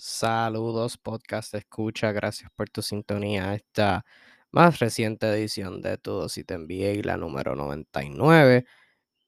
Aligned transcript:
Saludos, 0.00 0.96
podcast 0.96 1.54
escucha. 1.54 2.12
Gracias 2.12 2.52
por 2.52 2.70
tu 2.70 2.82
sintonía. 2.82 3.54
Esta 3.54 4.04
más 4.52 4.78
reciente 4.78 5.26
edición 5.28 5.82
de 5.82 5.98
Tu 5.98 6.28
Si 6.28 6.44
Te 6.44 6.54
Envié, 6.54 7.02
la 7.02 7.16
número 7.16 7.56
99. 7.56 8.64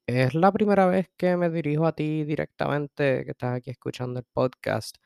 Es 0.06 0.34
la 0.34 0.52
primera 0.52 0.86
vez 0.86 1.10
que 1.16 1.36
me 1.36 1.50
dirijo 1.50 1.86
a 1.86 1.94
ti 1.94 2.24
directamente, 2.24 3.24
que 3.24 3.32
estás 3.32 3.56
aquí 3.56 3.70
escuchando 3.70 4.20
el 4.20 4.26
podcast. 4.32 4.98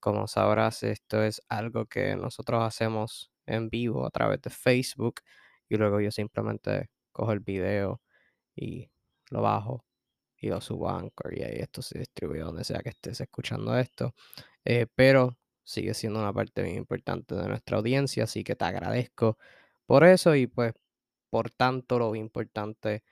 Como 0.00 0.26
sabrás, 0.26 0.82
esto 0.84 1.22
es 1.22 1.42
algo 1.50 1.86
que 1.86 2.16
nosotros 2.16 2.62
hacemos 2.64 3.30
en 3.46 3.68
vivo 3.70 4.06
a 4.06 4.10
través 4.10 4.40
de 4.42 4.50
Facebook 4.50 5.20
y 5.68 5.76
luego 5.76 6.00
yo 6.00 6.10
simplemente 6.10 6.90
cojo 7.12 7.32
el 7.32 7.40
video 7.40 8.00
y 8.56 8.90
lo 9.30 9.42
bajo 9.42 9.84
y 10.38 10.48
lo 10.48 10.60
subo 10.62 10.88
a 10.90 10.98
Anchor 10.98 11.36
y 11.38 11.42
ahí 11.42 11.56
esto 11.58 11.82
se 11.82 11.98
distribuye 11.98 12.40
donde 12.40 12.64
sea 12.64 12.80
que 12.80 12.90
estés 12.90 13.20
escuchando 13.20 13.78
esto. 13.78 14.14
Eh, 14.64 14.86
pero 14.94 15.38
sigue 15.64 15.94
siendo 15.94 16.20
una 16.20 16.32
parte 16.32 16.62
bien 16.62 16.76
importante 16.76 17.34
de 17.34 17.48
nuestra 17.48 17.78
audiencia, 17.78 18.24
así 18.24 18.44
que 18.44 18.56
te 18.56 18.64
agradezco 18.64 19.38
por 19.86 20.04
eso 20.04 20.34
y 20.36 20.46
pues 20.46 20.74
por 21.30 21.50
tanto 21.50 21.98
lo 21.98 22.14
importante 22.16 23.02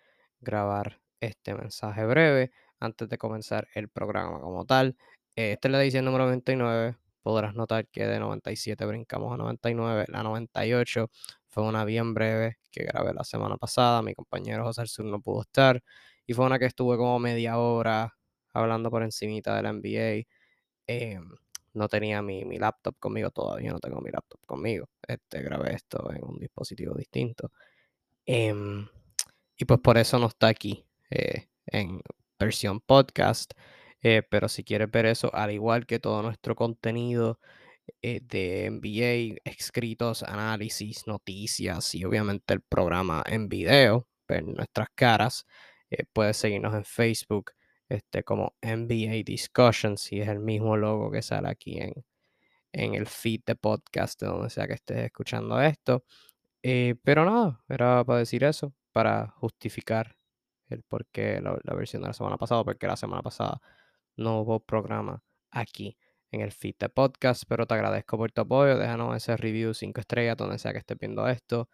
grabar 0.41 1.01
este 1.20 1.55
mensaje 1.55 2.05
breve 2.06 2.53
antes 2.80 3.09
de 3.09 3.19
comenzar 3.19 3.69
el 3.75 3.89
programa 3.89 4.41
como 4.41 4.65
tal. 4.66 4.97
Esta 5.37 5.69
es 5.69 5.73
la 5.73 5.83
edición 5.83 6.05
número 6.05 6.25
99. 6.25 6.97
Podrás 7.23 7.55
notar 7.55 7.87
que 7.89 8.06
de 8.06 8.19
97 8.20 8.84
brincamos 8.87 9.33
a 9.33 9.37
99. 9.37 10.06
La 10.09 10.23
98 10.23 11.11
fue 11.48 11.65
una 11.65 11.84
bien 11.84 12.15
breve 12.15 12.59
que 12.70 12.84
grabé 12.84 13.12
la 13.15 13.25
semana 13.25 13.56
pasada. 13.56 14.03
Mi 14.03 14.15
compañero 14.15 14.65
José 14.65 14.87
Sur 14.87 15.06
no 15.06 15.20
pudo 15.20 15.42
estar. 15.42 15.83
Y 16.27 16.34
fue 16.34 16.47
una 16.47 16.59
que 16.59 16.67
estuve 16.67 16.97
como 16.97 17.19
media 17.19 17.59
hora 17.59 18.15
hablando 18.53 18.91
por 18.91 19.03
encimita 19.03 19.56
de 19.56 19.62
la 19.62 19.70
NBA. 19.70 20.27
Em, 20.88 21.28
no 21.74 21.88
tenía 21.88 22.23
mi, 22.23 22.59
laptop 22.59 22.98
conmigo 22.98 23.30
todavía, 23.30 23.73
no 23.73 23.78
tengo 23.78 24.01
mi 24.01 24.10
laptop 24.10 24.41
conmigo. 24.47 24.88
Este, 25.06 25.42
grabé 25.42 25.75
esto 25.75 26.11
en 26.12 26.25
un 26.25 26.39
dispositivo 26.39 26.94
distinto. 26.94 27.53
Em, 28.27 28.89
y 29.56 29.64
pues 29.66 29.81
por 29.81 29.98
eso 29.98 30.19
no 30.19 30.27
está 30.28 30.48
aquí 30.48 30.86
eh, 31.11 31.48
en 31.66 32.00
versión 32.39 32.81
podcast. 32.81 33.53
Eh, 34.03 34.22
pero 34.31 34.48
si 34.48 34.64
quieres 34.64 34.91
ver 34.91 35.06
eso, 35.06 35.34
al 35.34 35.50
igual 35.53 35.86
que 35.86 35.98
todo 35.98 36.22
nuestro 36.22 36.56
contenido 36.56 37.39
eh, 38.03 38.20
de 38.22 38.70
NBA, 38.70 39.41
escritos, 39.44 40.22
análisis, 40.22 41.06
noticias 41.06 41.94
y 41.94 42.05
obviamente 42.05 42.55
el 42.55 42.62
programa 42.62 43.22
en 43.27 43.48
video, 43.48 44.09
ver 44.28 44.44
nuestras 44.44 44.89
caras, 44.94 45.47
puedes 46.12 46.36
seguirnos 46.36 46.75
en 46.75 46.84
Facebook 46.84 47.53
este, 47.89 48.22
como 48.25 48.55
NBA 48.62 49.22
Discussions 49.25 50.12
y 50.12 50.20
es 50.20 50.28
el 50.28 50.41
mismo 50.41 50.77
logo 50.77 51.11
que 51.11 51.22
sale 51.22 51.48
aquí 51.48 51.78
en, 51.81 51.94
en 52.72 52.94
el 52.94 53.06
feed 53.06 53.42
de 53.47 53.56
podcast, 53.56 54.20
de 54.20 54.28
donde 54.28 54.50
sea 54.50 54.67
que 54.67 54.75
estés 54.75 54.98
escuchando 55.06 55.61
esto. 55.61 56.05
Eh, 56.62 56.97
pero 57.05 57.25
nada, 57.25 57.62
era 57.69 58.05
para 58.05 58.20
decir 58.20 58.44
eso, 58.44 58.75
para 58.92 59.28
justificar 59.39 60.16
el 60.69 60.83
por 60.83 61.06
qué 61.06 61.41
la, 61.41 61.59
la, 61.64 61.75
versión 61.75 62.03
de 62.03 62.09
la 62.09 62.14
semana 62.14 62.36
pasada, 62.39 62.64
porque 62.64 62.86
la 62.86 62.97
semana 62.97 63.22
pasada 63.22 63.61
no 64.16 64.41
hubo 64.41 64.61
programa 64.61 65.22
aquí 65.50 65.98
en 66.31 66.42
el 66.42 66.53
feed 66.53 66.77
de 66.78 66.89
podcast, 66.91 67.44
pero 67.48 67.66
te 67.66 67.75
agradezco 67.75 68.19
por 68.19 68.33
tu 68.33 68.42
apoyo, 68.42 68.78
déjanos 68.78 69.16
ese 69.16 69.36
review 69.36 69.75
5 69.75 70.00
estrellas 70.00 70.36
donde 70.36 70.59
sea 70.59 70.72
que 70.72 70.78
estés 70.78 70.98
viendo 70.98 71.27
esto 71.28 71.69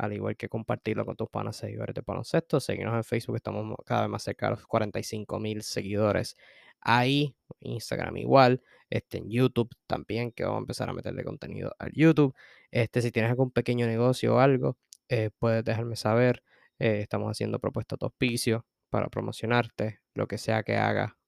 al 0.00 0.14
igual 0.14 0.36
que 0.36 0.48
compartirlo 0.48 1.04
con 1.04 1.14
tus 1.14 1.28
panas 1.28 1.56
seguidores 1.56 1.94
de 1.94 2.02
baloncesto. 2.04 2.58
Seguirnos 2.58 2.96
en 2.96 3.04
Facebook, 3.04 3.36
estamos 3.36 3.76
cada 3.84 4.02
vez 4.02 4.10
más 4.10 4.22
cerca 4.22 4.46
de 4.46 4.52
los 4.52 4.66
45 4.66 5.38
mil 5.38 5.62
seguidores 5.62 6.36
ahí. 6.80 7.36
Instagram 7.60 8.16
igual, 8.16 8.62
este, 8.88 9.18
en 9.18 9.28
YouTube 9.28 9.70
también, 9.86 10.32
que 10.32 10.44
vamos 10.44 10.58
a 10.58 10.60
empezar 10.60 10.88
a 10.88 10.94
meterle 10.94 11.22
contenido 11.22 11.74
al 11.78 11.92
YouTube. 11.92 12.34
Este, 12.70 13.02
si 13.02 13.12
tienes 13.12 13.30
algún 13.30 13.50
pequeño 13.50 13.86
negocio 13.86 14.36
o 14.36 14.38
algo, 14.38 14.78
eh, 15.10 15.30
puedes 15.38 15.64
dejarme 15.64 15.96
saber. 15.96 16.42
Eh, 16.78 17.00
estamos 17.02 17.30
haciendo 17.30 17.58
propuestas 17.58 17.98
de 17.98 18.06
auspicio 18.06 18.64
para 18.88 19.08
promocionarte. 19.08 20.00
Lo 20.14 20.26
que 20.26 20.38
sea 20.38 20.62
que 20.62 20.76
haga, 20.76 21.18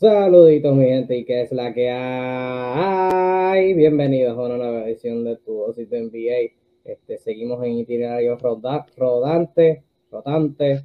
Saluditos 0.00 0.76
mi 0.76 0.84
gente 0.86 1.16
y 1.16 1.24
que 1.24 1.42
es 1.42 1.52
la 1.52 1.72
que 1.74 1.90
hay. 1.90 3.74
Bienvenidos 3.74 4.36
a 4.36 4.42
una 4.42 4.56
nueva 4.56 4.84
edición 4.84 5.24
de 5.24 5.36
tu 5.36 5.54
dosis 5.54 5.88
de 5.90 6.02
NBA. 6.02 6.54
Este, 6.84 7.18
seguimos 7.18 7.64
en 7.64 7.78
itinerario 7.78 8.36
rodante, 8.36 9.82
rotante, 10.10 10.84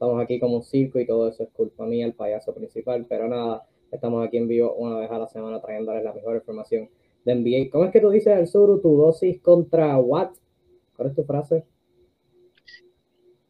Estamos 0.00 0.22
aquí 0.22 0.40
como 0.40 0.56
un 0.56 0.62
circo 0.62 0.98
y 0.98 1.06
todo 1.06 1.28
eso 1.28 1.42
es 1.42 1.50
culpa 1.50 1.84
mía, 1.84 2.06
el 2.06 2.14
payaso 2.14 2.54
principal, 2.54 3.04
pero 3.06 3.28
nada, 3.28 3.66
estamos 3.92 4.26
aquí 4.26 4.38
en 4.38 4.48
vivo 4.48 4.72
una 4.76 4.96
vez 4.96 5.10
a 5.10 5.18
la 5.18 5.26
semana 5.26 5.60
trayéndoles 5.60 6.02
la 6.02 6.14
mejor 6.14 6.36
información 6.36 6.88
de 7.22 7.34
NBA. 7.34 7.70
¿Cómo 7.70 7.84
es 7.84 7.90
que 7.90 8.00
tú 8.00 8.08
dices 8.08 8.34
el 8.38 8.46
sur 8.46 8.80
tu 8.80 8.96
dosis 8.96 9.42
contra 9.42 9.98
what? 9.98 10.30
¿Cuál 10.96 11.10
es 11.10 11.14
tu 11.14 11.24
frase? 11.24 11.66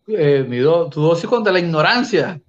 Eh, 0.09 0.45
mi 0.49 0.59
tu 0.91 1.01
dosis 1.01 1.31
contra 1.31 1.53
la 1.53 1.61
ignorancia. 1.61 2.43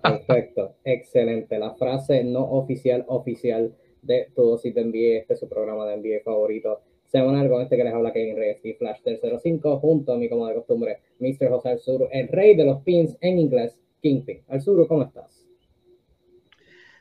perfecto, 0.00 0.76
excelente. 0.84 1.58
La 1.58 1.74
frase 1.74 2.22
no 2.22 2.44
oficial, 2.44 3.04
oficial 3.08 3.74
de 4.02 4.28
tu 4.36 4.42
dosis 4.42 4.72
de 4.72 4.84
NBA. 4.84 5.18
Este 5.18 5.34
es 5.34 5.40
su 5.40 5.48
programa 5.48 5.84
de 5.86 5.96
NBA 5.96 6.22
favorito 6.24 6.80
semanal 7.14 7.48
con 7.48 7.62
este 7.62 7.76
que 7.76 7.84
les 7.84 7.94
habla 7.94 8.12
Kevin 8.12 8.36
Reyes 8.36 8.64
y 8.64 8.72
Flash 8.72 9.02
del 9.02 9.20
05 9.20 9.78
junto 9.78 10.12
a 10.12 10.16
mi 10.16 10.28
como 10.28 10.48
de 10.48 10.54
costumbre, 10.56 10.98
Mr. 11.20 11.48
José 11.48 11.68
Alzuru, 11.68 12.08
el 12.10 12.26
rey 12.26 12.56
de 12.56 12.64
los 12.64 12.82
pins 12.82 13.16
en 13.20 13.38
inglés, 13.38 13.78
Kingpin. 14.02 14.42
Alzuru, 14.48 14.88
¿cómo 14.88 15.04
estás? 15.04 15.46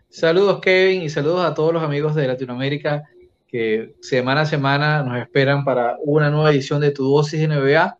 Saludos 0.09 0.61
Kevin 0.61 1.01
y 1.01 1.09
saludos 1.09 1.43
a 1.43 1.55
todos 1.55 1.73
los 1.73 1.81
amigos 1.81 2.13
de 2.13 2.27
Latinoamérica 2.27 3.09
que 3.47 3.95
semana 4.01 4.41
a 4.41 4.45
semana 4.45 5.01
nos 5.01 5.19
esperan 5.19 5.65
para 5.65 5.97
una 6.03 6.29
nueva 6.29 6.51
edición 6.51 6.79
de 6.79 6.91
Tu 6.91 7.03
Dosis 7.03 7.47
NBA, 7.47 7.97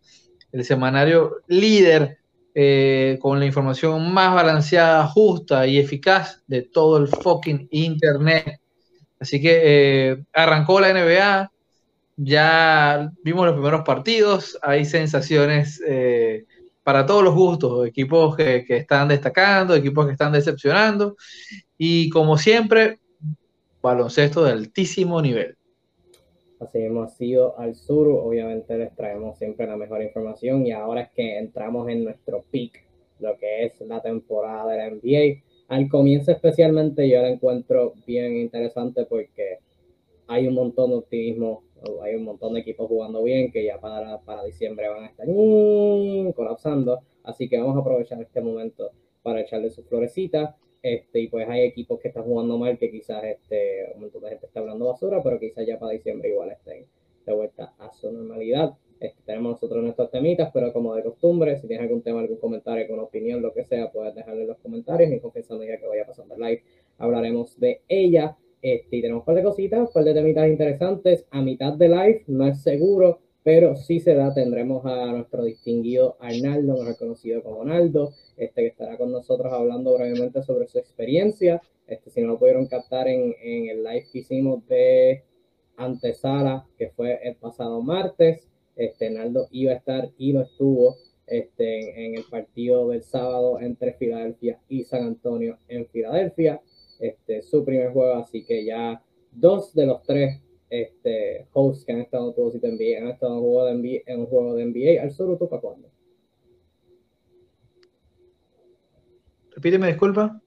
el 0.51 0.65
semanario 0.65 1.37
líder 1.47 2.19
eh, 2.53 3.17
con 3.19 3.39
la 3.39 3.47
información 3.47 4.13
más 4.13 4.35
balanceada, 4.35 5.07
justa 5.07 5.65
y 5.65 5.79
eficaz 5.79 6.43
de 6.45 6.61
todo 6.61 6.97
el 6.97 7.07
fucking 7.07 7.69
Internet. 7.71 8.59
Así 9.19 9.41
que 9.41 9.61
eh, 9.63 10.23
arrancó 10.31 10.79
la 10.79 10.93
NBA, 10.93 11.52
ya 12.15 13.11
vimos 13.23 13.45
los 13.45 13.55
primeros 13.55 13.81
partidos, 13.81 14.57
hay 14.61 14.85
sensaciones 14.85 15.81
eh, 15.87 16.45
para 16.83 17.05
todos 17.05 17.23
los 17.23 17.33
gustos, 17.33 17.87
equipos 17.87 18.35
que, 18.35 18.65
están 18.67 19.07
destacando, 19.07 19.75
equipos 19.75 20.05
que 20.05 20.11
están 20.11 20.33
decepcionando, 20.33 21.15
y 21.77 22.09
como 22.09 22.37
siempre, 22.37 22.99
baloncesto 23.81 24.43
de 24.43 24.51
altísimo 24.51 25.21
nivel. 25.21 25.55
Así 26.59 26.79
hemos 26.79 27.13
sido 27.15 27.59
al 27.59 27.75
sur, 27.75 28.07
obviamente 28.07 28.77
les 28.77 28.95
traemos 28.95 29.37
siempre 29.37 29.67
la 29.67 29.75
mejor 29.75 30.01
información 30.01 30.65
y 30.65 30.71
ahora 30.71 31.01
es 31.01 31.09
que 31.11 31.37
entramos 31.37 31.89
en 31.89 32.05
nuestro 32.05 32.45
peak, 32.51 32.85
lo 33.19 33.37
que 33.37 33.65
es 33.65 33.81
la 33.81 34.01
temporada 34.01 34.71
de 34.71 34.77
la 34.77 34.89
NBA. 34.89 35.43
Al 35.67 35.89
comienzo 35.89 36.31
especialmente 36.31 37.09
yo 37.09 37.21
la 37.21 37.29
encuentro 37.29 37.93
bien 38.05 38.37
interesante 38.37 39.05
porque 39.05 39.59
hay 40.27 40.47
un 40.47 40.53
montón 40.53 40.91
de 40.91 40.97
optimismo 40.97 41.63
hay 42.03 42.15
un 42.15 42.23
montón 42.23 42.53
de 42.53 42.61
equipos 42.61 42.87
jugando 42.87 43.23
bien 43.23 43.51
que 43.51 43.63
ya 43.63 43.79
para, 43.79 44.19
para 44.21 44.43
diciembre 44.43 44.89
van 44.89 45.03
a 45.03 45.07
estar 45.07 45.27
colapsando. 46.35 47.01
Así 47.23 47.47
que 47.49 47.57
vamos 47.57 47.77
a 47.77 47.79
aprovechar 47.79 48.21
este 48.21 48.41
momento 48.41 48.91
para 49.21 49.41
echarle 49.41 49.69
su 49.69 49.83
florecita. 49.83 50.57
Este, 50.81 51.21
y 51.21 51.27
pues 51.29 51.47
hay 51.47 51.61
equipos 51.61 51.99
que 51.99 52.09
están 52.09 52.23
jugando 52.23 52.57
mal, 52.57 52.77
que 52.77 52.91
quizás 52.91 53.23
este, 53.23 53.93
un 53.95 54.01
montón 54.01 54.23
de 54.23 54.29
gente 54.31 54.47
está 54.47 54.59
hablando 54.59 54.87
basura, 54.87 55.23
pero 55.23 55.39
quizás 55.39 55.65
ya 55.65 55.79
para 55.79 55.93
diciembre 55.93 56.29
igual 56.29 56.51
estén 56.51 56.85
de 57.25 57.33
vuelta 57.33 57.73
a 57.77 57.91
su 57.93 58.11
normalidad. 58.11 58.75
Este, 58.99 59.21
tenemos 59.25 59.53
nosotros 59.53 59.81
nuestros 59.83 60.11
temitas, 60.11 60.51
pero 60.53 60.71
como 60.73 60.93
de 60.95 61.03
costumbre, 61.03 61.57
si 61.57 61.67
tienes 61.67 61.83
algún 61.83 62.01
tema, 62.01 62.19
algún 62.19 62.37
comentario, 62.37 62.83
alguna 62.83 63.03
opinión, 63.03 63.41
lo 63.41 63.53
que 63.53 63.63
sea, 63.63 63.91
puedes 63.91 64.13
dejarle 64.13 64.41
en 64.41 64.47
los 64.49 64.57
comentarios 64.57 65.11
y 65.11 65.19
confesando 65.19 65.63
ya 65.63 65.77
que 65.77 65.87
vaya 65.87 66.05
pasando 66.05 66.35
el 66.35 66.41
live, 66.41 66.63
hablaremos 66.97 67.59
de 67.59 67.81
ella. 67.87 68.37
Este, 68.63 68.95
y 68.95 69.01
tenemos 69.01 69.23
un 69.23 69.25
par 69.25 69.35
de 69.35 69.43
cositas, 69.43 69.79
un 69.81 69.93
par 69.93 70.05
de 70.05 70.13
temitas 70.13 70.47
interesantes. 70.47 71.25
A 71.31 71.41
mitad 71.41 71.73
de 71.73 71.89
live, 71.89 72.23
no 72.27 72.47
es 72.47 72.61
seguro, 72.63 73.19
pero 73.43 73.75
si 73.75 73.99
se 73.99 74.15
da, 74.15 74.33
tendremos 74.33 74.85
a 74.85 75.11
nuestro 75.11 75.43
distinguido 75.43 76.15
Arnaldo, 76.21 76.77
mejor 76.77 76.97
conocido 76.97 77.43
como 77.43 77.65
Naldo, 77.65 78.13
este, 78.37 78.61
que 78.61 78.67
estará 78.67 78.97
con 78.97 79.11
nosotros 79.11 79.51
hablando 79.51 79.93
brevemente 79.95 80.41
sobre 80.43 80.67
su 80.67 80.79
experiencia. 80.79 81.61
Este, 81.87 82.09
si 82.09 82.21
no 82.21 82.29
lo 82.29 82.39
pudieron 82.39 82.67
captar 82.67 83.09
en, 83.09 83.35
en 83.43 83.69
el 83.69 83.83
live 83.83 84.07
que 84.09 84.19
hicimos 84.19 84.65
de 84.67 85.23
antesala, 85.75 86.65
que 86.77 86.87
fue 86.87 87.19
el 87.21 87.35
pasado 87.35 87.81
martes, 87.81 88.47
este, 88.77 89.09
Naldo 89.09 89.49
iba 89.51 89.73
a 89.73 89.75
estar 89.75 90.09
y 90.17 90.31
lo 90.31 90.43
estuvo 90.43 90.95
este, 91.27 92.05
en 92.05 92.15
el 92.15 92.23
partido 92.23 92.87
del 92.87 93.03
sábado 93.03 93.59
entre 93.59 93.91
Filadelfia 93.91 94.61
y 94.69 94.85
San 94.85 95.03
Antonio 95.03 95.57
en 95.67 95.85
Filadelfia. 95.87 96.61
Este, 97.03 97.41
su 97.41 97.65
primer 97.65 97.91
juego, 97.91 98.13
así 98.13 98.45
que 98.45 98.63
ya 98.63 99.03
dos 99.29 99.73
de 99.73 99.85
los 99.85 100.01
tres 100.03 100.41
este, 100.69 101.45
hosts 101.51 101.83
que 101.83 101.91
han 101.91 101.99
estado 101.99 102.33
todos 102.33 102.53
te 102.53 102.65
NBA, 102.65 103.01
han 103.01 103.09
estado 103.09 103.33
en 103.33 103.39
un 103.39 103.43
juego 103.43 103.65
de 103.65 103.73
NBA, 103.73 104.13
en 104.13 104.19
un 104.21 104.25
juego 104.27 104.55
de 104.55 104.65
NBA 104.65 105.03
al 105.03 105.11
sur, 105.11 105.37
¿tú 105.37 105.49
para 105.49 105.61
cuándo? 105.61 105.89
Repíteme, 109.53 109.87
disculpa. 109.87 110.41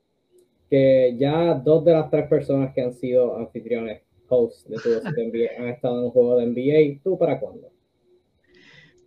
Que 0.70 1.14
ya 1.18 1.52
dos 1.52 1.84
de 1.84 1.92
las 1.92 2.08
tres 2.08 2.26
personas 2.26 2.72
que 2.72 2.80
han 2.80 2.94
sido 2.94 3.36
anfitriones, 3.36 4.00
hosts 4.26 4.66
de 4.66 4.76
todos 4.76 5.02
y 5.04 5.26
NBA, 5.26 5.62
han 5.62 5.68
estado 5.68 5.98
en 5.98 6.04
un 6.06 6.10
juego 6.10 6.38
de 6.38 6.46
NBA, 6.46 7.02
¿tú 7.04 7.18
para 7.18 7.38
cuándo? 7.38 7.70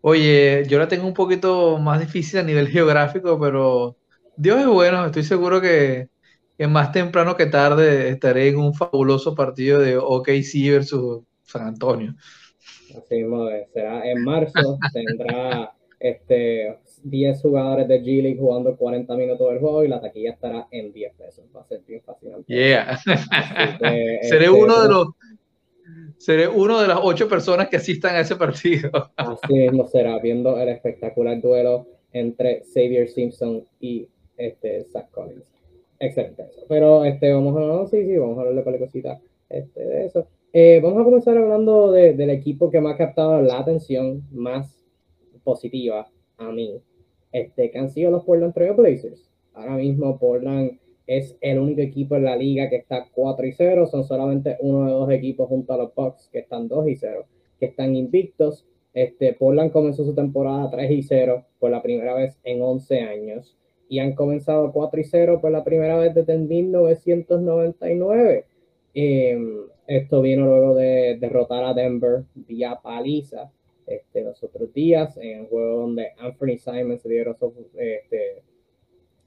Oye, 0.01 0.66
yo 0.68 0.78
la 0.78 0.88
tengo 0.88 1.07
un 1.07 1.16
poquito 1.16 1.80
más 1.80 2.00
difícil 2.00 2.42
a 2.42 2.44
nivel 2.44 2.68
geográfico, 2.69 3.40
pero 3.40 3.98
Dios 4.38 4.62
es 4.62 4.68
bueno, 4.68 5.07
estoy 5.07 5.24
seguro 5.24 5.60
que, 5.60 6.10
que 6.60 6.68
más 6.68 6.92
temprano 6.92 7.38
que 7.38 7.46
tarde 7.46 8.10
estaré 8.10 8.50
en 8.50 8.58
un 8.58 8.74
fabuloso 8.74 9.34
partido 9.34 9.80
de 9.80 9.96
OKC 9.96 10.70
versus 10.70 11.22
San 11.44 11.66
Antonio. 11.66 12.14
Así 12.90 13.16
mismo 13.16 13.48
es. 13.48 13.72
será 13.72 14.06
en 14.06 14.22
marzo, 14.26 14.78
tendrá 14.94 15.72
este 16.02 16.78
10 17.04 17.42
jugadores 17.42 17.88
de 17.88 18.02
G 18.02 18.22
League 18.22 18.38
jugando 18.38 18.76
40 18.76 19.16
minutos 19.16 19.50
del 19.50 19.60
juego 19.60 19.86
y 19.86 19.88
la 19.88 20.02
taquilla 20.02 20.32
estará 20.32 20.68
en 20.72 20.92
10 20.92 21.14
pesos. 21.16 21.46
Va 21.56 21.62
a 21.62 21.64
ser 21.64 21.80
bien 21.88 22.02
fascinante. 22.02 22.54
Yeah. 22.54 23.00
que, 23.80 24.20
Seré 24.24 24.48
este, 24.48 24.50
uno 24.50 24.82
de 24.82 24.90
los 24.90 25.08
seré 26.18 26.46
uno 26.50 26.82
de 26.82 26.90
las 26.90 27.00
ocho 27.02 27.30
personas 27.30 27.70
que 27.70 27.78
asistan 27.78 28.18
a 28.18 28.20
ese 28.20 28.36
partido. 28.36 28.92
Así 29.16 29.54
mismo 29.54 29.88
será, 29.88 30.20
viendo 30.20 30.60
el 30.60 30.68
espectacular 30.68 31.40
duelo 31.40 31.88
entre 32.12 32.64
Xavier 32.66 33.08
Simpson 33.08 33.66
y 33.80 34.10
este, 34.36 34.84
Zach 34.92 35.10
Collins. 35.12 35.59
Eso. 36.00 36.22
Pero 36.68 37.04
este, 37.04 37.34
vamos 37.34 37.57
a 37.57 37.60
no, 37.60 37.86
sí, 37.88 38.06
sí, 38.06 38.18
vamos 38.18 38.38
a 38.38 38.42
hablarle 38.42 38.62
para 38.62 38.78
la 38.78 38.86
cosita 38.86 39.22
este, 39.50 39.86
de 39.86 40.06
eso. 40.06 40.28
Eh, 40.54 40.80
vamos 40.81 41.01
a 41.01 41.04
comenzar 41.04 41.38
hablando 41.38 41.92
de, 41.92 42.13
del 42.13 42.30
equipo 42.30 42.72
que 42.72 42.80
me 42.80 42.90
ha 42.90 42.98
captado 42.98 43.42
la 43.42 43.60
atención 43.60 44.24
más 44.31 44.84
positiva 45.44 46.07
a 46.38 46.51
mí, 46.51 46.81
este, 47.31 47.69
que 47.69 47.78
han 47.78 47.90
sido 47.90 48.12
los 48.12 48.24
Portland 48.24 48.54
Trail 48.54 48.74
Blazers. 48.74 49.30
Ahora 49.54 49.75
mismo 49.75 50.18
Portland 50.18 50.80
es 51.06 51.36
el 51.42 51.60
único 51.60 51.81
equipo 51.81 52.16
en 52.16 52.24
la 52.24 52.36
liga 52.36 52.69
que 52.69 52.78
está 52.78 53.07
4 53.12 53.46
y 53.46 53.51
0. 53.51 53.88
Son 53.88 54.06
solamente 54.06 54.57
uno 54.62 54.86
de 54.86 54.92
dos 54.92 55.12
equipos 55.12 55.50
junto 55.50 55.74
a 55.74 55.78
los 55.78 55.94
Bucks 55.94 56.30
que 56.31 56.40
están 56.40 56.68
2 56.68 56.88
y 56.88 56.96
0, 56.96 57.25
que 57.60 57.66
están 57.66 57.96
invictos. 57.96 58.66
Este, 58.94 59.34
Portland 59.34 59.72
comenzó 59.72 60.06
su 60.06 60.16
temporada 60.16 60.69
3 60.72 60.92
y 60.92 61.04
0 61.04 61.46
por 61.60 61.72
la 61.72 61.81
primera 61.81 62.13
vez 62.13 62.40
en 62.44 62.62
11 62.62 63.01
años 63.01 63.59
y 63.89 64.00
han 64.00 64.13
comenzado 64.13 64.71
4 64.71 65.01
y 65.01 65.03
0 65.03 65.41
por 65.41 65.51
la 65.51 65.65
primera 65.65 65.97
vez 65.97 66.15
desde 66.15 66.38
1999. 66.38 68.45
Eh, 68.94 69.38
esto 69.88 70.21
vino 70.21 70.45
luego 70.45 70.75
de 70.75 71.18
derrotar 71.19 71.63
a 71.63 71.74
Denver 71.74 72.25
vía 72.36 72.80
paliza 72.81 73.51
este, 73.88 74.24
los 74.24 74.41
otros 74.44 74.71
días 74.71 75.18
en 75.18 75.39
el 75.39 75.47
juego 75.47 75.81
donde 75.81 76.12
Anthony 76.19 76.59
Simons 76.59 77.03
lideró 77.06 77.36
su, 77.36 77.51
este, 77.75 78.44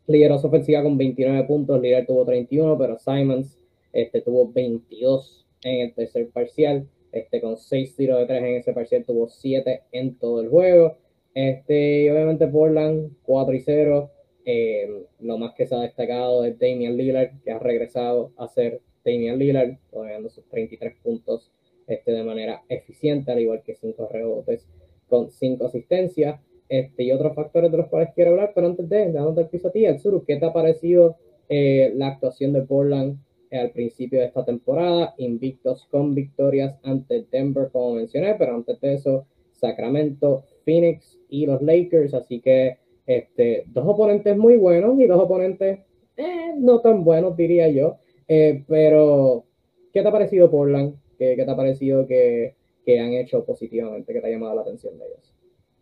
lideró 0.07 0.39
su 0.39 0.47
ofensiva 0.47 0.85
con 0.85 0.97
29 0.97 1.43
puntos, 1.45 1.81
líder 1.81 2.07
tuvo 2.07 2.25
31, 2.25 2.79
pero 2.79 2.97
Simons 2.99 3.59
este, 3.93 4.21
tuvo 4.21 4.53
22 4.53 5.45
en 5.65 5.81
el 5.81 5.93
tercer 5.95 6.29
parcial, 6.31 6.87
este, 7.11 7.41
con 7.41 7.57
6 7.57 7.97
tiros 7.97 8.21
de 8.21 8.27
3 8.27 8.43
en 8.43 8.55
ese 8.55 8.73
parcial, 8.73 9.05
tuvo 9.05 9.29
7 9.29 9.83
en 9.91 10.17
todo 10.17 10.41
el 10.41 10.49
juego. 10.49 10.97
Este, 11.35 12.03
y 12.03 12.11
obviamente 12.11 12.47
Portland 12.47 13.11
4 13.25 13.55
y 13.55 13.61
0. 13.61 14.11
Eh, 14.45 15.07
lo 15.21 15.39
más 15.39 15.55
que 15.55 15.67
se 15.67 15.75
ha 15.75 15.81
destacado 15.81 16.45
es 16.45 16.59
Damian 16.59 16.97
Lillard, 16.97 17.41
que 17.45 17.53
ha 17.53 17.59
regresado 17.59 18.33
a 18.37 18.49
ser 18.49 18.81
Damian 19.05 19.39
Lillard, 19.39 19.77
poniendo 19.91 20.29
sus 20.29 20.45
33 20.49 20.97
puntos 21.03 21.53
este, 21.87 22.13
de 22.13 22.25
manera 22.25 22.63
eficiente, 22.69 23.33
al 23.33 23.41
igual 23.41 23.63
que 23.63 23.75
5 23.75 24.09
rebotes 24.11 24.67
con 25.09 25.31
5 25.31 25.67
asistencias. 25.67 26.41
Este, 26.69 27.03
y 27.03 27.13
otros 27.13 27.35
factores 27.35 27.71
de 27.71 27.77
los 27.77 27.89
cuales 27.89 28.11
quiero 28.15 28.31
hablar, 28.31 28.53
pero 28.55 28.67
antes 28.67 28.89
de, 28.89 29.13
dándote 29.13 29.43
el 29.43 29.49
piso 29.49 29.69
a 29.69 29.73
ti, 29.73 29.85
Suru, 29.99 30.25
¿qué 30.25 30.37
te 30.37 30.47
ha 30.47 30.55
parecido 30.55 31.17
eh, 31.49 31.93
la 31.95 32.09
actuación 32.09 32.55
de 32.55 32.63
Portland 32.63 33.19
eh, 33.51 33.59
al 33.59 33.73
principio 33.73 34.21
de 34.21 34.27
esta 34.27 34.43
temporada? 34.43 35.15
Invictos 35.19 35.87
con 35.91 36.15
victorias 36.15 36.79
ante 36.83 37.27
Denver, 37.31 37.69
como 37.71 37.97
mencioné, 37.97 38.37
pero 38.39 38.55
antes 38.55 38.81
de 38.81 38.95
eso, 38.95 39.27
Sacramento, 39.53 40.45
Phoenix 40.65 41.21
y 41.29 41.45
los 41.45 41.61
Lakers, 41.61 42.15
así 42.15 42.41
que 42.41 42.79
este, 43.17 43.65
dos 43.67 43.85
oponentes 43.87 44.37
muy 44.37 44.57
buenos 44.57 44.99
y 45.01 45.07
dos 45.07 45.21
oponentes 45.21 45.81
eh, 46.17 46.53
no 46.57 46.81
tan 46.81 47.05
buenos, 47.05 47.37
diría 47.37 47.69
yo. 47.69 47.99
Eh, 48.29 48.65
pero, 48.69 49.45
¿qué 49.93 50.03
te 50.03 50.09
ha 50.09 50.13
parecido 50.13 50.51
Portland? 50.51 50.95
¿Qué, 51.19 51.35
qué 51.37 51.45
te 51.45 51.51
ha 51.51 51.57
parecido 51.57 52.07
que, 52.07 52.55
que, 52.85 53.01
han 53.01 53.13
hecho 53.13 53.45
positivamente? 53.45 54.13
¿Qué 54.13 54.21
te 54.21 54.27
ha 54.27 54.31
llamado 54.31 54.55
la 54.55 54.63
atención 54.63 54.99
de 54.99 55.07
ellos? 55.07 55.35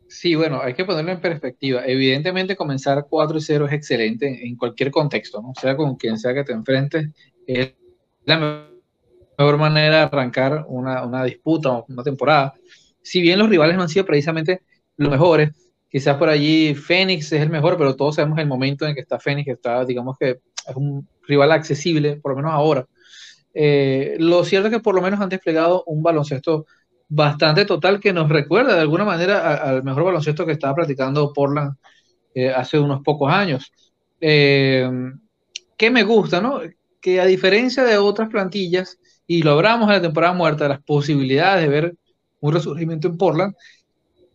Sí, 0.09 0.35
bueno, 0.35 0.61
hay 0.61 0.75
que 0.75 0.85
ponerlo 0.85 1.13
en 1.13 1.21
perspectiva. 1.21 1.87
Evidentemente, 1.87 2.57
comenzar 2.57 3.07
4 3.09 3.39
y 3.39 3.41
0 3.41 3.67
es 3.67 3.73
excelente 3.73 4.47
en 4.47 4.57
cualquier 4.57 4.91
contexto, 4.91 5.41
¿no? 5.41 5.53
sea 5.61 5.77
con 5.77 5.97
quien 5.97 6.19
sea 6.19 6.35
que 6.35 6.43
te 6.43 6.53
enfrentes, 6.53 7.11
es 7.47 7.75
la 8.25 8.67
mejor 9.39 9.57
manera 9.57 9.97
de 9.99 10.03
arrancar 10.03 10.65
una, 10.69 11.05
una 11.05 11.25
disputa 11.25 11.85
una 11.89 12.03
temporada. 12.03 12.55
Si 13.03 13.21
bien 13.21 13.39
los 13.39 13.49
rivales 13.49 13.77
no 13.77 13.83
han 13.83 13.89
sido 13.89 14.05
precisamente 14.05 14.63
los 14.97 15.11
mejores, 15.11 15.51
quizás 15.91 16.17
por 16.17 16.29
allí 16.29 16.75
Fénix 16.75 17.33
es 17.33 17.43
el 17.43 17.51
mejor, 17.51 17.77
pero 17.77 17.97
todos 17.97 18.17
sabemos 18.17 18.39
el 18.39 18.47
momento 18.47 18.87
en 18.87 18.95
que 18.95 19.01
está 19.01 19.19
Fénix, 19.19 19.49
está, 19.49 19.85
digamos 19.85 20.17
que 20.19 20.41
es 20.67 20.77
un 20.77 21.07
rival 21.27 21.53
accesible, 21.53 22.17
por 22.17 22.33
lo 22.33 22.37
menos 22.37 22.53
ahora. 22.53 22.87
Eh, 23.53 24.17
lo 24.19 24.45
cierto 24.45 24.69
es 24.69 24.75
que 24.75 24.81
por 24.81 24.95
lo 24.95 25.03
menos 25.03 25.21
han 25.21 25.29
desplegado 25.29 25.83
un 25.87 26.03
baloncesto 26.03 26.67
bastante 27.09 27.65
total 27.65 27.99
que 27.99 28.13
nos 28.13 28.29
recuerda 28.29 28.75
de 28.75 28.81
alguna 28.81 29.05
manera 29.05 29.57
al 29.57 29.83
mejor 29.83 30.05
baloncesto 30.05 30.47
que 30.47 30.53
estaba 30.53 30.77
practicando 30.77 31.33
Portland 31.33 31.75
eh, 32.35 32.51
hace 32.51 32.79
unos 32.79 33.03
pocos 33.03 33.33
años. 33.33 33.73
Eh, 34.21 34.89
¿Qué 35.77 35.91
me 35.91 36.05
gusta, 36.05 36.41
no? 36.41 36.61
Que 37.01 37.21
a 37.21 37.25
diferencia 37.25 37.83
de 37.83 37.99
otras 37.99 38.29
plantillas, 38.29 38.99
y 39.27 39.43
lo 39.43 39.53
hablamos 39.53 39.89
en 39.89 39.95
la 39.95 40.03
temporada 40.03 40.35
muerta, 40.35 40.69
las 40.69 40.83
posibilidades 40.83 41.63
de 41.63 41.69
ver 41.69 41.95
un 42.41 42.53
resurgimiento 42.53 43.09
en 43.09 43.17
Portland, 43.17 43.55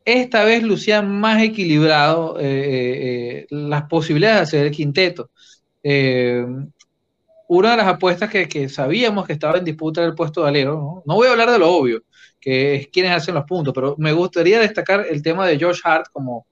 esta 0.05 0.43
vez 0.45 0.62
lucía 0.62 1.01
más 1.01 1.41
equilibrado 1.41 2.39
eh, 2.39 2.45
eh, 2.45 3.47
las 3.50 3.83
posibilidades 3.83 4.38
de 4.38 4.43
hacer 4.43 4.67
el 4.67 4.71
quinteto. 4.71 5.31
Eh, 5.81 6.45
una 7.47 7.71
de 7.71 7.77
las 7.77 7.88
apuestas 7.88 8.29
que, 8.29 8.47
que, 8.47 8.69
sabíamos 8.69 9.25
que 9.25 9.33
estaba 9.33 9.57
en 9.57 9.65
disputa 9.65 10.01
era 10.01 10.09
el 10.09 10.15
puesto 10.15 10.43
de 10.43 10.50
alero. 10.50 10.75
¿no? 10.75 11.03
¿no? 11.05 11.15
voy 11.15 11.27
a 11.27 11.31
hablar 11.31 11.51
de 11.51 11.59
lo 11.59 11.71
obvio, 11.71 12.03
que 12.39 12.75
es 12.75 12.88
quienes 12.88 13.12
hacen 13.12 13.35
los 13.35 13.45
puntos, 13.45 13.74
pero 13.74 13.95
me 13.97 14.13
gustaría 14.13 14.59
destacar 14.59 15.05
el 15.09 15.21
tema 15.21 15.47
de 15.47 15.59
Josh 15.59 15.81
Hart 15.83 16.07
como, 16.12 16.47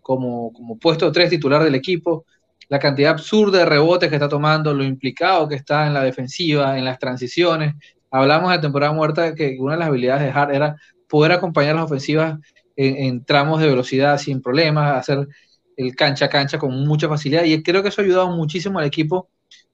como, 0.00 0.52
como 0.52 0.78
puesto 0.78 1.12
3 1.12 1.30
titular 1.30 1.62
del 1.62 1.74
equipo, 1.74 2.24
la 2.68 2.78
cantidad 2.78 3.12
absurda 3.12 3.58
de 3.58 3.66
rebotes 3.66 4.08
que 4.08 4.16
está 4.16 4.28
tomando, 4.28 4.72
lo 4.72 4.84
implicado 4.84 5.46
que 5.48 5.56
está 5.56 5.86
en 5.86 5.94
la 5.94 6.02
defensiva, 6.02 6.78
en 6.78 6.84
las 6.86 6.98
transiciones. 6.98 7.74
Hablamos 8.10 8.50
de 8.52 8.58
temporada 8.58 8.92
muerta 8.92 9.34
que 9.34 9.56
una 9.58 9.74
de 9.74 9.78
las 9.80 9.88
habilidades 9.88 10.22
de 10.22 10.30
Hart 10.30 10.54
era 10.54 10.76
poder 11.08 11.32
acompañar 11.32 11.76
las 11.76 11.84
ofensivas 11.84 12.38
en, 12.76 13.24
tramos 13.24 13.60
de 13.60 13.68
velocidad 13.68 14.18
sin 14.18 14.42
problemas, 14.42 14.98
hacer 14.98 15.28
el 15.76 15.94
cancha 15.96 16.26
a 16.26 16.28
cancha 16.28 16.58
con 16.58 16.86
mucha 16.86 17.08
facilidad. 17.08 17.44
Y 17.44 17.62
creo 17.62 17.82
que 17.82 17.88
eso 17.88 18.00
ha 18.00 18.04
ayudado 18.04 18.30
muchísimo 18.30 18.78
al 18.78 18.86
equipo 18.86 19.28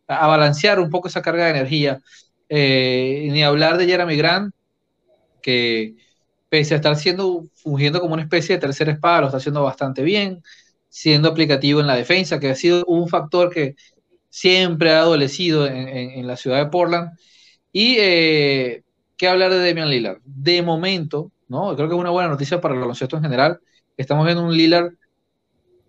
a, 0.07 0.26
balancear 0.26 0.80
un 0.80 0.90
poco 0.90 1.09
esa 1.09 1.23
carga 1.23 1.45
de 1.45 1.50
energía. 1.50 2.00
Eh, 2.49 3.28
ni 3.30 3.42
hablar 3.42 3.78
de 3.78 3.87
Jeremy 3.87 4.16
Grant, 4.16 4.54
que 5.42 5.97
pese 6.49 6.75
a 6.75 6.76
estar 6.78 6.97
siendo, 6.97 7.45
fungiendo 7.54 8.00
como 8.00 8.14
una 8.14 8.23
especie 8.23 8.57
de 8.57 8.61
tercera 8.61 8.92
espada, 8.92 9.21
lo 9.21 9.26
está 9.26 9.38
haciendo 9.38 9.62
bastante 9.62 10.02
bien, 10.02 10.42
siendo 10.88 11.28
aplicativo 11.28 11.80
en 11.80 11.87
la 11.87 11.97
defensa, 11.97 12.40
que 12.40 12.50
ha 12.50 12.57
sido 12.57 12.85
un 12.87 13.09
factor 13.09 13.50
que 13.50 13.76
siempre 14.28 14.90
ha 14.92 15.00
adolecido 15.00 15.66
en, 15.66 15.88
en, 15.88 16.11
en 16.11 16.26
la 16.26 16.37
ciudad 16.37 16.59
de 16.59 16.71
Portland. 16.71 17.11
Y 17.73 17.97
eh, 17.99 18.83
qué 19.16 19.28
hablar 19.28 19.52
de 19.52 19.66
Damian 19.66 19.90
Lillard. 19.90 20.19
De 20.25 20.62
momento, 20.62 21.30
¿no? 21.50 21.75
Creo 21.75 21.88
que 21.88 21.95
es 21.95 22.00
una 22.00 22.11
buena 22.11 22.30
noticia 22.30 22.61
para 22.61 22.75
el 22.75 22.80
baloncesto 22.80 23.16
en 23.16 23.23
general. 23.25 23.61
Estamos 23.97 24.25
viendo 24.25 24.45
un 24.45 24.57
Lillard 24.57 24.92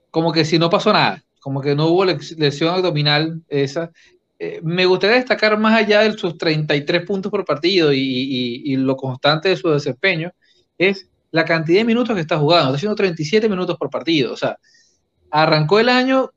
como 0.10 0.34
que 0.34 0.44
si 0.44 0.60
no 0.60 0.70
pasó 0.70 0.92
nada, 0.92 1.24
como 1.40 1.62
que 1.62 1.76
no 1.76 1.88
hubo 1.88 2.04
lesión 2.04 2.74
abdominal 2.74 3.42
esa. 3.48 3.92
Eh, 4.40 4.60
me 4.64 4.88
gustaría 4.88 5.18
destacar 5.18 5.58
más 5.60 5.80
allá 5.80 6.02
de 6.02 6.14
sus 6.14 6.36
33 6.38 7.06
puntos 7.06 7.32
por 7.32 7.46
partido 7.46 7.94
y, 7.94 8.76
lo 8.76 8.98
constante 8.98 9.50
de 9.50 9.56
su 9.56 9.70
desempeño, 9.70 10.32
es 10.80 11.08
la 11.30 11.46
cantidad 11.46 11.80
de 11.80 11.86
minutos 11.86 12.16
que 12.16 12.22
está 12.22 12.40
jugando. 12.40 12.70
Está 12.70 12.78
haciendo 12.78 12.96
37 12.96 13.48
minutos 13.48 13.78
por 13.78 13.92
partido. 13.92 14.34
O 14.34 14.38
sea, 14.38 14.58
arrancó 15.30 15.80
el 15.80 15.90
año 15.90 16.32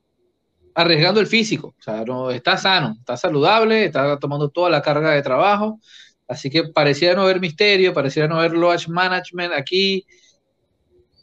arriesgando 0.75 1.19
el 1.19 1.27
físico. 1.27 1.73
O 1.79 1.81
sea, 1.81 2.05
no, 2.05 2.29
está 2.29 2.57
sano, 2.57 2.95
está 2.99 3.17
saludable, 3.17 3.85
está 3.85 4.19
tomando 4.19 4.49
toda 4.49 4.69
la 4.69 4.83
carga 4.83 5.11
de 5.11 5.23
trabajo. 5.23 5.79
Así 6.27 6.49
que 6.49 6.63
pareciera 6.65 7.15
no 7.15 7.23
haber 7.23 7.39
misterio, 7.39 7.93
pareciera 7.93 8.27
no 8.27 8.39
haber 8.39 8.53
load 8.53 8.87
management 8.87 9.53
aquí. 9.53 10.05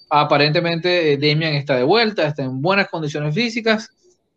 Aparentemente 0.08 1.12
eh, 1.12 1.16
Demian 1.16 1.54
está 1.54 1.76
de 1.76 1.82
vuelta, 1.82 2.26
está 2.26 2.42
en 2.44 2.60
buenas 2.60 2.88
condiciones 2.88 3.34
físicas. 3.34 3.90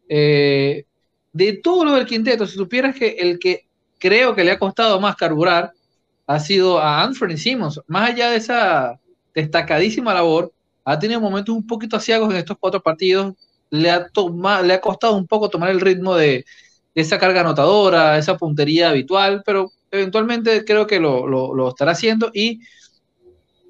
Eh, 0.08 0.86
de 1.34 1.54
todo 1.58 1.86
lo 1.86 1.94
del 1.94 2.06
quinteto, 2.06 2.46
si 2.48 2.56
supieras 2.56 2.96
que 2.96 3.10
el 3.20 3.40
que 3.40 3.68
creo 4.00 4.36
que 4.36 4.44
le 4.44 4.52
ha 4.52 4.60
costado 4.60 5.00
más 5.00 5.16
carburar 5.16 5.74
ha 6.28 6.40
sido 6.40 6.80
a 6.80 7.04
Anthony 7.04 7.38
Simmons. 7.38 7.82
Más 7.88 8.10
allá 8.10 8.32
de 8.32 8.38
esa 8.38 9.00
destacadísima 9.34 10.14
labor, 10.14 10.52
ha 10.84 10.98
tenido 10.98 11.20
momentos 11.20 11.54
un 11.56 11.68
poquito 11.68 11.98
asiagos 11.98 12.32
en 12.32 12.38
estos 12.38 12.58
cuatro 12.60 12.82
partidos. 12.82 13.34
Le 13.70 13.90
ha, 13.90 14.08
le 14.64 14.74
ha 14.74 14.82
costado 14.82 15.16
un 15.16 15.28
poco 15.28 15.50
tomar 15.50 15.70
el 15.70 15.82
ritmo 15.82 16.16
de, 16.16 16.46
esa 16.96 17.20
carga 17.20 17.42
anotadora, 17.42 18.18
esa 18.18 18.38
puntería 18.38 18.90
habitual, 18.90 19.44
pero 19.46 19.72
eventualmente 19.96 20.64
creo 20.66 20.86
que 20.88 21.00
lo, 21.00 21.28
lo 21.28 21.70
estará 21.70 21.92
haciendo. 21.92 22.32
Y 22.34 22.60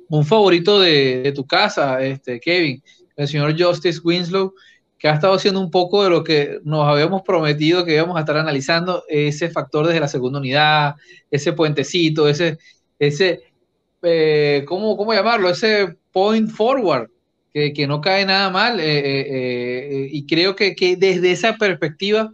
un 0.10 0.26
favorito 0.26 0.80
de, 0.80 1.32
tu 1.36 1.46
casa, 1.46 2.02
este, 2.02 2.40
Kevin, 2.40 2.82
el 3.16 3.28
señor 3.28 3.60
Justice 3.60 4.00
Winslow, 4.04 4.54
que 4.98 5.08
ha 5.08 5.14
estado 5.14 5.34
haciendo 5.34 5.60
un 5.60 5.72
poco 5.72 6.04
de 6.04 6.10
lo 6.10 6.24
que 6.24 6.60
nos 6.64 6.88
habíamos 6.88 7.22
prometido 7.24 7.86
que 7.86 7.96
íbamos 7.96 8.18
a 8.18 8.22
estar 8.22 8.38
analizando, 8.38 9.04
ese 9.08 9.50
factor 9.50 9.88
desde 9.88 10.00
la 10.00 10.08
segunda 10.08 10.40
unidad, 10.40 10.96
ese 11.30 11.54
puentecito, 11.54 12.28
ese, 12.28 12.58
ese 13.00 13.44
eh, 14.02 14.64
¿cómo, 14.68 14.96
¿cómo, 14.96 15.14
llamarlo? 15.14 15.50
Ese 15.50 15.98
point 16.12 16.50
forward, 16.50 17.10
que, 17.54 17.74
que 17.74 17.88
no 17.88 18.02
cae 18.02 18.26
nada 18.26 18.50
mal, 18.50 18.80
eh, 18.80 18.84
eh, 18.86 20.10
y 20.12 20.26
creo 20.26 20.56
que, 20.56 20.76
que, 20.76 20.96
desde 20.96 21.32
esa 21.32 21.56
perspectiva 21.56 22.32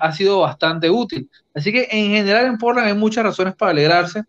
ha 0.00 0.12
sido 0.12 0.40
bastante 0.40 0.90
útil. 0.90 1.30
Así 1.60 1.72
que 1.72 1.88
en 1.90 2.10
general 2.10 2.46
en 2.46 2.56
Portland 2.56 2.88
hay 2.88 2.94
muchas 2.94 3.22
razones 3.22 3.54
para 3.54 3.72
alegrarse. 3.72 4.22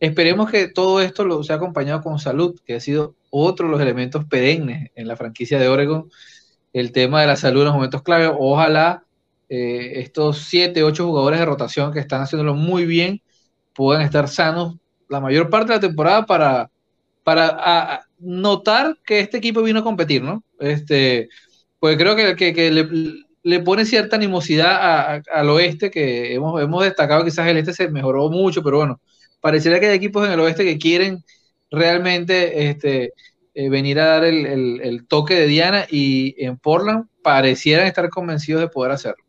Esperemos 0.00 0.50
que 0.50 0.68
todo 0.68 1.02
esto 1.02 1.22
lo 1.26 1.44
sea 1.44 1.56
acompañado 1.56 2.00
con 2.00 2.18
salud, 2.18 2.58
que 2.64 2.76
ha 2.76 2.80
sido 2.80 3.14
otro 3.28 3.66
de 3.66 3.72
los 3.72 3.80
elementos 3.82 4.24
perennes 4.24 4.90
en 4.94 5.06
la 5.06 5.16
franquicia 5.16 5.58
de 5.58 5.68
Oregon. 5.68 6.10
El 6.72 6.92
tema 6.92 7.20
de 7.20 7.26
la 7.26 7.36
salud 7.36 7.60
en 7.60 7.66
los 7.66 7.74
momentos 7.74 8.02
clave. 8.02 8.32
Ojalá 8.38 9.04
eh, 9.50 10.00
estos 10.00 10.38
siete, 10.38 10.82
ocho 10.82 11.04
jugadores 11.04 11.40
de 11.40 11.44
rotación 11.44 11.92
que 11.92 12.00
están 12.00 12.22
haciéndolo 12.22 12.54
muy 12.54 12.86
bien 12.86 13.20
puedan 13.74 14.00
estar 14.00 14.26
sanos 14.26 14.76
la 15.10 15.20
mayor 15.20 15.50
parte 15.50 15.68
de 15.68 15.74
la 15.74 15.80
temporada 15.80 16.24
para, 16.24 16.70
para 17.22 18.06
notar 18.18 18.96
que 19.04 19.20
este 19.20 19.36
equipo 19.36 19.62
vino 19.62 19.80
a 19.80 19.84
competir, 19.84 20.22
¿no? 20.22 20.42
Este, 20.58 21.28
pues 21.78 21.98
creo 21.98 22.16
que, 22.16 22.34
que, 22.34 22.86
pone 23.64 23.84
cierta 23.84 24.16
animosidad 24.16 25.22
al 25.32 25.50
oeste, 25.50 25.90
que 25.90 26.34
hemos, 26.34 26.60
hemos 26.60 26.84
destacado 26.84 27.24
quizás 27.24 27.46
el 27.46 27.58
este 27.58 27.72
se 27.72 27.88
mejoró 27.88 28.28
mucho, 28.28 28.62
pero 28.62 28.78
bueno, 28.78 29.00
pareciera 29.40 29.78
que 29.78 29.86
hay 29.86 29.96
equipos 29.96 30.26
en 30.26 30.32
el 30.32 30.40
oeste 30.40 30.64
que 30.64 30.78
quieren 30.78 31.22
realmente 31.70 32.68
este, 32.68 33.12
eh, 33.54 33.68
venir 33.68 34.00
a 34.00 34.06
dar 34.06 34.24
el, 34.24 35.06
toque 35.08 35.34
de 35.34 35.46
Diana 35.46 35.86
y 35.90 36.34
en 36.44 36.58
Portland 36.58 37.06
parecieran 37.22 37.86
estar 37.86 38.08
convencidos 38.10 38.60
de 38.60 38.68
poder 38.68 38.92
hacerlo. 38.92 39.22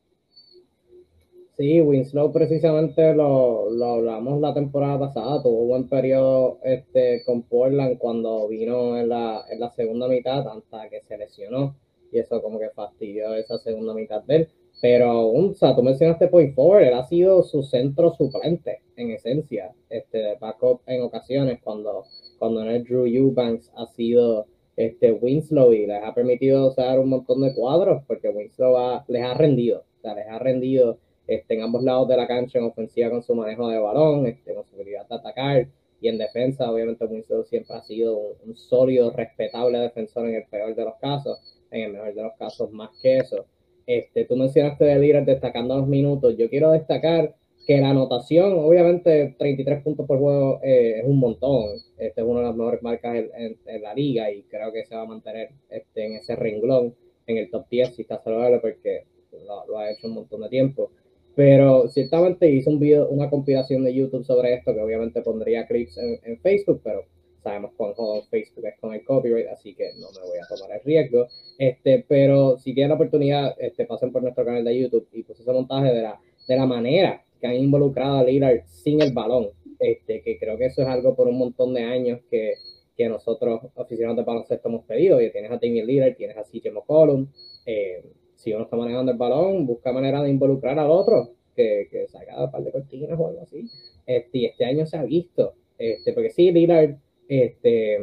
Sí, 1.58 1.82
Winslow 1.82 2.32
precisamente 2.32 3.16
lo, 3.16 3.70
lo, 3.72 3.94
hablamos 3.94 4.40
la 4.42 4.54
temporada 4.54 5.00
pasada, 5.00 5.42
tuvo 5.42 5.62
un 5.62 5.70
buen 5.70 5.90
periodo 5.90 6.60
este, 6.64 7.24
con 7.26 7.42
Portland 7.44 7.98
cuando 7.98 8.48
vino 8.48 8.98
en 8.98 9.10
la, 9.10 9.44
en 9.50 9.60
la 9.60 9.72
segunda 9.72 10.08
mitad 10.08 10.48
hasta 10.48 10.90
que 10.90 11.02
se 11.08 11.18
lesionó 11.18 11.76
y 12.12 12.20
eso 12.20 12.42
como 12.42 12.60
que 12.60 12.70
fastidió 12.70 13.34
esa 13.36 13.58
segunda 13.58 13.94
mitad 13.94 14.24
de 14.24 14.36
él. 14.36 14.50
Pero, 14.80 15.28
o 15.28 15.54
sea, 15.56 15.76
tú 15.76 15.82
mencionaste 15.82 16.28
Point 16.28 16.54
Forward, 16.54 16.84
él 16.84 16.94
ha 16.94 17.08
sido 17.08 17.42
su 17.42 17.64
centro 17.64 18.14
suplente, 18.14 18.82
en 18.96 19.10
esencia, 19.12 19.74
este, 19.90 20.36
backup 20.40 20.82
en 20.86 21.02
ocasiones, 21.02 21.60
cuando, 21.64 22.06
cuando 22.38 22.64
no 22.64 22.72
es 22.72 22.84
Drew 22.84 23.08
Eubanks, 23.08 23.72
ha 23.76 23.88
sido 23.88 24.46
este, 24.76 25.12
Winslow 25.12 25.74
y 25.74 25.88
les 25.88 26.04
ha 26.04 26.14
permitido 26.14 26.68
usar 26.68 27.00
un 27.00 27.10
montón 27.10 27.42
de 27.42 27.56
cuadros, 27.56 28.04
porque 28.08 28.30
Winslow 28.30 29.02
les 29.08 29.24
ha 29.24 29.34
rendido, 29.34 29.84
o 29.98 30.02
sea, 30.02 30.14
les 30.14 30.28
ha 30.28 30.38
rendido 30.38 31.00
este, 31.26 31.56
en 31.56 31.64
ambos 31.64 31.84
lados 31.84 32.08
de 32.08 32.18
la 32.18 32.28
cancha, 32.28 32.60
en 32.60 32.66
ofensiva 32.66 33.10
con 33.10 33.24
su 33.24 33.34
manejo 33.34 33.68
de 33.70 33.80
balón, 33.80 34.28
este, 34.28 34.54
con 34.54 34.64
su 34.66 34.76
habilidad 34.76 35.08
de 35.08 35.16
atacar, 35.16 35.68
y 36.00 36.08
en 36.10 36.20
defensa, 36.20 36.72
obviamente, 36.72 37.06
Winslow 37.06 37.44
siempre 37.46 37.76
ha 37.76 37.82
sido 37.82 38.16
un, 38.16 38.36
un 38.46 38.56
sólido, 38.56 39.10
respetable 39.10 39.80
defensor 39.80 40.28
en 40.28 40.36
el 40.36 40.46
peor 40.46 40.76
de 40.76 40.86
los 40.86 40.96
casos, 41.02 41.40
en 41.72 41.82
el 41.82 41.94
mejor 41.94 42.14
de 42.14 42.24
los 42.24 42.34
casos, 42.38 42.72
más 42.72 42.90
que 43.02 43.18
eso. 43.18 43.46
Este, 43.86 44.26
tú 44.26 44.36
mencionaste 44.36 44.84
de 44.84 45.00
líder 45.00 45.26
destacando 45.26 45.78
los 45.78 45.88
minutos. 45.88 46.36
Yo 46.38 46.50
quiero 46.50 46.72
destacar 46.72 47.36
que 47.66 47.80
la 47.80 47.90
anotación, 47.90 48.54
obviamente 48.60 49.36
33 49.38 49.84
puntos 49.84 50.06
por 50.06 50.20
juego 50.20 50.60
eh, 50.64 51.00
es 51.00 51.06
un 51.06 51.20
montón. 51.20 51.72
Este 51.98 52.22
es 52.22 52.28
una 52.28 52.40
de 52.40 52.46
las 52.48 52.56
mejores 52.56 52.82
marcas 52.82 53.26
en, 53.36 53.82
la 53.82 53.94
liga 53.94 54.32
y 54.32 54.44
creo 54.44 54.72
que 54.72 54.86
se 54.86 54.96
va 54.96 55.02
a 55.02 55.06
mantener 55.06 55.50
este, 55.70 56.06
en 56.06 56.14
ese 56.14 56.36
renglón, 56.36 56.96
en 57.28 57.38
el 57.38 57.50
top 57.50 57.68
10 57.70 57.96
si 57.96 58.02
está 58.04 58.22
saludable 58.24 58.60
porque 58.60 59.04
lo, 59.46 59.78
ha 59.78 59.92
hecho 59.92 60.08
un 60.08 60.14
montón 60.14 60.42
de 60.42 60.50
tiempo. 60.50 60.92
Pero 61.36 61.88
ciertamente 61.90 62.50
hice 62.50 62.70
un 62.70 62.80
video, 62.80 63.10
una 63.10 63.30
compilación 63.30 63.84
de 63.84 63.94
YouTube 63.94 64.24
sobre 64.24 64.54
esto 64.54 64.74
que 64.74 64.82
obviamente 64.82 65.22
pondría 65.22 65.68
clips 65.68 65.98
en, 65.98 66.20
en 66.24 66.40
Facebook, 66.40 66.82
pero 66.84 67.04
sabemos 67.48 67.72
cuán 67.78 67.94
jodido 67.94 68.24
Facebook 68.26 68.66
es 68.66 68.80
con 68.80 68.94
el 68.94 69.06
copyright, 69.06 69.48
así 69.48 69.74
que 69.74 69.92
no 70.00 70.08
me 70.12 70.28
voy 70.28 70.38
a 70.38 70.48
tomar 70.54 70.78
el 70.78 70.84
riesgo. 70.84 71.28
Este, 71.58 72.04
pero 72.06 72.58
si 72.58 72.74
tienen 72.74 72.90
la 72.90 72.96
oportunidad, 72.96 73.56
este, 73.58 73.86
pasen 73.86 74.12
por 74.12 74.22
nuestro 74.22 74.44
canal 74.44 74.66
de 74.66 74.78
YouTube 74.78 75.08
y 75.14 75.24
puse 75.24 75.44
ese 75.44 75.54
montaje 75.54 75.94
de 75.94 76.02
la, 76.02 76.20
de 76.46 76.56
la 76.58 76.66
manera 76.66 77.24
que 77.40 77.48
han 77.48 77.56
involucrado 77.56 78.18
a 78.18 78.24
Lillard 78.24 78.66
sin 78.66 79.02
el 79.02 79.14
balón. 79.14 79.50
Este, 79.80 80.22
que 80.22 80.38
creo 80.38 80.58
que 80.58 80.66
eso 80.66 80.82
es 80.82 80.88
algo 80.90 81.16
por 81.16 81.28
un 81.28 81.38
montón 81.38 81.74
de 81.74 81.84
años 81.84 82.20
que, 82.30 82.56
que 82.98 83.08
nosotros, 83.08 83.62
aficionados 83.78 84.18
de 84.18 84.24
baloncesto, 84.24 84.68
hemos 84.68 84.84
pedido. 84.84 85.22
Y 85.22 85.32
tienes 85.32 85.52
a 85.52 85.60
Timmy 85.60 85.84
Lillard, 85.84 86.16
tienes 86.18 86.36
a 86.36 86.44
CJ 86.44 86.72
McCollum. 86.72 87.28
Eh, 87.66 88.04
si 88.36 88.52
uno 88.52 88.66
está 88.66 88.76
manejando 88.76 89.14
el 89.14 89.18
balón, 89.18 89.66
busca 89.66 89.94
manera 89.94 90.22
de 90.22 90.30
involucrar 90.30 90.78
al 90.80 90.92
otro, 90.92 91.32
que, 91.56 91.88
que 91.90 92.08
saca 92.08 92.44
un 92.44 92.52
par 92.52 92.62
de 92.64 92.72
cortinas 92.72 93.18
o 93.18 93.28
algo 93.28 93.42
así. 93.42 93.70
Este, 94.06 94.38
y 94.40 94.46
este 94.46 94.66
año 94.66 94.86
se 94.86 94.98
ha 94.98 95.04
visto. 95.04 95.54
Este, 95.78 96.12
porque 96.12 96.32
sí, 96.32 96.52
Lillard 96.52 96.96
este, 97.28 97.98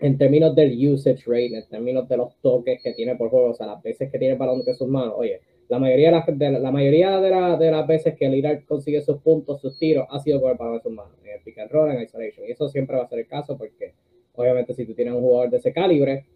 en 0.00 0.18
términos 0.18 0.54
del 0.54 0.76
usage 0.88 1.22
rate, 1.26 1.56
en 1.56 1.68
términos 1.68 2.08
de 2.08 2.16
los 2.16 2.36
toques 2.40 2.82
que 2.82 2.92
tiene 2.92 3.16
por 3.16 3.30
juego, 3.30 3.50
o 3.50 3.54
sea, 3.54 3.66
las 3.66 3.82
veces 3.82 4.10
que 4.10 4.18
tiene 4.18 4.34
el 4.34 4.38
balón 4.38 4.64
de 4.64 4.74
sus 4.74 4.88
manos, 4.88 5.14
oye, 5.16 5.40
la 5.68 5.78
mayoría 5.78 6.22
de, 6.26 6.50
la, 6.50 6.70
mayoría 6.70 7.20
de, 7.20 7.30
de, 7.64 7.70
las 7.70 7.86
veces 7.86 8.14
que 8.14 8.28
Lillard 8.28 8.64
consigue 8.66 9.00
sus 9.00 9.18
puntos, 9.18 9.60
sus 9.60 9.78
tiros, 9.78 10.06
ha 10.10 10.18
sido 10.18 10.40
por 10.40 10.52
el 10.52 10.58
balón 10.58 10.76
de 10.76 10.82
sus 10.82 10.92
manos, 10.92 11.16
en 11.24 11.30
el 11.30 11.40
pick 11.40 11.58
and 11.58 11.70
roll, 11.70 11.90
en 11.90 12.02
isolation, 12.02 12.46
y 12.46 12.50
eso 12.50 12.68
siempre 12.68 12.96
va 12.96 13.04
a 13.04 13.08
ser 13.08 13.20
el 13.20 13.26
caso 13.26 13.56
porque, 13.56 13.94
obviamente, 14.34 14.74
si 14.74 14.84
tú 14.84 14.94
tienes 14.94 15.14
un 15.14 15.22
jugador 15.22 15.50
de 15.50 15.56
ese 15.56 15.72
calibre, 15.72 16.26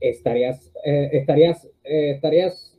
estarías, 0.00 0.72
eh, 0.84 1.10
estarías, 1.12 1.64
eh, 1.84 2.10
estarías 2.10 2.76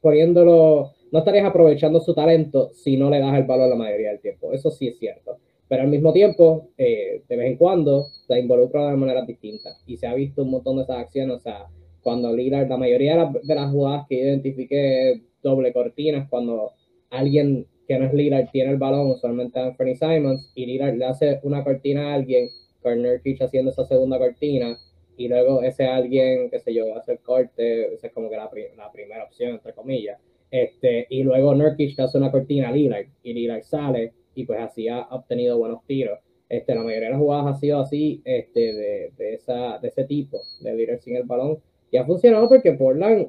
poniéndolo, 0.00 0.92
no 1.12 1.18
estarías 1.20 1.46
aprovechando 1.46 2.00
su 2.00 2.14
talento 2.14 2.72
si 2.74 2.96
no 2.96 3.10
le 3.10 3.20
das 3.20 3.38
el 3.38 3.44
balón 3.44 3.70
la 3.70 3.76
mayoría 3.76 4.10
del 4.10 4.20
tiempo, 4.20 4.52
eso 4.52 4.70
sí 4.72 4.88
es 4.88 4.98
cierto 4.98 5.38
pero 5.72 5.84
al 5.84 5.88
mismo 5.88 6.12
tiempo, 6.12 6.68
eh, 6.76 7.22
de 7.26 7.34
vez 7.34 7.46
en 7.46 7.56
cuando, 7.56 8.08
se 8.28 8.38
involucra 8.38 8.90
de 8.90 8.96
manera 8.98 9.24
distinta 9.24 9.70
y 9.86 9.96
se 9.96 10.06
ha 10.06 10.12
visto 10.12 10.42
un 10.42 10.50
montón 10.50 10.76
de 10.76 10.82
esas 10.82 10.98
acciones, 10.98 11.36
o 11.36 11.40
sea, 11.40 11.64
cuando 12.02 12.30
Lillard, 12.30 12.68
la 12.68 12.76
mayoría 12.76 13.30
de 13.42 13.54
las, 13.54 13.70
jugadas 13.70 14.04
que 14.06 14.16
identifique 14.16 15.22
doble 15.42 15.72
cortinas, 15.72 16.28
cuando 16.28 16.72
alguien 17.08 17.66
que 17.88 17.98
no 17.98 18.04
es 18.04 18.12
Lillard 18.12 18.50
tiene 18.50 18.72
el 18.72 18.76
balón, 18.76 19.12
usualmente 19.12 19.60
Anthony 19.60 19.94
Simons, 19.98 20.52
y 20.54 20.66
Lillard 20.66 20.94
le 20.94 21.06
hace 21.06 21.40
una 21.42 21.64
cortina 21.64 22.10
a 22.10 22.14
alguien, 22.16 22.50
con 22.82 23.02
Nurkic 23.02 23.40
haciendo 23.40 23.70
esa 23.70 23.86
segunda 23.86 24.18
cortina, 24.18 24.76
y 25.16 25.28
luego 25.28 25.62
ese 25.62 25.86
alguien, 25.86 26.50
qué 26.50 26.58
sé 26.58 26.74
yo, 26.74 26.94
a 26.94 26.98
hacer 26.98 27.20
corte, 27.20 27.94
esa 27.94 28.08
es 28.08 28.12
como 28.12 28.28
que 28.28 28.36
la, 28.36 28.50
la 28.76 28.92
primera 28.92 29.24
opción, 29.24 29.52
entre 29.52 29.72
comillas, 29.72 30.20
este, 30.50 31.06
y 31.08 31.22
luego 31.22 31.54
Nurkic 31.54 31.98
hace 31.98 32.18
una 32.18 32.30
cortina 32.30 32.68
a 32.68 32.72
Lillard, 32.72 33.06
y 33.22 33.32
Lillard 33.32 33.62
sale, 33.62 34.12
y 34.34 34.44
pues 34.44 34.60
así 34.60 34.88
ha 34.88 35.02
obtenido 35.10 35.58
buenos 35.58 35.84
tiros. 35.86 36.18
Este, 36.48 36.74
la 36.74 36.82
mayoría 36.82 37.08
de 37.08 37.12
las 37.12 37.20
jugadas 37.20 37.56
ha 37.56 37.58
sido 37.58 37.80
así, 37.80 38.20
este, 38.24 38.60
de, 38.60 39.12
de, 39.16 39.34
esa, 39.34 39.78
de 39.78 39.88
ese 39.88 40.04
tipo, 40.04 40.38
de 40.60 40.74
líder 40.74 41.00
sin 41.00 41.16
el 41.16 41.24
balón. 41.24 41.58
Y 41.90 41.96
ha 41.96 42.04
funcionado 42.04 42.48
porque 42.48 42.72
Portland, 42.72 43.28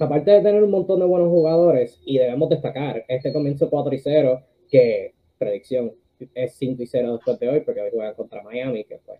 aparte 0.00 0.30
de 0.30 0.40
tener 0.40 0.62
un 0.62 0.70
montón 0.70 1.00
de 1.00 1.06
buenos 1.06 1.28
jugadores, 1.28 2.00
y 2.04 2.18
debemos 2.18 2.48
destacar 2.48 3.04
este 3.08 3.32
comienzo 3.32 3.68
4 3.68 3.94
y 3.94 3.98
0, 3.98 4.42
que, 4.70 5.14
predicción, 5.38 5.92
es 6.34 6.54
5 6.54 6.82
y 6.82 6.86
0 6.86 7.12
después 7.14 7.38
de 7.38 7.48
hoy, 7.48 7.60
porque 7.60 7.80
hoy 7.80 7.90
juegan 7.92 8.14
contra 8.14 8.42
Miami, 8.42 8.84
que 8.84 8.98
fue. 8.98 9.16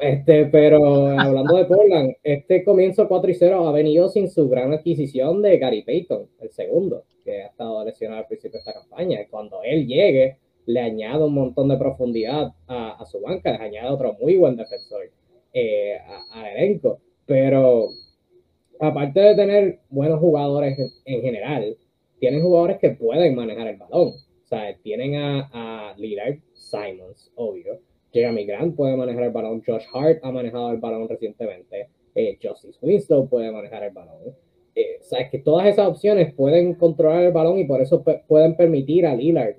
Este, 0.00 0.46
pero 0.46 1.08
hablando 1.18 1.56
de 1.56 1.64
Portland, 1.64 2.14
este 2.22 2.64
comienzo 2.64 3.08
4 3.08 3.30
y 3.30 3.34
0 3.34 3.66
ha 3.66 3.72
venido 3.72 4.08
sin 4.08 4.30
su 4.30 4.48
gran 4.48 4.72
adquisición 4.72 5.40
de 5.40 5.58
Gary 5.58 5.82
Payton, 5.82 6.28
el 6.40 6.50
segundo, 6.50 7.04
que 7.24 7.42
ha 7.42 7.46
estado 7.46 7.84
lesionado 7.84 8.20
al 8.20 8.26
principio 8.26 8.58
de 8.58 8.58
esta 8.58 8.74
campaña. 8.74 9.20
Cuando 9.30 9.62
él 9.64 9.86
llegue, 9.86 10.38
le 10.66 10.80
añade 10.80 11.24
un 11.24 11.34
montón 11.34 11.68
de 11.68 11.78
profundidad 11.78 12.52
a, 12.66 13.04
su 13.06 13.20
banca, 13.20 13.52
le 13.52 13.64
añade 13.64 13.88
otro 13.88 14.16
muy 14.20 14.36
buen 14.36 14.56
defensor 14.56 15.10
eh, 15.52 15.98
al 16.32 16.46
elenco. 16.46 16.98
Pero 17.24 17.88
aparte 18.78 19.20
de 19.20 19.34
tener 19.34 19.80
buenos 19.88 20.20
jugadores 20.20 20.78
en, 21.04 21.22
general, 21.22 21.76
tienen 22.20 22.42
jugadores 22.42 22.78
que 22.78 22.90
pueden 22.90 23.34
manejar 23.34 23.68
el 23.68 23.76
balón. 23.76 24.08
O 24.08 24.48
sea, 24.48 24.76
tienen 24.82 25.16
a, 25.16 25.48
a 25.52 25.94
Lillard, 25.96 26.38
Simons, 26.52 27.32
obvio. 27.34 27.80
Jeremy 28.16 28.46
Grant 28.46 28.74
puede 28.74 28.96
manejar 28.96 29.24
el 29.24 29.30
balón. 29.30 29.62
Josh 29.66 29.84
Hart 29.92 30.20
ha 30.22 30.32
manejado 30.32 30.72
el 30.72 30.78
balón 30.78 31.06
recientemente. 31.06 31.90
Eh, 32.14 32.38
Justice 32.42 32.78
Winslow 32.80 33.28
puede 33.28 33.52
manejar 33.52 33.82
el 33.84 33.92
balón. 33.92 34.34
Eh, 34.74 34.98
o 35.00 35.04
sea, 35.04 35.20
es 35.20 35.30
que 35.30 35.40
todas 35.40 35.66
esas 35.66 35.86
opciones 35.86 36.32
pueden 36.32 36.74
controlar 36.76 37.24
el 37.24 37.32
balón 37.32 37.58
y 37.58 37.64
por 37.64 37.82
eso 37.82 38.02
pueden 38.26 38.56
permitir 38.56 39.04
a 39.04 39.14
Lillard 39.14 39.56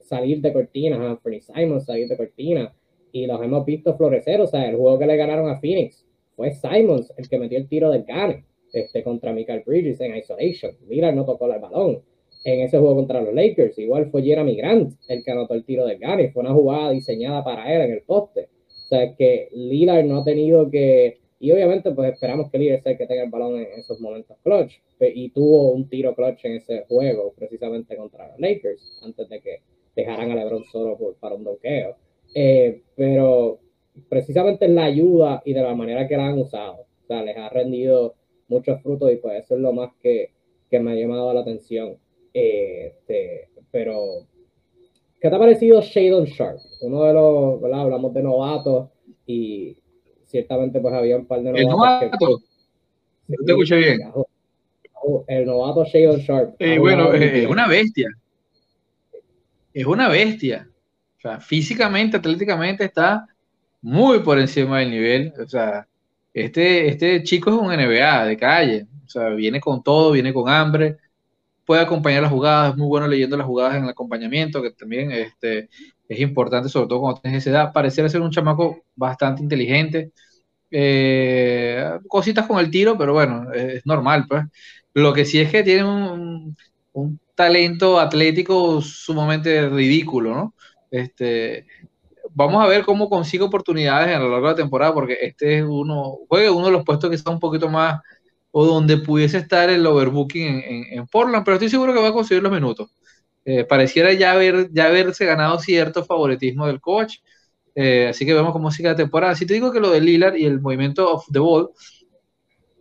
salir 0.00 0.40
de 0.40 0.52
cortina, 0.52 0.96
a 0.96 1.10
Anthony 1.12 1.40
Simons 1.40 1.84
salir 1.84 2.08
de 2.08 2.16
cortina. 2.16 2.74
Y 3.12 3.28
los 3.28 3.40
hemos 3.40 3.64
visto 3.64 3.96
florecer. 3.96 4.40
O 4.40 4.48
sea, 4.48 4.68
el 4.68 4.74
juego 4.74 4.98
que 4.98 5.06
le 5.06 5.16
ganaron 5.16 5.48
a 5.48 5.60
Phoenix 5.60 6.04
fue 6.34 6.50
Simons 6.50 7.12
el 7.16 7.28
que 7.28 7.38
metió 7.38 7.56
el 7.56 7.68
tiro 7.68 7.88
del 7.90 8.02
Gane 8.02 8.44
este, 8.72 9.04
contra 9.04 9.32
Michael 9.32 9.62
Bridges 9.64 10.00
en 10.00 10.16
isolation. 10.16 10.72
Lillard 10.88 11.14
no 11.14 11.24
tocó 11.24 11.46
el 11.52 11.60
balón 11.60 12.02
en 12.44 12.60
ese 12.60 12.78
juego 12.78 12.96
contra 12.96 13.22
los 13.22 13.34
Lakers. 13.34 13.78
Igual 13.78 14.10
fue 14.10 14.22
Jeremy 14.22 14.54
Grant 14.54 14.94
el 15.08 15.24
que 15.24 15.30
anotó 15.30 15.54
el 15.54 15.64
tiro 15.64 15.86
del 15.86 15.98
Gane. 15.98 16.30
Fue 16.30 16.42
una 16.42 16.52
jugada 16.52 16.90
diseñada 16.90 17.42
para 17.42 17.74
él 17.74 17.82
en 17.82 17.92
el 17.92 18.02
poste. 18.02 18.48
O 18.68 18.88
sea 18.88 19.14
que 19.16 19.48
Lillard 19.52 20.04
no 20.04 20.20
ha 20.20 20.24
tenido 20.24 20.70
que. 20.70 21.18
Y 21.40 21.50
obviamente, 21.52 21.90
pues 21.90 22.12
esperamos 22.12 22.50
que 22.50 22.58
Lillard 22.58 22.82
sea 22.82 22.92
el 22.92 22.98
que 22.98 23.06
tenga 23.06 23.24
el 23.24 23.30
balón 23.30 23.56
en 23.56 23.66
esos 23.78 23.98
momentos 24.00 24.36
clutch. 24.42 24.74
Y 25.00 25.30
tuvo 25.30 25.72
un 25.72 25.88
tiro 25.88 26.14
clutch 26.14 26.44
en 26.44 26.52
ese 26.56 26.84
juego, 26.88 27.34
precisamente 27.36 27.96
contra 27.96 28.28
los 28.28 28.38
Lakers, 28.38 29.00
antes 29.02 29.28
de 29.28 29.40
que 29.40 29.60
dejaran 29.96 30.30
a 30.30 30.34
LeBron 30.34 30.64
solo 30.64 30.96
para 31.20 31.34
un 31.34 31.44
doqueo. 31.44 31.96
Eh, 32.34 32.82
pero 32.94 33.60
precisamente 34.08 34.68
la 34.68 34.84
ayuda 34.84 35.42
y 35.44 35.52
de 35.52 35.62
la 35.62 35.74
manera 35.74 36.06
que 36.06 36.16
la 36.16 36.28
han 36.28 36.38
usado. 36.38 36.86
O 37.02 37.06
sea, 37.06 37.22
les 37.22 37.36
ha 37.36 37.48
rendido 37.48 38.14
muchos 38.48 38.80
frutos 38.82 39.12
y 39.12 39.16
pues 39.16 39.44
eso 39.44 39.54
es 39.54 39.60
lo 39.60 39.72
más 39.72 39.90
que, 40.00 40.30
que 40.70 40.80
me 40.80 40.92
ha 40.92 40.94
llamado 40.94 41.32
la 41.32 41.40
atención. 41.40 41.98
Este, 42.34 43.48
pero, 43.70 44.26
¿qué 45.20 45.30
te 45.30 45.36
ha 45.36 45.38
parecido 45.38 45.80
Shadon 45.80 46.24
Sharp? 46.24 46.58
Uno 46.80 47.04
de 47.04 47.14
los, 47.14 47.60
¿verdad? 47.60 47.82
Hablamos 47.82 48.12
de 48.12 48.22
novatos 48.24 48.90
y 49.24 49.76
ciertamente 50.26 50.80
pues 50.80 50.92
había 50.92 51.16
un 51.16 51.26
par 51.26 51.42
de 51.42 51.52
novatos. 51.52 52.02
¿El 52.02 52.10
novato? 52.10 52.42
te 53.46 53.52
escuché 53.52 53.76
bien. 53.76 54.00
El 55.28 55.46
novato 55.46 55.84
Shadon 55.84 56.18
Sharp. 56.18 56.56
Eh, 56.58 56.78
bueno, 56.78 57.14
es 57.14 57.46
una 57.46 57.68
bestia. 57.68 58.08
Es 59.72 59.86
una 59.86 60.08
bestia. 60.08 60.68
O 61.18 61.20
sea, 61.20 61.40
físicamente, 61.40 62.16
atléticamente 62.16 62.84
está 62.84 63.26
muy 63.80 64.20
por 64.20 64.40
encima 64.40 64.80
del 64.80 64.90
nivel. 64.90 65.32
O 65.40 65.46
sea, 65.46 65.86
este, 66.32 66.88
este 66.88 67.22
chico 67.22 67.50
es 67.50 67.56
un 67.56 67.68
NBA 67.68 68.26
de 68.26 68.36
calle. 68.36 68.86
O 69.06 69.08
sea, 69.08 69.28
viene 69.28 69.60
con 69.60 69.82
todo, 69.84 70.10
viene 70.10 70.34
con 70.34 70.48
hambre, 70.48 70.96
puede 71.64 71.82
acompañar 71.82 72.22
las 72.22 72.30
jugadas, 72.30 72.72
es 72.72 72.76
muy 72.76 72.88
bueno 72.88 73.06
leyendo 73.08 73.36
las 73.36 73.46
jugadas 73.46 73.76
en 73.76 73.84
el 73.84 73.90
acompañamiento, 73.90 74.62
que 74.62 74.70
también 74.70 75.12
este, 75.12 75.68
es 76.08 76.20
importante, 76.20 76.68
sobre 76.68 76.88
todo 76.88 77.00
cuando 77.00 77.20
tienes 77.20 77.42
esa 77.42 77.50
edad. 77.50 77.72
Pareciera 77.72 78.08
ser 78.08 78.20
un 78.20 78.30
chamaco 78.30 78.82
bastante 78.94 79.42
inteligente. 79.42 80.12
Eh, 80.70 81.98
cositas 82.08 82.46
con 82.46 82.58
el 82.58 82.70
tiro, 82.70 82.98
pero 82.98 83.12
bueno, 83.12 83.52
es, 83.52 83.84
normal, 83.86 84.26
pues. 84.28 84.44
Lo 84.94 85.12
que 85.12 85.24
sí 85.24 85.40
es 85.40 85.50
que 85.50 85.62
tiene 85.62 85.84
un, 85.84 86.56
un 86.92 87.20
talento 87.34 87.98
atlético 87.98 88.80
sumamente 88.80 89.68
ridículo, 89.68 90.34
¿no? 90.34 90.54
Este, 90.90 91.66
vamos 92.34 92.62
a 92.62 92.68
ver 92.68 92.84
cómo 92.84 93.08
consigue 93.08 93.44
oportunidades 93.44 94.14
a 94.14 94.18
lo 94.18 94.28
largo 94.30 94.46
de 94.46 94.52
la 94.52 94.56
temporada, 94.56 94.94
porque 94.94 95.18
este 95.20 95.58
es 95.58 95.64
uno, 95.64 96.18
juega 96.28 96.52
uno 96.52 96.66
de 96.66 96.72
los 96.72 96.84
puestos 96.84 97.10
que 97.10 97.16
está 97.16 97.30
un 97.30 97.40
poquito 97.40 97.68
más, 97.68 98.00
o 98.56 98.64
donde 98.64 98.98
pudiese 98.98 99.38
estar 99.38 99.68
el 99.68 99.84
overbooking 99.84 100.62
en, 100.92 101.06
Portland, 101.08 101.44
pero 101.44 101.56
estoy 101.56 101.68
seguro 101.68 101.92
que 101.92 102.00
va 102.00 102.10
a 102.10 102.12
conseguir 102.12 102.40
los 102.40 102.52
minutos. 102.52 102.88
Eh, 103.44 103.64
pareciera 103.64 104.12
ya, 104.12 104.30
haber, 104.30 104.70
ya 104.72 104.86
haberse 104.86 105.26
ganado 105.26 105.58
cierto 105.58 106.04
favoritismo 106.04 106.68
del 106.68 106.80
coach, 106.80 107.16
eh, 107.74 108.06
así 108.10 108.24
que 108.24 108.32
vemos 108.32 108.52
cómo 108.52 108.70
sigue 108.70 108.90
la 108.90 108.94
temporada. 108.94 109.34
Si 109.34 109.44
te 109.44 109.54
digo 109.54 109.72
que 109.72 109.80
lo 109.80 109.90
de 109.90 110.00
Lillard 110.00 110.36
y 110.36 110.44
el 110.44 110.60
movimiento 110.60 111.14
of 111.14 111.26
the 111.32 111.40
ball 111.40 111.70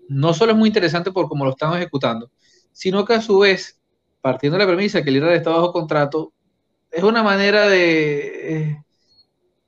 no 0.09 0.35
solo 0.35 0.51
es 0.51 0.57
muy 0.59 0.69
interesante 0.69 1.11
por 1.11 1.27
cómo 1.27 1.43
lo 1.43 1.51
están 1.51 1.75
ejecutando, 1.75 2.29
sino 2.71 3.03
que 3.03 3.15
a 3.15 3.21
su 3.21 3.39
vez, 3.39 3.81
partiendo 4.21 4.59
de 4.59 4.65
la 4.65 4.71
premisa 4.71 5.03
que 5.03 5.09
Lillard 5.09 5.33
está 5.33 5.49
bajo 5.49 5.73
contrato, 5.73 6.33
es 6.91 7.01
una 7.01 7.23
manera 7.23 7.67
de... 7.67 8.82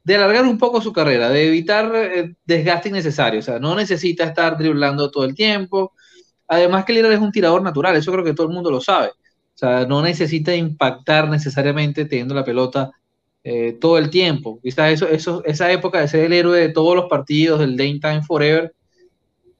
De 0.05 0.15
alargar 0.15 0.45
un 0.45 0.57
poco 0.57 0.79
su 0.79 0.93
carrera, 0.93 1.29
de 1.29 1.47
evitar 1.47 1.91
eh, 1.95 2.35
desgaste 2.45 2.89
innecesario. 2.89 3.41
O 3.41 3.43
sea, 3.43 3.59
no 3.59 3.75
necesita 3.75 4.23
estar 4.23 4.57
driblando 4.57 5.11
todo 5.11 5.25
el 5.25 5.35
tiempo. 5.35 5.93
Además 6.47 6.85
que 6.85 6.93
Lillard 6.93 7.11
es 7.11 7.19
un 7.19 7.31
tirador 7.31 7.61
natural, 7.61 7.95
eso 7.95 8.11
creo 8.11 8.23
que 8.23 8.33
todo 8.33 8.47
el 8.47 8.53
mundo 8.53 8.71
lo 8.71 8.79
sabe. 8.79 9.07
O 9.07 9.57
sea, 9.57 9.85
no 9.85 10.01
necesita 10.01 10.55
impactar 10.55 11.29
necesariamente 11.29 12.05
teniendo 12.05 12.35
la 12.35 12.45
pelota 12.45 12.91
eh, 13.47 13.77
todo 13.79 13.97
el 13.97 14.09
tiempo. 14.09 14.59
Quizás 14.61 14.91
eso, 14.91 15.07
eso, 15.07 15.43
esa 15.45 15.71
época 15.71 16.01
de 16.01 16.07
ser 16.07 16.25
el 16.25 16.33
héroe 16.33 16.59
de 16.59 16.69
todos 16.69 16.95
los 16.95 17.05
partidos, 17.05 17.59
del 17.59 17.77
Dame 17.77 17.99
Time 17.99 18.23
Forever, 18.23 18.73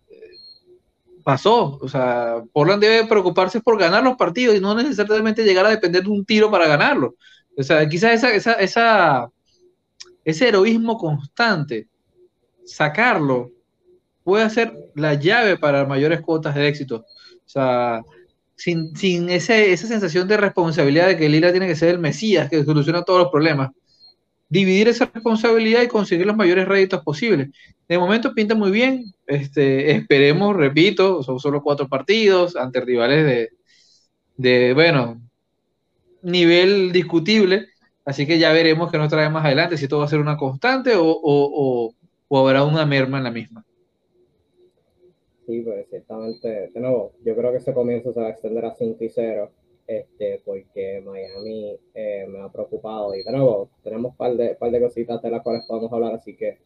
eh, 0.10 0.16
pasó. 1.24 1.78
O 1.82 1.88
sea, 1.88 2.44
Portland 2.52 2.82
debe 2.82 3.08
preocuparse 3.08 3.62
por 3.62 3.80
ganar 3.80 4.04
los 4.04 4.18
partidos 4.18 4.56
y 4.56 4.60
no 4.60 4.76
necesariamente 4.76 5.44
llegar 5.44 5.66
a 5.66 5.70
depender 5.70 6.04
de 6.04 6.10
un 6.10 6.26
tiro 6.26 6.52
para 6.52 6.68
ganarlo. 6.68 7.16
O 7.58 7.64
sea, 7.64 7.88
quizás 7.88 8.16
esa, 8.16 8.34
esa, 8.34 8.54
esa 8.54 9.30
ese 10.26 10.48
heroísmo 10.48 10.98
constante, 10.98 11.88
sacarlo, 12.66 13.52
puede 14.24 14.50
ser 14.50 14.74
la 14.96 15.14
llave 15.14 15.58
para 15.58 15.86
mayores 15.86 16.22
cuotas 16.22 16.56
de 16.56 16.68
éxito. 16.68 17.06
O 17.46 17.48
sea, 17.50 18.02
sin, 18.56 19.30
esa 19.30 19.88
sensación 19.88 20.28
de 20.28 20.38
responsabilidad 20.38 21.08
de 21.08 21.18
que 21.18 21.30
Lila 21.30 21.52
tiene 21.52 21.68
que 21.68 21.76
ser 21.76 21.90
el 21.90 22.00
Mesías 22.00 22.50
que 22.50 22.64
soluciona 22.64 23.04
todos 23.04 23.20
los 23.20 23.32
problemas. 23.32 23.70
Dividir 24.50 24.88
esa 24.88 25.06
responsabilidad 25.06 25.84
y 25.84 25.88
conseguir 25.88 26.26
los 26.26 26.36
mayores 26.36 26.68
réditos 26.68 27.04
posibles. 27.04 27.50
De 27.88 27.98
momento 28.00 28.34
pinta 28.34 28.56
muy 28.56 28.72
bien. 28.72 29.14
Este, 29.28 29.92
esperemos, 29.92 30.56
repito, 30.56 31.22
son 31.22 31.40
solo 31.40 31.62
cuatro 31.62 31.88
partidos 31.88 32.56
ante 32.56 32.82
rivales 32.82 33.26
de, 33.26 33.50
de 34.38 34.74
bueno, 34.74 35.22
nivel 36.24 36.92
discutible 36.92 37.68
Así 38.06 38.28
que 38.28 38.38
ya 38.38 38.54
veremos 38.54 38.92
qué 38.92 39.00
nos 39.00 39.10
trae 39.10 39.30
más 39.30 39.44
adelante, 39.44 39.78
si 39.78 39.86
esto 39.86 39.98
va 39.98 40.06
a 40.06 40.08
ser 40.08 40.20
una 40.20 40.38
constante 40.38 40.92
o, 40.96 41.92
habrá 42.30 42.64
una 42.64 42.86
merma 42.86 43.18
en 43.18 43.24
la 43.24 43.32
misma. 43.32 43.66
Sí, 45.48 45.62
pues 45.62 45.88
ciertamente, 45.90 46.70
de 46.72 46.80
nuevo, 46.80 47.14
yo 47.24 47.36
creo 47.36 47.52
que 47.52 47.58
ese 47.58 47.74
comienzo 47.74 48.14
se 48.14 48.22
va 48.22 48.28
a 48.28 48.30
extender 48.32 48.66
a 48.66 48.76
5 48.76 49.04
y 49.04 49.10
0, 49.10 49.52
este, 49.88 50.42
porque 50.46 51.02
Miami 51.04 51.78
eh, 51.94 52.26
me 52.28 52.42
ha 52.42 52.50
preocupado. 52.50 53.16
Y 53.16 53.24
de 53.24 53.32
nuevo, 53.32 53.70
tenemos 53.84 54.12
un 54.12 54.18
par 54.18 54.36
de, 54.36 54.56
par 54.56 54.72
de 54.72 54.82
cositas 54.82 55.22
de 55.22 55.30
las 55.32 55.42
cuales 55.42 55.64
podemos 55.68 55.92
hablar, 55.92 56.14
así 56.14 56.36
que 56.36 56.60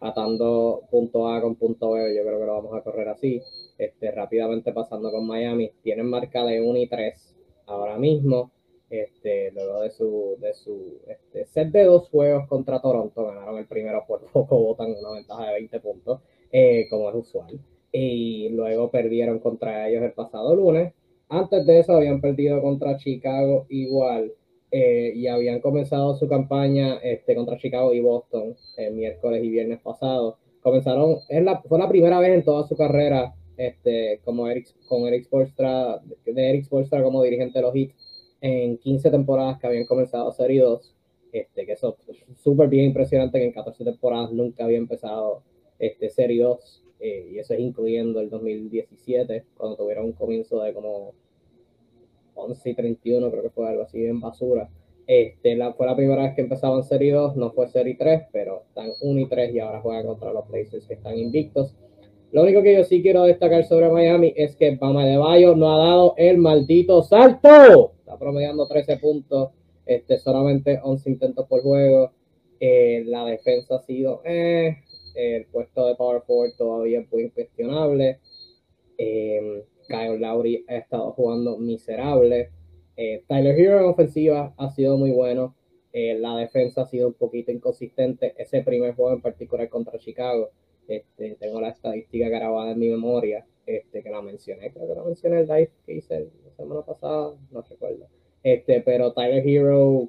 atando 0.00 0.82
punto 0.90 1.28
A 1.28 1.40
con 1.40 1.54
punto 1.56 1.92
B, 1.92 2.14
yo 2.14 2.22
creo 2.22 2.38
que 2.38 2.46
lo 2.46 2.54
vamos 2.54 2.74
a 2.74 2.82
correr 2.82 3.08
así. 3.08 3.42
Este, 3.76 4.10
rápidamente 4.10 4.72
pasando 4.72 5.10
con 5.10 5.26
Miami, 5.26 5.70
tienen 5.82 6.08
marca 6.08 6.44
de 6.44 6.62
1 6.62 6.78
y 6.78 6.88
3 6.88 7.34
ahora 7.66 7.98
mismo 7.98 8.50
este, 8.90 9.52
luego 9.52 9.82
de 9.82 9.90
su, 9.90 10.36
de 10.40 10.54
su 10.54 10.98
este, 11.06 11.46
set 11.46 11.70
de 11.70 11.84
dos 11.84 12.08
juegos 12.08 12.46
contra 12.48 12.80
Toronto, 12.80 13.26
ganaron 13.26 13.58
el 13.58 13.66
primero 13.66 14.04
por 14.06 14.20
poco, 14.32 14.58
votan 14.58 14.94
una 14.98 15.12
ventaja 15.12 15.46
de 15.46 15.52
20 15.54 15.80
puntos, 15.80 16.20
eh, 16.52 16.86
como 16.90 17.08
es 17.10 17.14
usual, 17.14 17.60
y 17.92 18.48
luego 18.50 18.90
perdieron 18.90 19.38
contra 19.38 19.88
ellos 19.88 20.02
el 20.02 20.12
pasado 20.12 20.54
lunes. 20.54 20.94
Antes 21.28 21.66
de 21.66 21.80
eso 21.80 21.92
habían 21.92 22.20
perdido 22.20 22.60
contra 22.62 22.96
Chicago 22.96 23.66
igual, 23.68 24.32
eh, 24.70 25.12
y 25.14 25.26
habían 25.26 25.60
comenzado 25.60 26.14
su 26.16 26.28
campaña 26.28 26.98
este, 27.02 27.34
contra 27.34 27.56
Chicago 27.56 27.94
y 27.94 28.00
Boston 28.00 28.54
el 28.76 28.94
miércoles 28.94 29.42
y 29.42 29.48
viernes 29.48 29.80
pasado. 29.80 30.38
Comenzaron, 30.60 31.18
es 31.28 31.42
la, 31.42 31.62
fue 31.62 31.78
la 31.78 31.88
primera 31.88 32.20
vez 32.20 32.30
en 32.34 32.44
toda 32.44 32.66
su 32.66 32.76
carrera 32.76 33.34
este, 33.56 34.20
como 34.24 34.46
Eric, 34.46 34.68
con 34.86 35.06
Eric 35.06 35.24
Spoelstra, 35.24 36.00
de 36.24 36.50
Eric 36.50 36.64
Spoelstra 36.64 37.02
como 37.02 37.22
dirigente 37.22 37.58
de 37.58 37.62
los 37.62 37.74
Heat, 37.74 37.90
en 38.40 38.78
15 38.78 39.10
temporadas 39.10 39.58
que 39.58 39.66
habían 39.66 39.86
comenzado 39.86 40.32
Serie 40.32 40.62
2, 40.62 40.94
este, 41.32 41.66
que 41.66 41.72
eso 41.72 41.96
es 42.08 42.38
súper 42.42 42.68
bien 42.68 42.86
impresionante 42.86 43.38
que 43.38 43.46
en 43.46 43.52
14 43.52 43.84
temporadas 43.84 44.32
nunca 44.32 44.64
había 44.64 44.78
empezado 44.78 45.42
este, 45.78 46.08
Serie 46.10 46.42
2, 46.42 46.84
eh, 47.00 47.30
y 47.32 47.38
eso 47.38 47.54
es 47.54 47.60
incluyendo 47.60 48.20
el 48.20 48.30
2017, 48.30 49.44
cuando 49.56 49.76
tuvieron 49.76 50.06
un 50.06 50.12
comienzo 50.12 50.62
de 50.62 50.72
como 50.72 51.12
11 52.34 52.70
y 52.70 52.74
31, 52.74 53.30
creo 53.30 53.42
que 53.42 53.50
fue 53.50 53.68
algo 53.68 53.82
así 53.82 54.04
en 54.04 54.20
basura. 54.20 54.68
Este, 55.06 55.56
la, 55.56 55.72
fue 55.72 55.86
la 55.86 55.96
primera 55.96 56.22
vez 56.22 56.34
que 56.34 56.42
empezaban 56.42 56.84
Serie 56.84 57.12
2, 57.12 57.36
no 57.36 57.50
fue 57.52 57.68
Serie 57.68 57.96
3, 57.98 58.24
pero 58.32 58.64
están 58.68 58.90
1 59.00 59.20
y 59.20 59.26
3 59.26 59.54
y 59.54 59.58
ahora 59.58 59.80
juegan 59.80 60.06
contra 60.06 60.32
los 60.32 60.46
Blazers 60.48 60.86
que 60.86 60.94
están 60.94 61.16
invictos. 61.18 61.74
Lo 62.30 62.42
único 62.42 62.62
que 62.62 62.76
yo 62.76 62.84
sí 62.84 63.00
quiero 63.00 63.22
destacar 63.22 63.64
sobre 63.64 63.88
Miami 63.88 64.34
es 64.36 64.54
que 64.54 64.76
Bama 64.76 65.06
de 65.06 65.16
Bayo 65.16 65.56
no 65.56 65.72
ha 65.74 65.78
dado 65.78 66.14
el 66.18 66.36
maldito 66.36 67.02
salto. 67.02 67.92
Está 68.08 68.18
promediando 68.18 68.66
13 68.66 68.96
puntos, 68.96 69.50
este, 69.84 70.18
solamente 70.18 70.80
11 70.82 71.10
intentos 71.10 71.46
por 71.46 71.60
juego. 71.60 72.12
Eh, 72.58 73.02
la 73.04 73.26
defensa 73.26 73.76
ha 73.76 73.82
sido, 73.82 74.22
eh, 74.24 74.78
el 75.14 75.44
puesto 75.44 75.86
de 75.86 75.94
power 75.94 76.22
forward 76.22 76.56
todavía 76.56 77.04
muy 77.12 77.24
incuestionable. 77.24 78.18
Eh, 78.96 79.62
Kyle 79.86 80.18
Lowry 80.18 80.64
ha 80.68 80.76
estado 80.76 81.12
jugando 81.12 81.58
miserable. 81.58 82.48
Tyler 82.96 83.60
Hero 83.60 83.80
en 83.80 83.84
ofensiva 83.84 84.54
ha 84.56 84.70
sido 84.70 84.96
muy 84.96 85.10
bueno. 85.10 85.54
La 85.92 86.34
defensa 86.38 86.82
ha 86.82 86.86
sido 86.86 87.08
un 87.08 87.14
poquito 87.14 87.52
inconsistente. 87.52 88.32
Ese 88.38 88.62
primer 88.62 88.94
juego 88.94 89.12
en 89.12 89.20
particular 89.20 89.68
contra 89.68 89.98
Chicago, 89.98 90.48
este, 90.88 91.36
tengo 91.38 91.60
la 91.60 91.68
estadística 91.68 92.30
grabada 92.30 92.72
en 92.72 92.78
mi 92.78 92.88
memoria, 92.88 93.44
este, 93.66 94.02
que 94.02 94.08
la 94.08 94.22
mencioné, 94.22 94.72
creo 94.72 94.88
que 94.88 94.94
la 94.94 95.04
mencioné 95.04 95.40
el 95.40 95.46
live 95.46 95.70
que 95.84 95.92
hice 95.92 96.30
semana 96.58 96.82
pasada, 96.82 97.34
no 97.50 97.62
recuerdo. 97.62 98.06
Este, 98.42 98.80
pero 98.80 99.12
Tyler 99.12 99.46
Hero 99.46 100.08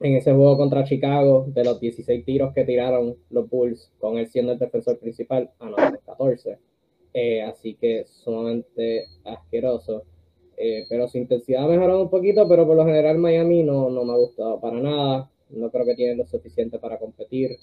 en 0.00 0.16
ese 0.16 0.32
juego 0.32 0.56
contra 0.56 0.84
Chicago, 0.84 1.46
de 1.48 1.64
los 1.64 1.80
16 1.80 2.24
tiros 2.24 2.52
que 2.54 2.64
tiraron 2.64 3.16
los 3.30 3.48
Bulls, 3.48 3.90
con 3.98 4.18
él 4.18 4.28
siendo 4.28 4.52
el 4.52 4.58
defensor 4.58 4.98
principal, 4.98 5.50
anotó 5.58 5.98
14. 6.06 6.58
Eh, 7.14 7.42
así 7.42 7.74
que 7.74 8.04
sumamente 8.06 9.06
asqueroso. 9.24 10.04
Eh, 10.56 10.86
pero 10.88 11.08
su 11.08 11.18
intensidad 11.18 11.64
ha 11.64 11.68
mejorado 11.68 12.02
un 12.02 12.10
poquito, 12.10 12.48
pero 12.48 12.66
por 12.66 12.76
lo 12.76 12.84
general 12.84 13.18
Miami 13.18 13.62
no, 13.62 13.90
no 13.90 14.04
me 14.04 14.12
ha 14.12 14.16
gustado 14.16 14.60
para 14.60 14.78
nada. 14.80 15.30
No 15.50 15.70
creo 15.70 15.86
que 15.86 15.94
tienen 15.94 16.18
lo 16.18 16.26
suficiente 16.26 16.78
para 16.78 16.98
competir. 16.98 17.56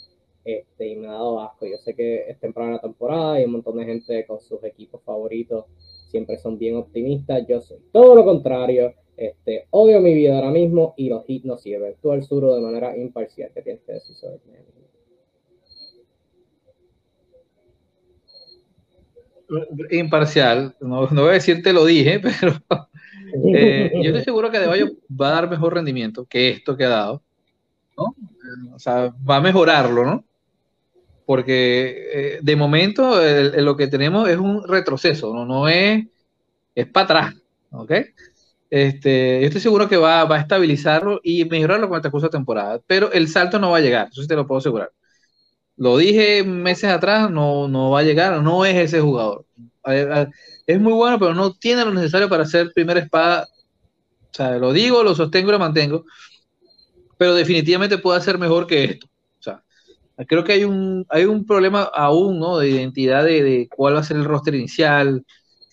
Este, 0.45 0.87
y 0.87 0.95
me 0.95 1.07
ha 1.07 1.13
dado 1.13 1.41
asco. 1.41 1.65
Yo 1.65 1.77
sé 1.77 1.95
que 1.95 2.29
es 2.29 2.39
temprana 2.39 2.73
la 2.73 2.79
temporada 2.79 3.41
y 3.41 3.45
un 3.45 3.53
montón 3.53 3.77
de 3.77 3.85
gente 3.85 4.25
con 4.27 4.39
sus 4.39 4.63
equipos 4.63 5.01
favoritos 5.03 5.65
siempre 6.09 6.37
son 6.37 6.59
bien 6.59 6.75
optimistas. 6.75 7.45
Yo 7.47 7.59
soy 7.61 7.79
todo 7.91 8.15
lo 8.15 8.23
contrario. 8.23 8.93
Este, 9.17 9.65
odio 9.71 9.99
mi 10.01 10.13
vida 10.13 10.35
ahora 10.35 10.51
mismo 10.51 10.93
y 10.97 11.09
los 11.09 11.23
hits 11.27 11.45
no 11.45 11.57
sirven. 11.57 11.95
Tú 11.99 12.11
al 12.11 12.23
sur 12.23 12.53
de 12.53 12.61
manera 12.61 12.95
imparcial. 12.95 13.49
¿Qué 13.55 13.63
tienes 13.63 13.81
que 13.81 13.93
decir 13.93 14.15
sobre 14.15 14.39
Miami? 14.45 14.65
imparcial, 19.91 20.75
no, 20.81 21.07
no 21.11 21.21
voy 21.21 21.29
a 21.29 21.33
decir 21.33 21.61
te 21.61 21.71
lo 21.71 21.85
dije, 21.85 22.19
pero 22.39 22.53
eh, 23.53 23.91
yo 23.93 24.09
estoy 24.09 24.23
seguro 24.23 24.49
que 24.49 24.65
Bayo 24.65 24.91
va 25.09 25.29
a 25.29 25.33
dar 25.33 25.49
mejor 25.49 25.75
rendimiento 25.75 26.25
que 26.25 26.49
esto 26.49 26.75
que 26.75 26.85
ha 26.85 26.89
dado, 26.89 27.23
¿no? 27.95 28.15
O 28.73 28.79
sea, 28.79 29.13
va 29.29 29.37
a 29.37 29.41
mejorarlo, 29.41 30.03
¿no? 30.03 30.25
Porque 31.25 32.07
eh, 32.13 32.39
de 32.41 32.55
momento 32.55 33.19
lo 33.57 33.75
que 33.75 33.87
tenemos 33.87 34.29
es 34.29 34.37
un 34.37 34.67
retroceso, 34.67 35.33
¿no? 35.45 35.67
Es, 35.67 36.05
es 36.75 36.87
para 36.87 37.03
atrás, 37.05 37.35
¿ok? 37.71 37.91
Este, 38.69 39.39
yo 39.41 39.47
estoy 39.47 39.61
seguro 39.61 39.87
que 39.87 39.97
va, 39.97 40.25
va 40.25 40.37
a 40.37 40.39
estabilizarlo 40.41 41.19
y 41.23 41.45
mejorarlo 41.45 41.87
con 41.87 41.97
esta 41.97 42.11
curso 42.11 42.27
de 42.27 42.31
temporada, 42.31 42.81
pero 42.87 43.11
el 43.11 43.27
salto 43.27 43.59
no 43.59 43.71
va 43.71 43.77
a 43.77 43.81
llegar, 43.81 44.09
eso 44.11 44.21
sí 44.21 44.27
te 44.27 44.35
lo 44.35 44.45
puedo 44.47 44.59
asegurar. 44.59 44.91
Lo 45.77 45.97
dije 45.97 46.43
meses 46.43 46.89
atrás, 46.89 47.29
no, 47.29 47.67
no 47.67 47.91
va 47.91 47.99
a 47.99 48.03
llegar, 48.03 48.41
no 48.41 48.65
es 48.65 48.75
ese 48.75 49.01
jugador. 49.01 49.45
Es 50.65 50.79
muy 50.79 50.93
bueno, 50.93 51.19
pero 51.19 51.33
no 51.33 51.53
tiene 51.53 51.85
lo 51.85 51.93
necesario 51.93 52.29
para 52.29 52.45
ser 52.45 52.71
primera 52.73 52.99
espada. 52.99 53.47
O 54.31 54.33
sea, 54.33 54.57
lo 54.57 54.73
digo, 54.73 55.03
lo 55.03 55.15
sostengo 55.15 55.49
y 55.49 55.51
lo 55.53 55.59
mantengo, 55.59 56.05
pero 57.17 57.35
definitivamente 57.35 57.97
puede 57.97 58.21
ser 58.21 58.37
mejor 58.37 58.67
que 58.67 58.83
esto. 58.85 59.07
Creo 60.27 60.43
que 60.43 60.53
hay 60.53 60.63
un, 60.63 61.05
hay 61.09 61.25
un 61.25 61.45
problema 61.45 61.83
aún, 61.83 62.39
¿no? 62.39 62.57
De 62.57 62.69
identidad 62.69 63.23
de, 63.23 63.67
cuál 63.75 63.95
va 63.95 63.99
a 63.99 64.03
ser 64.03 64.17
el 64.17 64.25
roster 64.25 64.55
inicial, 64.55 65.25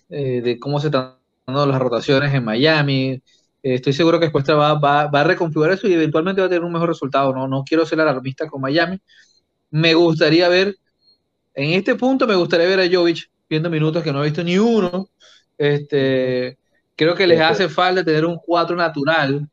eh, 0.08 0.40
de 0.42 0.58
cómo 0.58 0.80
se 0.80 0.88
están 0.88 1.16
dando 1.46 1.66
las 1.66 1.80
rotaciones 1.80 2.34
en 2.34 2.44
Miami. 2.44 3.10
Eh, 3.62 3.74
estoy 3.74 3.92
seguro 3.92 4.18
que 4.18 4.26
Escuestra 4.26 4.54
va, 4.56 4.74
va, 4.74 5.06
va, 5.06 5.20
a 5.20 5.24
reconfigurar 5.24 5.74
eso 5.74 5.86
y 5.86 5.94
eventualmente 5.94 6.40
va 6.40 6.48
a 6.48 6.50
tener 6.50 6.64
un 6.64 6.72
mejor 6.72 6.88
resultado. 6.88 7.32
No, 7.32 7.46
no 7.46 7.64
quiero 7.64 7.86
ser 7.86 8.00
alarmista 8.00 8.48
con 8.48 8.60
Miami, 8.60 9.00
me 9.72 9.94
gustaría 9.94 10.48
ver, 10.48 10.76
en 11.54 11.72
este 11.72 11.94
punto 11.96 12.26
me 12.26 12.34
gustaría 12.36 12.66
ver 12.66 12.80
a 12.80 12.88
Jovic 12.90 13.30
viendo 13.48 13.70
minutos 13.70 14.02
que 14.02 14.12
no 14.12 14.20
ha 14.20 14.24
visto 14.24 14.44
ni 14.44 14.58
uno. 14.58 15.08
Este, 15.58 16.58
creo 16.96 17.14
que 17.14 17.26
les 17.26 17.40
hace 17.40 17.68
falta 17.68 18.04
tener 18.04 18.26
un 18.26 18.38
4 18.38 18.76
natural, 18.76 19.48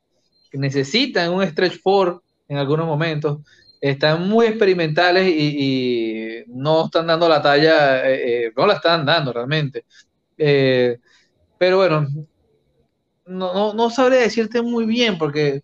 necesitan 0.53 1.31
un 1.31 1.45
stretch 1.45 1.79
4 1.81 2.21
en 2.47 2.57
algunos 2.57 2.85
momentos. 2.85 3.39
Están 3.81 4.27
muy 4.27 4.47
experimentales 4.47 5.27
y, 5.27 6.43
no 6.47 6.85
están 6.85 7.07
dando 7.07 7.29
la 7.29 7.41
talla, 7.41 8.09
eh, 8.09 8.47
eh, 8.47 8.53
no 8.55 8.65
la 8.67 8.73
están 8.73 9.05
dando 9.05 9.31
realmente. 9.31 9.85
Eh, 10.37 10.97
pero 11.57 11.77
bueno, 11.77 12.07
no, 13.25 13.53
no, 13.53 13.73
no 13.73 13.89
sabría 13.89 14.19
decirte 14.19 14.61
muy 14.61 14.85
bien 14.85 15.17
porque 15.17 15.63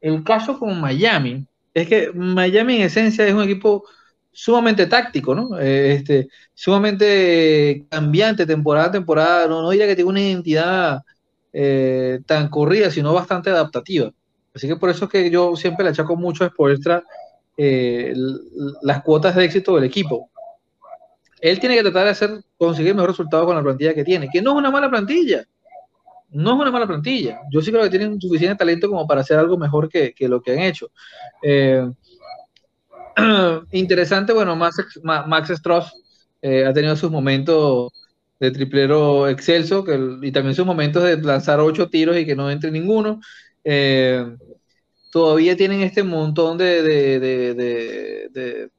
el 0.00 0.22
caso 0.24 0.58
con 0.58 0.80
Miami, 0.80 1.46
es 1.74 1.88
que 1.88 2.12
Miami 2.12 2.76
en 2.76 2.82
esencia 2.82 3.26
es 3.26 3.34
un 3.34 3.42
equipo 3.42 3.84
sumamente 4.32 4.86
táctico, 4.86 5.34
¿no? 5.34 5.58
Este, 5.58 6.28
sumamente 6.54 7.86
cambiante 7.90 8.46
temporada 8.46 8.88
a 8.88 8.92
temporada, 8.92 9.46
no, 9.48 9.62
no 9.62 9.70
diría 9.70 9.86
que 9.86 9.96
tiene 9.96 10.10
una 10.10 10.20
identidad 10.20 11.02
tan 12.26 12.48
corrida, 12.48 12.90
sino 12.90 13.12
bastante 13.12 13.50
adaptativa. 13.50 14.12
Así 14.54 14.68
que 14.68 14.76
por 14.76 14.90
eso 14.90 15.06
es 15.06 15.10
que 15.10 15.30
yo 15.30 15.56
siempre 15.56 15.84
le 15.84 15.90
achaco 15.90 16.16
mucho 16.16 16.44
a 16.44 16.48
Spoelstra 16.48 17.04
eh, 17.56 18.14
las 18.82 19.02
cuotas 19.02 19.34
de 19.34 19.44
éxito 19.44 19.74
del 19.74 19.84
equipo. 19.84 20.30
Él 21.40 21.58
tiene 21.58 21.74
que 21.74 21.82
tratar 21.82 22.04
de 22.04 22.10
hacer, 22.10 22.30
conseguir 22.56 22.94
mejor 22.94 23.10
resultado 23.10 23.46
con 23.46 23.56
la 23.56 23.62
plantilla 23.62 23.94
que 23.94 24.04
tiene, 24.04 24.28
que 24.32 24.40
no 24.40 24.52
es 24.52 24.56
una 24.56 24.70
mala 24.70 24.88
plantilla 24.88 25.44
no 26.32 26.54
es 26.54 26.60
una 26.60 26.70
mala 26.70 26.86
plantilla. 26.86 27.40
Yo 27.50 27.60
sí 27.60 27.70
creo 27.70 27.82
que 27.84 27.90
tienen 27.90 28.20
suficiente 28.20 28.56
talento 28.56 28.88
como 28.88 29.06
para 29.06 29.20
hacer 29.20 29.38
algo 29.38 29.58
mejor 29.58 29.88
que, 29.88 30.14
lo 30.20 30.40
que 30.40 30.52
han 30.52 30.60
hecho. 30.60 30.90
Eh, 31.42 31.86
interesante, 33.72 34.32
bueno, 34.32 34.56
Max, 34.56 35.00
Max 35.02 35.50
Stross 35.50 35.92
eh, 36.40 36.64
ha 36.64 36.72
tenido 36.72 36.96
sus 36.96 37.10
momentos 37.10 37.92
de 38.40 38.50
triplero 38.50 39.28
excelso 39.28 39.84
y 40.22 40.32
también 40.32 40.54
sus 40.54 40.66
momentos 40.66 41.04
de 41.04 41.16
lanzar 41.18 41.60
ocho 41.60 41.88
tiros 41.88 42.16
y 42.16 42.26
que 42.26 42.34
no 42.34 42.50
entre 42.50 42.70
ninguno. 42.70 43.20
Eh, 43.62 44.24
todavía 45.12 45.56
tienen 45.56 45.82
este 45.82 46.02
montón 46.02 46.58
de, 46.58 46.82
de, 46.82 47.20
de, 47.20 47.54
de, 48.32 48.70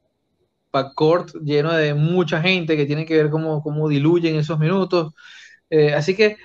backcourt 0.71 1.35
lleno 1.43 1.71
de 1.73 1.93
mucha 1.93 2.41
gente 2.41 2.75
que 2.75 2.85
tiene 2.85 3.05
que 3.05 3.15
ver 3.15 3.29
cómo, 3.29 3.61
cómo 3.63 3.87
diluyen 3.87 4.35
esos 4.35 4.59
minutos. 4.59 5.13
así 5.95 6.15
que 6.15 6.35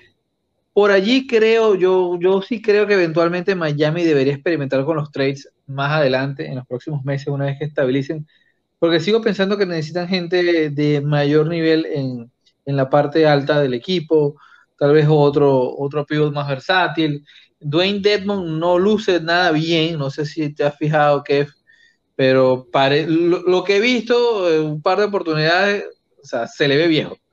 por 0.78 0.92
allí 0.92 1.26
creo, 1.26 1.74
yo, 1.74 2.16
yo 2.20 2.40
sí 2.40 2.62
creo 2.62 2.86
que 2.86 2.94
eventualmente 2.94 3.56
Miami 3.56 4.04
debería 4.04 4.34
experimentar 4.34 4.84
con 4.84 4.96
los 4.96 5.10
trades 5.10 5.50
más 5.66 5.90
adelante, 5.90 6.46
en 6.46 6.54
los 6.54 6.68
próximos 6.68 7.04
meses, 7.04 7.26
una 7.26 7.46
vez 7.46 7.58
que 7.58 7.64
estabilicen, 7.64 8.28
porque 8.78 9.00
sigo 9.00 9.20
pensando 9.20 9.58
que 9.58 9.66
necesitan 9.66 10.06
gente 10.06 10.70
de 10.70 11.00
mayor 11.00 11.48
nivel 11.48 11.84
en, 11.84 12.30
la 12.64 12.88
parte 12.88 13.26
alta 13.26 13.58
del 13.60 13.74
equipo, 13.74 14.36
tal 14.78 14.92
vez 14.92 15.08
otro, 15.10 15.76
otro 15.76 16.06
pivot 16.06 16.32
más 16.32 16.46
versátil. 16.46 17.24
Dwayne 17.60 18.00
Dedmon 18.00 18.58
no 18.58 18.78
luce 18.78 19.20
nada 19.20 19.52
bien, 19.52 19.98
no 19.98 20.10
sé 20.10 20.24
si 20.26 20.54
te 20.54 20.64
has 20.64 20.76
fijado, 20.76 21.22
Kev, 21.24 21.48
pero 22.14 22.68
lo, 22.72 23.42
lo, 23.42 23.64
que 23.64 23.76
he 23.76 23.80
visto, 23.80 24.50
eh, 24.50 24.60
un 24.60 24.82
par 24.82 24.98
de 24.98 25.04
oportunidades, 25.04 25.84
o 26.22 26.26
sea, 26.26 26.46
se 26.46 26.68
le 26.68 26.76
ve 26.76 26.88
viejo. 26.88 27.16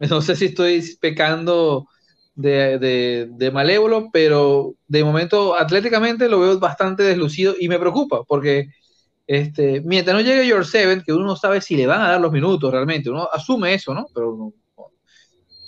No 0.00 0.22
sé 0.22 0.36
si 0.36 0.44
estoy 0.44 0.80
pecando 1.00 1.88
de, 2.36 3.26
de, 3.28 3.50
malévolo, 3.50 4.10
pero 4.12 4.74
de 4.86 5.02
momento 5.02 5.56
atléticamente 5.58 6.28
lo 6.28 6.38
veo 6.38 6.58
bastante 6.60 7.02
deslucido 7.02 7.56
y 7.58 7.68
me 7.68 7.80
preocupa 7.80 8.22
porque 8.22 8.68
este, 9.26 9.80
mientras 9.80 10.14
no 10.16 10.20
llegue 10.22 10.46
George 10.46 10.70
Seven, 10.70 11.02
que 11.04 11.12
uno 11.12 11.26
no 11.26 11.36
sabe 11.36 11.60
si 11.60 11.76
le 11.76 11.88
van 11.88 12.00
a 12.00 12.10
dar 12.10 12.20
los 12.20 12.30
minutos 12.30 12.70
realmente, 12.70 13.10
uno 13.10 13.28
asume 13.32 13.74
eso, 13.74 13.92
¿no? 13.92 14.06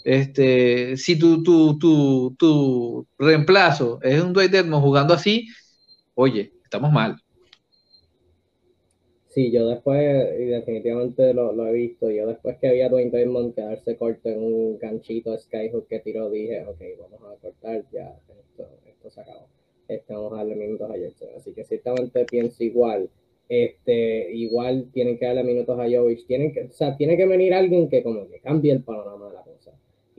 Este, 0.05 0.97
si 0.97 1.19
tu, 1.19 1.43
tu, 1.43 1.79
tu, 1.79 2.35
tu 2.39 3.07
reemplazo 3.19 3.99
es 4.03 4.23
un 4.23 4.33
Dwight 4.33 4.55
Edmonds 4.55 4.85
jugando 4.85 5.15
así, 5.15 5.49
oye, 6.15 6.53
estamos 6.65 6.93
mal. 6.93 7.17
Sí, 9.29 9.53
yo 9.53 9.69
después, 9.69 10.29
y 10.41 10.45
definitivamente 10.47 11.33
lo, 11.33 11.67
he 11.67 11.73
visto, 11.73 12.11
yo 12.11 12.27
después 12.27 12.59
que 12.59 12.69
había 12.69 12.89
Dwayne 12.89 13.13
Diamond 13.13 13.55
quedarse 13.55 13.97
corto 13.97 14.29
en 14.29 14.43
un 14.43 14.79
ganchito 14.79 15.39
Skyhook 15.39 15.87
que 15.87 16.01
tiró, 16.01 16.29
dije, 16.31 16.65
ok, 16.67 16.81
vamos 16.99 17.33
a 17.33 17.41
cortar, 17.41 17.85
ya, 17.93 18.19
esto, 18.29 18.69
esto 18.87 19.11
se 19.11 19.21
acabó. 19.21 19.47
Este, 19.91 20.15
vamos 20.15 20.33
a 20.33 20.37
darle 20.37 20.55
minutos 20.55 20.89
a 20.89 20.97
Jackson. 20.97 21.29
Así 21.37 21.53
que 21.53 21.65
ciertamente 21.65 22.25
pienso 22.25 22.63
igual. 22.63 23.11
Este, 23.49 24.33
igual 24.33 24.89
tienen 24.93 25.19
que 25.19 25.27
darle 25.27 25.43
minutos 25.43 25.77
a 25.79 25.83
Jovic. 25.83 26.27
Tienen 26.29 26.53
que, 26.53 26.63
o 26.63 26.73
sea, 26.73 26.97
tiene 26.97 27.17
que 27.17 27.27
venir 27.27 27.53
alguien 27.53 27.89
que 27.89 28.03
como 28.05 28.29
que 28.29 28.39
cambie 28.39 28.73
el 28.73 28.85
panorama 28.85 29.27
de 29.27 29.35
la. 29.35 29.45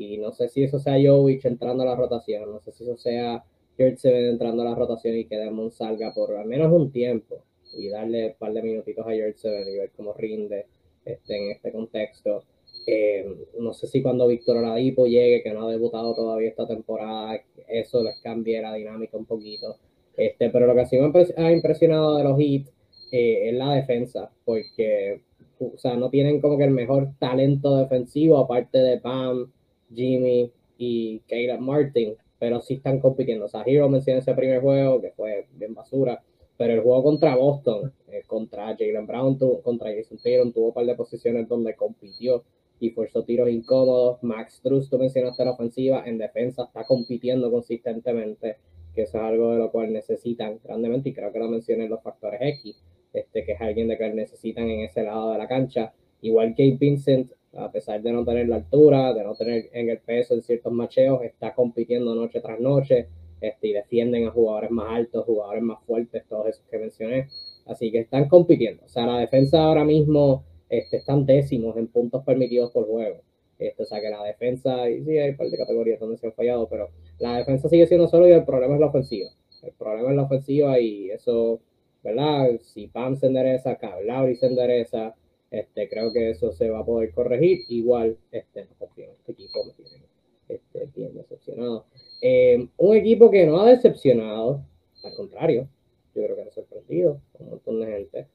Y 0.01 0.17
no 0.17 0.31
sé 0.31 0.49
si 0.49 0.63
eso 0.63 0.79
sea 0.79 0.95
Jovic 0.99 1.45
entrando 1.45 1.83
a 1.83 1.85
la 1.85 1.95
rotación, 1.95 2.51
no 2.51 2.59
sé 2.59 2.71
si 2.71 2.83
eso 2.83 2.97
sea 2.97 3.43
Seven 3.77 4.25
entrando 4.25 4.61
a 4.61 4.65
la 4.65 4.75
rotación 4.75 5.15
y 5.15 5.25
que 5.25 5.37
Demon 5.37 5.71
salga 5.71 6.13
por 6.13 6.35
al 6.35 6.45
menos 6.45 6.71
un 6.71 6.91
tiempo 6.91 7.43
y 7.73 7.87
darle 7.87 8.27
un 8.27 8.33
par 8.37 8.53
de 8.53 8.61
minutitos 8.61 9.05
a 9.05 9.11
Seven 9.11 9.67
y 9.67 9.77
ver 9.77 9.91
cómo 9.95 10.13
rinde 10.13 10.65
este, 11.05 11.37
en 11.37 11.51
este 11.51 11.71
contexto. 11.71 12.43
Eh, 12.85 13.25
no 13.59 13.73
sé 13.73 13.87
si 13.87 14.01
cuando 14.01 14.27
Víctor 14.27 14.57
Oladipo 14.57 15.05
llegue, 15.05 15.43
que 15.43 15.53
no 15.53 15.67
ha 15.67 15.71
debutado 15.71 16.13
todavía 16.15 16.49
esta 16.49 16.67
temporada, 16.67 17.39
eso 17.67 18.03
les 18.03 18.19
cambie 18.21 18.61
la 18.61 18.73
dinámica 18.73 19.17
un 19.17 19.25
poquito. 19.25 19.77
Este, 20.17 20.49
pero 20.49 20.67
lo 20.67 20.75
que 20.75 20.85
sí 20.85 20.97
me 20.97 21.11
ha 21.37 21.51
impresionado 21.51 22.17
de 22.17 22.23
los 22.23 22.37
Heat 22.37 22.67
eh, 23.11 23.49
es 23.49 23.53
la 23.55 23.73
defensa, 23.73 24.31
porque 24.45 25.21
o 25.59 25.77
sea, 25.77 25.95
no 25.95 26.09
tienen 26.09 26.41
como 26.41 26.57
que 26.57 26.63
el 26.63 26.71
mejor 26.71 27.13
talento 27.19 27.77
defensivo, 27.77 28.37
aparte 28.37 28.79
de 28.79 28.99
Pam, 28.99 29.51
Jimmy 29.93 30.51
y 30.77 31.19
Caleb 31.27 31.59
Martin, 31.59 32.15
pero 32.39 32.61
sí 32.61 32.75
están 32.75 32.99
compitiendo. 32.99 33.45
O 33.45 33.49
sea, 33.49 33.63
Hero 33.65 33.89
mencionó 33.89 34.19
ese 34.19 34.33
primer 34.33 34.61
juego, 34.61 35.01
que 35.01 35.11
fue 35.11 35.47
bien 35.53 35.73
basura, 35.73 36.23
pero 36.57 36.73
el 36.73 36.81
juego 36.81 37.03
contra 37.03 37.35
Boston, 37.35 37.91
eh, 38.07 38.23
contra 38.27 38.75
Jalen 38.77 39.07
Brown, 39.07 39.37
contra 39.63 39.93
Jason 39.93 40.19
Taylor, 40.21 40.51
tuvo 40.51 40.67
un 40.67 40.73
par 40.73 40.85
de 40.85 40.95
posiciones 40.95 41.47
donde 41.47 41.75
compitió 41.75 42.43
y 42.79 42.89
forzó 42.91 43.23
tiros 43.23 43.49
incómodos. 43.49 44.21
Max 44.23 44.59
Truss, 44.61 44.89
tú 44.89 44.97
mencionaste 44.97 45.45
la 45.45 45.51
ofensiva, 45.51 46.03
en 46.05 46.17
defensa 46.17 46.63
está 46.63 46.83
compitiendo 46.83 47.51
consistentemente, 47.51 48.57
que 48.93 49.03
eso 49.03 49.17
es 49.17 49.23
algo 49.23 49.51
de 49.51 49.59
lo 49.59 49.71
cual 49.71 49.93
necesitan 49.93 50.59
grandemente, 50.63 51.09
y 51.09 51.13
creo 51.13 51.31
que 51.31 51.39
lo 51.39 51.47
mencioné 51.47 51.85
en 51.85 51.91
los 51.91 52.01
factores 52.03 52.39
X, 52.41 52.83
este, 53.13 53.45
que 53.45 53.53
es 53.53 53.61
alguien 53.61 53.87
de 53.87 53.97
que 53.97 54.09
necesitan 54.09 54.67
en 54.67 54.81
ese 54.81 55.03
lado 55.03 55.31
de 55.31 55.37
la 55.37 55.47
cancha. 55.47 55.93
Igual 56.21 56.55
que 56.55 56.77
Vincent, 56.79 57.31
a 57.53 57.71
pesar 57.71 58.01
de 58.01 58.11
no 58.11 58.23
tener 58.23 58.47
la 58.47 58.57
altura, 58.57 59.13
de 59.13 59.23
no 59.23 59.35
tener 59.35 59.69
en 59.73 59.89
el 59.89 59.99
peso 59.99 60.33
en 60.33 60.41
ciertos 60.41 60.71
macheos, 60.71 61.21
está 61.23 61.53
compitiendo 61.53 62.15
noche 62.15 62.39
tras 62.39 62.59
noche 62.59 63.07
este, 63.41 63.67
y 63.67 63.73
defienden 63.73 64.27
a 64.27 64.31
jugadores 64.31 64.71
más 64.71 64.87
altos, 64.89 65.25
jugadores 65.25 65.63
más 65.63 65.79
fuertes, 65.85 66.23
todos 66.27 66.47
esos 66.47 66.65
que 66.69 66.77
mencioné. 66.77 67.27
Así 67.65 67.91
que 67.91 67.99
están 67.99 68.27
compitiendo. 68.29 68.83
O 68.85 68.89
sea, 68.89 69.05
la 69.05 69.19
defensa 69.19 69.63
ahora 69.63 69.83
mismo 69.83 70.43
este, 70.69 70.97
están 70.97 71.25
décimos 71.25 71.75
en 71.77 71.87
puntos 71.87 72.23
permitidos 72.23 72.71
por 72.71 72.87
juego. 72.87 73.21
Este, 73.59 73.83
o 73.83 73.85
sea 73.85 74.01
que 74.01 74.09
la 74.09 74.23
defensa, 74.23 74.89
y 74.89 75.03
sí, 75.03 75.17
hay 75.17 75.31
un 75.31 75.37
par 75.37 75.49
de 75.49 75.57
categorías 75.57 75.99
donde 75.99 76.17
se 76.17 76.27
han 76.27 76.33
fallado, 76.33 76.67
pero 76.67 76.89
la 77.19 77.37
defensa 77.37 77.69
sigue 77.69 77.85
siendo 77.85 78.07
solo 78.07 78.27
y 78.27 78.31
el 78.31 78.43
problema 78.43 78.73
es 78.75 78.79
la 78.79 78.87
ofensiva. 78.87 79.29
El 79.61 79.73
problema 79.73 80.09
es 80.09 80.15
la 80.15 80.23
ofensiva 80.23 80.79
y 80.79 81.11
eso, 81.11 81.59
¿verdad? 82.03 82.59
Si 82.61 82.87
Pam 82.87 83.15
se 83.17 83.27
endereza, 83.27 83.75
Cablauri 83.75 84.35
se 84.35 84.47
endereza, 84.47 85.13
este, 85.51 85.89
creo 85.89 86.11
que 86.11 86.31
eso 86.31 86.51
se 86.51 86.69
va 86.69 86.79
a 86.79 86.85
poder 86.85 87.11
corregir. 87.13 87.65
Igual, 87.69 88.17
este, 88.31 88.61
este 88.61 89.31
equipo 89.31 89.63
me 89.65 89.73
tiene 89.73 90.05
este, 90.49 90.89
bien 90.95 91.13
decepcionado. 91.13 91.85
Eh, 92.21 92.67
un 92.77 92.95
equipo 92.95 93.29
que 93.29 93.45
no 93.45 93.61
ha 93.61 93.69
decepcionado, 93.69 94.65
al 95.03 95.15
contrario, 95.15 95.67
yo 96.15 96.23
creo 96.23 96.35
que 96.35 96.41
ha 96.41 96.51
sorprendido 96.51 97.21
a 97.39 97.43
un 97.43 97.49
montón 97.51 97.79
de 97.81 97.87
gente 97.87 98.27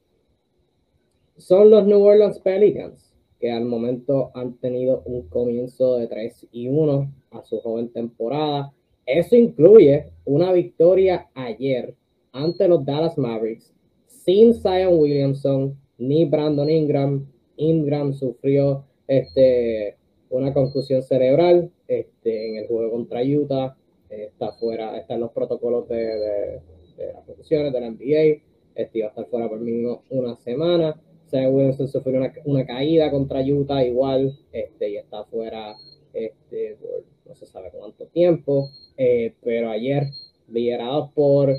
son 1.37 1.69
los 1.69 1.85
New 1.85 2.01
Orleans 2.01 2.39
Pelicans, 2.39 3.13
que 3.39 3.51
al 3.51 3.65
momento 3.65 4.31
han 4.33 4.57
tenido 4.57 5.03
un 5.05 5.27
comienzo 5.29 5.97
de 5.97 6.07
3 6.07 6.47
y 6.51 6.67
1 6.67 7.11
a 7.31 7.43
su 7.43 7.59
joven 7.59 7.89
temporada. 7.89 8.73
Eso 9.05 9.35
incluye 9.35 10.11
una 10.25 10.51
victoria 10.51 11.29
ayer 11.35 11.95
ante 12.31 12.67
los 12.67 12.83
Dallas 12.83 13.17
Mavericks 13.17 13.71
sin 14.07 14.53
Zion 14.53 14.99
Williamson 14.99 15.77
ni 15.97 16.25
Brandon 16.25 16.69
Ingram. 16.69 17.25
Ingram 17.57 18.13
sufrió 18.13 18.85
este, 19.07 19.97
una 20.29 20.53
concusión 20.53 21.01
cerebral 21.01 21.71
este, 21.87 22.49
en 22.49 22.55
el 22.57 22.67
juego 22.67 22.91
contra 22.91 23.21
Utah. 23.23 23.75
Está 24.09 24.53
fuera, 24.53 24.97
está 24.97 25.15
en 25.15 25.21
los 25.21 25.31
protocolos 25.31 25.87
de, 25.89 25.97
de, 25.97 27.13
las 27.13 27.23
producciones 27.25 27.73
de 27.73 27.81
la 27.81 27.89
NBA. 27.89 28.41
Este, 28.75 28.99
iba 28.99 29.07
a 29.07 29.09
estar 29.09 29.25
fuera 29.27 29.49
por 29.49 29.59
mínimo 29.59 30.03
una 30.09 30.35
semana. 30.37 31.01
Sam 31.25 31.53
Wilson 31.53 31.87
sufrió 31.87 32.17
una, 32.19 32.33
una, 32.45 32.65
caída 32.65 33.11
contra 33.11 33.41
Utah 33.41 33.83
igual, 33.83 34.37
este, 34.53 34.91
y 34.91 34.97
está 34.97 35.25
fuera 35.25 35.75
este, 36.13 36.77
por 36.81 37.03
no 37.27 37.35
se 37.35 37.45
sabe 37.45 37.69
cuánto 37.71 38.05
tiempo, 38.07 38.69
eh, 38.97 39.33
pero 39.43 39.69
ayer 39.69 40.11
liderados 40.47 41.11
por 41.13 41.53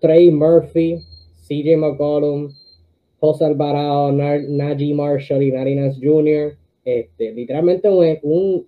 Trey 0.00 0.30
Murphy, 0.30 0.98
CJ 1.46 1.76
McCollum, 1.76 2.52
José 3.22 3.44
Alvarado, 3.44 4.10
Najee 4.10 4.94
Marshall 4.94 5.44
y 5.44 5.52
Narinas 5.52 5.96
Jr., 6.02 6.56
este, 6.84 7.30
literalmente 7.30 7.88
un, 7.88 8.66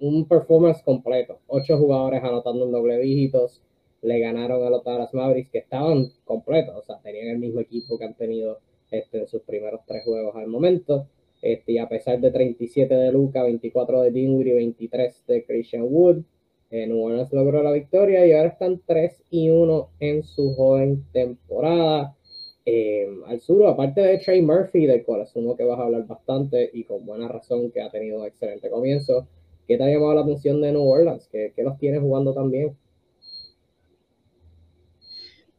un, 0.00 0.24
performance 0.26 0.82
completo. 0.82 1.40
Ocho 1.46 1.76
jugadores 1.76 2.24
anotando 2.24 2.64
en 2.64 2.72
doble 2.72 2.98
dígitos, 3.00 3.60
le 4.00 4.18
ganaron 4.18 4.66
a 4.66 4.70
los 4.70 4.82
Dallas 4.82 5.12
Mavericks 5.12 5.50
que 5.50 5.58
estaban 5.58 6.10
completos, 6.24 6.74
o 6.74 6.82
sea, 6.82 7.00
tenían 7.02 7.28
el 7.28 7.38
mismo 7.38 7.60
equipo 7.60 7.98
que 7.98 8.06
han 8.06 8.14
tenido 8.14 8.60
este, 8.90 9.18
en 9.18 9.26
sus 9.28 9.42
primeros 9.42 9.82
tres 9.86 10.04
juegos 10.04 10.36
al 10.36 10.46
momento. 10.46 11.06
Este, 11.42 11.72
y 11.72 11.78
a 11.78 11.86
pesar 11.86 12.18
de 12.18 12.30
37 12.30 12.94
de 12.94 13.12
Luca, 13.12 13.42
24 13.42 14.00
de 14.00 14.10
Dinwiddie 14.10 14.52
y 14.52 14.56
23 14.56 15.26
de 15.26 15.44
Christian 15.44 15.86
Wood, 15.90 16.22
eh, 16.70 16.86
New 16.86 16.98
Orleans 16.98 17.30
logró 17.30 17.62
la 17.62 17.72
victoria 17.72 18.26
y 18.26 18.32
ahora 18.32 18.48
están 18.48 18.80
3 18.86 19.24
y 19.28 19.50
1 19.50 19.90
en 20.00 20.22
su 20.22 20.54
joven 20.54 21.04
temporada. 21.12 22.16
Eh, 22.64 23.08
al 23.26 23.40
sur, 23.40 23.66
aparte 23.66 24.00
de 24.00 24.18
Trey 24.18 24.40
Murphy, 24.40 24.86
del 24.86 25.04
cual 25.04 25.22
asumo 25.22 25.56
que 25.56 25.64
vas 25.64 25.78
a 25.78 25.82
hablar 25.82 26.06
bastante 26.06 26.70
y 26.72 26.84
con 26.84 27.04
buena 27.04 27.28
razón, 27.28 27.70
que 27.72 27.82
ha 27.82 27.90
tenido 27.90 28.20
un 28.20 28.26
excelente 28.26 28.70
comienzo, 28.70 29.26
¿qué 29.66 29.76
te 29.76 29.82
ha 29.82 29.88
llamado 29.88 30.14
la 30.14 30.20
atención 30.22 30.60
de 30.60 30.72
New 30.72 30.88
Orleans? 30.88 31.28
¿Qué, 31.30 31.52
los 31.58 31.78
tiene 31.78 31.98
jugando 31.98 32.32
tan 32.32 32.50
bien? 32.50 32.76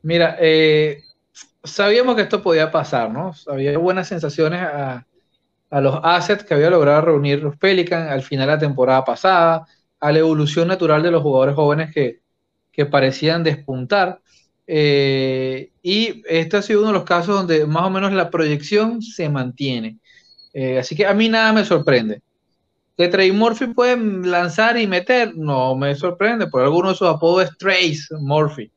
Mira, 0.01 0.37
eh, 0.39 0.99
sabíamos 1.63 2.15
que 2.15 2.23
esto 2.23 2.41
podía 2.41 2.71
pasar, 2.71 3.11
¿no? 3.11 3.33
Había 3.47 3.77
buenas 3.77 4.07
sensaciones 4.07 4.61
a, 4.61 5.05
los 5.71 5.99
assets 6.03 6.43
que 6.43 6.53
había 6.53 6.69
logrado 6.69 7.01
reunir 7.01 7.41
los 7.41 7.57
Pelicans 7.57 8.11
al 8.11 8.21
final 8.21 8.45
de 8.45 8.53
la 8.53 8.59
temporada 8.59 9.03
pasada, 9.03 9.65
a 9.99 10.11
la 10.11 10.19
evolución 10.19 10.67
natural 10.67 11.01
de 11.01 11.09
los 11.09 11.23
jugadores 11.23 11.55
jóvenes 11.55 11.93
que, 11.93 12.21
parecían 12.85 13.43
despuntar. 13.43 14.19
Eh, 14.65 15.71
y 15.81 16.23
este 16.27 16.57
ha 16.57 16.61
sido 16.61 16.79
uno 16.79 16.89
de 16.89 16.93
los 16.93 17.03
casos 17.03 17.35
donde 17.35 17.65
más 17.65 17.83
o 17.83 17.89
menos 17.89 18.13
la 18.13 18.29
proyección 18.29 19.01
se 19.01 19.29
mantiene. 19.29 19.97
Eh, 20.53 20.79
así 20.79 20.95
que 20.95 21.05
a 21.05 21.13
mí 21.13 21.29
nada 21.29 21.51
me 21.53 21.65
sorprende. 21.65 22.21
Que 22.95 23.07
Trey 23.07 23.31
Murphy 23.31 23.67
puede 23.67 23.97
lanzar 23.97 24.77
y 24.77 24.85
meter, 24.87 25.35
no 25.35 25.75
me 25.75 25.95
sorprende. 25.95 26.47
Por 26.47 26.61
alguno 26.61 26.89
de 26.89 26.95
sus 26.95 27.07
apodos 27.07 27.45
es 27.45 27.57
Trace 27.57 28.15
Murphy. 28.19 28.71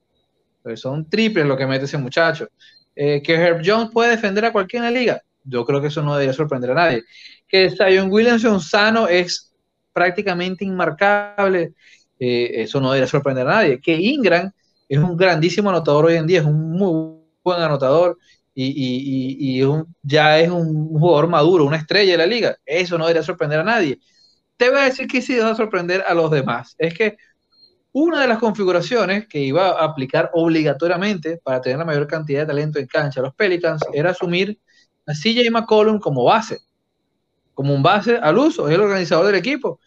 Pero 0.63 0.77
son 0.77 1.09
triples 1.09 1.47
lo 1.47 1.57
que 1.57 1.67
mete 1.67 1.85
ese 1.85 1.99
muchacho. 1.99 2.49
Eh, 2.95 3.23
que 3.23 3.35
Herb 3.35 3.61
Jones 3.65 3.91
puede 3.93 4.11
defender 4.11 4.47
a 4.47 4.53
cualquiera 4.53 4.89
en 4.89 4.95
la 4.95 5.01
liga, 5.01 5.23
yo 5.45 5.67
creo 5.67 5.83
que 5.83 5.89
eso 5.89 6.03
no 6.03 6.15
debería 6.15 6.33
sorprender 6.33 6.71
a 6.71 6.75
nadie. 6.75 7.03
Que 7.47 7.71
Zion 7.71 8.11
Williamson 8.11 8.59
sano 8.59 9.07
es 9.07 9.53
prácticamente 9.93 10.65
inmarcable, 10.65 11.75
eso 12.19 12.81
no 12.81 12.91
debería 12.91 13.07
sorprender 13.07 13.47
a 13.47 13.51
nadie. 13.51 13.81
Que 13.81 13.93
Ingram 13.93 14.51
es 14.89 14.99
un 14.99 15.17
grandísimo 15.17 15.71
anotador 15.71 16.07
hoy 16.07 16.15
en 16.15 16.27
día, 16.27 16.41
es 16.41 16.47
un 16.47 16.73
muy 16.73 17.17
buen 17.43 17.61
anotador 17.61 18.19
y, 18.55 19.63
ya 20.03 20.39
es 20.39 20.49
un 20.49 20.99
jugador 20.99 21.29
maduro, 21.29 21.65
una 21.65 21.77
estrella 21.77 22.13
de 22.13 22.19
la 22.19 22.27
liga, 22.27 22.57
eso 22.65 22.97
no 22.97 23.05
debería 23.05 23.23
sorprender 23.23 23.61
a 23.61 23.65
nadie. 23.65 24.01
Te 24.57 24.71
voy 24.71 24.79
a 24.79 24.85
decir 24.85 25.07
que 25.07 25.21
sí 25.21 25.37
va 25.39 25.51
a 25.51 25.55
sorprender 25.55 26.03
a 26.07 26.15
los 26.15 26.31
demás. 26.31 26.75
Es 26.79 26.95
que 26.95 27.17
una 27.93 28.21
de 28.23 28.29
las 28.29 28.39
configuraciones 28.39 29.27
que 29.29 29.41
iba 29.41 29.69
a 29.69 29.85
aplicar 29.85 30.31
obligatoriamente 30.33 31.39
para 31.43 31.61
tener 31.61 31.79
la 31.79 31.85
mayor 31.85 32.07
cantidad 32.07 32.41
de 32.41 32.47
talento 32.47 32.79
en 32.79 32.87
cancha 32.87 33.23
los 33.23 33.35
Pelicans 33.35 33.83
era 33.93 34.11
asumir 34.11 34.59
a 35.07 35.13
CJ 35.13 35.51
McCollum 35.51 35.99
como 35.99 36.25
base, 36.25 36.61
como 37.55 37.75
un 37.75 37.83
base 37.83 38.17
al 38.17 38.39
uso, 38.39 38.69
es 38.69 38.75
el 38.75 38.81
organizador 38.81 39.27
del 39.27 39.37
equipo. 39.37 39.81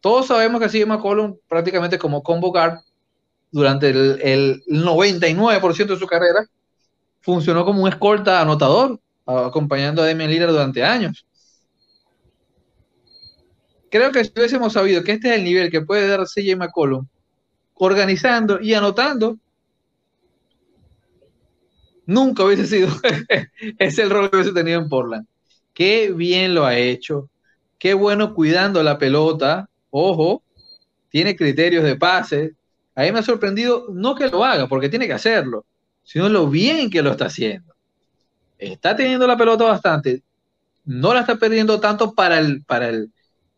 Todos 0.00 0.26
sabemos 0.26 0.60
que 0.60 0.68
CJ 0.68 0.86
McCollum 0.86 1.36
prácticamente 1.48 1.98
como 1.98 2.22
combo 2.22 2.52
guard 2.52 2.78
durante 3.54 3.90
el, 3.90 4.20
el 4.20 4.64
99% 4.66 5.86
de 5.86 5.96
su 5.96 6.06
carrera 6.08 6.44
funcionó 7.20 7.64
como 7.64 7.84
un 7.84 7.88
escolta 7.88 8.40
anotador, 8.40 8.98
acompañando 9.24 10.02
a 10.02 10.06
Damian 10.06 10.28
Lillard 10.28 10.50
durante 10.50 10.82
años. 10.82 11.24
Creo 13.88 14.10
que 14.10 14.24
si 14.24 14.32
hubiésemos 14.34 14.72
sabido 14.72 15.04
que 15.04 15.12
este 15.12 15.28
es 15.28 15.36
el 15.36 15.44
nivel 15.44 15.70
que 15.70 15.82
puede 15.82 16.08
dar 16.08 16.26
CJ 16.26 16.56
McCollum 16.56 17.06
organizando 17.74 18.60
y 18.60 18.74
anotando, 18.74 19.38
nunca 22.06 22.44
hubiese 22.44 22.66
sido 22.66 22.88
ese 23.78 24.02
el 24.02 24.10
rol 24.10 24.30
que 24.30 24.36
hubiese 24.36 24.52
tenido 24.52 24.80
en 24.80 24.88
Portland. 24.88 25.28
Qué 25.72 26.10
bien 26.10 26.56
lo 26.56 26.66
ha 26.66 26.76
hecho, 26.76 27.30
qué 27.78 27.94
bueno 27.94 28.34
cuidando 28.34 28.82
la 28.82 28.98
pelota, 28.98 29.70
ojo, 29.90 30.42
tiene 31.08 31.36
criterios 31.36 31.84
de 31.84 31.94
pase. 31.94 32.54
A 32.94 33.02
mí 33.02 33.12
me 33.12 33.18
ha 33.18 33.22
sorprendido 33.22 33.86
no 33.92 34.14
que 34.14 34.28
lo 34.28 34.44
haga, 34.44 34.68
porque 34.68 34.88
tiene 34.88 35.06
que 35.06 35.12
hacerlo, 35.12 35.64
sino 36.02 36.28
lo 36.28 36.48
bien 36.48 36.90
que 36.90 37.02
lo 37.02 37.10
está 37.10 37.26
haciendo. 37.26 37.74
Está 38.58 38.94
teniendo 38.94 39.26
la 39.26 39.36
pelota 39.36 39.64
bastante, 39.64 40.22
no 40.84 41.12
la 41.12 41.20
está 41.20 41.36
perdiendo 41.36 41.80
tanto 41.80 42.14
para 42.14 42.38
el, 42.38 42.62
para 42.64 42.88
el, 42.88 43.10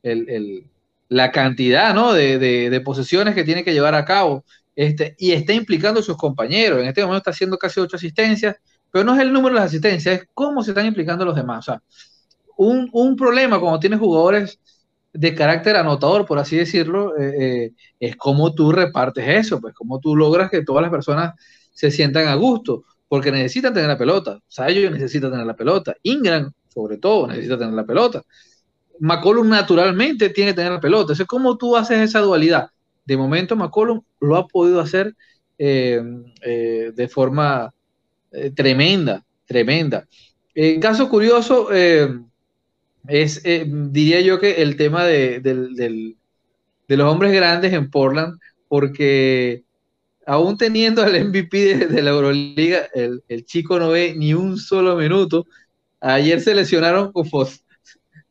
el 0.03 0.64
la 1.09 1.31
cantidad 1.31 1.94
¿no? 1.94 2.12
de, 2.12 2.38
de, 2.38 2.81
posesiones 2.81 3.35
que 3.35 3.44
tiene 3.44 3.64
que 3.64 3.72
llevar 3.72 3.94
a 3.94 4.05
cabo 4.05 4.44
este, 4.75 5.14
y 5.18 5.33
está 5.33 5.53
implicando 5.53 6.01
a 6.01 6.03
sus 6.03 6.16
compañeros. 6.16 6.81
En 6.81 6.87
este 6.87 7.03
momento 7.03 7.18
está 7.18 7.31
haciendo 7.31 7.59
casi 7.59 7.81
ocho 7.81 7.96
asistencias, 7.96 8.57
pero 8.90 9.05
no 9.05 9.14
es 9.14 9.20
el 9.20 9.33
número 9.33 9.55
de 9.55 9.61
las 9.61 9.70
asistencias, 9.70 10.20
es 10.20 10.29
cómo 10.35 10.62
se 10.62 10.72
están 10.72 10.87
implicando 10.87 11.25
los 11.25 11.37
demás. 11.37 11.68
O 11.68 11.72
sea, 11.72 11.83
un, 12.57 12.88
un 12.92 13.16
problema 13.16 13.61
cuando 13.61 13.79
tienes 13.79 13.99
jugadores 13.99 14.59
de 15.16 15.35
carácter 15.35 15.76
anotador, 15.76 16.26
por 16.26 16.38
así 16.38 16.57
decirlo, 16.57 17.16
eh, 17.16 17.35
eh, 17.38 17.72
es 17.98 18.16
cómo 18.16 18.55
tú 18.55 18.70
repartes 18.70 19.26
eso, 19.26 19.61
pues 19.61 19.74
cómo 19.74 19.98
tú 19.98 20.14
logras 20.14 20.50
que 20.50 20.62
todas 20.62 20.83
las 20.83 20.90
personas 20.90 21.35
se 21.72 21.90
sientan 21.90 22.29
a 22.29 22.35
gusto, 22.35 22.85
porque 23.09 23.33
necesitan 23.33 23.72
tener 23.72 23.88
la 23.88 23.98
pelota. 23.98 24.37
O 24.37 24.50
sea, 24.50 24.68
ellos 24.68 24.92
necesitan 24.92 25.31
tener 25.31 25.46
la 25.46 25.57
pelota. 25.57 25.94
Ingram, 26.02 26.52
sobre 26.68 26.98
todo, 26.98 27.26
necesita 27.26 27.59
tener 27.59 27.74
la 27.74 27.85
pelota. 27.85 28.22
McCollum 29.00 29.48
naturalmente 29.48 30.31
tiene 30.31 30.50
que 30.50 30.57
tener 30.57 30.72
la 30.72 30.81
pelota. 30.81 31.02
Entonces, 31.02 31.26
¿cómo 31.26 31.57
tú 31.57 31.76
haces 31.76 31.98
esa 32.00 32.20
dualidad? 32.20 32.68
De 33.05 33.16
momento, 33.16 33.57
McCollum 33.57 34.02
lo 34.20 34.37
ha 34.37 34.46
podido 34.46 34.81
hacer 34.81 35.14
eh, 35.59 36.02
de 36.94 37.09
forma 37.09 37.72
tremenda, 38.55 39.24
tremenda. 39.46 40.07
En 40.55 40.81
caso 40.81 41.09
curioso, 41.09 41.68
es, 43.09 43.40
eh, 43.45 43.64
diría 43.66 44.21
yo 44.21 44.38
que 44.38 44.62
el 44.62 44.77
tema 44.77 45.05
de, 45.05 45.40
los 46.88 47.12
hombres 47.12 47.33
grandes 47.33 47.73
en 47.73 47.90
Portland, 47.90 48.38
porque 48.69 49.64
aún 50.27 50.57
teniendo 50.57 51.03
al 51.03 51.25
MVP 51.29 51.87
de, 51.87 52.03
la 52.03 52.11
Euroliga, 52.11 52.87
el, 52.95 53.45
chico 53.45 53.79
no 53.79 53.90
ve 53.90 54.14
ni 54.16 54.35
un 54.35 54.59
solo 54.59 54.97
minuto. 54.97 55.47
Ayer 56.01 56.40
se 56.40 56.55
lesionaron 56.55 57.12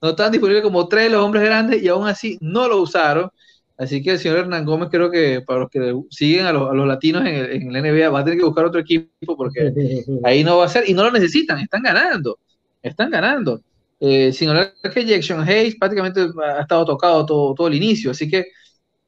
no 0.02 0.10
están 0.10 0.32
disponibles 0.32 0.64
como 0.64 0.88
tres 0.88 1.06
de 1.06 1.10
los 1.12 1.24
hombres 1.24 1.44
grandes 1.44 1.82
y 1.82 1.88
aún 1.88 2.08
así 2.08 2.38
no 2.42 2.68
lo 2.68 2.82
usaron. 2.82 3.30
Así 3.78 4.02
que 4.02 4.12
el 4.12 4.20
señor 4.20 4.38
Hernán 4.40 4.64
Gómez 4.64 4.90
creo 4.90 5.12
que 5.12 5.42
para 5.42 5.62
los 5.62 5.70
que 5.70 5.94
siguen 6.10 6.46
a 6.46 6.54
los, 6.54 6.88
latinos 6.88 7.26
en 7.26 7.36
el, 7.36 7.52
en 7.52 7.68
NBA 7.70 8.10
va 8.10 8.20
a 8.20 8.24
tener 8.24 8.40
que 8.40 8.46
buscar 8.46 8.66
otro 8.66 8.80
equipo 8.80 9.36
porque 9.36 9.74
ahí 10.24 10.44
no 10.44 10.58
va 10.58 10.66
a 10.66 10.70
ser 10.70 10.88
y 10.88 10.94
no 10.94 11.04
lo 11.04 11.12
necesitan, 11.12 11.60
están 11.60 11.82
ganando, 11.82 12.38
están 12.82 13.10
ganando. 13.10 13.62
Eh, 14.00 14.34
sin 14.34 14.50
hablar 14.50 14.74
que 14.94 15.06
Jackson 15.06 15.42
Hayes 15.48 15.76
prácticamente 15.78 16.28
ha 16.44 16.62
estado 16.62 16.86
tocado 16.86 17.26
todo, 17.26 17.54
todo 17.56 17.68
el 17.68 17.76
inicio, 17.76 18.12
así 18.12 18.30
que 18.30 18.48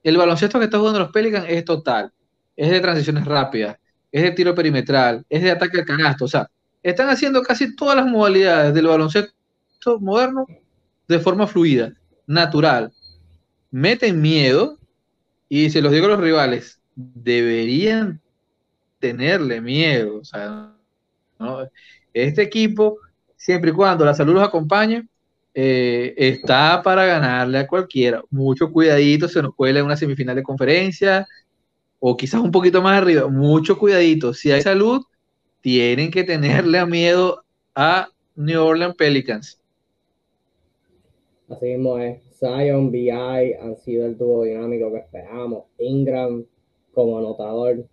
el 0.01 0.15
baloncesto 0.15 0.59
que 0.59 0.65
está 0.65 0.79
jugando 0.79 0.99
los 0.99 1.11
Pelicans 1.11 1.45
es 1.49 1.65
total, 1.65 2.11
es 2.55 2.69
de 2.69 2.79
transiciones 2.79 3.25
rápidas, 3.25 3.77
es 4.11 4.23
de 4.23 4.31
tiro 4.31 4.55
perimetral, 4.55 5.25
es 5.29 5.43
de 5.43 5.51
ataque 5.51 5.79
al 5.79 5.85
canasto, 5.85 6.25
o 6.25 6.27
sea, 6.27 6.49
están 6.81 7.09
haciendo 7.09 7.41
casi 7.43 7.75
todas 7.75 7.97
las 7.97 8.05
modalidades 8.05 8.73
del 8.73 8.87
baloncesto 8.87 9.99
moderno 9.99 10.45
de 11.07 11.19
forma 11.19 11.47
fluida, 11.47 11.93
natural, 12.25 12.93
meten 13.69 14.21
miedo 14.21 14.77
y 15.49 15.69
se 15.69 15.81
los 15.81 15.91
digo 15.91 16.05
a 16.05 16.09
los 16.09 16.21
rivales, 16.21 16.79
deberían 16.95 18.21
tenerle 18.99 19.59
miedo, 19.59 20.19
o 20.19 20.23
sea, 20.23 20.73
este 22.13 22.41
equipo 22.41 22.99
siempre 23.37 23.71
y 23.71 23.73
cuando 23.73 24.03
la 24.03 24.13
salud 24.13 24.33
los 24.33 24.43
acompañe, 24.43 25.07
eh, 25.53 26.13
está 26.17 26.81
para 26.83 27.05
ganarle 27.05 27.59
a 27.59 27.67
cualquiera. 27.67 28.21
Mucho 28.29 28.71
cuidadito, 28.71 29.27
se 29.27 29.41
nos 29.41 29.55
cuela 29.55 29.79
en 29.79 29.85
una 29.85 29.95
semifinal 29.97 30.35
de 30.35 30.43
conferencia 30.43 31.25
o 31.99 32.15
quizás 32.15 32.41
un 32.41 32.51
poquito 32.51 32.81
más 32.81 33.01
arriba. 33.01 33.27
Mucho 33.27 33.77
cuidadito. 33.77 34.33
Si 34.33 34.51
hay 34.51 34.61
salud, 34.61 35.01
tienen 35.61 36.11
que 36.11 36.23
tenerle 36.23 36.85
miedo 36.85 37.43
a 37.73 38.09
New 38.35 38.61
Orleans 38.61 38.95
Pelicans. 38.95 39.59
Así 41.49 41.65
mismo 41.65 41.97
es. 41.97 42.21
Zion, 42.39 42.91
BI 42.91 43.09
han 43.09 43.77
sido 43.77 44.05
el 44.05 44.17
dúo 44.17 44.43
dinámico 44.43 44.91
que 44.91 44.99
esperábamos. 44.99 45.63
Ingram 45.79 46.45
como 46.93 47.17
anotador, 47.17 47.85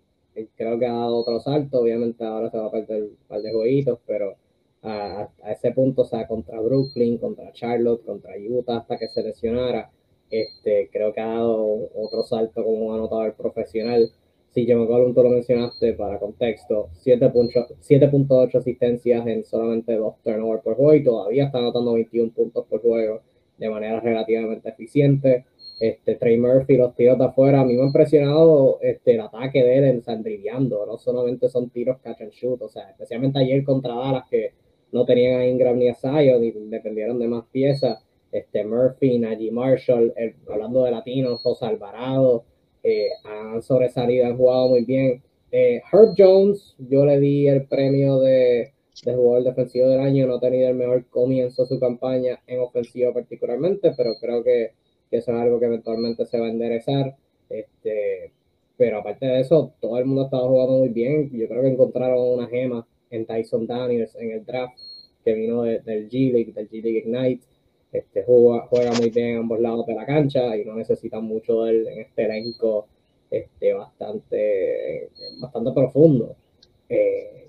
creo 0.55 0.77
que 0.77 0.85
ha 0.85 0.93
dado 0.93 1.17
otro 1.17 1.39
salto. 1.39 1.79
Obviamente 1.79 2.23
ahora 2.23 2.51
se 2.51 2.57
va 2.57 2.67
a 2.67 2.71
perder 2.71 3.03
un 3.03 3.17
par 3.27 3.41
de 3.41 3.51
jueguitos, 3.51 3.99
pero 4.05 4.35
a, 4.85 5.29
ese 5.51 5.71
punto, 5.71 6.03
o 6.03 6.05
sea, 6.05 6.27
contra 6.27 6.59
Brooklyn, 6.61 7.17
contra 7.17 7.51
Charlotte, 7.51 8.05
contra 8.05 8.33
Utah, 8.37 8.77
hasta 8.77 8.97
que 8.97 9.07
se 9.07 9.23
lesionara, 9.23 9.91
este, 10.29 10.89
creo 10.91 11.13
que 11.13 11.21
ha 11.21 11.27
dado 11.27 11.89
otro 11.95 12.23
salto 12.23 12.63
como 12.63 12.87
un 12.87 12.95
anotador 12.95 13.33
profesional. 13.35 14.11
Si 14.51 14.65
me 14.65 14.83
acuerdo, 14.83 15.13
tú 15.13 15.23
lo 15.23 15.29
mencionaste 15.29 15.93
para 15.93 16.19
contexto, 16.19 16.89
7.8 17.03 18.55
asistencias 18.55 19.27
en 19.27 19.43
solamente 19.43 19.95
dos 19.95 20.15
turnovers 20.23 20.63
por 20.63 20.75
juego 20.75 20.93
y 20.93 21.03
todavía 21.03 21.45
está 21.45 21.57
anotando 21.57 21.93
21 21.93 22.31
puntos 22.31 22.65
por 22.67 22.81
juego 22.81 23.21
de 23.57 23.69
manera 23.69 23.99
relativamente 23.99 24.69
eficiente. 24.69 25.45
Este, 25.79 26.15
Trey 26.15 26.37
Murphy, 26.37 26.77
los 26.77 26.95
tiros 26.95 27.17
de 27.17 27.25
afuera, 27.25 27.61
a 27.61 27.65
mí 27.65 27.73
me 27.73 27.81
ha 27.81 27.85
impresionado 27.87 28.79
este, 28.81 29.15
el 29.15 29.21
ataque 29.21 29.61
de 29.61 29.77
él 29.77 29.83
en 29.83 30.03
no 30.05 30.97
solamente 30.97 31.49
son 31.49 31.69
tiros 31.69 31.99
catch 32.01 32.21
and 32.21 32.31
shoot, 32.31 32.61
o 32.61 32.69
sea, 32.69 32.89
especialmente 32.91 33.39
ayer 33.39 33.63
contra 33.65 33.93
Dallas 33.93 34.23
que 34.29 34.53
no 34.91 35.05
tenían 35.05 35.41
a 35.41 35.47
Ingram 35.47 35.77
ni 35.77 35.89
a 35.89 35.95
Zion 35.95 36.43
y 36.43 36.51
dependieron 36.51 37.19
de 37.19 37.27
más 37.27 37.45
piezas. 37.51 38.03
Este, 38.31 38.65
Murphy, 38.65 39.17
Najee 39.19 39.51
Marshall, 39.51 40.13
hablando 40.49 40.83
de 40.83 40.91
latinos, 40.91 41.41
José 41.41 41.65
Alvarado, 41.65 42.43
eh, 42.83 43.09
han 43.23 43.61
sobresalido, 43.61 44.25
han 44.25 44.37
jugado 44.37 44.67
muy 44.69 44.83
bien. 44.83 45.23
Eh, 45.51 45.81
Herb 45.91 46.15
Jones, 46.17 46.75
yo 46.77 47.05
le 47.05 47.19
di 47.19 47.47
el 47.47 47.65
premio 47.65 48.19
de, 48.19 48.73
de, 49.05 49.15
jugador 49.15 49.43
defensivo 49.43 49.87
del 49.87 50.01
año, 50.01 50.27
no 50.27 50.35
ha 50.35 50.39
tenido 50.39 50.69
el 50.69 50.75
mejor 50.75 51.05
comienzo 51.09 51.63
de 51.63 51.69
su 51.69 51.79
campaña 51.79 52.41
en 52.45 52.59
ofensiva 52.59 53.13
particularmente, 53.13 53.93
pero 53.95 54.15
creo 54.19 54.43
que, 54.43 54.71
que, 55.09 55.17
eso 55.17 55.31
es 55.31 55.37
algo 55.37 55.59
que 55.59 55.67
eventualmente 55.67 56.25
se 56.25 56.39
va 56.39 56.47
a 56.47 56.49
enderezar. 56.49 57.15
Este, 57.49 58.33
pero 58.77 58.99
aparte 58.99 59.25
de 59.25 59.39
eso, 59.41 59.73
todo 59.79 59.97
el 59.97 60.05
mundo 60.05 60.23
ha 60.23 60.25
estado 60.25 60.49
jugando 60.49 60.79
muy 60.79 60.89
bien. 60.89 61.29
Yo 61.31 61.47
creo 61.47 61.61
que 61.61 61.69
encontraron 61.69 62.19
una 62.19 62.47
gema 62.47 62.85
en 63.09 63.25
Tyson 63.25 63.67
Daniels 63.67 64.15
en 64.15 64.31
el 64.31 64.45
draft, 64.45 64.77
que 65.23 65.33
vino 65.33 65.63
del 65.63 66.09
G 66.09 66.31
League, 66.31 66.53
del 66.53 66.69
G 66.69 66.81
League 66.81 66.99
Ignite. 66.99 67.45
Este, 67.91 68.23
juega, 68.23 68.67
juega 68.67 68.91
muy 68.93 69.09
bien 69.09 69.27
en 69.27 69.37
ambos 69.37 69.59
lados 69.59 69.85
de 69.85 69.95
la 69.95 70.05
cancha 70.05 70.57
y 70.57 70.65
no 70.65 70.75
necesita 70.75 71.19
mucho 71.21 71.63
de 71.63 71.71
él 71.71 71.87
en 71.87 71.99
este 72.01 72.25
elenco 72.25 72.87
este, 73.31 73.73
bastante, 73.73 75.09
bastante 75.39 75.71
profundo. 75.71 76.35
Eh, 76.89 77.45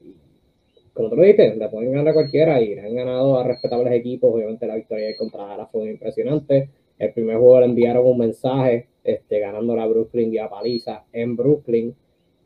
como 0.97 1.11
tú 1.11 1.17
lo 1.17 1.23
dijiste, 1.23 1.55
le 1.55 1.69
pueden 1.69 1.93
ganar 1.93 2.09
a 2.09 2.15
cualquiera 2.15 2.61
y 2.63 2.79
han 2.79 2.95
ganado 2.95 3.39
a 3.39 3.47
respetables 3.47 3.93
equipos. 3.93 4.33
Obviamente 4.33 4.67
la 4.67 4.77
victoria 4.77 5.15
contra 5.17 5.45
Dallas 5.45 5.69
fue 5.71 5.91
impresionante. 5.91 6.71
El 6.99 7.13
primer 7.13 7.37
juego 7.37 7.61
le 7.61 7.67
enviaron 7.67 8.07
un 8.07 8.19
mensaje 8.19 8.89
este, 9.05 9.39
ganando 9.39 9.77
la 9.77 9.87
Brooklyn 9.87 10.31
vía 10.31 10.49
paliza 10.49 11.05
en 11.13 11.37
Brooklyn. 11.37 11.95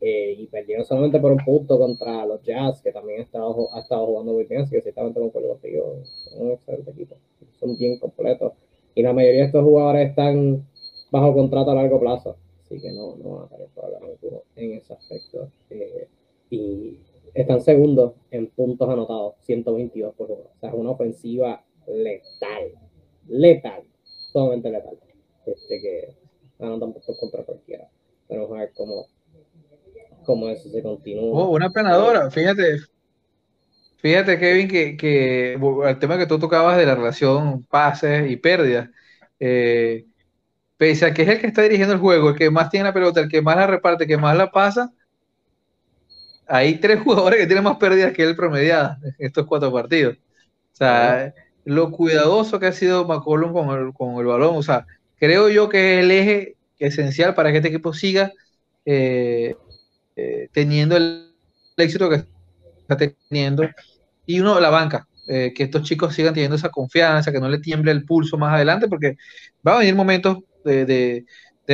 Eh, 0.01 0.35
y 0.39 0.47
perdieron 0.47 0.85
solamente 0.85 1.21
por 1.21 1.33
un 1.33 1.45
punto 1.45 1.79
contra 1.79 2.25
los 2.25 2.43
Jazz, 2.43 2.81
que 2.81 2.91
también 2.91 3.21
ha 3.21 3.23
ha 3.23 3.81
estado 3.81 4.07
jugando 4.07 4.37
bien, 4.37 4.63
así 4.63 4.75
que 4.75 4.81
ciertamente 4.81 5.21
concuerdo 5.21 5.51
contigo, 5.51 5.99
son 6.05 6.47
un 6.47 6.53
excelente 6.53 6.91
equipo, 6.91 7.17
son 7.59 7.77
bien 7.77 7.99
completos. 7.99 8.55
Y 8.95 9.03
la 9.03 9.13
mayoría 9.13 9.41
de 9.41 9.47
estos 9.47 9.63
jugadores 9.63 10.09
están 10.09 10.67
bajo 11.11 11.35
contrato 11.35 11.71
a 11.71 11.75
largo 11.75 12.01
plazo, 12.01 12.37
así 12.63 12.81
que 12.81 12.91
no, 12.93 13.17
no 13.17 13.31
van 13.31 13.45
a 13.45 13.49
tener 13.49 13.69
en 14.57 14.73
ese 14.73 14.95
aspecto. 14.95 15.51
Eh, 15.69 16.09
y 16.51 16.99
están 17.35 17.61
segundos 17.61 18.15
en 18.31 18.49
puntos 18.49 18.89
anotados, 18.89 19.35
122 19.41 20.15
por 20.15 20.27
juego. 20.29 20.51
O 20.57 20.61
sea, 20.61 20.71
es 20.71 20.75
una 20.75 20.91
ofensiva 20.91 21.65
letal, 21.87 22.73
letal, 23.29 23.83
solamente 24.33 24.71
letal. 24.71 24.99
Este 25.47 25.81
que 25.81 26.17
anotan 26.59 26.93
por 26.93 27.03
contra 27.19 27.45
cualquiera. 27.45 27.89
Vamos 28.29 28.51
a 28.53 28.55
ver 28.55 28.73
cómo 28.75 29.07
como 30.31 30.49
eso 30.49 30.71
se 30.71 30.83
continúa. 30.83 31.43
Oh, 31.43 31.51
una 31.51 31.71
planadora, 31.71 32.31
fíjate, 32.31 32.79
fíjate 33.97 34.39
Kevin, 34.39 34.69
que, 34.69 34.97
que 34.97 35.55
el 35.55 35.99
tema 35.99 36.17
que 36.17 36.27
tú 36.27 36.39
tocabas 36.39 36.77
de 36.77 36.87
la 36.87 36.95
relación 36.95 37.65
pases 37.65 38.31
y 38.31 38.37
pérdidas, 38.37 38.89
eh, 39.41 40.07
pese 40.77 41.07
a 41.07 41.13
que 41.13 41.23
es 41.23 41.29
el 41.29 41.41
que 41.41 41.49
está 41.49 41.63
dirigiendo 41.63 41.95
el 41.95 42.01
juego, 42.01 42.31
el 42.31 42.37
que 42.37 42.49
más 42.49 42.71
tiene 42.71 42.85
la 42.85 42.95
pelota, 42.95 43.21
el 43.21 43.29
que 43.29 43.43
más 43.43 43.57
la 43.57 43.67
reparte, 43.67 44.05
el 44.05 44.09
que 44.09 44.17
más 44.17 44.37
la 44.37 44.53
pasa, 44.53 44.93
hay 46.47 46.77
tres 46.79 47.01
jugadores 47.05 47.41
que 47.41 47.47
tienen 47.47 47.65
más 47.65 47.77
pérdidas 47.79 48.13
que 48.13 48.23
él 48.23 48.37
promediada 48.37 48.99
en 49.03 49.15
estos 49.19 49.47
cuatro 49.47 49.73
partidos. 49.73 50.17
O 50.73 50.77
sea, 50.77 51.35
lo 51.65 51.91
cuidadoso 51.91 52.61
que 52.61 52.67
ha 52.67 52.73
sido 52.73 53.05
McCollum 53.05 53.53
con 53.53 53.77
el, 53.77 53.93
con 53.93 54.15
el 54.15 54.27
balón, 54.27 54.57
o 54.57 54.63
sea, 54.63 54.87
creo 55.19 55.49
yo 55.49 55.69
que 55.69 55.99
es 55.99 56.05
el 56.05 56.11
eje 56.13 56.57
esencial 56.79 57.35
para 57.35 57.51
que 57.51 57.59
este 57.59 57.69
equipo 57.69 57.93
siga 57.93 58.33
eh, 58.85 59.57
eh, 60.21 60.49
teniendo 60.53 60.97
el 60.97 61.33
éxito 61.79 62.11
que 62.11 62.25
está 62.81 62.97
teniendo. 62.97 63.65
Y 64.27 64.41
uno, 64.41 64.61
la 64.61 64.69
banca, 64.69 65.09
eh, 65.27 65.53
que 65.55 65.65
estos 65.65 65.83
chicos 65.83 66.15
sigan 66.15 66.35
teniendo 66.35 66.57
esa 66.57 66.69
confianza, 66.69 67.33
que 67.33 67.41
no 67.41 67.49
le 67.49 67.59
tiemble 67.59 67.91
el 67.91 68.05
pulso 68.05 68.37
más 68.37 68.55
adelante, 68.55 68.87
porque 68.87 69.17
va 69.67 69.77
a 69.77 69.79
venir 69.79 69.95
momentos 69.95 70.39
de, 70.65 71.25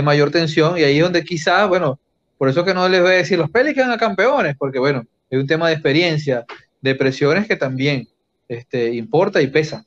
mayor 0.05 0.31
tensión 0.31 0.77
y 0.77 0.83
ahí 0.83 0.99
es 0.99 1.03
donde 1.03 1.25
quizás, 1.25 1.67
bueno, 1.69 1.99
por 2.37 2.51
eso 2.51 2.65
que 2.67 2.75
no 2.75 2.87
les 2.87 3.01
voy 3.01 3.13
a 3.13 3.15
decir 3.15 3.39
los 3.39 3.51
Pelicans 3.51 3.91
a 3.91 3.97
campeones, 3.97 4.55
porque 4.59 4.79
bueno, 4.79 5.03
es 5.31 5.41
un 5.41 5.47
tema 5.47 5.69
de 5.69 5.73
experiencia, 5.73 6.45
de 6.83 6.95
presiones 6.95 7.49
que 7.49 7.57
también 7.57 8.07
este, 8.47 8.93
importa 8.93 9.41
y 9.41 9.47
pesa. 9.47 9.85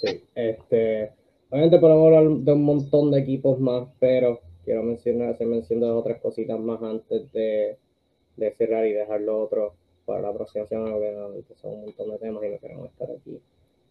Sí, 0.00 0.24
este, 0.34 1.12
obviamente 1.50 1.78
podemos 1.78 2.06
hablar 2.06 2.44
de 2.44 2.52
un 2.52 2.64
montón 2.64 3.10
de 3.10 3.20
equipos 3.20 3.60
más, 3.60 3.88
pero 4.00 4.40
quiero 4.64 4.82
mencionar, 4.82 5.30
hacer 5.30 5.46
mención 5.46 5.80
de 5.80 5.90
otras 5.90 6.20
cositas 6.20 6.58
más 6.58 6.82
antes 6.82 7.30
de, 7.32 7.76
de 8.36 8.50
cerrar 8.52 8.86
y 8.86 8.92
dejar 8.92 9.20
lo 9.20 9.42
otro 9.42 9.74
para 10.04 10.20
la 10.20 10.32
próxima 10.32 10.66
semana, 10.66 10.96
que 10.96 11.54
son 11.54 11.74
un 11.74 11.84
montón 11.86 12.10
de 12.10 12.18
temas 12.18 12.44
y 12.44 12.48
no 12.48 12.58
queremos 12.58 12.90
estar 12.90 13.08
aquí 13.10 13.40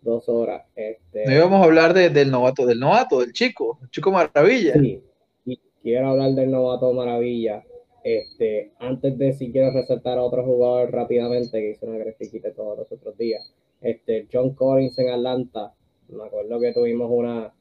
dos 0.01 0.27
horas. 0.29 0.63
Este, 0.75 1.25
no 1.25 1.33
íbamos 1.33 1.61
a 1.61 1.65
hablar 1.65 1.93
del 1.93 2.29
novato, 2.29 2.65
del 2.65 2.79
novato, 2.79 3.19
del 3.19 3.33
chico, 3.33 3.79
el 3.81 3.89
chico 3.89 4.11
maravilla. 4.11 4.73
Sí, 4.73 5.01
y 5.45 5.59
quiero 5.81 6.09
hablar 6.09 6.31
del 6.31 6.51
novato 6.51 6.93
maravilla. 6.93 7.63
Este, 8.03 8.73
antes 8.79 9.17
de 9.17 9.31
si 9.33 9.51
quiero 9.51 9.71
resaltar 9.71 10.17
a 10.17 10.23
otro 10.23 10.43
jugador 10.43 10.91
rápidamente 10.91 11.59
que 11.59 11.71
hizo 11.71 11.85
una 11.85 11.97
grafiquita 11.99 12.51
todos 12.51 12.77
los 12.77 12.91
otros 12.91 13.17
días, 13.17 13.53
este, 13.81 14.27
John 14.31 14.53
Collins 14.55 14.99
en 14.99 15.09
Atlanta, 15.09 15.73
me 16.09 16.25
acuerdo 16.25 16.59
que 16.59 16.73
tuvimos 16.73 17.09
una, 17.09 17.53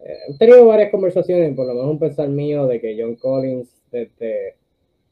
he 0.00 0.38
tenido 0.38 0.66
varias 0.66 0.90
conversaciones, 0.90 1.54
por 1.54 1.66
lo 1.66 1.74
menos 1.74 1.90
un 1.90 1.98
pensar 1.98 2.28
mío 2.28 2.66
de 2.66 2.80
que 2.80 2.96
John 3.00 3.16
Collins 3.16 3.68
desde, 3.90 4.56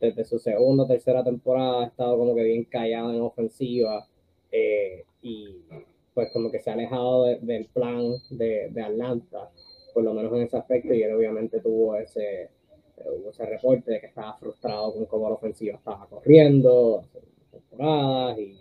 desde 0.01 0.24
su 0.24 0.39
segunda 0.39 0.84
o 0.84 0.87
tercera 0.87 1.24
temporada 1.24 1.84
ha 1.84 1.87
estado 1.87 2.16
como 2.18 2.34
que 2.34 2.45
bien 2.45 2.64
callado 2.64 3.12
en 3.12 3.20
ofensiva 3.20 4.07
eh, 4.53 5.05
y 5.22 5.57
pues 6.14 6.30
como 6.32 6.51
que 6.51 6.61
se 6.61 6.70
ha 6.70 6.74
alejado 6.74 7.24
del 7.24 7.66
plan 7.66 8.14
de, 8.30 8.70
de, 8.70 8.82
Atlanta, 8.82 9.51
por 9.93 10.03
lo 10.03 10.14
menos 10.14 10.32
en 10.32 10.43
ese 10.43 10.57
aspecto, 10.57 10.95
y 10.95 11.03
él 11.03 11.14
obviamente 11.14 11.61
tuvo 11.61 11.95
ese, 11.97 12.49
hubo 13.05 13.30
ese 13.30 13.45
reporte 13.45 13.93
de 13.93 14.01
que 14.01 14.07
estaba 14.07 14.34
frustrado 14.39 14.95
con 14.95 15.05
cómo 15.05 15.28
la 15.28 15.34
ofensiva 15.34 15.76
estaba 15.76 16.07
corriendo, 16.07 17.05
temporadas, 17.51 18.39
y 18.39 18.57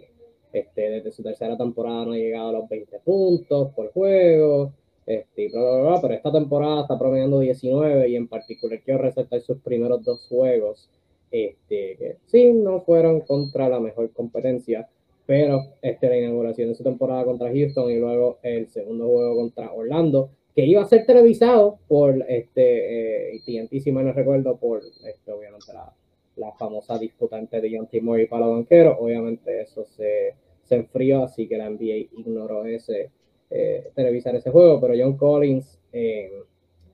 este, 0.51 0.81
desde 0.89 1.11
su 1.11 1.23
tercera 1.23 1.55
temporada 1.55 2.03
no 2.05 2.11
ha 2.11 2.17
llegado 2.17 2.49
a 2.49 2.59
los 2.59 2.67
20 2.67 2.99
puntos 2.99 3.71
por 3.73 3.89
juego, 3.93 4.73
este, 5.05 5.49
pero 5.51 6.11
esta 6.11 6.31
temporada 6.31 6.81
está 6.81 6.97
promediando 6.97 7.39
19 7.39 8.09
y 8.09 8.15
en 8.15 8.27
particular 8.27 8.81
quiero 8.83 9.01
resaltar 9.01 9.41
sus 9.41 9.59
primeros 9.59 10.03
dos 10.03 10.25
juegos, 10.27 10.89
este, 11.31 11.95
que 11.97 12.17
sí, 12.25 12.51
no 12.53 12.81
fueron 12.81 13.21
contra 13.21 13.69
la 13.69 13.79
mejor 13.79 14.11
competencia, 14.11 14.87
pero 15.25 15.63
este, 15.81 16.09
la 16.09 16.17
inauguración 16.17 16.69
de 16.69 16.75
su 16.75 16.83
temporada 16.83 17.23
contra 17.25 17.51
Houston 17.51 17.91
y 17.91 17.99
luego 17.99 18.39
el 18.43 18.67
segundo 18.67 19.07
juego 19.07 19.35
contra 19.35 19.71
Orlando, 19.71 20.29
que 20.55 20.65
iba 20.65 20.81
a 20.81 20.85
ser 20.85 21.05
televisado 21.05 21.79
por 21.87 22.23
este, 22.29 23.35
eh, 23.35 23.41
TNT, 23.45 23.81
si 23.81 23.91
mal 23.91 24.05
no 24.05 24.13
recuerdo, 24.13 24.57
por 24.57 24.81
este, 25.03 25.31
obviamente 25.31 25.73
la, 25.73 25.93
la 26.37 26.51
famosa 26.53 26.97
disputante 26.97 27.61
de 27.61 27.75
John 27.75 27.87
Timor 27.87 28.27
para 28.29 28.45
los 28.45 28.55
banqueros. 28.55 28.97
Obviamente 28.99 29.61
eso 29.61 29.85
se, 29.85 30.35
se, 30.63 30.75
enfrió, 30.75 31.23
así 31.23 31.47
que 31.47 31.57
la 31.57 31.69
NBA 31.69 32.09
ignoró 32.17 32.65
ese 32.65 33.11
eh, 33.49 33.91
televisar 33.93 34.35
ese 34.35 34.51
juego, 34.51 34.79
pero 34.81 34.93
John 34.97 35.17
Collins 35.17 35.79
eh, 35.91 36.31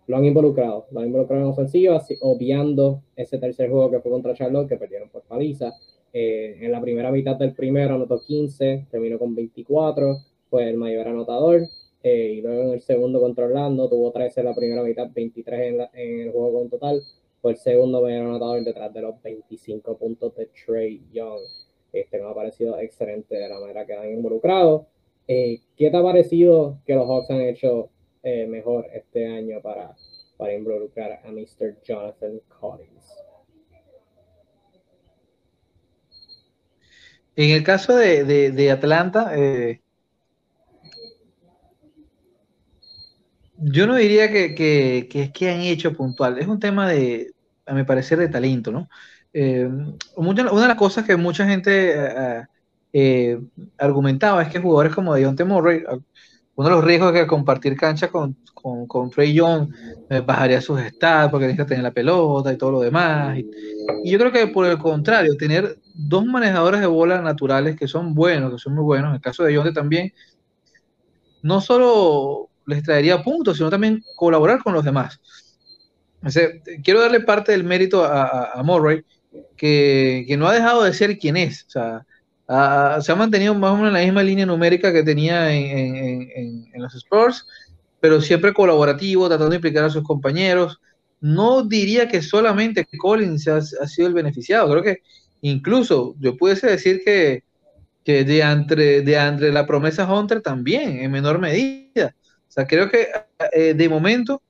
lo 0.08 0.18
han 0.18 0.26
involucrado, 0.26 0.88
lo 0.91 0.99
han 0.99 1.08
involucrado 1.08 1.43
en 1.43 1.49
ofensiva, 1.49 2.04
obviando 2.22 3.02
ese 3.16 3.38
tercer 3.38 3.70
juego 3.70 3.89
que 3.89 3.99
fue 3.99 4.12
contra 4.12 4.34
Charlotte, 4.34 4.68
que 4.68 4.78
perdieron 4.78 5.10
por 5.10 5.24
paliza. 5.24 5.74
Eh, 6.14 6.58
en 6.60 6.72
la 6.72 6.82
primera 6.82 7.12
mitad 7.12 7.38
del 7.38 7.54
primero 7.54 7.95
anotó 7.95 8.20
15, 8.20 8.88
terminó 8.91 9.18
con 9.18 9.34
24, 9.34 10.18
fue 10.49 10.70
el 10.70 10.78
mayor 10.78 11.08
anotador. 11.08 11.62
Eh, 12.04 12.34
y 12.38 12.41
luego 12.41 12.64
en 12.64 12.70
el 12.72 12.82
segundo 12.82 13.22
contra 13.22 13.45
Orlando 13.45 13.88
tuvo 13.88 14.12
13 14.12 14.41
en 14.41 14.45
la 14.47 14.56
primera 14.56 14.84
mitad, 14.84 15.10
23 15.14 15.60
en, 15.62 15.82
en 15.93 16.20
el 16.22 16.32
juego 16.32 16.60
con 16.60 16.70
total. 16.70 17.02
Fue 17.41 17.52
el 17.52 17.58
segundo 17.58 18.02
mayor 18.02 18.24
anotador 18.26 18.64
detrás 18.64 18.93
de 18.93 19.02
los 19.02 19.22
25 19.22 19.97
puntos 19.97 20.36
de 20.36 20.47
Trey 20.47 21.02
Young. 21.14 21.41
Este 21.93 22.20
me 22.20 22.30
ha 22.30 22.34
parecido 22.34 22.78
excelente 22.80 23.36
de 23.36 23.49
la 23.49 23.60
manera 23.60 23.86
que 23.86 23.93
han 23.93 24.12
involucrado. 24.12 24.88
Eh, 25.34 25.62
¿Qué 25.78 25.90
te 25.90 25.96
ha 25.96 26.04
parecido 26.04 26.82
que 26.86 26.94
los 26.94 27.08
Hawks 27.08 27.30
han 27.30 27.40
hecho 27.40 27.90
mejor 28.50 28.86
este 28.94 29.26
año 29.28 29.62
para, 29.62 29.96
para 30.36 30.54
involucrar 30.54 31.22
a 31.24 31.32
Mr. 31.32 31.82
Jonathan 31.82 32.42
Collins? 32.60 33.16
En 37.38 37.52
el 37.52 37.64
caso 37.64 37.96
de, 37.96 38.72
Atlanta, 38.72 39.32
eh, 39.38 39.80
yo 43.56 43.88
no 43.88 43.96
diría 43.96 44.30
que, 44.30 44.54
que, 44.54 45.32
que, 45.34 45.50
han 45.50 45.62
hecho 45.62 45.94
puntual. 45.94 46.40
Es 46.40 46.48
un 46.48 46.60
tema 46.60 46.90
de, 46.90 47.32
a 47.66 47.74
mi 47.74 47.86
parecer, 47.86 48.20
de 48.20 48.28
talento, 48.28 48.70
¿no? 48.74 48.90
Eh, 49.32 49.70
una 50.18 50.44
de 50.44 50.68
las 50.68 50.76
cosas 50.76 51.06
que 51.06 51.16
mucha 51.16 51.48
gente 51.48 51.94
eh, 51.96 52.44
argumentaba 53.78 54.44
es 54.44 54.50
que 54.50 54.60
jugadores 54.60 54.94
como 54.94 55.14
Deontay 55.16 55.46
Murray, 55.46 55.84
uno 56.56 56.70
de 56.70 56.76
los 56.76 56.84
riesgos 56.84 57.14
es 57.14 57.22
que 57.22 57.28
compartir 57.28 57.76
cancha 57.78 58.10
con, 58.10 58.36
con, 58.54 58.86
con 58.86 59.10
Trey 59.10 59.34
Young 59.34 59.70
bajaría 60.26 60.62
sus 60.62 60.80
stats 60.82 61.32
porque 61.32 61.46
necesita 61.46 61.66
tener 61.66 61.84
la 61.84 61.92
pelota 61.92 62.52
y 62.52 62.58
todo 62.58 62.72
lo 62.72 62.82
demás. 62.82 63.38
Y, 63.38 63.50
y, 64.04 64.12
yo 64.12 64.20
creo 64.20 64.32
que 64.32 64.48
por 64.48 64.66
el 64.66 64.78
contrario, 64.78 65.38
tener 65.38 65.78
dos 65.94 66.26
manejadores 66.26 66.82
de 66.82 66.88
bola 66.88 67.22
naturales 67.22 67.76
que 67.78 67.88
son 67.88 68.14
buenos, 68.14 68.52
que 68.52 68.60
son 68.60 68.76
muy 68.76 68.84
buenos, 68.84 69.10
en 69.10 69.16
el 69.16 69.22
caso 69.22 69.44
de 69.44 69.54
Yonte 69.54 69.72
también, 69.72 70.12
no 71.42 71.62
solo 71.62 72.50
les 72.66 72.84
traería 72.84 73.24
puntos, 73.24 73.58
sino 73.58 73.70
también 73.70 74.04
colaborar 74.16 74.62
con 74.64 74.74
los 74.74 74.84
demás. 74.84 75.20
quiero 76.84 77.02
darle 77.02 77.22
parte 77.22 77.52
del 77.52 77.64
mérito 77.64 78.04
a, 78.04 78.52
a, 78.52 78.64
Murray, 78.64 79.04
que, 79.56 80.26
que, 80.28 80.38
no 80.38 80.48
ha 80.48 80.54
dejado 80.54 80.84
de 80.84 80.94
ser 80.94 81.18
quien 81.18 81.38
es. 81.38 81.66
O 81.68 81.70
sea, 81.70 82.06
se 82.48 83.12
ha 83.12 83.16
mantenido 83.16 83.54
más 83.56 83.72
o 83.72 83.76
menos 83.76 83.89
en 83.89 83.94
la 83.94 84.02
misma 84.02 84.24
línea 84.24 84.46
numérica 84.46 84.92
que 84.92 85.04
tenía 85.04 85.54
en, 85.54 86.70
los 86.76 86.94
Spurs, 86.96 87.46
pero 88.00 88.20
siempre 88.22 88.54
colaborativo, 88.54 89.28
tratando 89.28 89.52
de 89.52 89.58
implicar 89.58 89.86
a 89.86 89.89
sus 89.89 90.04
compañeros. 90.04 90.80
No 91.20 91.64
diría 91.64 92.08
que 92.08 92.22
solamente 92.22 92.88
Collins 92.98 93.48
ha, 93.48 93.58
ha 93.58 93.88
sido 93.88 94.08
el 94.08 94.14
beneficiado, 94.14 94.70
creo 94.72 94.84
que 94.84 95.02
Incluso 95.42 96.16
yo 96.20 96.38
pudiese 96.38 96.68
decir 96.68 97.02
que, 97.04 97.44
que 98.04 98.24
de, 98.24 98.42
entre, 98.42 99.02
de 99.02 99.16
entre 99.16 99.52
la 99.52 99.66
promesa 99.66 100.12
Hunter 100.12 100.42
también, 100.42 101.00
en 101.00 101.12
menor 101.12 101.39
medida. 101.39 102.16
O 102.48 102.52
sea, 102.52 102.68
creo 102.68 102.89
que 102.89 103.08
eh, 103.52 103.74
de 103.74 103.89
momento 103.89 104.42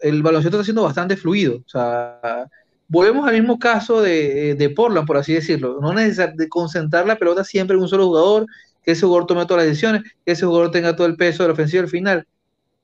el 0.00 0.22
baloncesto 0.22 0.56
está 0.56 0.64
siendo 0.64 0.82
bastante 0.82 1.16
fluido. 1.16 1.58
O 1.58 1.68
sea, 1.68 2.48
volvemos 2.88 3.28
al 3.28 3.34
mismo 3.34 3.58
caso 3.58 4.00
de, 4.00 4.72
Portland, 4.74 5.06
por 5.06 5.18
así 5.18 5.34
decirlo. 5.34 5.78
No 5.80 5.92
necesitar 5.92 6.34
de 6.34 6.48
concentrar 6.48 7.06
la 7.06 7.16
pelota 7.16 7.44
siempre 7.44 7.76
en 7.76 7.82
un 7.82 7.88
solo 7.88 8.06
jugador, 8.06 8.46
que 8.82 8.92
ese 8.92 9.06
jugador 9.06 9.26
tome 9.26 9.44
todas 9.44 9.64
las 9.64 9.70
decisiones, 9.70 10.02
que 10.24 10.32
ese 10.32 10.46
jugador 10.46 10.70
tenga 10.70 10.96
todo 10.96 11.06
el 11.06 11.16
peso 11.16 11.46
de 11.46 11.52
la 11.52 11.80
al 11.80 11.88
final. 11.88 12.26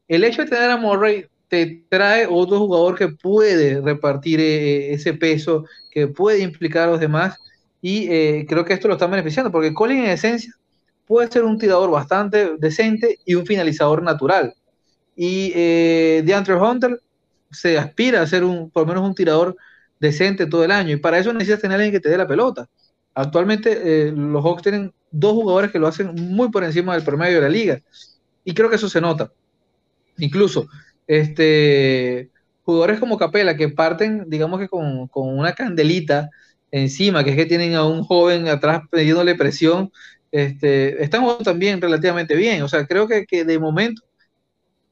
El 0.07 0.25
hecho 0.25 0.43
de 0.43 0.51
tener 0.51 0.71
a 0.71 0.77
Murray 0.77 1.27
te 1.49 1.85
trae 1.89 2.27
otro 2.29 2.59
jugador 2.59 2.97
que 2.97 3.09
puede 3.09 3.81
repartir 3.81 4.41
eh, 4.41 4.93
ese 4.93 5.15
peso 5.15 5.65
que 5.91 6.07
puede 6.09 6.41
implicar 6.41 6.89
a 6.89 6.93
los 6.93 7.01
demás 7.01 7.39
y 7.81 8.09
eh, 8.11 8.47
creo 8.49 8.65
que 8.65 8.73
esto 8.73 8.89
lo 8.89 8.95
está 8.95 9.07
beneficiando 9.07 9.51
porque 9.51 9.73
Colin 9.73 10.05
en 10.05 10.11
esencia 10.11 10.53
puede 11.07 11.31
ser 11.31 11.45
un 11.45 11.59
tirador 11.59 11.91
bastante 11.91 12.57
decente 12.59 13.19
y 13.25 13.35
un 13.35 13.47
finalizador 13.47 14.03
natural. 14.03 14.55
Y 15.17 15.53
eh, 15.55 16.23
DeAndre 16.25 16.55
Hunter 16.55 17.01
se 17.51 17.79
aspira 17.79 18.23
a 18.23 18.27
ser 18.27 18.43
un, 18.43 18.71
por 18.71 18.83
lo 18.83 18.89
menos 18.89 19.09
un 19.09 19.15
tirador 19.15 19.57
decente 20.05 20.47
todo 20.47 20.65
el 20.65 20.71
año 20.71 20.93
y 20.93 20.97
para 20.97 21.19
eso 21.19 21.33
necesitas 21.33 21.63
tener 21.63 21.77
alguien 21.77 21.93
que 21.93 22.01
te 22.01 22.11
dé 22.11 22.17
la 22.17 22.29
pelota. 22.29 22.69
Actualmente 23.15 23.71
eh, 24.09 24.13
los 24.13 24.45
Hawks 24.45 24.63
tienen 24.63 24.93
dos 25.11 25.33
jugadores 25.33 25.71
que 25.71 25.79
lo 25.79 25.87
hacen 25.87 26.15
muy 26.15 26.51
por 26.51 26.63
encima 26.65 26.95
del 26.95 27.05
promedio 27.05 27.37
de 27.37 27.43
la 27.43 27.49
liga 27.49 27.81
y 28.45 28.53
creo 28.55 28.69
que 28.69 28.77
eso 28.77 28.89
se 28.89 29.01
nota. 29.01 29.33
Incluso 30.19 30.69
este, 31.07 32.31
jugadores 32.65 33.01
como 33.01 33.19
Capela 33.19 33.57
que 33.57 33.69
parten, 33.69 34.25
digamos 34.29 34.61
que 34.61 34.69
con, 34.69 35.09
una 35.13 35.53
candelita 35.53 36.31
encima, 36.71 37.25
que 37.25 37.31
es 37.31 37.37
que 37.37 37.47
tienen 37.47 37.75
a 37.75 37.87
un 37.87 38.03
joven 38.03 38.49
atrás 38.49 38.83
pidiéndole 38.91 39.35
presión, 39.35 39.91
este, 40.33 41.03
están 41.03 41.23
jugando 41.23 41.45
también 41.45 41.81
relativamente 41.81 42.35
bien. 42.35 42.63
O 42.63 42.69
sea, 42.69 42.87
creo 42.87 43.07
que, 43.07 43.45
de 43.45 43.59
momento 43.59 44.03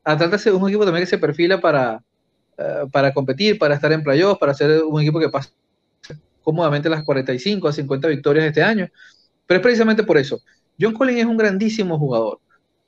Atlanta 0.05 0.37
es 0.37 0.47
un 0.47 0.69
equipo 0.69 0.85
también 0.85 1.05
que 1.05 1.11
se 1.11 1.19
perfila 1.19 1.61
para, 1.61 2.03
eh, 2.63 2.87
para 2.93 3.13
competir, 3.13 3.59
para 3.59 3.75
estar 3.75 3.93
en 3.93 4.03
playoffs, 4.03 4.39
para 4.39 4.55
ser 4.55 4.85
un 4.85 5.01
equipo 5.01 5.19
que 5.19 5.29
pasa 5.29 5.51
cómodamente 6.43 6.89
las 6.89 7.05
45 7.05 7.69
a 7.69 7.73
50 7.73 8.09
victorias 8.09 8.47
este 8.47 8.63
año. 8.63 8.89
Pero 9.47 9.59
es 9.59 9.63
precisamente 9.63 10.03
por 10.05 10.19
eso. 10.19 10.41
John 10.81 10.95
Collins 10.95 11.21
es 11.21 11.27
un 11.27 11.37
grandísimo 11.37 11.99
jugador, 11.99 12.41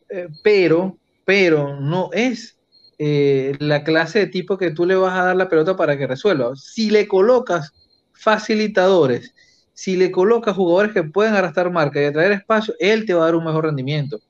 eh, 0.08 0.28
pero, 0.42 0.96
pero 1.24 1.80
no 1.80 2.10
es 2.12 2.58
eh, 2.98 3.54
la 3.58 3.82
clase 3.84 4.20
de 4.20 4.26
tipo 4.28 4.56
que 4.56 4.70
tú 4.70 4.86
le 4.86 4.94
vas 4.94 5.18
a 5.18 5.24
dar 5.24 5.36
la 5.36 5.48
pelota 5.48 5.76
para 5.76 5.96
que 5.96 6.06
resuelva. 6.06 6.54
Si 6.56 6.90
le 6.90 7.08
colocas 7.08 7.72
facilitadores, 8.12 9.34
si 9.72 9.96
le 9.96 10.10
colocas 10.10 10.56
jugadores 10.56 10.92
que 10.92 11.02
pueden 11.02 11.34
arrastrar 11.34 11.70
marca 11.70 12.00
y 12.00 12.04
atraer 12.04 12.32
espacio, 12.32 12.74
él 12.78 13.04
te 13.06 13.14
va 13.14 13.22
a 13.22 13.26
dar 13.26 13.34
un 13.34 13.44
mejor 13.44 13.64
rendimiento. 13.64 14.20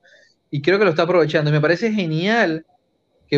Y 0.49 0.61
creo 0.61 0.79
que 0.79 0.85
lo 0.85 0.91
está 0.91 1.03
aprovechando. 1.03 1.51
Me 1.51 1.61
parece 1.61 1.91
genial 1.91 2.65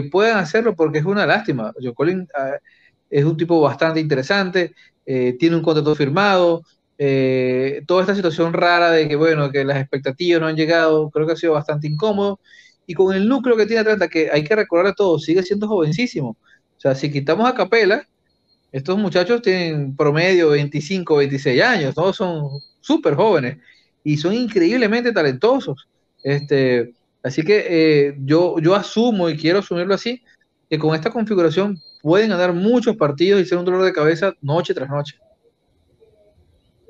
que 0.02 0.10
puedan 0.10 0.38
hacerlo 0.38 0.76
porque 0.76 1.00
es 1.00 1.06
una 1.06 1.26
lástima. 1.26 1.74
Joe 1.82 1.94
Colin 1.94 2.28
ah, 2.36 2.58
es 3.10 3.26
un 3.26 3.38
tipo 3.38 3.60
bastante 3.62 4.00
interesante, 4.00 4.74
eh, 5.06 5.36
tiene 5.40 5.56
un 5.56 5.64
contrato 5.64 5.96
firmado. 5.96 6.64
Eh, 7.00 7.84
toda 7.88 8.02
esta 8.02 8.16
situación 8.16 8.54
rara 8.54 8.92
de 8.92 9.08
que, 9.08 9.16
bueno, 9.16 9.52
que 9.52 9.64
las 9.64 9.78
expectativas 9.78 10.42
no 10.42 10.48
han 10.48 10.56
llegado, 10.56 11.10
creo 11.12 11.28
que 11.28 11.34
ha 11.34 11.36
sido 11.36 11.54
bastante 11.54 11.88
incómodo 11.88 12.40
y 12.88 12.94
con 12.94 13.16
el 13.16 13.28
núcleo 13.28 13.58
que 13.58 13.66
tiene 13.66 13.82
Atlanta, 13.82 14.08
que 14.08 14.30
hay 14.32 14.44
que 14.44 14.56
recordar 14.56 14.88
a 14.88 14.94
todos, 14.94 15.24
sigue 15.24 15.44
siendo 15.44 15.68
jovencísimo. 15.68 16.30
O 16.30 16.80
sea, 16.80 16.96
si 16.96 17.12
quitamos 17.12 17.48
a 17.48 17.54
Capela, 17.54 18.08
estos 18.72 18.98
muchachos 18.98 19.42
tienen 19.42 19.96
promedio 19.96 20.50
25, 20.50 21.18
26 21.18 21.62
años, 21.62 21.96
todos 21.96 22.16
son 22.16 22.50
súper 22.82 23.16
jóvenes 23.16 23.58
y 24.04 24.18
son 24.18 24.34
increíblemente 24.34 25.12
talentosos. 25.12 25.88
Este, 26.24 26.94
así 27.24 27.44
que 27.44 27.66
eh, 27.70 28.16
yo, 28.20 28.60
yo 28.60 28.76
asumo 28.76 29.30
y 29.30 29.38
quiero 29.38 29.60
asumirlo 29.60 29.94
así, 29.94 30.22
que 30.70 30.78
con 30.78 30.96
esta 30.96 31.12
configuración 31.12 31.78
pueden 32.02 32.30
ganar 32.30 32.54
muchos 32.54 32.96
partidos 32.96 33.42
y 33.42 33.46
ser 33.46 33.58
un 33.58 33.66
dolor 33.66 33.84
de 33.84 33.94
cabeza 33.94 34.34
noche 34.42 34.74
tras 34.74 34.90
noche. 34.90 35.18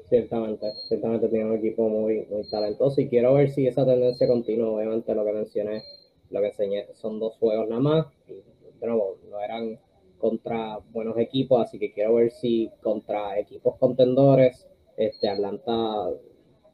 Ciertamente, 0.10 0.72
ciertamente 0.88 1.28
tiene 1.28 1.46
un 1.46 1.58
equipo 1.58 1.90
muy, 1.90 2.26
muy 2.30 2.48
talentoso 2.50 3.02
y 3.02 3.10
quiero 3.10 3.34
ver 3.34 3.50
si 3.50 3.68
esa 3.68 3.86
tendencia 3.86 4.26
continúa. 4.28 4.78
Obviamente 4.78 5.14
lo 5.14 5.26
que 5.26 5.34
mencioné, 5.34 5.84
lo 6.30 6.40
que 6.40 6.48
enseñé 6.48 6.88
son 6.94 7.20
dos 7.20 7.36
juegos 7.38 7.68
nada 7.68 7.82
más 7.82 8.06
y 8.28 8.34
de 8.34 8.88
no 8.88 9.42
eran 9.44 9.80
contra 10.18 10.80
buenos 10.92 11.18
equipos, 11.18 11.62
así 11.62 11.78
que 11.78 11.92
quiero 11.92 12.16
ver 12.16 12.32
si 12.32 12.72
contra 12.82 13.38
equipos 13.38 13.76
contendores 13.78 14.68
este 14.96 15.30
Atlanta 15.30 16.10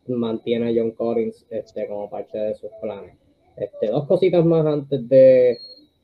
mantiene 0.07 0.69
a 0.69 0.73
John 0.75 0.91
Collins 0.91 1.45
este, 1.49 1.87
como 1.87 2.09
parte 2.09 2.37
de 2.37 2.55
sus 2.55 2.69
planes. 2.81 3.22
Este, 3.55 3.87
dos 3.87 4.05
cositas 4.07 4.43
más 4.45 4.65
antes 4.65 5.07
de, 5.07 5.57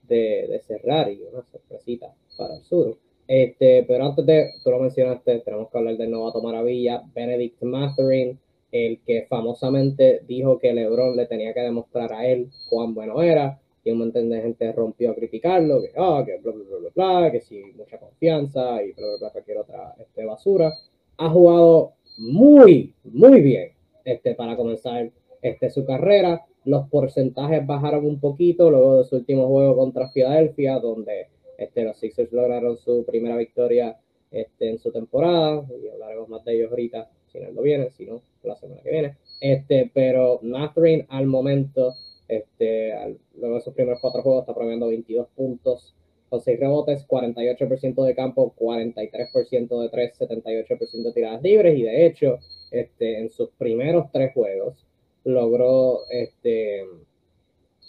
de, 0.08 0.62
cerrar 0.68 1.12
y 1.12 1.22
una 1.32 1.44
sorpresita 1.44 2.14
para 2.38 2.56
el 2.56 2.64
sur. 2.64 2.98
Este, 3.28 3.84
pero 3.84 4.06
antes 4.06 4.26
de, 4.26 4.54
tú 4.64 4.72
lo 4.72 4.80
mencionaste, 4.80 5.40
tenemos 5.40 5.70
que 5.70 5.78
hablar 5.78 5.98
del 5.98 6.12
novato 6.12 6.42
maravilla, 6.42 7.04
Benedict 7.14 7.62
Matherin, 7.62 8.40
el 8.72 9.00
que 9.06 9.26
famosamente 9.28 10.22
dijo 10.28 10.60
que 10.60 10.74
LeBron 10.74 11.16
le 11.16 11.26
tenía 11.26 11.54
que 11.54 11.62
demostrar 11.62 12.14
a 12.14 12.26
él 12.26 12.50
cuán 12.70 12.94
bueno 12.94 13.22
era, 13.22 13.60
y 13.84 13.92
un 13.92 14.00
montón 14.00 14.30
de 14.30 14.42
gente 14.42 14.72
rompió 14.74 15.12
a 15.12 15.16
criticarlo, 15.16 15.82
que, 15.82 15.92
oh, 15.98 16.24
que 16.26 16.38
bla, 16.40 16.52
bla, 16.52 16.64
bla, 16.94 17.20
bla, 17.20 17.32
que 17.32 17.42
sí, 17.42 17.62
mucha 17.76 17.98
confianza 17.98 18.84
y 18.84 18.94
bla, 18.94 19.08
bla, 19.08 19.18
bla, 19.20 19.30
cualquier 19.32 19.58
otra 19.60 19.96
este, 20.00 20.26
basura. 20.26 20.74
Ha 21.18 21.30
jugado 21.30 21.94
muy, 22.18 22.94
muy 23.04 23.42
bien 23.42 23.72
este, 24.04 24.36
para 24.36 24.56
comenzar 24.56 25.10
este, 25.42 25.70
su 25.70 25.86
carrera. 25.86 26.46
Los 26.70 26.88
porcentajes 26.88 27.66
bajaron 27.66 28.06
un 28.06 28.20
poquito 28.20 28.70
luego 28.70 29.00
de 29.00 29.04
su 29.06 29.16
último 29.16 29.48
juego 29.48 29.76
contra 29.76 30.10
Filadelfia, 30.10 30.78
donde 30.78 31.30
este, 31.58 31.84
los 31.84 31.98
Sixers 31.98 32.32
lograron 32.32 32.78
su 32.78 33.04
primera 33.06 33.36
victoria 33.38 33.98
este, 34.30 34.70
en 34.70 34.78
su 34.78 34.92
temporada, 34.92 35.66
y 35.82 35.90
hablaremos 35.90 36.30
más 36.30 36.46
de 36.46 36.58
ellos 36.58 36.70
ahorita, 36.70 37.10
si 37.32 37.40
no 37.40 37.64
viene, 37.64 37.90
si 37.90 38.06
no, 38.06 38.22
la 38.44 38.56
semana 38.56 38.84
que 38.84 38.92
viene. 38.92 39.18
Este, 39.42 39.90
pero 39.92 40.42
Matherin 40.44 41.08
al 41.10 41.26
momento, 41.26 41.96
este, 42.28 43.18
luego 43.36 43.56
de 43.56 43.62
sus 43.62 43.74
primeros 43.74 44.00
cuatro 44.00 44.22
juegos, 44.22 44.44
está 44.44 44.54
promediando 44.54 44.90
22 44.90 45.28
puntos, 45.36 45.96
con 46.30 46.40
6 46.40 46.60
rebotes, 46.60 47.08
48% 47.08 48.06
de 48.06 48.14
campo, 48.14 48.54
43% 48.56 49.82
de 49.82 49.90
3, 49.90 50.20
78% 50.20 51.04
de 51.04 51.14
tiradas 51.14 51.42
libres, 51.42 51.80
y 51.80 51.82
de 51.82 52.06
hecho, 52.06 52.38
este, 52.70 53.22
en 53.22 53.32
sus 53.32 53.50
primeros 53.58 54.12
tres 54.12 54.36
juegos, 54.36 54.86
logró 55.24 56.02
este, 56.10 56.86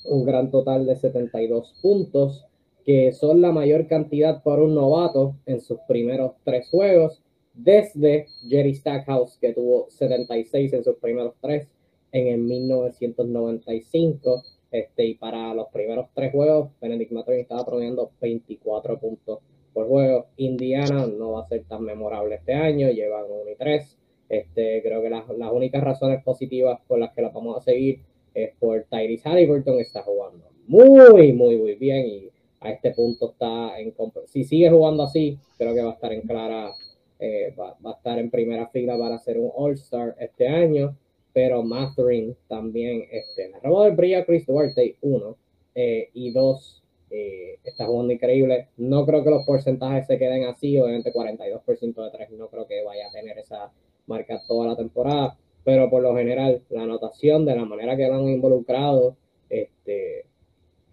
un 0.04 0.24
gran 0.24 0.50
total 0.50 0.86
de 0.86 0.96
72 0.96 1.74
puntos, 1.80 2.46
que 2.84 3.12
son 3.12 3.40
la 3.40 3.52
mayor 3.52 3.86
cantidad 3.86 4.42
por 4.42 4.60
un 4.60 4.74
novato 4.74 5.36
en 5.46 5.60
sus 5.60 5.78
primeros 5.86 6.32
tres 6.44 6.68
juegos, 6.70 7.22
desde 7.54 8.26
Jerry 8.48 8.74
Stackhouse, 8.74 9.36
que 9.38 9.52
tuvo 9.52 9.86
76 9.90 10.72
en 10.72 10.84
sus 10.84 10.96
primeros 10.96 11.34
tres 11.40 11.68
en 12.12 12.28
el 12.28 12.40
1995. 12.40 14.42
Este, 14.70 15.04
y 15.04 15.14
para 15.14 15.52
los 15.52 15.68
primeros 15.68 16.06
tres 16.14 16.32
juegos, 16.32 16.70
Benedict 16.80 17.12
Mathurin 17.12 17.40
estaba 17.40 17.64
promediando 17.64 18.10
24 18.20 18.98
puntos 18.98 19.40
por 19.72 19.88
juego. 19.88 20.26
Indiana 20.36 21.06
no 21.06 21.32
va 21.32 21.42
a 21.42 21.48
ser 21.48 21.64
tan 21.64 21.82
memorable 21.82 22.36
este 22.36 22.54
año, 22.54 22.88
llevan 22.90 23.24
1 23.28 23.50
y 23.50 23.56
3. 23.56 23.99
Este, 24.30 24.80
creo 24.80 25.02
que 25.02 25.10
las, 25.10 25.28
las 25.36 25.52
únicas 25.52 25.84
razones 25.84 26.24
positivas 26.24 26.80
por 26.88 26.98
las 26.98 27.12
que 27.12 27.20
la 27.20 27.28
vamos 27.28 27.58
a 27.58 27.60
seguir 27.60 28.00
es 28.32 28.52
por 28.58 28.86
Tyrese 28.88 29.28
Halliburton, 29.28 29.78
está 29.80 30.02
jugando 30.02 30.50
muy, 30.70 31.32
muy, 31.32 31.56
muy 31.56 31.74
bien 31.74 32.06
y 32.06 32.30
a 32.60 32.70
este 32.70 32.92
punto 32.92 33.30
está 33.32 33.76
en 33.80 33.92
si 34.26 34.44
sigue 34.44 34.70
jugando 34.70 35.02
así, 35.02 35.36
creo 35.58 35.74
que 35.74 35.82
va 35.82 35.90
a 35.90 35.94
estar 35.94 36.12
en 36.12 36.20
clara, 36.22 36.70
eh, 37.18 37.52
va, 37.58 37.76
a 37.82 37.90
estar 37.96 38.20
en 38.20 38.30
primera 38.30 38.68
fila 38.68 38.96
para 38.96 39.18
ser 39.18 39.40
un 39.40 39.50
All-Star 39.52 40.14
este 40.20 40.46
año, 40.46 40.96
pero 41.32 41.64
Mathering 41.64 42.36
también, 42.46 43.04
este, 43.10 43.48
la 43.48 43.58
robó 43.58 43.82
del 43.82 43.96
brilla 43.96 44.24
Chris 44.24 44.46
Duarte, 44.46 44.96
uno, 45.00 45.36
eh, 45.74 46.10
y 46.14 46.30
dos, 46.30 46.84
eh, 47.10 47.58
está 47.64 47.86
jugando 47.86 48.12
increíble. 48.12 48.68
No 48.76 49.04
creo 49.04 49.24
que 49.24 49.30
los 49.30 49.44
porcentajes 49.44 50.06
se 50.06 50.18
queden 50.18 50.44
así, 50.44 50.78
obviamente 50.78 51.12
42% 51.12 52.04
de 52.04 52.10
tres, 52.12 52.30
no 52.30 52.46
creo 52.46 52.68
que 52.68 52.84
vaya 52.84 53.08
a 53.08 53.12
tener 53.12 53.36
esa 53.38 53.72
marca 54.10 54.42
toda 54.46 54.66
la 54.66 54.76
temporada, 54.76 55.38
pero 55.64 55.88
por 55.88 56.02
lo 56.02 56.14
general, 56.16 56.62
la 56.68 56.82
anotación 56.82 57.46
de 57.46 57.56
la 57.56 57.64
manera 57.64 57.96
que 57.96 58.08
lo 58.08 58.16
han 58.16 58.28
involucrado, 58.28 59.16
este, 59.48 60.26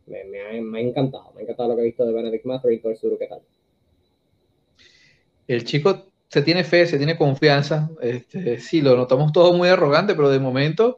me, 0.06 0.20
ha, 0.42 0.80
encantado, 0.80 1.32
me 1.34 1.42
ha 1.42 1.44
encantado 1.44 1.70
lo 1.70 1.76
que 1.76 1.82
he 1.82 1.86
visto 1.86 2.06
de 2.06 2.14
Benedict 2.14 2.46
Mather 2.46 2.72
y 2.72 2.80
sur, 2.96 3.18
¿qué 3.18 3.28
tal? 3.28 3.42
El 5.48 5.64
chico 5.66 6.12
se 6.30 6.42
tiene 6.42 6.64
fe, 6.64 6.86
se 6.86 6.98
tiene 6.98 7.18
confianza, 7.18 7.90
este, 8.02 8.60
sí, 8.60 8.82
lo 8.82 8.96
notamos 8.96 9.32
todo 9.32 9.54
muy 9.54 9.70
arrogante, 9.70 10.14
pero 10.14 10.30
de 10.30 10.40
momento 10.40 10.98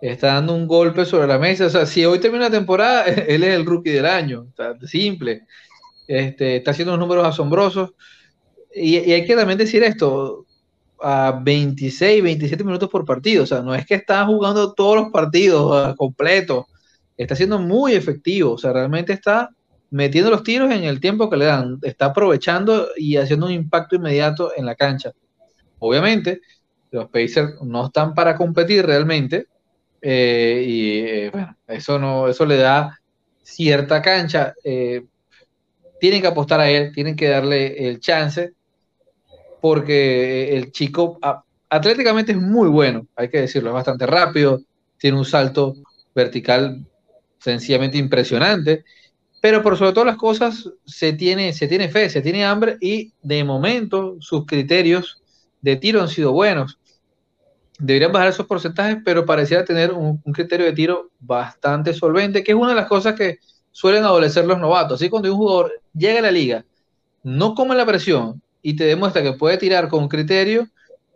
está 0.00 0.34
dando 0.34 0.54
un 0.54 0.68
golpe 0.68 1.04
sobre 1.04 1.26
la 1.26 1.38
mesa, 1.38 1.66
o 1.66 1.70
sea, 1.70 1.86
si 1.86 2.04
hoy 2.04 2.20
termina 2.20 2.44
la 2.44 2.50
temporada, 2.50 3.04
él 3.06 3.42
es 3.42 3.54
el 3.54 3.66
rookie 3.66 3.90
del 3.90 4.06
año, 4.06 4.46
está 4.50 4.78
simple, 4.86 5.42
este, 6.06 6.56
está 6.56 6.70
haciendo 6.70 6.94
unos 6.94 7.06
números 7.06 7.26
asombrosos, 7.26 7.94
y, 8.74 8.98
y 8.98 9.12
hay 9.12 9.24
que 9.24 9.34
también 9.34 9.58
decir 9.58 9.82
esto, 9.82 10.46
a 11.00 11.40
26, 11.42 12.22
27 12.22 12.64
minutos 12.64 12.88
por 12.88 13.04
partido. 13.04 13.44
O 13.44 13.46
sea, 13.46 13.60
no 13.60 13.74
es 13.74 13.86
que 13.86 13.94
está 13.94 14.24
jugando 14.26 14.72
todos 14.72 14.96
los 14.96 15.10
partidos 15.10 15.94
completos 15.96 16.66
está 17.18 17.34
siendo 17.34 17.58
muy 17.58 17.94
efectivo, 17.94 18.52
o 18.52 18.58
sea, 18.58 18.72
realmente 18.72 19.12
está 19.12 19.50
metiendo 19.90 20.30
los 20.30 20.44
tiros 20.44 20.70
en 20.70 20.84
el 20.84 21.00
tiempo 21.00 21.28
que 21.28 21.36
le 21.36 21.46
dan, 21.46 21.78
está 21.82 22.06
aprovechando 22.06 22.88
y 22.96 23.16
haciendo 23.16 23.46
un 23.46 23.52
impacto 23.52 23.96
inmediato 23.96 24.52
en 24.56 24.64
la 24.64 24.76
cancha. 24.76 25.12
Obviamente, 25.80 26.40
los 26.90 27.08
Pacers 27.08 27.60
no 27.62 27.86
están 27.86 28.14
para 28.14 28.36
competir 28.36 28.86
realmente, 28.86 29.46
eh, 30.00 30.64
y 30.66 30.98
eh, 31.00 31.30
bueno, 31.32 31.56
eso, 31.66 31.98
no, 31.98 32.28
eso 32.28 32.46
le 32.46 32.56
da 32.56 32.98
cierta 33.42 34.00
cancha. 34.00 34.54
Eh, 34.62 35.04
tienen 35.98 36.20
que 36.20 36.28
apostar 36.28 36.60
a 36.60 36.70
él, 36.70 36.92
tienen 36.94 37.16
que 37.16 37.28
darle 37.28 37.88
el 37.88 37.98
chance, 37.98 38.52
porque 39.60 40.56
el 40.56 40.72
chico 40.72 41.18
atléticamente 41.68 42.32
es 42.32 42.38
muy 42.38 42.68
bueno, 42.68 43.06
hay 43.16 43.28
que 43.28 43.40
decirlo, 43.42 43.70
es 43.70 43.74
bastante 43.74 44.06
rápido, 44.06 44.60
tiene 44.98 45.18
un 45.18 45.24
salto 45.24 45.74
vertical 46.14 46.84
sencillamente 47.38 47.98
impresionante. 47.98 48.84
Pero 49.40 49.62
por 49.62 49.76
sobre 49.76 49.92
todas 49.92 50.06
las 50.06 50.16
cosas, 50.16 50.68
se 50.84 51.12
tiene, 51.12 51.52
se 51.52 51.68
tiene 51.68 51.88
fe, 51.88 52.10
se 52.10 52.20
tiene 52.20 52.44
hambre 52.44 52.76
y 52.80 53.12
de 53.22 53.44
momento 53.44 54.16
sus 54.20 54.44
criterios 54.46 55.22
de 55.60 55.76
tiro 55.76 56.02
han 56.02 56.08
sido 56.08 56.32
buenos. 56.32 56.78
Deberían 57.78 58.10
bajar 58.10 58.28
esos 58.28 58.46
porcentajes, 58.46 58.98
pero 59.04 59.24
pareciera 59.24 59.64
tener 59.64 59.92
un, 59.92 60.18
criterio 60.32 60.66
de 60.66 60.72
tiro 60.72 61.10
bastante 61.20 61.94
solvente, 61.94 62.42
que 62.42 62.50
es 62.50 62.58
una 62.58 62.70
de 62.70 62.74
las 62.74 62.88
cosas 62.88 63.14
que 63.14 63.38
suelen 63.70 64.02
adolecer 64.02 64.44
los 64.44 64.58
novatos. 64.58 65.00
Así 65.00 65.08
cuando 65.08 65.30
un 65.30 65.38
jugador 65.38 65.80
llega 65.94 66.18
a 66.18 66.22
la 66.22 66.32
liga, 66.32 66.64
no 67.22 67.54
come 67.54 67.76
la 67.76 67.86
presión 67.86 68.42
y 68.62 68.76
te 68.76 68.84
demuestra 68.84 69.22
que 69.22 69.32
puede 69.32 69.58
tirar 69.58 69.88
con 69.88 70.08
criterio 70.08 70.68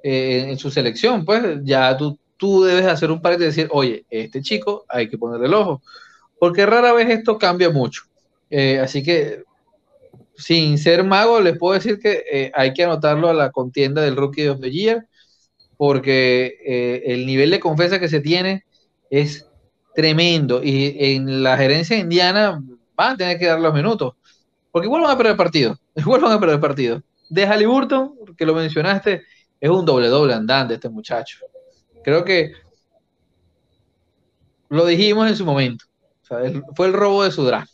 eh, 0.02 0.46
en 0.48 0.58
su 0.58 0.70
selección, 0.70 1.24
pues 1.24 1.58
ya 1.64 1.96
tú, 1.96 2.18
tú 2.36 2.64
debes 2.64 2.86
hacer 2.86 3.10
un 3.10 3.20
par 3.20 3.38
de 3.38 3.46
decir, 3.46 3.68
oye, 3.70 4.04
este 4.10 4.42
chico 4.42 4.84
hay 4.88 5.08
que 5.08 5.18
ponerle 5.18 5.46
el 5.46 5.54
ojo 5.54 5.82
porque 6.38 6.66
rara 6.66 6.92
vez 6.92 7.08
esto 7.08 7.38
cambia 7.38 7.70
mucho. 7.70 8.02
Eh, 8.50 8.80
así 8.80 9.02
que, 9.02 9.44
sin 10.36 10.76
ser 10.76 11.04
mago, 11.04 11.40
les 11.40 11.56
puedo 11.56 11.74
decir 11.74 12.00
que 12.00 12.24
eh, 12.30 12.52
hay 12.54 12.72
que 12.72 12.82
anotarlo 12.82 13.28
a 13.28 13.34
la 13.34 13.52
contienda 13.52 14.02
del 14.02 14.16
Rookie 14.16 14.48
of 14.48 14.60
the 14.60 14.70
Year, 14.70 15.06
porque 15.76 17.02
el 17.04 17.26
nivel 17.26 17.50
de 17.50 17.60
confianza 17.60 17.98
que 17.98 18.08
se 18.08 18.20
tiene 18.20 18.64
es 19.08 19.46
tremendo. 19.94 20.62
Y 20.62 20.96
en 20.98 21.42
la 21.42 21.56
gerencia 21.56 21.96
indiana 21.96 22.60
van 22.96 23.14
a 23.14 23.16
tener 23.16 23.38
que 23.38 23.46
dar 23.46 23.60
los 23.60 23.74
minutos, 23.74 24.14
porque 24.70 24.86
igual 24.86 25.02
van 25.02 25.12
a 25.12 25.16
perder 25.16 25.32
el 25.32 25.36
partido. 25.36 25.78
Igual 25.94 26.22
van 26.22 26.32
a 26.32 26.40
perder 26.40 26.54
el 26.54 26.60
partido. 26.60 27.02
De 27.32 27.46
Halliburton, 27.46 28.14
que 28.36 28.44
lo 28.44 28.54
mencionaste, 28.54 29.22
es 29.58 29.70
un 29.70 29.86
doble-doble 29.86 30.34
andante 30.34 30.74
este 30.74 30.90
muchacho. 30.90 31.38
Creo 32.04 32.24
que 32.24 32.52
lo 34.68 34.84
dijimos 34.84 35.28
en 35.28 35.36
su 35.36 35.46
momento 35.46 35.86
fue 36.74 36.86
el 36.86 36.92
robo 36.92 37.24
de 37.24 37.30
su 37.30 37.44
draft. 37.44 37.72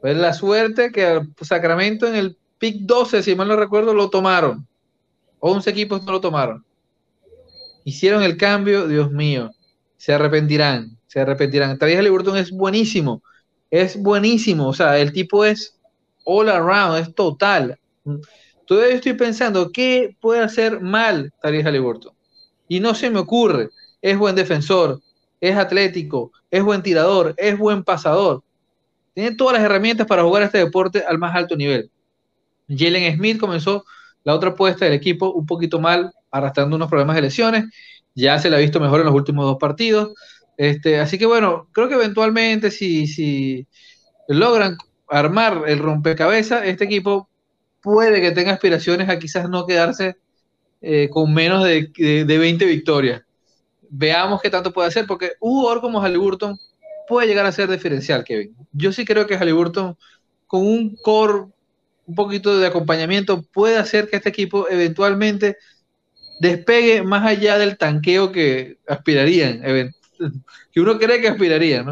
Fue 0.00 0.14
la 0.14 0.32
suerte 0.32 0.90
que 0.90 1.20
Sacramento 1.40 2.06
en 2.06 2.16
el 2.16 2.36
pick 2.58 2.80
12, 2.80 3.22
si 3.22 3.34
mal 3.34 3.48
no 3.48 3.56
recuerdo, 3.56 3.94
lo 3.94 4.10
tomaron. 4.10 4.66
11 5.40 5.70
equipos 5.70 6.02
no 6.04 6.12
lo 6.12 6.20
tomaron. 6.20 6.64
Hicieron 7.84 8.22
el 8.22 8.36
cambio, 8.36 8.86
Dios 8.86 9.10
mío, 9.10 9.50
se 9.96 10.12
arrepentirán. 10.12 10.98
se 11.06 11.24
repetirán. 11.24 11.78
Tyrese 11.78 11.98
Halliburton 11.98 12.36
es 12.36 12.50
buenísimo, 12.50 13.22
es 13.70 14.00
buenísimo, 14.00 14.68
o 14.68 14.72
sea, 14.72 14.98
el 14.98 15.12
tipo 15.12 15.44
es 15.44 15.78
all 16.24 16.48
around, 16.48 16.98
es 16.98 17.14
total. 17.14 17.78
Todavía 18.66 18.94
estoy 18.94 19.14
pensando, 19.14 19.70
¿qué 19.72 20.16
puede 20.20 20.40
hacer 20.40 20.80
mal 20.80 21.32
Tyrese 21.42 21.68
Halliburton? 21.68 22.12
Y 22.68 22.80
no 22.80 22.94
se 22.94 23.10
me 23.10 23.18
ocurre, 23.18 23.70
es 24.00 24.16
buen 24.16 24.34
defensor, 24.34 25.00
es 25.40 25.56
atlético, 25.56 26.32
es 26.50 26.62
buen 26.62 26.82
tirador, 26.82 27.34
es 27.36 27.58
buen 27.58 27.82
pasador. 27.84 28.42
Tiene 29.14 29.34
todas 29.34 29.54
las 29.54 29.62
herramientas 29.62 30.06
para 30.06 30.22
jugar 30.22 30.42
este 30.44 30.58
deporte 30.58 31.04
al 31.06 31.18
más 31.18 31.34
alto 31.34 31.56
nivel. 31.56 31.90
Jalen 32.68 33.16
Smith 33.16 33.38
comenzó 33.38 33.84
la 34.24 34.34
otra 34.34 34.50
apuesta 34.50 34.84
del 34.84 34.94
equipo 34.94 35.32
un 35.32 35.46
poquito 35.46 35.80
mal, 35.80 36.12
arrastrando 36.30 36.76
unos 36.76 36.88
problemas 36.88 37.16
de 37.16 37.22
lesiones. 37.22 37.64
Ya 38.14 38.38
se 38.38 38.48
le 38.48 38.56
ha 38.56 38.60
visto 38.60 38.80
mejor 38.80 39.00
en 39.00 39.06
los 39.06 39.14
últimos 39.14 39.44
dos 39.44 39.58
partidos. 39.58 40.14
Este, 40.56 41.00
así 41.00 41.18
que 41.18 41.26
bueno, 41.26 41.68
creo 41.72 41.88
que 41.88 41.94
eventualmente 41.94 42.70
si, 42.70 43.06
si 43.06 43.66
logran 44.28 44.76
armar 45.08 45.64
el 45.66 45.78
rompecabezas, 45.78 46.64
este 46.64 46.84
equipo 46.84 47.28
puede 47.82 48.20
que 48.20 48.30
tenga 48.30 48.52
aspiraciones 48.52 49.08
a 49.08 49.18
quizás 49.18 49.48
no 49.48 49.66
quedarse 49.66 50.16
eh, 50.80 51.08
con 51.10 51.32
menos 51.32 51.64
de, 51.64 51.90
de, 52.26 52.38
20 52.38 52.64
victorias. 52.64 53.22
Veamos 53.90 54.40
qué 54.40 54.50
tanto 54.50 54.72
puede 54.72 54.88
hacer, 54.88 55.06
porque 55.06 55.32
un 55.40 55.60
jugador 55.60 55.80
como 55.80 56.00
Halliburton 56.00 56.58
puede 57.06 57.26
llegar 57.26 57.46
a 57.46 57.52
ser 57.52 57.70
diferencial, 57.70 58.24
Kevin. 58.24 58.54
Yo 58.72 58.92
sí 58.92 59.04
creo 59.04 59.26
que 59.26 59.36
Halliburton, 59.36 59.96
con 60.46 60.66
un 60.66 60.96
core, 60.96 61.46
un 62.06 62.14
poquito 62.14 62.58
de 62.58 62.66
acompañamiento, 62.66 63.42
puede 63.52 63.76
hacer 63.76 64.08
que 64.08 64.16
este 64.16 64.30
equipo 64.30 64.66
eventualmente 64.70 65.56
despegue 66.40 67.02
más 67.02 67.24
allá 67.24 67.58
del 67.58 67.78
tanqueo 67.78 68.32
que 68.32 68.78
aspirarían, 68.88 69.62
que 70.72 70.80
uno 70.80 70.98
cree 70.98 71.20
que 71.20 71.28
aspiraría. 71.28 71.84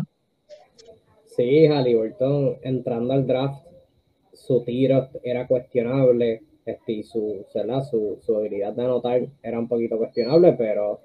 Sí, 1.37 1.67
Halliburton 1.67 2.57
entrando 2.63 3.13
al 3.13 3.27
draft, 3.27 3.70
su 4.51 4.65
tiro 4.65 5.09
era 5.23 5.47
cuestionable, 5.47 6.43
este, 6.67 6.93
y 6.93 7.03
su, 7.05 7.47
su, 7.53 8.19
su 8.21 8.37
habilidad 8.37 8.73
de 8.73 8.83
anotar 8.83 9.23
era 9.45 9.61
un 9.61 9.69
poquito 9.69 9.97
cuestionable, 9.97 10.55
pero 10.55 10.99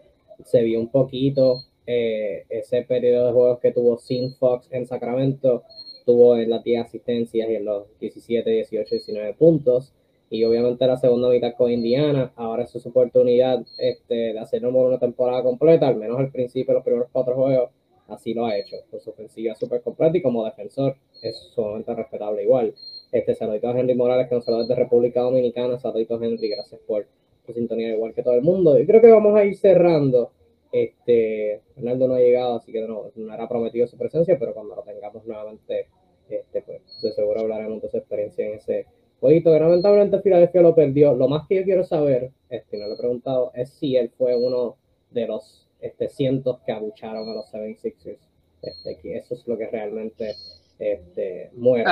se 0.44 0.64
vio 0.64 0.80
un 0.80 0.90
poquito 0.90 1.62
eh, 1.86 2.46
ese 2.50 2.82
periodo 2.82 3.28
de 3.28 3.34
juegos 3.34 3.60
que 3.60 3.72
tuvo 3.72 4.00
Sin 4.00 4.34
Fox 4.34 4.68
en 4.72 4.88
Sacramento, 4.88 5.62
tuvo 6.08 6.38
en 6.38 6.50
las 6.50 6.64
10 6.64 6.86
asistencias 6.86 7.48
y 7.48 7.56
en 7.56 7.66
los 7.66 7.86
17, 8.00 8.50
18, 8.50 8.96
19 8.96 9.34
puntos. 9.36 9.94
Y 10.32 10.44
obviamente 10.44 10.88
la 10.88 10.98
segunda 10.98 11.30
mitad 11.30 11.54
con 11.56 11.72
Indiana, 11.72 12.34
ahora 12.36 12.64
es 12.64 12.72
su 12.72 12.90
oportunidad 12.90 13.64
este, 13.78 14.34
de 14.34 14.40
hacerlo 14.40 14.72
por 14.72 14.88
una 14.88 14.98
temporada 14.98 15.44
completa, 15.44 15.88
al 15.88 15.98
menos 15.98 16.18
al 16.18 16.32
principio, 16.32 16.74
los 16.74 16.84
primeros 16.84 17.10
cuatro 17.12 17.36
juegos, 17.36 17.70
así 18.08 18.34
lo 18.34 18.48
ha 18.48 18.58
hecho. 18.58 18.78
Por 18.90 19.02
su 19.02 19.12
ofensiva 19.12 19.54
súper 19.54 19.82
completa 19.84 20.18
y 20.18 20.24
como 20.24 20.44
defensor 20.44 20.98
es 21.22 21.38
sumamente 21.54 21.94
respetable 21.94 22.42
igual. 22.42 22.74
Este, 23.16 23.34
saludito 23.34 23.70
a 23.70 23.80
Henry 23.80 23.96
Morales, 23.96 24.28
que 24.28 24.36
nos 24.36 24.44
saluda 24.44 24.64
desde 24.64 24.76
República 24.76 25.22
Dominicana. 25.22 25.80
Saludito 25.80 26.16
a 26.16 26.26
Henry, 26.26 26.50
gracias 26.50 26.82
por 26.86 27.08
tu 27.46 27.54
sintonía 27.54 27.94
igual 27.94 28.14
que 28.14 28.22
todo 28.22 28.34
el 28.34 28.42
mundo. 28.42 28.78
Y 28.78 28.86
creo 28.86 29.00
que 29.00 29.10
vamos 29.10 29.34
a 29.38 29.46
ir 29.46 29.56
cerrando 29.56 30.32
este, 30.70 31.62
Fernando 31.76 32.10
no 32.10 32.16
ha 32.16 32.20
llegado, 32.20 32.56
así 32.56 32.74
que 32.74 32.82
no, 32.82 33.10
no 33.16 33.34
era 33.34 33.48
prometido 33.48 33.88
su 33.88 33.98
presencia, 33.98 34.38
pero 34.38 34.54
cuando 34.54 34.76
lo 34.76 34.82
tengamos 34.84 35.26
nuevamente, 35.26 35.88
este, 36.28 36.62
pues 36.62 36.82
de 37.02 37.14
seguro 37.14 37.40
hablaremos 37.40 37.82
de 37.82 37.88
su 37.88 37.96
experiencia 37.96 38.46
en 38.48 38.56
ese 38.56 38.86
jueguito 39.22 39.54
que 39.54 39.60
lamentablemente 39.62 40.20
Filadelfia 40.20 40.62
lo 40.62 40.76
perdió. 40.76 41.14
Lo 41.14 41.30
más 41.30 41.48
que 41.48 41.56
yo 41.56 41.64
quiero 41.64 41.86
saber, 41.86 42.32
este, 42.50 42.78
no 42.78 42.88
le 42.88 42.96
he 42.96 42.98
preguntado, 42.98 43.52
es 43.56 43.70
si 43.70 43.96
él 43.96 44.12
fue 44.18 44.36
uno 44.36 44.76
de 45.12 45.26
los 45.26 45.70
este, 45.80 46.10
cientos 46.10 46.60
que 46.66 46.74
abucharon 46.74 47.30
a 47.30 47.34
los 47.34 47.50
76ers. 47.50 48.18
Este, 48.62 48.98
que 48.98 49.16
eso 49.20 49.36
es 49.36 49.48
lo 49.48 49.58
que 49.58 49.68
realmente 49.68 50.36
este, 50.80 51.52
muere 51.54 51.86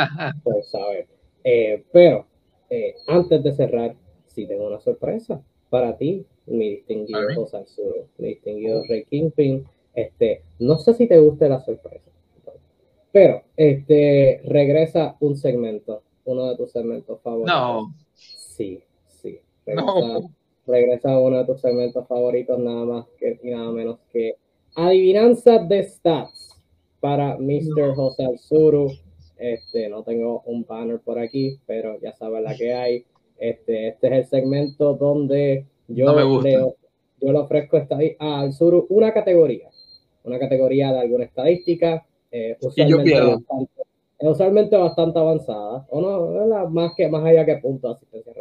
por 0.44 0.64
saber. 0.64 1.08
Eh, 1.44 1.84
pero 1.92 2.26
eh, 2.70 2.96
antes 3.08 3.44
de 3.44 3.52
cerrar, 3.54 3.96
sí 4.28 4.48
tengo 4.48 4.68
una 4.68 4.80
sorpresa 4.80 5.42
para 5.70 5.98
ti 5.98 6.26
mi 6.46 6.70
distinguido 6.70 7.20
José 7.36 7.64
mi 8.18 8.30
distinguido 8.30 8.84
Rey 8.88 9.06
Kingpin. 9.06 9.66
Este, 9.94 10.42
no 10.60 10.78
sé 10.80 10.94
si 10.94 11.08
te 11.08 11.20
guste 11.20 11.48
la 11.48 11.60
sorpresa, 11.60 12.10
pero 13.12 13.44
este, 13.56 14.42
regresa 14.46 15.16
un 15.20 15.38
segmento, 15.38 16.02
uno 16.26 16.50
de 16.50 16.58
tus 16.58 16.72
segmentos 16.72 17.22
favoritos. 17.22 17.54
No. 17.54 17.94
Sí, 18.16 18.82
sí. 19.08 19.40
Regresa, 19.66 20.20
regresa 20.66 21.20
uno 21.20 21.38
de 21.38 21.46
tus 21.46 21.62
segmentos 21.62 22.08
favoritos, 22.08 22.58
nada 22.58 22.86
más 22.86 23.06
que, 23.20 23.40
y 23.44 23.50
nada 23.52 23.72
menos 23.72 24.00
que 24.12 24.36
adivinanza 24.76 25.60
de 25.60 25.84
stats 25.84 26.43
para 27.04 27.36
Mr. 27.38 27.96
José 27.96 28.24
Arzuru. 28.24 28.90
Este, 29.38 29.90
no 29.90 30.04
tengo 30.04 30.42
un 30.46 30.64
banner 30.64 31.02
por 31.02 31.20
aquí, 31.20 31.60
pero 31.66 32.00
ya 32.00 32.14
sabes 32.14 32.42
la 32.42 32.56
que 32.56 32.74
hay. 32.74 33.06
Este, 33.38 33.90
este 33.90 34.08
es 34.08 34.14
el 34.14 34.26
segmento 34.28 34.94
donde 34.94 35.66
yo, 35.90 36.16
Le, 36.42 36.54
yo 37.20 37.34
le 37.34 37.38
ofrezco 37.38 37.78
al 38.20 38.54
sur 38.54 38.86
una 38.88 39.14
categoría, 39.14 39.70
una 40.24 40.40
categoría 40.40 40.94
de 40.94 41.00
alguna 41.00 41.26
estadística, 41.26 42.06
eh, 42.32 42.56
usualmente, 42.62 43.20
bastante, 43.20 43.82
usualmente 44.20 44.78
bastante 44.78 45.20
avanzada, 45.20 45.86
o 45.90 46.00
no, 46.00 46.70
más 46.70 46.94
que 46.96 47.10
más 47.10 47.26
allá 47.26 47.44
que 47.46 47.58
punto 47.58 47.90
de 47.90 47.96
asistencia 47.96 48.34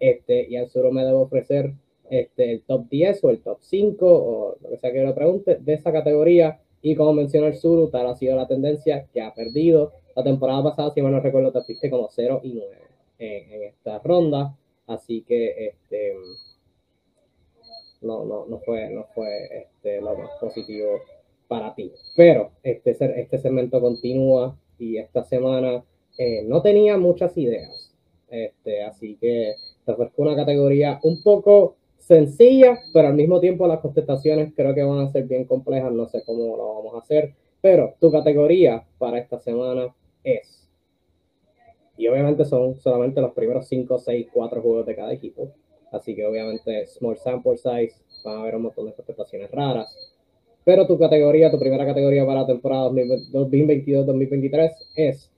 Este, 0.00 0.48
y 0.50 0.56
al 0.56 0.68
sur 0.68 0.90
me 0.90 1.04
debo 1.04 1.20
ofrecer 1.20 1.72
este, 2.10 2.50
el 2.50 2.62
top 2.62 2.88
10 2.88 3.22
o 3.22 3.30
el 3.30 3.38
top 3.42 3.58
5 3.60 4.06
o 4.08 4.56
lo 4.60 4.70
que 4.70 4.78
sea 4.78 4.92
que 4.92 5.04
le 5.04 5.12
pregunte 5.12 5.54
de 5.54 5.74
esa 5.74 5.92
categoría. 5.92 6.58
Y 6.82 6.94
como 6.94 7.12
menciona 7.12 7.48
el 7.48 7.56
sur, 7.56 7.90
tal 7.90 8.06
ha 8.06 8.16
sido 8.16 8.36
la 8.36 8.46
tendencia 8.46 9.06
que 9.12 9.20
ha 9.20 9.34
perdido. 9.34 9.92
La 10.14 10.22
temporada 10.22 10.62
pasada, 10.62 10.90
si 10.90 11.02
mal 11.02 11.12
no 11.12 11.20
recuerdo, 11.20 11.52
te 11.52 11.62
fuiste 11.62 11.90
como 11.90 12.08
0 12.10 12.40
y 12.42 12.52
9 12.54 12.76
en, 13.18 13.52
en 13.52 13.62
esta 13.64 13.98
ronda. 13.98 14.56
Así 14.86 15.22
que 15.22 15.68
este 15.68 16.14
no, 18.00 18.24
no, 18.24 18.46
no 18.46 18.58
fue, 18.60 18.90
no 18.90 19.04
fue 19.14 19.62
este, 19.62 20.00
lo 20.00 20.16
más 20.16 20.30
positivo 20.40 21.00
para 21.46 21.74
ti. 21.74 21.92
Pero 22.16 22.52
este, 22.62 22.90
este 23.20 23.38
segmento 23.38 23.80
continúa 23.80 24.56
y 24.78 24.98
esta 24.98 25.24
semana 25.24 25.84
eh, 26.16 26.42
no 26.44 26.62
tenía 26.62 26.96
muchas 26.96 27.36
ideas. 27.36 27.94
Este, 28.28 28.82
así 28.82 29.16
que 29.20 29.54
te 29.84 29.92
ofrezco 29.92 30.22
una 30.22 30.36
categoría 30.36 31.00
un 31.02 31.22
poco 31.22 31.76
sencilla, 32.08 32.80
pero 32.94 33.08
al 33.08 33.14
mismo 33.14 33.38
tiempo 33.38 33.66
las 33.66 33.80
contestaciones 33.80 34.54
creo 34.56 34.74
que 34.74 34.82
van 34.82 35.00
a 35.00 35.12
ser 35.12 35.24
bien 35.24 35.44
complejas. 35.44 35.92
No 35.92 36.06
sé 36.06 36.22
cómo 36.24 36.56
lo 36.56 36.74
vamos 36.76 36.94
a 36.94 36.98
hacer, 37.00 37.34
pero 37.60 37.94
tu 38.00 38.10
categoría 38.10 38.82
para 38.98 39.18
esta 39.18 39.38
semana 39.38 39.94
es 40.24 40.58
y 41.98 42.06
obviamente 42.06 42.44
son 42.44 42.76
solamente 42.76 43.20
los 43.20 43.32
primeros 43.32 43.66
5, 43.66 43.98
6, 43.98 44.28
4 44.32 44.62
juegos 44.62 44.86
de 44.86 44.94
cada 44.94 45.12
equipo. 45.12 45.50
Así 45.90 46.14
que 46.14 46.24
obviamente 46.24 46.86
small 46.86 47.18
sample 47.18 47.56
size, 47.56 47.96
van 48.24 48.36
a 48.36 48.40
haber 48.42 48.54
un 48.54 48.62
montón 48.62 48.84
de 48.84 48.90
interpretaciones 48.90 49.50
raras. 49.50 49.94
Pero 50.64 50.86
tu 50.86 50.96
categoría, 50.96 51.50
tu 51.50 51.58
primera 51.58 51.84
categoría 51.84 52.24
para 52.24 52.42
la 52.42 52.46
temporada 52.46 52.88
2022-2023 52.90 54.70
es, 54.94 55.32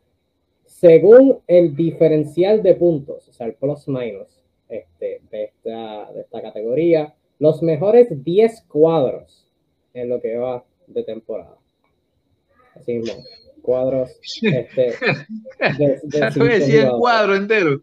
según 0.66 1.38
el 1.46 1.74
diferencial 1.74 2.62
de 2.62 2.74
puntos, 2.74 3.28
o 3.28 3.32
sea, 3.32 3.46
el 3.46 3.54
plus 3.54 3.88
minus 3.88 4.40
este, 4.70 5.20
de, 5.30 5.44
esta, 5.44 6.12
de 6.12 6.20
esta 6.22 6.42
categoría, 6.42 7.14
los 7.38 7.62
mejores 7.62 8.08
10 8.24 8.62
cuadros 8.68 9.46
en 9.92 10.08
lo 10.08 10.20
que 10.20 10.36
va 10.36 10.64
de 10.86 11.02
temporada. 11.02 11.56
Así 12.74 12.94
mismo 12.94 13.22
cuadros. 13.60 14.10
Este, 14.42 14.94
de, 15.78 16.00
el 16.80 16.90
cuadro 16.90 17.36
entero. 17.36 17.80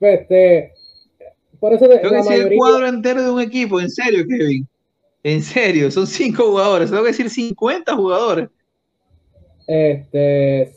Este, 0.00 0.72
por 1.58 1.74
eso 1.74 1.88
Tengo 1.88 2.08
que 2.08 2.16
decir 2.16 2.52
el 2.52 2.56
cuadro 2.56 2.86
entero 2.86 3.22
de 3.22 3.30
un 3.30 3.40
equipo, 3.40 3.80
en 3.80 3.90
serio, 3.90 4.24
Kevin. 4.26 4.66
En 5.24 5.42
serio, 5.42 5.90
son 5.90 6.06
cinco 6.06 6.44
jugadores. 6.44 6.90
Tengo 6.90 7.02
que 7.02 7.10
decir 7.10 7.28
50 7.28 7.94
jugadores. 7.96 8.48
Este, 9.66 10.72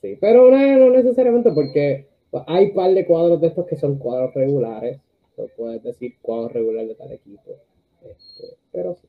sí, 0.00 0.16
pero 0.20 0.50
no, 0.50 0.90
necesariamente 0.90 1.50
porque 1.50 2.06
hay 2.46 2.66
un 2.66 2.74
par 2.74 2.92
de 2.92 3.06
cuadros 3.06 3.40
de 3.40 3.48
estos 3.48 3.66
que 3.66 3.76
son 3.76 3.98
cuadros 3.98 4.34
regulares. 4.34 5.00
No 5.36 5.44
puedes 5.56 5.82
decir 5.82 6.14
cuadro 6.22 6.48
regular 6.48 6.86
de 6.86 6.94
tal 6.94 7.12
equipo. 7.12 7.56
Este, 8.02 8.56
pero 8.72 8.94
sí. 8.94 9.08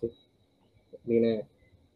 sí. 0.00 0.10
Vine, 1.04 1.44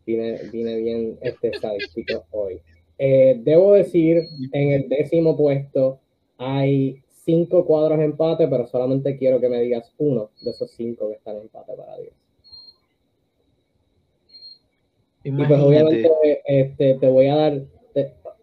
vine, 0.06 0.76
bien 0.76 1.18
este 1.20 1.48
estadístico 1.48 2.24
hoy. 2.30 2.60
Eh, 2.98 3.40
debo 3.42 3.74
decir, 3.74 4.22
en 4.52 4.72
el 4.72 4.88
décimo 4.88 5.36
puesto 5.36 6.00
hay 6.36 7.02
cinco 7.24 7.64
cuadros 7.66 8.00
empate, 8.00 8.48
pero 8.48 8.66
solamente 8.66 9.16
quiero 9.18 9.40
que 9.40 9.48
me 9.48 9.60
digas 9.60 9.92
uno 9.98 10.30
de 10.40 10.50
esos 10.50 10.70
cinco 10.70 11.08
que 11.08 11.16
están 11.16 11.36
en 11.36 11.42
empate 11.42 11.72
para 11.74 11.96
Dios. 11.98 12.14
Y 15.24 15.32
pues 15.32 15.50
obviamente 15.50 16.08
este, 16.46 16.94
te 16.94 17.06
voy 17.06 17.26
a 17.26 17.36
dar, 17.36 17.62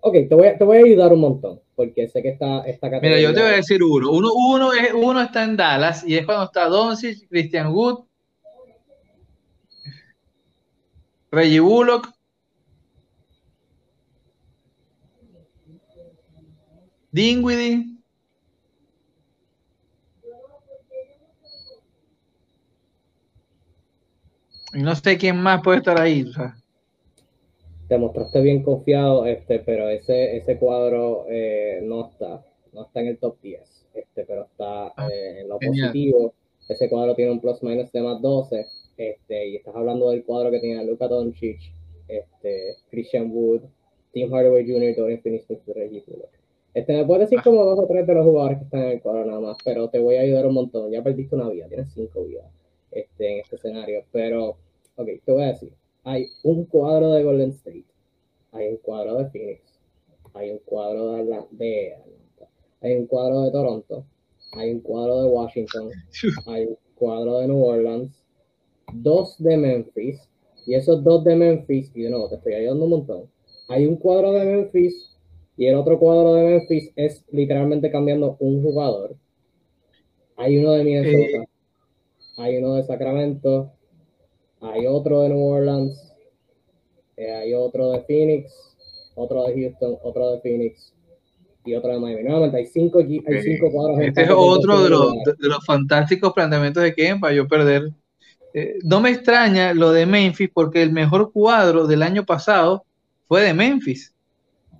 ok, 0.05 0.13
te 0.29 0.35
voy, 0.35 0.47
a, 0.47 0.57
te 0.57 0.63
voy 0.63 0.77
a 0.77 0.85
ayudar 0.85 1.11
un 1.13 1.19
montón, 1.19 1.61
porque 1.75 2.07
sé 2.07 2.21
que 2.21 2.29
esta, 2.29 2.59
esta 2.61 2.91
categoría... 2.91 3.17
Mira, 3.17 3.29
yo 3.29 3.33
te 3.33 3.41
voy 3.41 3.49
a 3.49 3.55
decir 3.55 3.83
uno. 3.83 4.11
Uno, 4.11 4.29
uno, 4.33 4.71
es, 4.71 4.93
uno 4.93 5.19
está 5.19 5.43
en 5.43 5.57
Dallas 5.57 6.07
y 6.07 6.15
es 6.15 6.25
cuando 6.27 6.43
está 6.43 6.67
Doncic, 6.67 7.27
Christian 7.27 7.73
Wood 7.73 8.05
Reggie 11.31 11.59
Bullock. 11.59 12.13
Dinwiddie. 17.11 17.97
Y 24.73 24.83
no 24.83 24.95
sé 24.95 25.17
quién 25.17 25.41
más 25.41 25.61
puede 25.63 25.79
estar 25.79 25.99
ahí. 25.99 26.23
O 26.23 26.31
sea. 26.31 26.55
Te 27.87 27.97
mostraste 27.97 28.41
bien 28.41 28.63
confiado, 28.63 29.25
este, 29.25 29.59
pero 29.59 29.89
ese, 29.89 30.37
ese 30.37 30.57
cuadro 30.57 31.25
eh, 31.29 31.79
no 31.83 32.07
está, 32.09 32.43
no 32.73 32.85
está 32.85 33.01
en 33.01 33.07
el 33.07 33.17
top 33.19 33.35
10, 33.41 33.87
este, 33.93 34.25
pero 34.25 34.43
está 34.45 34.87
Ah, 34.97 35.07
eh, 35.11 35.41
en 35.41 35.49
lo 35.49 35.59
genial. 35.59 35.89
positivo. 35.89 36.33
Ese 36.67 36.89
cuadro 36.89 37.13
tiene 37.13 37.31
un 37.31 37.39
plus 37.39 37.61
minus 37.61 37.91
de 37.91 38.01
más 38.01 38.19
12, 38.21 38.65
este, 38.97 39.47
y 39.49 39.55
estás 39.57 39.75
hablando 39.75 40.09
del 40.09 40.23
cuadro 40.23 40.49
que 40.49 40.59
tiene 40.59 40.83
Luka 40.83 41.07
Doncic, 41.07 41.59
este, 42.07 42.75
Christian 42.89 43.29
Wood, 43.31 43.61
Tim 44.11 44.31
Hardaway 44.33 44.65
Jr., 44.65 44.95
Dorian 44.95 45.21
Finney-Smith. 45.21 45.59
Este, 46.73 46.93
me 46.93 47.05
puedes 47.05 47.29
decir 47.29 47.39
Ah. 47.39 47.43
como 47.43 47.63
dos 47.65 47.79
o 47.79 47.85
tres 47.87 48.07
de 48.07 48.13
los 48.15 48.25
jugadores 48.25 48.57
que 48.57 48.63
están 48.65 48.81
en 48.83 48.91
el 48.93 49.01
cuadro 49.01 49.25
nada 49.25 49.39
más, 49.39 49.57
pero 49.63 49.89
te 49.89 49.99
voy 49.99 50.15
a 50.15 50.21
ayudar 50.21 50.45
un 50.47 50.55
montón. 50.55 50.91
Ya 50.91 51.03
perdiste 51.03 51.35
una 51.35 51.49
vida, 51.49 51.67
tienes 51.67 51.93
cinco 51.93 52.23
vidas 52.23 52.45
este, 52.91 53.31
en 53.33 53.39
este 53.41 53.57
escenario, 53.57 54.03
pero, 54.11 54.57
ok, 54.95 55.07
te 55.23 55.31
voy 55.31 55.43
a 55.43 55.47
decir, 55.47 55.71
hay 56.05 56.31
un 56.43 56.65
cuadro 56.67 57.11
de 57.13 57.23
Golden 57.23 57.51
State, 57.51 57.85
hay 58.53 58.69
un 58.69 58.77
cuadro 58.77 59.17
de 59.17 59.29
Phoenix, 59.31 59.61
hay 60.33 60.51
un 60.51 60.59
cuadro 60.59 61.13
de, 61.13 61.21
Atla- 61.23 61.47
de 61.51 61.95
Atlanta, 61.95 62.49
hay 62.81 62.95
un 62.97 63.07
cuadro 63.07 63.41
de 63.43 63.51
Toronto, 63.51 64.05
hay 64.53 64.71
un 64.71 64.81
cuadro 64.81 65.23
de 65.23 65.29
Washington, 65.29 65.95
hay 66.45 66.65
un 66.67 66.77
cuadro 66.95 67.39
de 67.39 67.47
New 67.49 67.63
Orleans, 67.65 68.23
dos 68.93 69.35
de 69.39 69.57
Memphis, 69.57 70.29
y 70.65 70.75
esos 70.75 71.03
dos 71.03 71.23
de 71.25 71.35
Memphis, 71.35 71.91
y 71.95 72.03
de 72.03 72.11
nuevo 72.11 72.29
te 72.29 72.35
estoy 72.37 72.55
ayudando 72.55 72.85
un 72.85 72.91
montón, 72.91 73.31
hay 73.69 73.85
un 73.87 73.97
cuadro 73.97 74.33
de 74.33 74.45
Memphis 74.45 75.11
y 75.57 75.67
el 75.67 75.75
otro 75.75 75.99
cuadro 75.99 76.35
de 76.35 76.43
Memphis 76.45 76.91
es 76.97 77.25
literalmente 77.31 77.91
cambiando 77.91 78.37
un 78.39 78.63
jugador. 78.63 79.17
Hay 80.37 80.57
uno 80.57 80.71
de 80.73 80.83
Minnesota, 80.83 81.45
hay 82.37 82.57
uno 82.57 82.75
de 82.75 82.83
Sacramento, 82.83 83.73
hay 84.61 84.87
otro 84.87 85.21
de 85.21 85.29
New 85.29 85.43
Orleans, 85.43 86.13
eh, 87.17 87.31
hay 87.31 87.53
otro 87.53 87.91
de 87.91 88.01
Phoenix, 88.01 88.75
otro 89.15 89.43
de 89.43 89.53
Houston, 89.53 89.97
otro 90.03 90.31
de 90.31 90.41
Phoenix 90.41 90.93
y 91.63 91.73
otro 91.73 91.91
de 91.91 91.99
Miami. 91.99 92.23
Nuevamente 92.23 92.57
hay 92.57 92.67
cinco, 92.67 92.99
hay 92.99 93.41
cinco 93.41 93.71
cuadros. 93.71 93.99
Este 94.01 94.23
es 94.23 94.29
otro 94.31 94.83
de 94.83 94.89
los, 94.89 95.11
lugar. 95.11 95.37
de 95.37 95.47
los 95.47 95.65
fantásticos 95.65 96.33
planteamientos 96.33 96.83
de 96.83 96.93
Ken 96.93 97.19
para 97.19 97.33
yo 97.33 97.47
perder. 97.47 97.91
Eh, 98.53 98.79
no 98.83 99.01
me 99.01 99.09
extraña 99.09 99.73
lo 99.73 99.91
de 99.91 100.05
Memphis 100.05 100.49
porque 100.53 100.81
el 100.81 100.91
mejor 100.91 101.31
cuadro 101.31 101.87
del 101.87 102.03
año 102.03 102.25
pasado 102.25 102.85
fue 103.27 103.41
de 103.41 103.53
Memphis. 103.53 104.13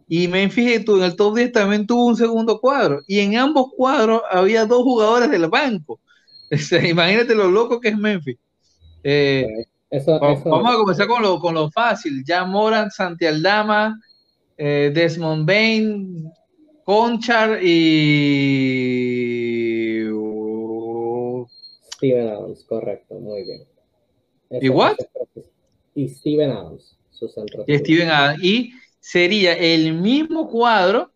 Y 0.07 0.27
Memphis 0.27 0.85
en 0.87 1.03
el 1.03 1.15
top 1.15 1.35
10 1.35 1.51
también 1.51 1.87
tuvo 1.87 2.05
un 2.05 2.15
segundo 2.15 2.59
cuadro. 2.59 3.01
Y 3.07 3.19
en 3.19 3.37
ambos 3.37 3.71
cuadros 3.75 4.21
había 4.29 4.65
dos 4.65 4.83
jugadores 4.83 5.29
del 5.29 5.47
banco. 5.47 5.99
O 6.51 6.57
sea, 6.57 6.87
imagínate 6.87 7.33
lo 7.33 7.49
loco 7.49 7.81
que 7.81 7.89
es 7.89 7.97
Memphis. 7.97 8.37
Eh, 9.07 9.45
Eso, 9.91 10.19
va- 10.19 10.33
eso- 10.33 10.49
vamos 10.49 10.73
a 10.73 10.77
comenzar 10.77 11.05
con 11.07 11.21
lo, 11.21 11.39
con 11.39 11.53
lo 11.53 11.69
fácil. 11.69 12.23
Ya 12.25 12.43
Moran, 12.43 12.89
Santi 12.89 13.25
Aldama, 13.27 13.99
eh, 14.57 14.91
Desmond 14.93 15.45
Bain, 15.47 16.31
Conchar 16.83 17.59
y. 17.63 18.75
Steven 21.93 22.27
Adams, 22.29 22.63
correcto, 22.65 23.15
muy 23.19 23.43
bien. 23.43 23.63
¿Y 24.61 24.69
what? 24.69 24.95
Y 25.93 26.09
Steven 26.09 26.49
Adams, 26.51 26.97
su 27.11 27.27
centro. 27.29 27.63
y 27.67 27.77
Steven 27.77 28.09
Adams. 28.09 28.43
Y 28.43 28.71
sería 28.99 29.53
el 29.53 29.93
mismo 29.93 30.49
cuadro, 30.49 31.11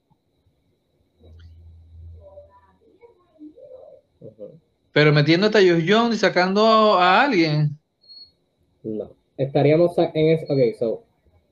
pero 4.91 5.11
metiendo 5.13 5.47
a 5.47 5.51
Tyus 5.51 5.83
Jones 5.87 6.15
y 6.15 6.19
sacando 6.19 6.93
a 6.99 7.21
alguien. 7.23 7.78
No. 8.83 9.11
Estaríamos 9.37 9.97
en 9.97 10.29
ese. 10.29 10.45
Ok, 10.51 10.75
so. 10.77 11.03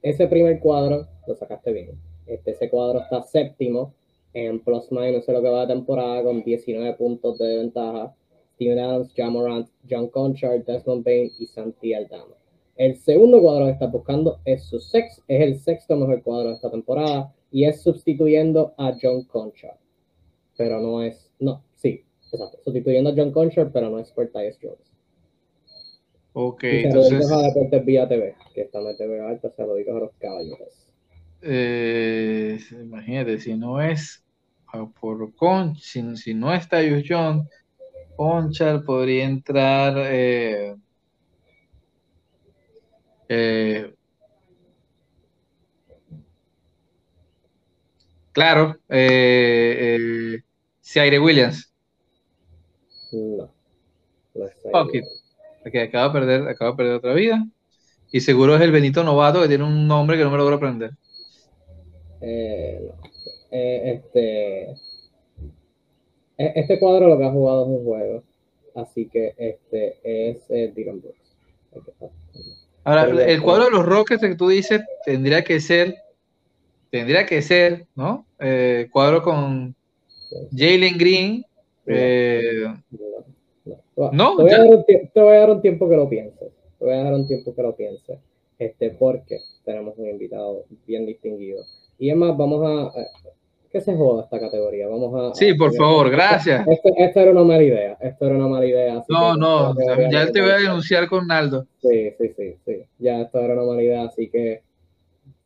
Ese 0.02 0.28
primer 0.28 0.60
cuadro 0.60 1.08
lo 1.26 1.36
sacaste 1.36 1.72
bien. 1.74 2.00
Este, 2.26 2.52
ese 2.52 2.70
cuadro 2.70 3.00
está 3.00 3.24
séptimo 3.24 3.94
en 4.34 4.60
plus 4.60 4.92
minus 4.92 5.28
en 5.28 5.34
lo 5.34 5.42
que 5.42 5.50
va 5.50 5.62
de 5.62 5.74
temporada 5.74 6.24
con 6.24 6.44
19 6.44 6.94
puntos 6.96 7.38
de 7.40 7.58
ventaja. 7.58 8.16
Steven 8.56 8.80
Adams, 8.80 9.14
John 9.16 9.34
Morant, 9.34 9.70
John 9.88 10.08
Conchard, 10.10 10.66
Desmond 10.66 11.04
Bain 11.04 11.32
y 11.38 11.46
Santi 11.46 11.94
Aldama. 11.94 12.36
El 12.76 12.96
segundo 12.96 13.42
cuadro 13.42 13.66
que 13.66 13.72
estás 13.72 13.92
buscando 13.92 14.40
es 14.46 14.64
su 14.64 14.80
sex, 14.80 15.24
es 15.28 15.42
el 15.42 15.60
sexto 15.60 15.96
mejor 15.96 16.22
cuadro 16.24 16.50
de 16.50 16.56
esta 16.56 16.70
temporada 16.70 17.34
y 17.52 17.66
es 17.66 17.82
sustituyendo 17.82 18.74
a 18.78 18.96
John 19.02 19.24
Conchard. 19.24 19.78
Pero 20.58 20.80
no 20.80 21.02
es, 21.02 21.32
no, 21.40 21.64
sí, 21.76 22.04
exacto, 22.22 22.60
sustituyendo 22.64 23.12
a 23.12 23.14
John 23.16 23.32
Conchard, 23.32 23.72
pero 23.72 23.90
no 23.90 24.00
es 24.00 24.12
por 24.12 24.28
Tyus 24.28 24.58
Jones. 24.62 24.97
Ok, 26.40 26.64
Y 26.70 26.78
entonces. 26.84 27.28
a 27.32 27.42
Deportes 27.42 27.84
Vía 27.86 28.08
TV, 28.08 28.36
que 28.54 28.62
está 28.62 28.80
en 28.80 28.96
TV 28.96 29.20
alta, 29.22 29.52
saluditos 29.58 29.96
a 29.96 30.00
los 30.00 30.12
caballeros. 30.20 30.70
eh, 31.42 32.60
imagínate, 32.72 33.40
si 33.40 33.56
no 33.56 33.82
es 33.82 34.24
por 35.00 35.34
Con, 35.36 35.76
si, 35.76 36.16
si 36.18 36.34
no 36.34 36.54
es 36.54 36.68
Tyus 36.70 37.04
Jones, 37.08 37.48
Conchar 38.16 38.84
podría 38.86 39.26
entrar. 39.26 39.96
eh, 39.98 40.76
eh, 43.30 43.94
claro, 48.32 48.76
eh, 48.90 49.98
eh, 49.98 50.44
Williams, 51.20 51.74
No. 53.12 53.50
no. 54.74 55.27
Que 55.72 55.82
acaba 55.82 56.08
de 56.08 56.14
perder, 56.20 56.48
acaba 56.48 56.72
de 56.72 56.78
perder 56.78 56.94
otra 56.96 57.14
vida. 57.14 57.46
Y 58.12 58.22
seguro 58.22 58.56
es 58.56 58.62
el 58.62 58.72
Benito 58.72 59.04
Novato 59.04 59.42
que 59.42 59.48
tiene 59.48 59.64
un 59.66 59.88
nombre 59.88 60.18
que 60.18 60.24
no 60.24 60.32
me 60.32 60.38
logro 60.38 60.56
aprender. 60.56 60.92
Eh. 62.22 62.92
Eh, 63.52 63.94
este, 63.96 64.72
e- 66.38 66.54
este 66.56 66.80
cuadro 66.80 67.08
lo 67.08 67.18
que 67.18 67.26
ha 67.26 67.32
jugado 67.32 67.64
es 67.64 67.70
un 67.70 67.86
juego, 67.86 68.24
así 68.76 69.08
que 69.08 69.34
este 69.38 70.00
es 70.04 70.40
eh, 70.50 70.72
Dylan 70.76 71.00
Brooks. 71.02 71.38
Ahora, 72.84 73.06
Pero- 73.06 73.20
el 73.22 73.42
cuadro 73.42 73.66
de 73.66 73.72
los 73.72 73.86
Rockets 73.86 74.22
que 74.22 74.36
tú 74.36 74.50
dices 74.50 74.82
tendría 75.06 75.44
que 75.44 75.60
ser, 75.62 75.96
tendría 76.92 77.26
que 77.26 77.42
ser, 77.42 77.86
¿no? 77.96 78.26
Eh, 78.40 78.88
cuadro 78.92 79.22
con 79.22 79.76
Jalen 80.52 80.98
Green. 80.98 81.46
eh, 81.86 82.66
No, 83.98 84.36
te, 84.38 84.44
voy 84.44 84.52
a 84.52 84.58
dar 84.60 84.68
un 84.68 84.86
te 84.86 85.10
voy 85.22 85.36
a 85.36 85.40
dar 85.40 85.50
un 85.50 85.62
tiempo 85.62 85.90
que 85.90 85.96
lo 85.96 86.08
pienses. 86.08 86.52
Te 86.78 86.86
voy 86.86 86.94
a 86.94 87.04
dar 87.04 87.14
un 87.14 87.28
tiempo 87.28 87.54
que 87.56 87.62
lo 87.64 87.76
pienses. 87.76 88.20
Este, 88.60 88.92
porque 88.92 89.40
tenemos 89.66 89.98
un 89.98 90.08
invitado 90.08 90.64
bien 90.86 91.06
distinguido. 91.06 91.64
Y 92.00 92.10
es 92.10 92.16
más, 92.16 92.38
vamos 92.38 92.64
a. 92.96 93.00
eh, 93.02 93.08
que 93.72 93.82
se 93.82 93.96
joda 93.96 94.24
esta 94.24 94.40
categoría. 94.40 94.88
Vamos 94.88 95.14
a. 95.32 95.36
sí, 95.36 95.54
por 95.56 95.70
a- 95.70 95.78
favor, 95.78 96.10
gracias. 96.10 96.66
Esto, 96.68 96.90
esto 96.96 97.20
era 97.20 97.32
una 97.32 97.44
mala 97.44 97.64
idea. 97.64 97.98
Esto 98.00 98.26
era 98.28 98.36
una 98.36 98.48
mala 98.48 98.66
idea. 98.66 99.04
No, 99.10 99.36
no, 99.36 99.76
ya 100.12 100.32
te 100.32 100.42
voy 100.42 100.52
a 100.52 100.58
denunciar 100.58 101.08
con 101.08 101.28
Naldo. 101.28 101.66
Sí, 101.82 102.12
sí, 102.18 102.34
sí, 102.38 102.56
sí. 102.66 102.84
Ya 103.00 103.22
esto 103.22 103.40
era 103.40 103.54
una 103.56 103.64
mala 103.64 103.82
idea, 103.84 104.04
así 104.04 104.30
que 104.30 104.62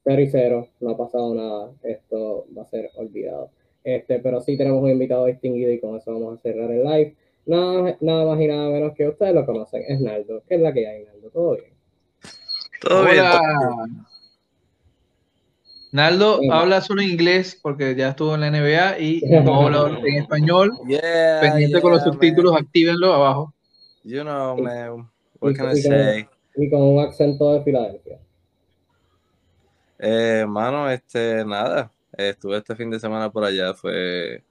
0 0.04 0.22
y 0.22 0.28
0, 0.28 0.68
no 0.82 0.90
ha 0.92 0.98
pasado 0.98 1.34
nada. 1.34 1.72
Esto 1.84 2.46
va 2.56 2.64
a 2.64 2.66
ser 2.66 2.90
olvidado. 2.96 3.50
Este, 3.84 4.20
pero 4.20 4.42
sí 4.42 4.58
tenemos 4.58 4.84
un 4.84 4.92
invitado 4.92 5.26
distinguido 5.26 5.72
y 5.72 5.80
con 5.80 5.96
eso 5.96 6.14
vamos 6.14 6.38
a 6.38 6.42
cerrar 6.42 6.70
el 6.72 6.84
live. 6.84 7.16
Nada, 7.46 7.98
nada 8.02 8.26
más 8.26 8.40
y 8.42 8.48
nada 8.48 8.70
menos 8.70 8.94
que 8.96 9.08
ustedes 9.08 9.34
lo 9.34 9.46
conocen, 9.46 9.84
es 9.88 10.00
Naldo. 10.00 10.44
¿Qué 10.48 10.56
es 10.56 10.62
la 10.62 10.72
que 10.74 10.88
hay, 10.88 11.04
Naldo? 11.06 11.30
¿Todo 11.32 11.56
bien? 11.56 11.74
Todo 12.82 13.04
bien. 13.06 13.20
Hola. 13.20 13.32
todo 13.32 13.86
bien. 13.86 14.06
Naldo 15.94 16.40
habla 16.52 16.80
solo 16.80 17.02
inglés 17.02 17.60
porque 17.62 17.96
ya 17.96 18.10
estuvo 18.10 18.36
en 18.36 18.42
la 18.42 18.50
NBA 18.52 19.00
y 19.00 19.22
no 19.44 19.68
habla 19.68 20.00
en 20.00 20.22
español. 20.22 20.72
Yeah, 20.88 21.40
Pendiente 21.42 21.82
con 21.82 21.92
los 21.92 22.04
subtítulos, 22.04 22.54
man. 22.54 22.64
actívenlo 22.64 23.14
abajo. 23.14 23.54
You 24.04 24.22
know, 24.22 24.58
man. 24.58 25.10
What 25.40 25.52
y- 25.52 25.54
can 25.56 25.66
I 25.66 25.82
con- 25.84 25.92
say? 25.92 26.28
Y 26.56 26.70
con 26.70 26.82
un 26.82 27.00
acento 27.06 27.54
de 27.54 27.64
Filadelfia. 27.64 28.20
Eh, 30.00 30.46
mano, 30.48 30.90
este, 30.90 31.44
nada. 31.46 31.92
Eh, 32.18 32.30
Estuve 32.30 32.58
este 32.58 32.76
fin 32.76 32.90
de 32.90 33.00
semana 33.00 33.30
por 33.32 33.44
allá. 33.44 33.74
Fue 33.74 34.44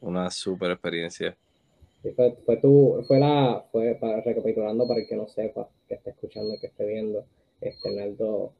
una 0.00 0.30
super 0.30 0.70
experiencia. 0.70 1.36
Fue, 2.14 2.36
fue 2.44 2.56
tu, 2.58 3.02
fue 3.06 3.18
la, 3.18 3.64
fue 3.72 3.94
para 3.94 4.20
recapitulando 4.20 4.86
para 4.86 5.00
el 5.00 5.06
que 5.06 5.16
no 5.16 5.28
sepa, 5.28 5.68
que 5.88 5.94
esté 5.94 6.10
escuchando 6.10 6.54
que 6.60 6.68
esté 6.68 6.86
viendo, 6.86 7.24
este 7.60 7.90
Naldo 7.90 8.52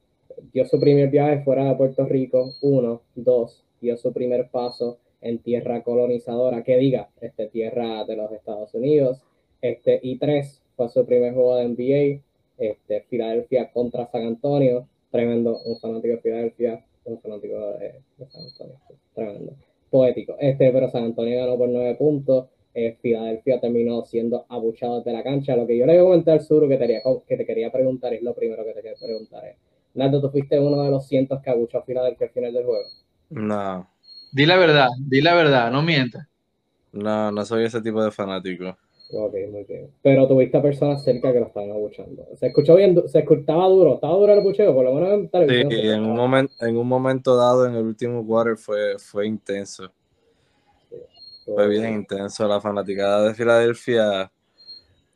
dio 0.52 0.66
su 0.66 0.78
primer 0.78 1.10
viaje 1.10 1.42
fuera 1.44 1.64
de 1.64 1.74
Puerto 1.76 2.04
Rico, 2.06 2.54
uno, 2.62 3.02
dos, 3.14 3.64
dio 3.80 3.96
su 3.96 4.12
primer 4.12 4.48
paso 4.50 4.98
en 5.20 5.38
tierra 5.38 5.82
colonizadora, 5.82 6.62
que 6.62 6.76
diga, 6.76 7.10
este, 7.20 7.48
tierra 7.48 8.04
de 8.04 8.16
los 8.16 8.30
Estados 8.32 8.72
Unidos, 8.74 9.20
este, 9.60 9.98
y 10.02 10.18
tres, 10.18 10.62
fue 10.76 10.88
su 10.88 11.04
primer 11.04 11.34
juego 11.34 11.56
de 11.56 11.68
NBA, 11.68 12.22
este, 12.58 13.00
Filadelfia 13.08 13.70
contra 13.72 14.06
San 14.06 14.22
Antonio, 14.22 14.86
tremendo, 15.10 15.58
un 15.64 15.78
fanático 15.78 16.14
de 16.14 16.20
Filadelfia, 16.20 16.84
un 17.04 17.20
fanático 17.20 17.56
de, 17.78 18.00
San 18.28 18.44
Antonio, 18.44 18.76
tremendo, 19.14 19.52
poético, 19.90 20.36
este, 20.38 20.70
pero 20.70 20.90
San 20.90 21.04
Antonio 21.04 21.38
ganó 21.38 21.56
por 21.56 21.68
nueve 21.68 21.94
puntos, 21.96 22.46
eh, 22.86 22.96
Filadelfia 23.00 23.60
terminó 23.60 24.04
siendo 24.04 24.46
abuchado 24.48 25.02
de 25.02 25.12
la 25.12 25.22
cancha, 25.22 25.56
lo 25.56 25.66
que 25.66 25.76
yo 25.76 25.84
le 25.84 25.94
voy 25.94 26.00
a 26.00 26.04
comentar 26.04 26.34
al 26.34 26.44
sur 26.44 26.68
que 26.68 26.76
te, 26.76 27.02
que 27.26 27.36
te 27.36 27.46
quería 27.46 27.72
preguntar, 27.72 28.14
es 28.14 28.22
lo 28.22 28.34
primero 28.34 28.64
que 28.64 28.72
te 28.72 28.82
quería 28.82 28.98
preguntar, 29.00 29.44
es, 29.46 29.56
Nando, 29.94 30.20
¿tú 30.20 30.30
fuiste 30.30 30.60
uno 30.60 30.82
de 30.82 30.90
los 30.90 31.08
cientos 31.08 31.42
que 31.42 31.50
abuchó 31.50 31.78
a 31.78 31.82
Filadelfia 31.82 32.28
al 32.28 32.32
final 32.32 32.52
del 32.52 32.64
juego? 32.64 32.84
No. 33.30 33.90
Di 34.30 34.46
la 34.46 34.56
verdad, 34.56 34.88
di 35.00 35.20
la 35.20 35.34
verdad, 35.34 35.72
no 35.72 35.82
mientas. 35.82 36.28
No, 36.92 37.32
no 37.32 37.44
soy 37.44 37.64
ese 37.64 37.80
tipo 37.80 38.02
de 38.02 38.10
fanático. 38.10 38.76
Ok, 39.10 39.34
muy 39.50 39.64
bien. 39.64 39.90
Pero 40.02 40.28
tuviste 40.28 40.58
a 40.58 40.62
personas 40.62 41.02
cerca 41.02 41.32
que 41.32 41.40
lo 41.40 41.46
estaban 41.46 41.70
abuchando. 41.70 42.26
Se 42.36 42.48
escuchó 42.48 42.76
bien, 42.76 43.08
se 43.08 43.20
escuchaba 43.20 43.66
duro, 43.66 43.94
estaba 43.94 44.14
duro 44.14 44.34
el 44.34 44.40
bucheo, 44.40 44.74
por 44.74 44.84
lo 44.84 44.94
menos 44.94 45.10
en 45.10 45.28
televisión. 45.30 45.70
Sí, 45.70 45.88
en 45.88 46.04
un, 46.04 46.14
momento, 46.14 46.52
en 46.60 46.76
un 46.76 46.86
momento 46.86 47.36
dado 47.36 47.66
en 47.66 47.74
el 47.74 47.84
último 47.84 48.24
quarter 48.26 48.56
fue, 48.56 48.98
fue 48.98 49.26
intenso. 49.26 49.90
Fue 51.54 51.68
bien 51.68 51.94
intenso. 51.94 52.46
La 52.46 52.60
fanaticada 52.60 53.28
de 53.28 53.34
Filadelfia 53.34 54.30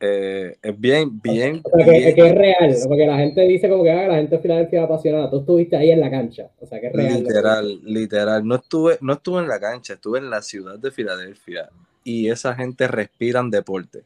eh, 0.04 0.56
es 0.60 0.80
bien, 0.80 1.20
bien. 1.20 1.62
O 1.64 1.76
sea, 1.76 1.86
que, 1.86 2.08
es 2.08 2.34
real, 2.34 2.76
porque 2.88 3.06
la 3.06 3.18
gente 3.18 3.42
dice 3.42 3.68
como 3.68 3.84
que 3.84 3.92
ah, 3.92 4.08
la 4.08 4.16
gente 4.16 4.34
de 4.34 4.42
Filadelfia 4.42 4.80
es 4.80 4.84
apasionada. 4.84 5.30
Tú 5.30 5.40
estuviste 5.40 5.76
ahí 5.76 5.92
en 5.92 6.00
la 6.00 6.10
cancha, 6.10 6.50
o 6.58 6.66
sea, 6.66 6.80
que 6.80 6.88
es 6.88 6.92
real. 6.92 7.20
Literal, 7.20 7.80
literal. 7.84 8.46
No 8.46 8.56
estuve, 8.56 8.98
no 9.00 9.12
estuve 9.12 9.42
en 9.42 9.48
la 9.48 9.60
cancha, 9.60 9.94
estuve 9.94 10.18
en 10.18 10.28
la 10.28 10.42
ciudad 10.42 10.76
de 10.76 10.90
Filadelfia 10.90 11.70
y 12.04 12.28
esa 12.30 12.54
gente 12.54 12.88
respiran 12.88 13.48
deporte. 13.48 14.02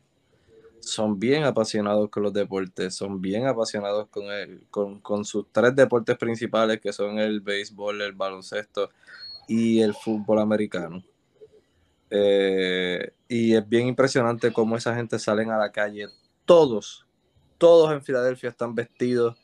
Son 0.80 1.18
bien 1.18 1.44
apasionados 1.44 2.10
con 2.10 2.22
los 2.22 2.32
deportes, 2.32 2.94
son 2.94 3.20
bien 3.20 3.46
apasionados 3.46 4.08
con, 4.08 4.24
el, 4.24 4.66
con, 4.70 5.24
sus 5.24 5.46
tres 5.50 5.74
deportes 5.74 6.16
principales 6.16 6.78
que 6.80 6.92
son 6.92 7.18
el 7.18 7.40
béisbol, 7.40 8.02
el 8.02 8.12
baloncesto 8.12 8.90
y 9.48 9.80
el 9.80 9.94
fútbol 9.94 10.40
americano. 10.40 11.02
Eh, 12.10 13.12
y 13.28 13.54
es 13.54 13.68
bien 13.68 13.88
impresionante 13.88 14.52
cómo 14.52 14.76
esa 14.76 14.94
gente 14.94 15.18
salen 15.18 15.50
a 15.50 15.58
la 15.58 15.72
calle. 15.72 16.08
Todos, 16.44 17.06
todos 17.58 17.92
en 17.92 18.02
Filadelfia 18.02 18.50
están 18.50 18.74
vestidos 18.74 19.36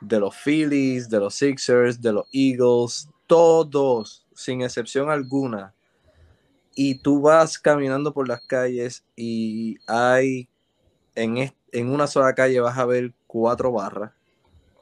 de 0.00 0.18
los 0.18 0.34
Phillies, 0.34 1.08
de 1.08 1.20
los 1.20 1.34
Sixers, 1.34 2.00
de 2.00 2.12
los 2.12 2.26
Eagles, 2.32 3.08
todos, 3.26 4.26
sin 4.34 4.62
excepción 4.62 5.10
alguna, 5.10 5.74
y 6.74 6.96
tú 6.96 7.20
vas 7.20 7.58
caminando 7.58 8.12
por 8.12 8.26
las 8.26 8.40
calles 8.46 9.04
y 9.14 9.76
hay 9.86 10.48
en, 11.14 11.52
en 11.72 11.90
una 11.90 12.06
sola 12.06 12.34
calle 12.34 12.60
vas 12.60 12.78
a 12.78 12.86
ver 12.86 13.12
cuatro 13.26 13.72
barras 13.72 14.12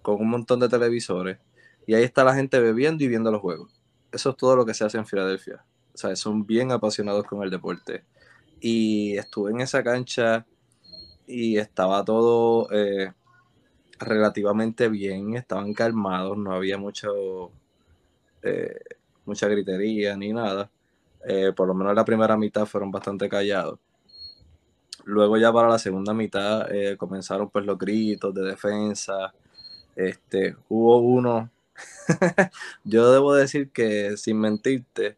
con 0.02 0.20
un 0.20 0.30
montón 0.30 0.60
de 0.60 0.68
televisores 0.68 1.38
y 1.86 1.94
ahí 1.94 2.04
está 2.04 2.22
la 2.22 2.34
gente 2.34 2.60
bebiendo 2.60 3.02
y 3.02 3.08
viendo 3.08 3.32
los 3.32 3.40
juegos. 3.40 3.72
Eso 4.12 4.30
es 4.30 4.36
todo 4.36 4.56
lo 4.56 4.64
que 4.64 4.74
se 4.74 4.84
hace 4.84 4.98
en 4.98 5.06
Filadelfia. 5.06 5.64
Sea, 5.98 6.14
son 6.14 6.46
bien 6.46 6.70
apasionados 6.70 7.26
con 7.26 7.42
el 7.42 7.50
deporte. 7.50 8.04
Y 8.60 9.16
estuve 9.16 9.50
en 9.50 9.60
esa 9.60 9.82
cancha 9.82 10.46
y 11.26 11.58
estaba 11.58 12.04
todo 12.04 12.68
eh, 12.70 13.12
relativamente 13.98 14.88
bien, 14.88 15.34
estaban 15.34 15.74
calmados, 15.74 16.38
no 16.38 16.52
había 16.52 16.78
mucho, 16.78 17.50
eh, 18.44 18.78
mucha 19.24 19.48
gritería 19.48 20.16
ni 20.16 20.32
nada. 20.32 20.70
Eh, 21.26 21.52
por 21.52 21.66
lo 21.66 21.74
menos 21.74 21.96
la 21.96 22.04
primera 22.04 22.36
mitad 22.36 22.64
fueron 22.64 22.92
bastante 22.92 23.28
callados. 23.28 23.80
Luego 25.04 25.36
ya 25.36 25.52
para 25.52 25.68
la 25.68 25.80
segunda 25.80 26.14
mitad 26.14 26.68
comenzaron 26.96 27.50
pues 27.50 27.66
los 27.66 27.76
gritos 27.76 28.32
de 28.32 28.42
defensa. 28.42 29.34
Este, 29.96 30.54
hubo 30.68 30.98
uno, 30.98 31.50
yo 32.84 33.10
debo 33.10 33.34
decir 33.34 33.70
que 33.70 34.16
sin 34.16 34.38
mentirte, 34.38 35.16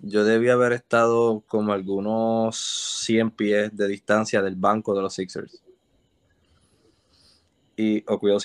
yo 0.00 0.24
debía 0.24 0.54
haber 0.54 0.72
estado 0.72 1.42
como 1.46 1.72
algunos 1.72 2.56
100 3.04 3.30
pies 3.30 3.76
de 3.76 3.88
distancia 3.88 4.42
del 4.42 4.56
banco 4.56 4.94
de 4.94 5.02
los 5.02 5.14
Sixers. 5.14 5.62
Y, 7.76 8.00
o 8.08 8.14
oh, 8.14 8.18
cuidado 8.18 8.40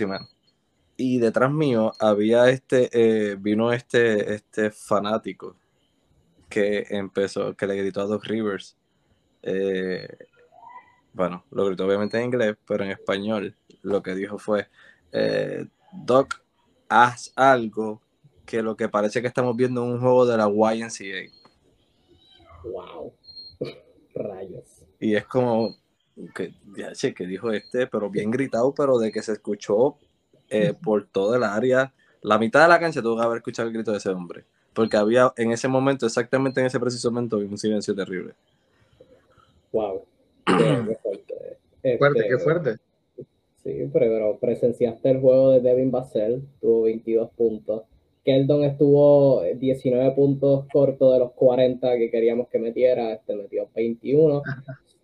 Y 0.97 1.19
detrás 1.19 1.51
mío 1.51 1.93
había 1.99 2.49
este, 2.49 2.89
eh, 2.93 3.35
vino 3.35 3.71
este, 3.71 4.33
este 4.33 4.71
fanático 4.71 5.55
que 6.49 6.85
empezó, 6.89 7.55
que 7.55 7.65
le 7.65 7.77
gritó 7.77 8.01
a 8.01 8.05
Doc 8.05 8.25
Rivers. 8.25 8.75
Eh, 9.41 10.07
bueno, 11.13 11.45
lo 11.51 11.65
gritó 11.65 11.85
obviamente 11.85 12.17
en 12.17 12.25
inglés, 12.25 12.57
pero 12.67 12.83
en 12.83 12.91
español 12.91 13.55
lo 13.81 14.03
que 14.03 14.15
dijo 14.15 14.37
fue, 14.37 14.67
eh, 15.11 15.65
Doc, 15.93 16.41
haz 16.89 17.31
algo 17.35 18.01
que 18.51 18.61
lo 18.61 18.75
que 18.75 18.89
parece 18.89 19.21
que 19.21 19.27
estamos 19.27 19.55
viendo 19.55 19.83
en 19.83 19.93
un 19.93 19.99
juego 20.01 20.25
de 20.25 20.37
la 20.37 20.49
YNCA. 20.49 21.31
Wow. 22.63 23.13
Rayos. 24.13 24.83
Y 24.99 25.15
es 25.15 25.25
como 25.25 25.77
que, 26.35 26.53
ya 26.77 26.93
sé 26.93 27.13
que 27.13 27.25
dijo 27.25 27.51
este, 27.51 27.87
pero 27.87 28.09
bien 28.09 28.29
gritado, 28.29 28.73
pero 28.75 28.99
de 28.99 29.11
que 29.11 29.23
se 29.23 29.31
escuchó 29.31 29.95
eh, 30.49 30.73
por 30.73 31.07
todo 31.07 31.35
el 31.35 31.43
área. 31.43 31.93
La 32.21 32.37
mitad 32.37 32.61
de 32.61 32.67
la 32.67 32.79
cancha 32.79 33.01
tuvo 33.01 33.17
que 33.17 33.23
haber 33.23 33.37
escuchado 33.37 33.69
el 33.69 33.73
grito 33.73 33.91
de 33.91 33.97
ese 33.97 34.09
hombre 34.09 34.45
porque 34.73 34.97
había 34.97 35.33
en 35.37 35.51
ese 35.51 35.67
momento, 35.67 36.05
exactamente 36.05 36.59
en 36.59 36.67
ese 36.67 36.79
preciso 36.79 37.11
momento, 37.11 37.37
un 37.37 37.57
silencio 37.57 37.95
terrible. 37.95 38.33
Wow. 39.71 40.03
Qué, 40.45 40.97
fuerte. 41.01 41.97
fuerte, 41.97 42.27
qué 42.27 42.37
fuerte. 42.37 42.77
Sí, 43.63 43.89
pero, 43.91 44.37
presenciaste 44.39 45.09
el 45.09 45.19
juego 45.19 45.51
de 45.51 45.61
Devin 45.61 45.91
Basel, 45.91 46.43
tuvo 46.59 46.83
22 46.83 47.31
puntos. 47.31 47.83
Keldon 48.23 48.63
estuvo 48.63 49.43
19 49.43 50.11
puntos 50.11 50.65
corto 50.71 51.11
de 51.13 51.19
los 51.19 51.31
40 51.33 51.97
que 51.97 52.11
queríamos 52.11 52.47
que 52.49 52.59
metiera, 52.59 53.13
este 53.13 53.35
metió 53.35 53.67
21. 53.75 54.41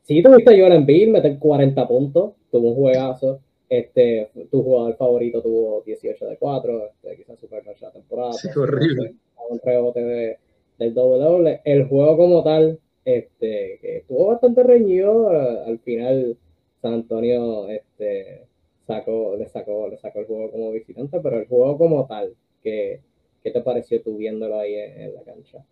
Sí, 0.04 0.22
tuviste 0.24 0.54
a 0.54 0.58
Joel 0.58 0.74
Embiid 0.74 1.10
meter 1.10 1.38
40 1.40 1.88
puntos, 1.88 2.34
tuvo 2.52 2.70
un 2.70 2.76
juegazo. 2.76 3.40
Este, 3.70 4.30
tu 4.50 4.64
jugador 4.64 4.96
favorito 4.96 5.42
tuvo 5.42 5.84
18 5.86 6.26
de 6.26 6.38
4, 6.38 6.86
este, 6.86 7.18
quizás 7.18 7.40
super 7.40 7.64
la 7.82 7.92
temporada. 7.92 8.34
Sí, 8.34 8.48
horrible 8.58 9.16
un 9.50 9.60
rebote 9.64 10.04
de, 10.04 10.38
del 10.78 10.94
doble 10.94 11.24
doble. 11.24 11.62
El 11.64 11.86
juego 11.88 12.18
como 12.18 12.44
tal, 12.44 12.80
este, 13.06 13.80
que 13.82 13.98
estuvo 13.98 14.28
bastante 14.28 14.64
reñido, 14.64 15.34
eh, 15.34 15.64
al 15.68 15.80
final 15.80 16.38
San 16.82 16.94
Antonio 16.94 17.68
este, 17.70 18.46
sacó, 18.86 19.36
le, 19.38 19.48
sacó, 19.48 19.88
le 19.88 19.98
sacó 19.98 20.20
el 20.20 20.26
juego 20.26 20.52
como 20.52 20.72
visitante, 20.72 21.20
pero 21.20 21.40
el 21.40 21.48
juego 21.48 21.78
como 21.78 22.06
tal, 22.06 22.34
¿qué, 22.64 23.02
qué 23.48 23.60
te 23.60 23.62
pareció 23.62 24.02
tú 24.02 24.18
viéndolo 24.18 24.60
ahí 24.60 24.76
en, 24.76 25.16
la 25.16 25.22
cancha? 25.22 25.64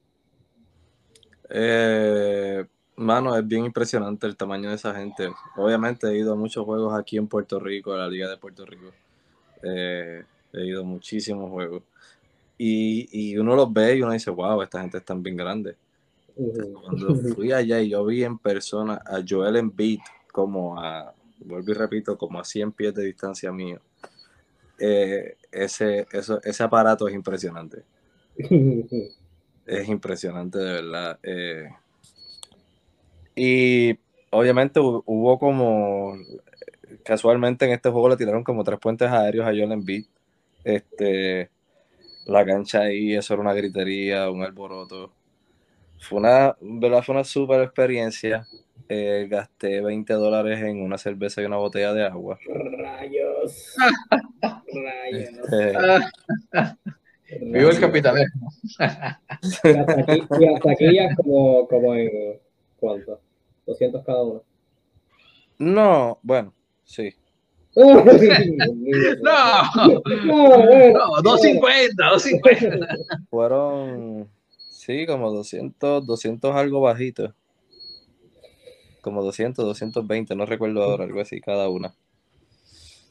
Eh, 1.49 2.63
mano, 2.95 3.37
es 3.37 3.45
bien 3.45 3.65
impresionante 3.65 4.27
el 4.27 4.37
tamaño 4.37 4.69
de 4.69 4.75
esa 4.75 4.95
gente. 4.95 5.27
Obviamente 5.57 6.07
he 6.07 6.17
ido 6.17 6.33
a 6.33 6.35
muchos 6.35 6.63
juegos 6.65 6.97
aquí 6.97 7.17
en 7.17 7.27
Puerto 7.27 7.59
Rico, 7.59 7.93
a 7.93 7.97
la 7.97 8.07
Liga 8.07 8.29
de 8.29 8.37
Puerto 8.37 8.65
Rico. 8.65 8.91
Eh, 9.61 10.23
he 10.53 10.65
ido 10.65 10.81
a 10.81 10.85
muchísimos 10.85 11.51
juegos. 11.51 11.83
Y, 12.57 13.09
y, 13.11 13.37
uno 13.37 13.53
los 13.55 13.73
ve 13.73 13.97
y 13.97 14.01
uno 14.01 14.13
dice, 14.13 14.31
wow, 14.31 14.61
esta 14.61 14.79
gente 14.79 14.99
es 14.99 15.03
tan 15.03 15.21
bien 15.21 15.35
grande. 15.35 15.75
Cuando 16.33 17.15
fui 17.33 17.51
allá 17.51 17.81
y 17.81 17.89
yo 17.89 18.05
vi 18.05 18.23
en 18.23 18.37
persona 18.37 19.01
a 19.05 19.21
Joel 19.27 19.57
Embiid 19.57 19.99
como 20.31 20.79
a, 20.79 21.13
vuelvo 21.39 21.71
y 21.71 21.73
repito, 21.73 22.17
como 22.17 22.39
a 22.39 22.45
100 22.45 22.71
pies 22.71 22.93
de 22.93 23.03
distancia 23.03 23.51
mío, 23.51 23.81
eh, 24.79 25.35
ese, 25.55 26.07
eso, 26.11 26.39
ese 26.43 26.63
aparato 26.63 27.07
es 27.07 27.15
impresionante. 27.15 27.83
es 29.65 29.89
impresionante, 29.89 30.59
de 30.59 30.81
verdad. 30.81 31.19
Eh. 31.23 31.69
y 33.35 33.97
obviamente 34.29 34.79
hubo 34.79 35.39
como, 35.39 36.17
casualmente 37.03 37.65
en 37.65 37.71
este 37.71 37.89
juego 37.89 38.09
le 38.09 38.17
tiraron 38.17 38.43
como 38.43 38.63
tres 38.63 38.79
puentes 38.79 39.09
aéreos 39.09 39.45
a 39.45 39.51
Joel 39.51 39.71
Embiid. 39.71 40.05
Este, 40.63 41.49
la 42.25 42.45
cancha 42.45 42.81
ahí, 42.81 43.13
eso 43.15 43.33
era 43.33 43.41
una 43.41 43.53
gritería, 43.53 44.29
un 44.29 44.43
alboroto. 44.43 45.11
Fue 45.99 46.19
una, 46.19 46.55
¿verdad? 46.59 47.03
Fue 47.03 47.15
una 47.15 47.23
super 47.23 47.61
experiencia. 47.61 48.47
Eh, 48.89 49.27
gasté 49.29 49.81
20 49.81 50.13
dólares 50.13 50.61
en 50.61 50.81
una 50.81 50.97
cerveza 50.97 51.41
y 51.41 51.45
una 51.45 51.57
botella 51.57 51.93
de 51.93 52.05
agua. 52.05 52.37
Rayos. 54.73 55.29
Vivo 57.41 57.69
el 57.69 57.79
capitalismo. 57.79 58.49
y 58.79 58.83
hasta 58.83 59.99
aquí, 59.99 60.23
y 60.39 60.47
hasta 60.47 60.71
aquí 60.71 60.95
ya 60.95 61.15
como, 61.15 61.67
como 61.67 61.95
en 61.95 62.39
¿cuánto? 62.77 63.19
200 63.65 64.05
cada 64.05 64.23
uno. 64.23 64.43
No, 65.57 66.19
bueno, 66.21 66.53
sí. 66.83 67.13
no, 67.75 68.05
no, 68.05 68.05
250, 71.23 72.09
250. 72.09 72.87
Fueron, 73.29 74.29
sí, 74.69 75.05
como 75.05 75.31
200, 75.31 76.05
200 76.05 76.55
algo 76.55 76.81
bajito. 76.81 77.33
Como 79.01 79.23
200, 79.23 79.65
220, 79.65 80.35
no 80.35 80.45
recuerdo 80.45 80.83
ahora, 80.83 81.03
algo 81.03 81.19
así 81.19 81.41
cada 81.41 81.69
una. 81.69 81.93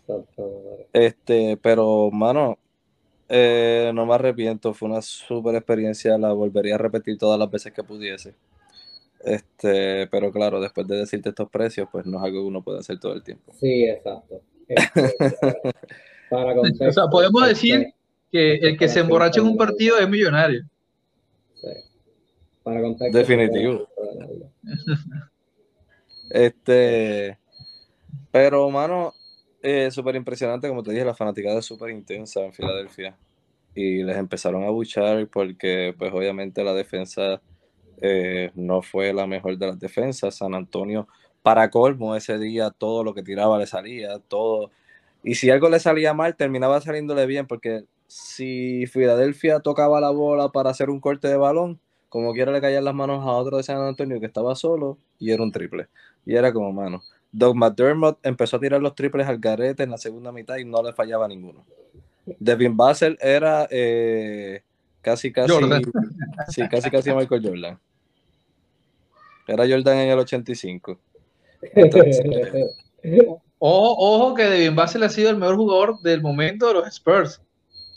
Exacto. 0.07 0.87
Este, 0.93 1.57
pero, 1.57 2.11
mano, 2.11 2.59
eh, 3.29 3.91
no 3.95 4.07
me 4.07 4.15
arrepiento. 4.15 4.75
Fue 4.75 4.89
una 4.89 5.03
super 5.03 5.55
experiencia. 5.55 6.19
La 6.19 6.33
volvería 6.33 6.75
a 6.75 6.79
repetir 6.79 7.17
todas 7.19 7.39
las 7.39 7.51
veces 7.51 7.73
que 7.73 7.83
pudiese. 7.83 8.35
Este, 9.25 10.07
pero 10.09 10.31
claro, 10.31 10.61
después 10.61 10.87
de 10.87 10.97
decirte 10.97 11.31
estos 11.31 11.49
precios, 11.49 11.89
pues 11.91 12.05
no 12.05 12.19
es 12.19 12.25
algo 12.25 12.43
que 12.43 12.47
uno 12.49 12.63
puede 12.63 12.81
hacer 12.81 12.99
todo 13.01 13.15
el 13.15 13.23
tiempo. 13.23 13.53
Sí, 13.59 13.85
exacto. 13.85 14.43
Este, 14.69 15.03
para 16.31 16.55
contexto, 16.55 16.89
O 16.89 16.93
sea, 16.93 17.07
podemos 17.09 17.43
este, 17.43 17.55
decir 17.55 17.95
que 18.31 18.55
el 18.57 18.77
que 18.77 18.89
se 18.89 19.01
emborracha 19.01 19.41
en 19.41 19.47
un 19.47 19.57
partido 19.57 19.99
es 19.99 20.09
millonario. 20.09 20.65
sí. 21.55 21.69
Para 22.63 22.81
contexto, 22.81 23.19
Definitivo. 23.19 23.87
Este, 26.31 27.39
pero, 28.31 28.71
mano, 28.71 29.13
eh, 29.65 29.91
súper 29.91 30.15
impresionante, 30.17 30.69
como 30.69 30.83
te 30.83 30.93
dije, 30.93 31.07
la 31.07 31.15
fanaticada 31.15 31.59
es 31.59 31.65
súper 31.65 31.91
intensa 31.91 32.45
en 32.45 32.53
Filadelfia. 32.53 33.17
Y 33.75 34.03
les 34.03 34.17
empezaron 34.19 34.63
a 34.65 34.71
buchar 34.71 35.27
porque, 35.29 35.95
pues, 35.99 36.13
obviamente 36.13 36.63
la 36.63 36.75
defensa 36.75 37.41
eh, 38.03 38.51
no 38.55 38.83
fue 38.83 39.15
la 39.15 39.27
mejor 39.27 39.57
de 39.57 39.67
las 39.69 39.81
defensas. 39.81 40.37
San 40.37 40.55
Antonio, 40.55 41.09
para 41.43 41.71
colmo, 41.71 42.15
ese 42.15 42.39
día 42.39 42.71
todo 42.71 43.03
lo 43.05 43.15
que 43.15 43.23
tiraba 43.23 43.59
le 43.59 43.67
salía, 43.67 44.19
todo. 44.29 44.71
Y 45.23 45.37
si 45.37 45.49
algo 45.49 45.71
le 45.71 45.81
salía 45.81 46.13
mal, 46.13 46.37
terminaba 46.37 46.81
saliéndole 46.83 47.25
bien, 47.25 47.47
porque 47.47 47.85
si 48.07 48.87
Filadelfia 48.87 49.61
tocaba 49.61 50.01
la 50.01 50.11
bola 50.11 50.51
para 50.51 50.71
hacer 50.71 50.91
un 50.91 51.01
corte 51.01 51.29
de 51.29 51.39
balón, 51.39 51.81
como 52.11 52.35
quiera 52.35 52.53
le 52.53 52.61
caían 52.61 52.85
las 52.85 52.95
manos 52.95 53.25
a 53.25 53.33
otro 53.33 53.57
de 53.57 53.63
San 53.63 53.81
Antonio 53.81 54.21
que 54.21 54.27
estaba 54.27 54.55
solo 54.57 54.99
y 55.19 55.31
era 55.33 55.43
un 55.43 55.53
triple. 55.53 55.89
Y 56.27 56.37
era 56.37 56.53
como, 56.53 56.71
mano. 56.73 57.03
Doug 57.37 57.57
McDermott 57.57 58.19
empezó 58.25 58.57
a 58.57 58.61
tirar 58.61 58.81
los 58.81 58.95
triples 58.95 59.27
al 59.27 59.39
garete 59.39 59.83
en 59.83 59.91
la 59.91 59.99
segunda 59.99 60.31
mitad 60.31 60.57
y 60.57 60.65
no 60.65 60.83
le 60.83 60.93
fallaba 60.93 61.27
ninguno. 61.27 61.65
Devin 62.39 62.77
Basel 62.77 63.19
era 63.21 63.67
eh, 63.71 64.63
casi, 65.03 65.33
casi, 65.33 65.53
Jordan. 65.53 65.83
sí, 66.49 66.63
casi, 66.69 66.91
casi 66.91 67.13
Michael 67.13 67.43
Jordan. 67.45 67.79
Era 69.47 69.69
Jordan 69.69 69.99
en 69.99 70.09
el 70.11 70.19
85. 70.19 70.99
Entonces, 71.61 72.23
Ojo, 73.59 73.95
ojo 73.99 74.35
que 74.35 74.45
Devin 74.45 74.77
Basel 74.77 75.03
ha 75.05 75.09
sido 75.09 75.31
el 75.31 75.37
mejor 75.39 75.57
jugador 75.57 76.01
del 76.03 76.21
momento 76.21 76.69
de 76.69 76.75
los 76.75 76.87
Spurs. 76.89 77.41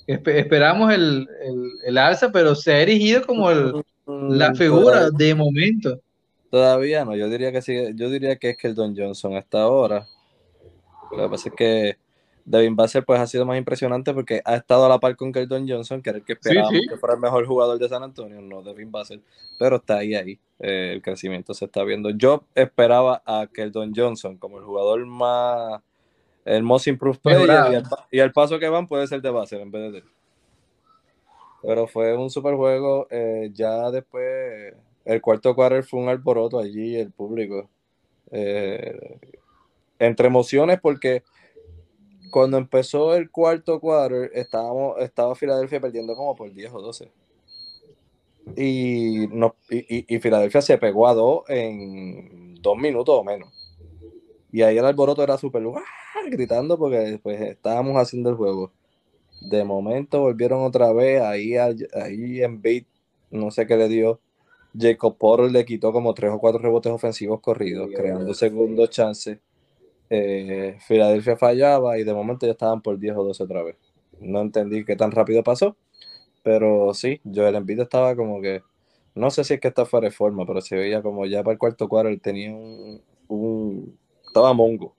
Espe- 0.07 0.35
esperamos 0.39 0.93
el, 0.93 1.27
el- 1.43 1.71
el 1.85 1.97
alza, 1.97 2.31
pero 2.31 2.55
se 2.55 2.71
ha 2.71 2.79
erigido 2.81 3.25
como 3.25 3.51
el- 3.51 3.83
la 4.05 4.53
figura 4.55 5.09
de 5.11 5.35
momento. 5.35 5.99
Todavía 6.57 7.05
no, 7.05 7.15
yo 7.15 7.29
diría 7.29 7.51
que 7.51 7.61
sí, 7.61 7.75
yo 7.93 8.09
diría 8.09 8.37
que 8.37 8.49
es 8.49 8.57
que 8.57 8.65
el 8.65 8.73
Don 8.73 8.97
Johnson 8.97 9.35
hasta 9.35 9.61
ahora. 9.61 10.07
Lo 11.11 11.17
que 11.25 11.29
pasa 11.29 11.49
es 11.49 11.55
que 11.55 11.97
Devin 12.45 12.75
Basel 12.75 13.05
pues 13.05 13.19
ha 13.19 13.27
sido 13.27 13.45
más 13.45 13.59
impresionante 13.59 14.11
porque 14.11 14.41
ha 14.43 14.55
estado 14.55 14.87
a 14.87 14.89
la 14.89 14.97
par 14.97 15.15
con 15.15 15.31
Keldon 15.31 15.69
Johnson, 15.69 16.01
que 16.01 16.09
era 16.09 16.17
el 16.17 16.25
que 16.25 16.33
esperábamos 16.33 16.79
sí. 16.81 16.87
que 16.87 16.97
fuera 16.97 17.13
el 17.13 17.21
mejor 17.21 17.45
jugador 17.45 17.77
de 17.77 17.87
San 17.87 18.01
Antonio, 18.01 18.41
no 18.41 18.63
Devin 18.63 18.91
Basel, 18.91 19.21
pero 19.59 19.75
está 19.75 19.99
ahí 19.99 20.15
ahí, 20.15 20.39
eh, 20.57 20.93
el 20.95 21.03
crecimiento 21.03 21.53
se 21.53 21.65
está 21.65 21.83
viendo. 21.83 22.09
Yo 22.09 22.45
esperaba 22.55 23.21
a 23.23 23.45
Keldon 23.53 23.93
Johnson 23.95 24.37
como 24.37 24.57
el 24.57 24.63
jugador 24.63 25.05
más, 25.05 25.79
el 26.43 26.63
most 26.63 26.87
improved 26.87 27.19
player 27.19 27.83
y 28.09 28.19
al 28.19 28.31
paso 28.31 28.57
que 28.57 28.67
van 28.67 28.87
puede 28.87 29.05
ser 29.05 29.21
de 29.21 29.29
Basel 29.29 29.61
en 29.61 29.69
vez 29.69 29.91
de 29.91 29.97
él. 29.99 30.05
Pero 31.61 31.85
fue 31.85 32.17
un 32.17 32.31
super 32.31 32.55
juego, 32.55 33.05
eh, 33.11 33.51
ya 33.53 33.91
después 33.91 34.73
el 35.07 35.21
cuarto 35.21 35.55
quarter 35.55 35.83
fue 35.83 35.99
un 36.01 36.09
alboroto 36.09 36.59
allí, 36.59 36.95
el 36.95 37.11
público. 37.11 37.69
Eh, 38.31 39.19
entre 39.99 40.27
emociones 40.27 40.79
porque 40.81 41.23
cuando 42.31 42.57
empezó 42.57 43.15
el 43.15 43.31
cuarto 43.31 43.79
quarter 43.79 44.31
estábamos, 44.33 44.99
estaba 44.99 45.35
Filadelfia 45.35 45.79
perdiendo 45.79 46.15
como 46.15 46.35
por 46.35 46.53
10 46.53 46.71
o 46.73 46.81
12. 46.81 47.09
Y, 48.55 49.27
no, 49.31 49.55
y, 49.69 50.05
y- 50.15 50.19
Filadelfia 50.19 50.61
se 50.61 50.77
pegó 50.77 51.07
a 51.07 51.13
dos 51.13 51.43
en 51.49 52.55
dos 52.61 52.77
minutos 52.77 53.15
o 53.19 53.23
menos. 53.23 53.49
Y 54.51 54.61
ahí 54.61 54.77
el 54.77 54.85
alboroto 54.85 55.23
era 55.23 55.37
súper 55.37 55.63
gritando 56.29 56.77
porque 56.77 57.19
pues, 57.21 57.41
estábamos 57.41 57.95
haciendo 57.97 58.29
el 58.29 58.35
juego. 58.35 58.71
De 59.41 59.63
momento 59.63 60.21
volvieron 60.21 60.63
otra 60.63 60.93
vez, 60.93 61.21
ahí, 61.21 61.55
ahí 61.57 62.41
en 62.43 62.61
beat, 62.61 62.85
no 63.31 63.51
sé 63.51 63.67
qué 63.67 63.77
le 63.77 63.87
dio. 63.87 64.19
Jacob 64.79 65.17
Porter 65.17 65.51
le 65.51 65.65
quitó 65.65 65.91
como 65.91 66.13
tres 66.13 66.31
o 66.31 66.39
cuatro 66.39 66.59
rebotes 66.61 66.91
ofensivos 66.91 67.41
corridos, 67.41 67.89
Sí, 67.89 67.95
creando 67.95 68.33
sí. 68.33 68.39
segundos 68.39 68.89
chances. 68.89 69.39
Eh, 70.09 70.77
Filadelfia 70.87 71.37
fallaba 71.37 71.97
y 71.99 72.03
de 72.03 72.13
momento 72.13 72.45
ya 72.45 72.53
estaban 72.53 72.81
por 72.81 72.97
10 72.99 73.15
o 73.17 73.23
12 73.23 73.43
otra 73.43 73.63
vez. 73.63 73.75
No 74.19 74.41
entendí 74.41 74.85
qué 74.85 74.95
tan 74.95 75.11
rápido 75.11 75.43
pasó, 75.43 75.75
pero 76.43 76.93
sí, 76.93 77.21
Joel 77.33 77.55
Embiid 77.55 77.81
estaba 77.81 78.15
como 78.15 78.41
que, 78.41 78.63
no 79.15 79.31
sé 79.31 79.43
si 79.43 79.55
es 79.55 79.59
que 79.59 79.69
está 79.69 79.85
fuera 79.85 80.07
de 80.07 80.11
forma, 80.11 80.45
pero 80.45 80.61
se 80.61 80.75
veía 80.77 81.01
como 81.01 81.25
ya 81.25 81.43
para 81.43 81.53
el 81.53 81.59
cuarto 81.59 81.89
cuadro 81.89 82.09
él 82.09 82.21
tenía 82.21 82.51
un, 82.53 83.01
un- 83.29 83.99
estaba 84.27 84.53
mongo. 84.53 84.95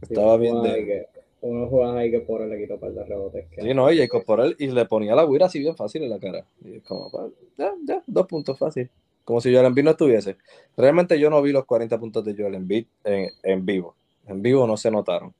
Estaba 0.00 0.36
Sí, 0.36 0.42
bien 0.42 0.62
de... 0.62 0.84
que- 0.86 1.17
Unas 1.40 1.68
jugadas 1.70 1.96
ahí 1.96 2.10
que 2.10 2.20
por 2.20 2.42
él 2.42 2.50
le 2.50 2.58
quitó 2.58 2.74
un 2.74 2.80
par 2.80 2.92
de 2.92 3.04
rebotes. 3.04 3.46
que- 3.50 3.62
Sí, 3.62 3.74
no, 3.74 3.90
y 3.92 3.98
Jacob 3.98 4.24
Porter 4.24 4.56
y 4.58 4.66
le 4.68 4.84
ponía 4.86 5.14
la 5.14 5.24
guira 5.24 5.46
así 5.46 5.60
bien 5.60 5.76
fácil 5.76 6.02
en 6.02 6.10
la 6.10 6.18
cara. 6.18 6.44
Y 6.64 6.76
es 6.78 6.82
como, 6.82 7.10
pa, 7.10 7.28
ya, 7.56 7.72
ya, 7.84 8.02
dos 8.06 8.26
puntos 8.26 8.58
fácil. 8.58 8.90
Como 9.24 9.40
si 9.40 9.52
Joel 9.52 9.66
Embiid 9.66 9.84
no 9.84 9.90
estuviese. 9.92 10.36
Realmente 10.76 11.18
yo 11.20 11.30
no 11.30 11.40
vi 11.42 11.52
los 11.52 11.64
40 11.66 11.98
puntos 11.98 12.24
de 12.24 12.34
Joel 12.36 12.54
Embiid 12.54 12.86
en, 13.04 13.28
en 13.42 13.64
vivo. 13.66 13.94
En 14.26 14.42
vivo 14.42 14.66
no 14.66 14.76
se 14.76 14.90
notaron. 14.90 15.32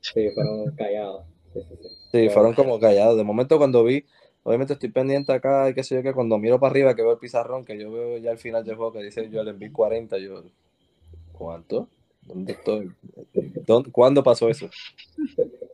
Sí, 0.00 0.30
fueron 0.30 0.70
callados. 0.76 1.24
Sí, 1.52 1.60
sí, 1.60 1.74
sí. 1.82 1.88
Sí, 1.88 2.08
Pero- 2.12 2.30
fueron 2.30 2.54
como 2.54 2.78
callados. 2.78 3.16
De 3.16 3.24
momento 3.24 3.58
cuando 3.58 3.82
vi, 3.84 4.04
obviamente 4.44 4.74
estoy 4.74 4.90
pendiente 4.90 5.32
acá 5.32 5.68
y 5.68 5.74
qué 5.74 5.82
sé 5.82 5.96
yo, 5.96 6.02
que 6.02 6.12
cuando 6.14 6.38
miro 6.38 6.58
para 6.60 6.70
arriba 6.70 6.94
que 6.94 7.02
veo 7.02 7.12
el 7.12 7.18
pizarrón, 7.18 7.64
que 7.64 7.76
yo 7.78 7.90
veo 7.92 8.16
ya 8.18 8.30
al 8.30 8.38
final 8.38 8.64
del 8.64 8.76
juego 8.76 8.92
que 8.92 9.02
dice 9.02 9.28
Joel 9.30 9.48
Embiid 9.48 9.72
40, 9.72 10.18
yo, 10.18 10.44
¿cuánto? 11.32 11.88
¿Dónde 12.26 12.52
estoy? 12.52 12.90
¿Dónde- 13.66 13.90
¿Cuándo 13.90 14.22
pasó 14.22 14.48
eso? 14.48 14.68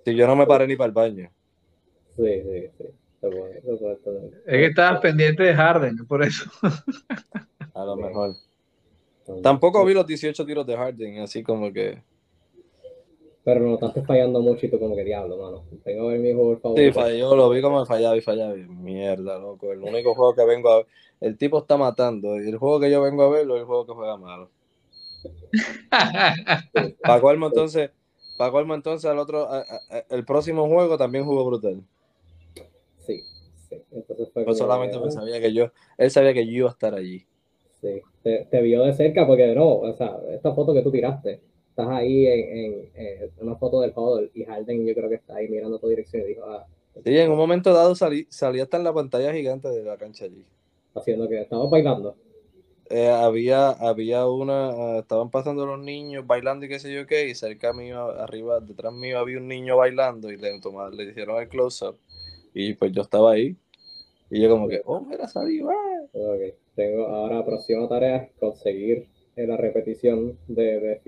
Si 0.04 0.14
yo 0.14 0.26
no 0.26 0.36
me 0.36 0.46
paré 0.46 0.66
ni 0.66 0.76
para 0.76 0.88
el 0.88 0.92
baño. 0.92 1.30
Sí, 2.16 2.22
sí, 2.42 2.68
sí. 2.78 2.84
Es 4.46 4.56
que 4.58 4.66
estabas 4.66 5.00
pendiente 5.00 5.44
de 5.44 5.54
Harden, 5.54 5.96
por 6.06 6.22
eso. 6.24 6.50
A 7.74 7.84
lo 7.84 7.96
mejor. 7.96 8.34
Tampoco 9.42 9.84
vi 9.84 9.94
los 9.94 10.06
18 10.06 10.44
tiros 10.44 10.66
de 10.66 10.76
Harden, 10.76 11.20
así 11.20 11.42
como 11.42 11.72
que... 11.72 12.02
Pero 13.44 13.60
no 13.60 13.74
estás 13.74 14.06
fallando 14.06 14.40
mucho 14.40 14.66
y 14.66 14.70
tú 14.70 14.78
como 14.78 14.94
que 14.94 15.02
diablo, 15.04 15.36
mano. 15.36 15.64
Tengo 15.82 16.08
que 16.08 16.12
ver 16.18 16.20
mi 16.20 16.32
jugador 16.32 16.56
Sí, 16.58 16.62
favorito. 16.62 16.92
falló, 17.00 17.34
lo 17.36 17.50
vi 17.50 17.60
como 17.60 17.84
fallaba 17.86 18.16
y 18.16 18.20
fallaba. 18.20 18.54
Mierda, 18.54 19.38
loco. 19.38 19.72
El 19.72 19.80
único 19.82 20.14
juego 20.14 20.34
que 20.34 20.44
vengo 20.44 20.70
a 20.70 20.76
ver. 20.78 20.86
El 21.20 21.36
tipo 21.36 21.58
está 21.58 21.76
matando. 21.76 22.40
Y 22.40 22.48
el 22.48 22.58
juego 22.58 22.78
que 22.78 22.90
yo 22.90 23.02
vengo 23.02 23.24
a 23.24 23.30
ver 23.30 23.40
es 23.42 23.56
el 23.56 23.64
juego 23.64 23.84
que 23.86 23.92
juega 23.94 24.16
malo. 24.16 24.48
Para 27.04 27.20
colmo, 27.20 27.46
entonces, 27.46 27.90
para 28.36 28.50
colmo, 28.52 28.74
entonces, 28.74 29.10
al 29.10 29.18
otro, 29.18 29.48
a- 29.48 29.58
a- 29.60 29.96
a- 29.98 30.04
el 30.10 30.24
próximo 30.24 30.66
juego 30.68 30.96
también 30.98 31.24
jugó 31.24 31.44
brutal. 31.44 31.84
sí, 32.98 33.22
sí. 33.68 33.82
Entonces 33.90 34.28
fue 34.32 34.44
Pues 34.44 34.58
solamente 34.58 34.98
ah, 34.98 35.10
sabía 35.10 35.40
que 35.40 35.52
yo, 35.52 35.72
él 35.98 36.10
sabía 36.12 36.32
que 36.34 36.46
yo 36.46 36.52
iba 36.52 36.68
a 36.68 36.72
estar 36.72 36.94
allí. 36.94 37.26
Sí, 37.80 38.00
te, 38.22 38.46
te 38.50 38.62
vio 38.62 38.82
de 38.84 38.94
cerca 38.94 39.26
porque 39.26 39.54
no, 39.54 39.76
o 39.80 39.92
sea, 39.94 40.16
esta 40.30 40.54
foto 40.54 40.72
que 40.72 40.82
tú 40.82 40.90
tiraste, 40.92 41.40
estás 41.70 41.88
ahí 41.88 42.26
en, 42.26 42.58
en, 42.58 42.90
en 42.94 43.30
una 43.40 43.56
foto 43.56 43.80
del 43.80 43.92
huddle 43.94 44.30
y 44.34 44.44
Harden 44.44 44.86
yo 44.86 44.94
creo 44.94 45.08
que 45.08 45.16
está 45.16 45.36
ahí 45.36 45.48
mirando 45.48 45.76
a 45.76 45.80
tu 45.80 45.88
dirección 45.88 46.22
y 46.22 46.26
dijo, 46.28 46.44
ah, 46.44 46.66
Sí, 47.04 47.16
en 47.18 47.30
un 47.30 47.36
momento 47.36 47.72
dado 47.72 47.94
salí, 47.94 48.26
salí 48.30 48.58
hasta 48.60 48.76
en 48.76 48.82
la 48.84 48.92
pantalla 48.92 49.32
gigante 49.32 49.68
de 49.68 49.84
la 49.84 49.96
cancha 49.98 50.24
allí. 50.24 50.48
haciendo 50.94 51.28
que 51.28 51.40
estamos 51.40 51.70
bailando. 51.70 52.16
Eh, 52.90 53.08
había, 53.08 53.70
había 53.70 54.26
una, 54.26 54.70
ah, 54.70 54.98
estaban 55.00 55.30
pasando 55.30 55.64
los 55.64 55.78
niños 55.78 56.26
bailando 56.26 56.66
y 56.66 56.68
qué 56.68 56.78
sé 56.78 56.92
yo 56.92 57.06
qué, 57.06 57.28
y 57.28 57.34
cerca 57.34 57.72
mío, 57.72 58.10
arriba, 58.10 58.60
detrás 58.60 58.92
mío 58.92 59.18
había 59.18 59.38
un 59.38 59.48
niño 59.48 59.76
bailando 59.78 60.30
y 60.30 60.36
le, 60.36 60.60
tomaron- 60.60 60.94
le 60.96 61.04
hicieron 61.04 61.40
el 61.40 61.48
close-up. 61.48 61.96
Y 62.54 62.74
pues 62.74 62.92
yo 62.92 63.02
estaba 63.02 63.32
ahí. 63.32 63.56
Y 64.30 64.42
yo 64.42 64.50
como 64.50 64.68
que, 64.68 64.82
oh, 64.84 65.00
mira, 65.00 65.26
salí, 65.28 65.60
va. 65.60 65.74
Ok, 66.12 66.54
tengo 66.74 67.06
ahora 67.06 67.44
próxima 67.44 67.88
tarea, 67.88 68.28
conseguir 68.40 69.06
eh, 69.36 69.46
la 69.46 69.56
repetición 69.56 70.38
de, 70.48 70.80
de 70.80 71.00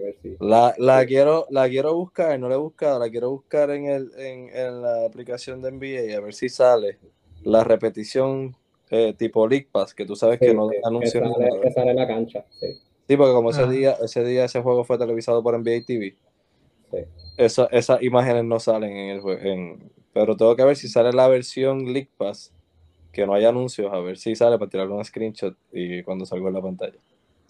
ver 0.00 0.16
si... 0.22 0.36
La, 0.40 0.74
la 0.78 1.04
quiero, 1.06 1.46
la 1.50 1.68
quiero 1.68 1.94
buscar, 1.94 2.38
no 2.38 2.48
la 2.48 2.54
he 2.56 2.58
buscado, 2.58 2.98
la 2.98 3.10
quiero 3.10 3.30
buscar 3.30 3.70
en 3.70 3.86
el, 3.86 4.10
en, 4.18 4.48
en 4.54 4.82
la 4.82 5.06
aplicación 5.06 5.62
de 5.62 5.70
NBA 5.70 6.16
a 6.16 6.20
ver 6.20 6.34
si 6.34 6.48
sale 6.48 6.98
la 7.42 7.64
repetición 7.64 8.54
eh, 8.92 9.14
tipo 9.18 9.48
League 9.48 9.68
Pass, 9.72 9.94
que 9.94 10.04
tú 10.06 10.14
sabes 10.14 10.38
Sí, 10.38 10.46
que 10.46 10.54
no 10.54 10.68
sí, 10.68 10.76
dan 10.82 11.00
que, 11.00 11.06
sale, 11.08 11.28
nada. 11.28 11.60
que 11.62 11.70
sale 11.72 11.90
en 11.90 11.96
la 11.96 12.06
cancha, 12.06 12.44
sí, 12.60 12.66
Sí, 13.08 13.16
porque 13.16 13.32
como 13.32 13.50
ese 13.50 13.62
Ajá. 13.62 13.70
día, 13.72 13.92
ese 14.02 14.22
día 14.24 14.44
ese 14.44 14.62
juego 14.62 14.84
fue 14.84 14.96
televisado 14.98 15.42
por 15.42 15.54
NBA 15.54 15.84
TV, 15.84 16.14
sí. 16.90 16.98
esa- 17.36 17.66
esas 17.72 18.02
imágenes 18.02 18.44
no 18.44 18.60
salen 18.60 18.96
en 18.96 19.10
el 19.16 19.20
jue- 19.20 19.42
en 19.42 19.90
pero 20.12 20.36
tengo 20.36 20.54
que 20.54 20.64
ver 20.64 20.76
si 20.76 20.88
sale 20.88 21.10
la 21.12 21.26
versión 21.26 21.86
League 21.92 22.10
Pass, 22.18 22.52
que 23.12 23.26
no 23.26 23.32
hay 23.34 23.46
anuncios, 23.46 23.90
a 23.92 23.98
ver 24.00 24.18
si 24.18 24.36
sale 24.36 24.58
para 24.58 24.70
tirar 24.70 24.90
un 24.90 25.02
screenshot 25.04 25.56
y 25.72 26.02
cuando 26.02 26.26
salgo 26.26 26.48
en 26.48 26.54
la 26.54 26.60
pantalla. 26.62 26.98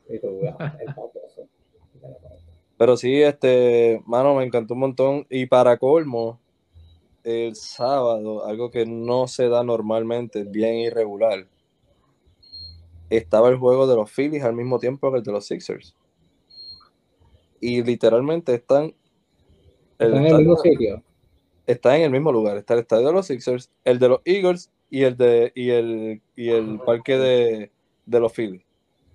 Y 0.09 0.19
tú, 0.21 0.41
ah, 0.49 0.77
el 0.81 0.87
famoso. 0.95 1.49
Pero 2.77 2.97
sí, 2.97 3.21
este, 3.23 4.01
mano, 4.07 4.35
me 4.35 4.45
encantó 4.45 4.75
un 4.75 4.81
montón. 4.81 5.27
Y 5.31 5.47
para 5.47 5.77
colmo, 5.79 6.41
el 7.25 7.55
sábado, 7.57 8.45
algo 8.47 8.71
que 8.71 8.85
no 8.87 9.27
se 9.29 9.49
da 9.49 9.63
normalmente, 9.63 10.45
bien 10.45 10.77
irregular, 10.77 11.47
estaba 13.11 13.49
el 13.49 13.57
juego 13.59 13.87
de 13.87 13.97
los 13.97 14.11
Phillies 14.11 14.43
al 14.45 14.55
mismo 14.55 14.79
tiempo 14.79 15.11
que 15.11 15.19
el 15.19 15.23
de 15.25 15.33
los 15.33 15.47
Sixers. 15.47 15.95
Y 17.61 17.83
literalmente 17.83 18.55
están. 18.55 18.95
¿Están 19.99 20.27
en 20.27 20.27
el 20.27 20.39
mismo 20.39 20.57
sitio? 20.57 21.03
Está 21.67 21.97
en 21.97 22.03
el 22.03 22.11
mismo 22.11 22.33
lugar. 22.33 22.57
Está 22.57 22.75
el 22.75 22.81
estadio 22.81 23.07
de 23.07 23.13
los 23.13 23.27
Sixers, 23.27 23.71
el 23.85 23.99
de 23.99 24.09
los 24.09 24.21
Eagles 24.25 24.71
y 24.91 25.03
el 25.03 25.17
de 25.17 25.53
y 25.55 25.71
el, 25.71 26.23
y 26.35 26.49
el 26.49 26.81
parque 26.85 27.17
de, 27.19 27.71
de 28.05 28.21
los 28.21 28.33
Phillies. 28.33 28.65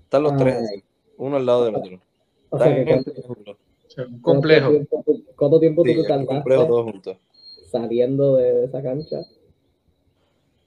Están 0.04 0.24
los 0.24 0.34
Ah, 0.34 0.38
tres, 0.38 0.84
uno 1.18 1.36
al 1.36 1.46
lado 1.46 1.66
del 1.66 1.76
otro. 1.76 2.00
O 2.50 2.58
sea, 2.58 2.68
Están 2.70 2.86
que 2.86 2.94
en- 2.94 3.04
¿cuánto, 3.04 3.58
Un 3.98 4.22
complejo. 4.22 4.68
¿cuánto 4.70 4.72
tiempo, 4.72 5.04
tú- 5.06 5.24
cuánto 5.36 5.60
tiempo 5.60 5.84
sí, 5.84 5.94
tú 5.96 6.02
es 6.02 6.08
te 6.08 6.14
un 6.14 6.26
complejo 6.26 6.62
tardaste 6.62 6.68
todos 6.72 6.92
juntos. 6.92 7.18
Saliendo 7.68 8.38
de 8.38 8.66
esa 8.66 8.82
cancha? 8.82 9.18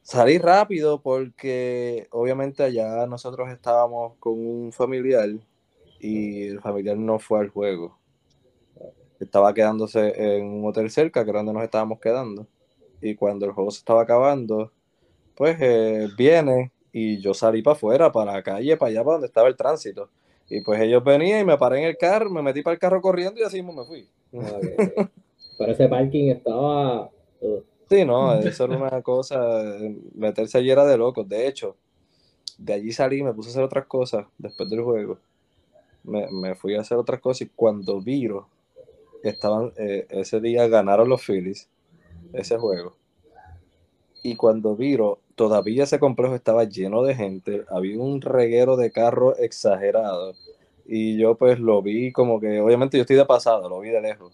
Salí 0.03 0.39
rápido 0.39 1.01
porque 1.03 2.09
obviamente 2.11 2.63
allá 2.63 3.07
nosotros 3.07 3.49
estábamos 3.51 4.15
con 4.19 4.33
un 4.45 4.73
familiar 4.73 5.29
y 6.01 6.49
el 6.49 6.61
familiar 6.61 6.97
no 6.97 7.19
fue 7.19 7.41
al 7.41 7.49
juego. 7.49 7.99
Estaba 9.21 9.53
quedándose 9.53 10.15
en 10.17 10.47
un 10.47 10.67
hotel 10.67 10.91
cerca, 10.91 11.23
que 11.25 11.31
era 11.31 11.41
donde 11.41 11.53
nos 11.53 11.63
estábamos 11.63 12.01
quedando. 12.01 12.47
Y 13.03 13.15
cuando 13.15 13.47
el 13.47 13.53
juego 13.53 13.71
se 13.71 13.79
estaba 13.79 14.03
acabando, 14.03 14.73
pues 15.37 15.57
eh, 15.61 16.09
viene 16.17 16.73
y 16.93 17.21
yo 17.21 17.35
salí 17.35 17.63
para 17.63 17.77
afuera, 17.77 18.11
para 18.11 18.33
la 18.33 18.43
calle, 18.43 18.77
para 18.77 18.91
allá, 18.91 19.05
para 19.05 19.13
donde 19.13 19.27
estaba 19.27 19.49
el 19.49 19.57
tránsito. 19.57 20.09
Y 20.49 20.63
pues 20.63 20.81
ellos 20.81 21.05
venían 21.05 21.41
y 21.41 21.45
me 21.45 21.57
paré 21.57 21.81
en 21.81 21.85
el 21.85 21.97
carro, 21.97 22.31
me 22.31 22.43
metí 22.43 22.63
para 22.63 22.75
el 22.75 22.81
carro 22.81 23.01
corriendo 23.01 23.41
y 23.41 23.45
así 23.45 23.63
mismo 23.63 23.81
me 23.81 23.87
fui. 23.87 24.09
Pero 25.61 25.73
ese 25.73 25.89
parking 25.89 26.31
estaba... 26.31 27.11
uh, 27.43 27.63
Sí, 27.91 28.03
no, 28.07 28.33
eso 28.41 28.65
era 28.65 28.79
una 28.79 29.03
cosa, 29.03 29.39
meterse 30.15 30.57
allí 30.57 30.71
era 30.71 30.87
de 30.87 30.97
locos. 30.97 31.29
De 31.29 31.47
hecho, 31.47 31.77
de 32.57 32.73
allí 32.73 32.93
salí, 32.93 33.23
me 33.23 33.35
puse 33.35 33.51
a 33.51 33.53
hacer 33.53 33.65
otras 33.65 33.85
cosas 33.85 34.27
después 34.39 34.71
del 34.71 34.81
juego. 34.81 35.19
Me, 36.03 36.29
me 36.31 36.55
fui 36.55 36.77
a 36.77 36.81
hacer 36.81 36.97
otras 36.97 37.21
cosas 37.21 37.43
y 37.43 37.51
cuando 37.55 38.01
viro, 38.01 38.49
estaban, 39.23 39.75
eh, 39.77 40.07
ese 40.09 40.41
día 40.41 40.67
ganaron 40.67 41.11
los 41.11 41.23
Phillies, 41.27 41.69
ese 42.33 42.57
juego. 42.57 42.97
Y 44.23 44.37
cuando 44.37 44.77
viro, 44.77 45.19
todavía 45.35 45.85
ese 45.85 45.99
complejo 45.99 46.35
estaba 46.35 46.65
lleno 46.65 47.03
de 47.03 47.15
gente, 47.17 47.65
había 47.69 47.99
un 47.99 48.23
reguero 48.23 48.79
de 48.79 48.93
carros 48.93 49.39
exagerado. 49.39 50.33
Y 50.87 51.19
yo 51.19 51.35
pues 51.35 51.61
lo 51.61 51.83
vi 51.83 52.13
como 52.13 52.41
que, 52.41 52.61
obviamente 52.61 52.97
yo 52.97 53.03
estoy 53.03 53.17
de 53.17 53.27
pasada, 53.27 53.69
lo 53.69 53.81
vi 53.81 53.91
de 53.91 54.01
lejos. 54.01 54.33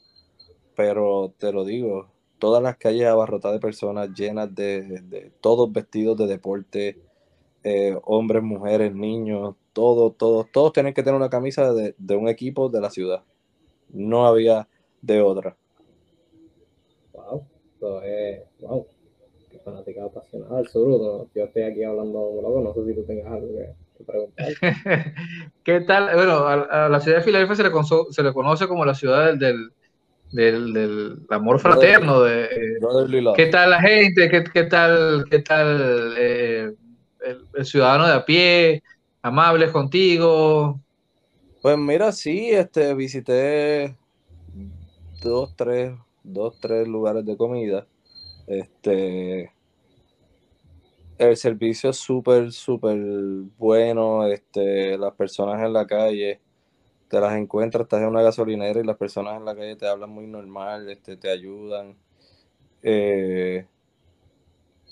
Pero 0.76 1.34
te 1.38 1.52
lo 1.52 1.64
digo, 1.64 2.08
todas 2.38 2.62
las 2.62 2.76
calles 2.78 3.06
abarrotadas 3.06 3.56
de 3.56 3.60
personas 3.60 4.10
llenas 4.14 4.54
de, 4.54 4.82
de 5.02 5.32
todos 5.40 5.72
vestidos 5.72 6.18
de 6.18 6.26
deporte, 6.28 6.98
eh, 7.64 7.98
hombres, 8.04 8.42
mujeres, 8.42 8.94
niños, 8.94 9.56
todos, 9.72 10.16
todos, 10.18 10.50
todos 10.52 10.72
tienen 10.72 10.94
que 10.94 11.02
tener 11.02 11.16
una 11.16 11.30
camisa 11.30 11.72
de, 11.74 11.94
de 11.98 12.16
un 12.16 12.28
equipo 12.28 12.68
de 12.68 12.80
la 12.80 12.90
ciudad. 12.90 13.24
No 13.90 14.26
había 14.26 14.68
de 15.02 15.22
otra. 15.22 15.56
wow. 17.12 17.46
Eso 17.76 18.02
es... 18.02 18.42
Wow. 18.60 18.86
Qué 19.50 19.58
fanática 19.60 20.04
apasionada 20.04 20.58
del 20.58 20.68
sur. 20.68 21.28
Yo 21.34 21.44
estoy 21.44 21.62
aquí 21.62 21.82
hablando 21.84 22.18
como 22.20 22.42
loco. 22.42 22.60
No 22.62 22.74
sé 22.74 22.86
si 22.86 22.94
tú 22.94 23.04
tengas 23.04 23.32
algo 23.32 23.48
que, 23.48 23.74
que 23.98 24.04
preguntar. 24.04 24.56
¿Qué 25.64 25.80
tal? 25.82 26.14
Bueno, 26.14 26.32
a, 26.46 26.86
a 26.86 26.88
la 26.88 27.00
ciudad 27.00 27.18
de 27.18 27.24
Filadelfia 27.24 27.56
se 27.56 27.62
le, 27.64 27.70
conso- 27.72 28.10
se 28.10 28.22
le 28.22 28.32
conoce 28.32 28.68
como 28.68 28.84
la 28.84 28.94
ciudad 28.94 29.26
del, 29.26 29.38
del, 29.38 29.70
del- 30.32 30.72
del 30.72 31.18
amor 31.30 31.58
fraterno. 31.60 32.20
De. 32.22 32.78
¿Qué 33.34 33.46
tal 33.46 33.70
la 33.70 33.80
gente? 33.80 34.28
¿Qué, 34.28 34.44
qué 34.44 34.64
tal, 34.64 35.24
qué 35.30 35.38
tal 35.40 36.14
eh, 36.18 36.72
el, 37.24 37.46
el 37.54 37.64
ciudadano 37.66 38.06
de 38.06 38.12
a 38.14 38.24
pie? 38.24 38.82
¿Amables 39.22 39.70
contigo? 39.70 40.80
Pues 41.62 41.76
mira, 41.78 42.12
sí, 42.12 42.50
este, 42.50 42.94
visité 42.94 43.96
dos, 45.22 45.54
tres, 45.56 45.92
dos, 46.22 46.58
tres 46.60 46.86
lugares 46.86 47.24
de 47.24 47.36
comida. 47.36 47.86
Este, 48.46 49.50
el 51.18 51.36
servicio 51.36 51.90
es 51.90 51.96
súper, 51.96 52.52
súper 52.52 52.96
bueno. 53.58 54.26
Este, 54.26 54.96
las 54.96 55.12
personas 55.14 55.60
en 55.62 55.72
la 55.72 55.86
calle, 55.86 56.40
te 57.08 57.20
las 57.20 57.36
encuentras, 57.36 57.84
estás 57.84 58.02
en 58.02 58.08
una 58.08 58.22
gasolinera 58.22 58.80
y 58.80 58.84
las 58.84 58.96
personas 58.96 59.36
en 59.36 59.44
la 59.44 59.54
calle 59.54 59.76
te 59.76 59.86
hablan 59.86 60.10
muy 60.10 60.26
normal, 60.26 60.88
este, 60.90 61.16
te 61.16 61.30
ayudan. 61.30 61.96
Eh, 62.82 63.66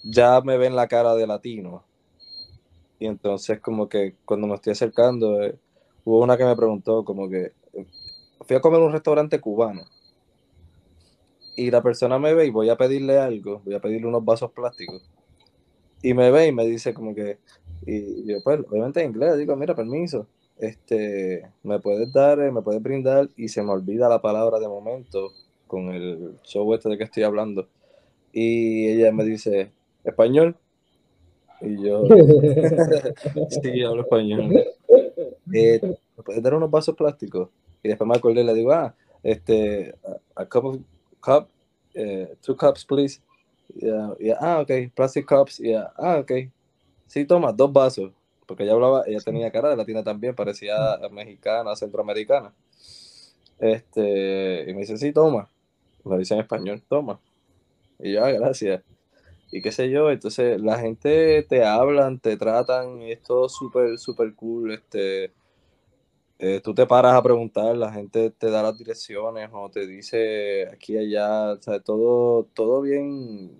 ya 0.04 0.40
me 0.42 0.56
ven 0.56 0.76
la 0.76 0.88
cara 0.88 1.14
de 1.14 1.26
latino. 1.26 1.84
Y 2.98 3.06
entonces 3.06 3.60
como 3.60 3.88
que 3.88 4.14
cuando 4.24 4.46
me 4.46 4.54
estoy 4.54 4.72
acercando, 4.72 5.42
eh, 5.42 5.58
hubo 6.04 6.22
una 6.22 6.36
que 6.36 6.44
me 6.44 6.56
preguntó 6.56 7.04
como 7.04 7.28
que 7.28 7.52
eh, 7.72 7.86
fui 8.46 8.56
a 8.56 8.60
comer 8.60 8.80
un 8.80 8.92
restaurante 8.92 9.40
cubano 9.40 9.82
y 11.56 11.70
la 11.70 11.82
persona 11.82 12.18
me 12.18 12.34
ve 12.34 12.46
y 12.46 12.50
voy 12.50 12.68
a 12.68 12.76
pedirle 12.76 13.18
algo, 13.18 13.60
voy 13.64 13.74
a 13.74 13.80
pedirle 13.80 14.06
unos 14.06 14.24
vasos 14.24 14.50
plásticos 14.52 15.08
y 16.02 16.12
me 16.14 16.30
ve 16.30 16.48
y 16.48 16.52
me 16.52 16.66
dice 16.66 16.92
como 16.92 17.14
que 17.14 17.38
y 17.86 18.26
yo 18.26 18.38
pues 18.42 18.60
obviamente 18.68 19.02
en 19.02 19.10
inglés 19.10 19.38
digo 19.38 19.56
mira 19.56 19.74
permiso 19.74 20.26
este 20.58 21.50
me 21.62 21.80
puedes 21.80 22.12
dar 22.12 22.40
eh, 22.40 22.50
me 22.50 22.62
puedes 22.62 22.82
brindar 22.82 23.28
y 23.36 23.48
se 23.48 23.62
me 23.62 23.72
olvida 23.72 24.08
la 24.08 24.22
palabra 24.22 24.58
de 24.60 24.68
momento 24.68 25.32
con 25.66 25.90
el 25.90 26.38
show 26.44 26.72
este 26.74 26.88
de 26.88 26.98
que 26.98 27.04
estoy 27.04 27.24
hablando 27.24 27.68
y 28.32 28.88
ella 28.88 29.12
me 29.12 29.24
dice 29.24 29.72
español 30.04 30.56
y 31.60 31.82
yo 31.82 32.04
sí 33.62 33.82
hablo 33.82 34.02
español 34.02 34.52
eh, 35.52 35.80
¿me 36.16 36.22
puedes 36.22 36.42
dar 36.42 36.54
unos 36.54 36.70
vasos 36.70 36.94
plásticos? 36.94 37.48
Y 37.82 37.88
después 37.88 38.08
me 38.08 38.16
acordé 38.16 38.40
y 38.40 38.44
le 38.44 38.54
digo, 38.54 38.72
ah, 38.72 38.94
este, 39.22 39.94
a, 40.36 40.42
a 40.42 40.46
cup 40.46 40.64
of, 40.64 40.76
cup, 41.20 41.48
eh, 41.94 42.34
two 42.40 42.56
cups, 42.56 42.84
please. 42.84 43.20
Yeah, 43.74 44.14
yeah, 44.18 44.38
ah, 44.40 44.60
ok, 44.60 44.92
plastic 44.94 45.26
cups, 45.26 45.58
yeah, 45.58 45.92
ah, 45.96 46.18
ok. 46.18 46.32
Sí, 47.06 47.24
toma, 47.24 47.52
dos 47.52 47.72
vasos. 47.72 48.12
Porque 48.46 48.64
ella 48.64 48.72
hablaba, 48.72 49.04
ella 49.06 49.20
tenía 49.20 49.50
cara 49.50 49.70
de 49.70 49.76
latina 49.76 50.02
también, 50.02 50.34
parecía 50.34 50.98
mexicana, 51.10 51.74
centroamericana. 51.76 52.52
Este, 53.58 54.64
y 54.68 54.74
me 54.74 54.80
dice, 54.80 54.96
sí, 54.96 55.12
toma. 55.12 55.48
Me 56.04 56.18
dice 56.18 56.34
en 56.34 56.40
español, 56.40 56.82
toma. 56.88 57.20
Y 57.98 58.12
yo, 58.12 58.24
ah, 58.24 58.30
gracias. 58.30 58.82
Y 59.50 59.62
qué 59.62 59.72
sé 59.72 59.88
yo, 59.90 60.10
entonces 60.10 60.60
la 60.60 60.78
gente 60.78 61.44
te 61.48 61.64
hablan, 61.64 62.18
te 62.18 62.36
tratan, 62.36 63.00
y 63.02 63.12
es 63.12 63.22
todo 63.22 63.48
súper, 63.48 63.98
súper 63.98 64.34
cool. 64.34 64.72
Este, 64.72 65.32
eh, 66.38 66.60
tú 66.62 66.74
te 66.74 66.86
paras 66.86 67.14
a 67.14 67.22
preguntar, 67.22 67.76
la 67.76 67.92
gente 67.92 68.30
te 68.30 68.50
da 68.50 68.62
las 68.62 68.76
direcciones 68.76 69.48
o 69.52 69.70
te 69.70 69.86
dice 69.86 70.68
aquí 70.72 70.94
y 70.94 70.98
allá, 70.98 71.52
o 71.52 71.62
sea, 71.62 71.80
todo, 71.80 72.44
todo 72.54 72.82
bien. 72.82 73.52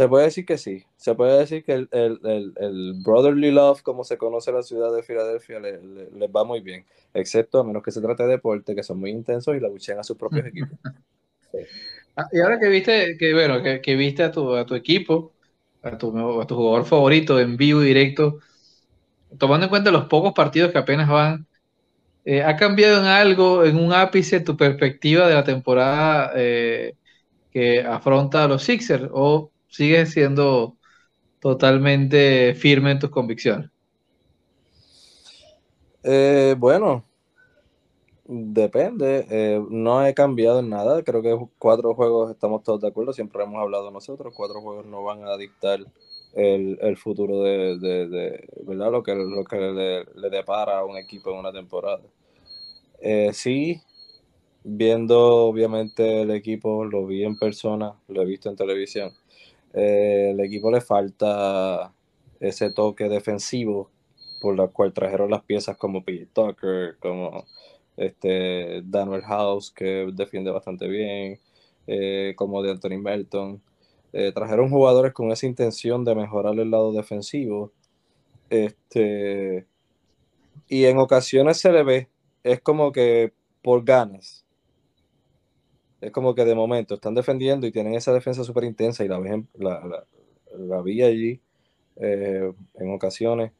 Se 0.00 0.08
puede 0.08 0.24
decir 0.26 0.46
que 0.46 0.56
sí, 0.56 0.84
se 0.96 1.14
puede 1.14 1.38
decir 1.38 1.62
que 1.62 1.72
el, 1.74 1.88
el, 1.92 2.20
el, 2.24 2.54
el 2.56 2.94
brotherly 3.04 3.50
love, 3.50 3.82
como 3.82 4.02
se 4.04 4.16
conoce 4.16 4.50
en 4.50 4.56
la 4.56 4.62
ciudad 4.62 4.94
de 4.94 5.02
Filadelfia, 5.02 5.60
le- 5.60 5.82
le- 5.82 6.10
les 6.10 6.30
va 6.30 6.42
muy 6.44 6.60
bien, 6.60 6.86
excepto 7.12 7.58
a 7.60 7.64
menos 7.64 7.82
que 7.82 7.90
se 7.90 8.00
trate 8.00 8.22
de 8.22 8.30
deporte, 8.30 8.74
que 8.74 8.82
son 8.82 8.98
muy 8.98 9.10
intensos 9.10 9.54
y 9.56 9.60
la 9.60 9.68
buchean 9.68 9.98
a 9.98 10.04
sus 10.04 10.16
propios 10.16 10.46
equipos. 10.46 10.78
Ah, 12.16 12.26
Y 12.32 12.40
ahora 12.40 12.58
que 12.58 12.68
viste, 12.68 13.16
que 13.18 13.32
bueno, 13.34 13.62
que, 13.62 13.80
que 13.80 13.94
viste 13.96 14.22
a 14.22 14.30
tu, 14.32 14.54
a 14.54 14.66
tu 14.66 14.74
equipo, 14.74 15.34
a 15.82 15.96
tu, 15.98 16.40
a 16.40 16.46
tu 16.46 16.56
jugador 16.56 16.86
favorito 16.86 17.38
en 17.40 17.56
vivo 17.56 17.82
y 17.82 17.86
directo, 17.86 18.38
tomando 19.38 19.66
en 19.66 19.70
cuenta 19.70 19.90
los 19.90 20.06
pocos 20.06 20.32
partidos 20.34 20.72
que 20.72 20.78
apenas 20.78 21.08
van, 21.08 21.46
eh, 22.24 22.42
¿ha 22.44 22.56
cambiado 22.56 23.00
en 23.00 23.06
algo, 23.06 23.64
en 23.64 23.76
un 23.78 23.92
ápice, 23.94 24.40
tu 24.40 24.56
perspectiva 24.56 25.28
de 25.28 25.34
la 25.34 25.44
temporada 25.44 26.32
eh, 26.36 26.96
que 27.50 27.82
afronta 27.82 28.44
a 28.44 28.48
los 28.48 28.64
Sixers? 28.64 29.08
¿O 29.12 29.52
sigues 29.70 30.12
siendo 30.12 30.78
totalmente 31.40 32.54
firme 32.56 32.92
en 32.92 33.00
tus 33.00 33.10
convicciones? 33.10 33.70
Eh, 36.02 36.54
bueno, 36.58 37.04
depende. 38.24 39.26
eh, 39.30 39.60
no 39.70 40.04
he 40.06 40.14
cambiado 40.14 40.60
en 40.60 40.68
nada. 40.70 41.02
Creo 41.02 41.22
que 41.22 41.36
cuatro 41.58 41.94
juegos 41.94 42.30
estamos 42.30 42.62
todos 42.62 42.80
de 42.80 42.88
acuerdo. 42.88 43.12
Siempre 43.12 43.42
hemos 43.42 43.60
hablado 43.60 43.90
nosotros. 43.90 44.32
Cuatro 44.36 44.60
juegos 44.60 44.86
no 44.86 45.02
van 45.04 45.24
a 45.26 45.36
dictar 45.36 45.80
el, 46.34 46.78
el 46.80 46.96
futuro 46.96 47.42
de, 47.42 47.78
de- 47.78 48.48
¿verdad? 48.66 48.90
Lo 48.92 49.02
que, 49.02 49.14
lo 49.14 49.44
que 49.44 49.56
le, 49.58 50.04
le 50.14 50.30
depara 50.30 50.78
a 50.80 50.84
un 50.84 50.96
equipo 50.96 51.30
en 51.32 51.38
una 51.38 51.52
temporada. 51.52 52.00
Eh, 53.00 53.30
sí, 53.32 53.80
viendo 54.64 55.20
obviamente 55.46 56.22
el 56.22 56.30
equipo, 56.32 56.84
lo 56.84 57.06
vi 57.06 57.24
en 57.24 57.38
persona, 57.38 57.94
lo 58.08 58.22
he 58.22 58.26
visto 58.26 58.50
en 58.50 58.56
televisión. 58.56 59.12
Eh, 59.74 60.30
el 60.32 60.40
equipo 60.40 60.70
le 60.70 60.80
falta 60.80 61.92
ese 62.40 62.70
toque 62.70 63.08
defensivo 63.08 63.90
por 64.40 64.56
la 64.56 64.68
cual 64.68 64.92
trajeron 64.92 65.30
las 65.30 65.42
piezas 65.44 65.76
como 65.76 66.02
PJ 66.02 66.26
Tucker, 66.32 66.96
como 66.98 67.44
este, 67.96 68.82
Daniel 68.84 69.22
House, 69.22 69.70
que 69.70 70.08
defiende 70.12 70.50
bastante 70.50 70.88
bien, 70.88 71.38
eh, 71.86 72.34
como 72.36 72.62
de 72.62 72.70
Anthony 72.70 72.98
Melton. 72.98 73.62
Eh, 74.12 74.32
trajeron 74.32 74.70
jugadores 74.70 75.12
con 75.12 75.30
esa 75.30 75.46
intención 75.46 76.04
de 76.04 76.14
mejorar 76.14 76.58
el 76.58 76.70
lado 76.70 76.92
defensivo. 76.92 77.72
Este, 78.48 79.66
y 80.68 80.86
en 80.86 80.98
ocasiones 80.98 81.58
se 81.58 81.70
le 81.70 81.82
ve, 81.82 82.08
es 82.42 82.60
como 82.60 82.92
que 82.92 83.32
por 83.62 83.84
ganas. 83.84 84.44
Es 86.00 86.12
como 86.12 86.34
que 86.34 86.44
de 86.44 86.54
momento 86.54 86.94
están 86.94 87.14
defendiendo 87.14 87.66
y 87.66 87.72
tienen 87.72 87.94
esa 87.94 88.12
defensa 88.12 88.42
súper 88.44 88.64
intensa 88.64 89.04
y 89.04 89.08
la, 89.08 89.18
la, 89.54 90.06
la, 90.56 90.82
vi 90.82 91.02
allí 91.02 91.40
eh, 91.96 92.52
en 92.74 92.94
ocasiones. 92.94 93.52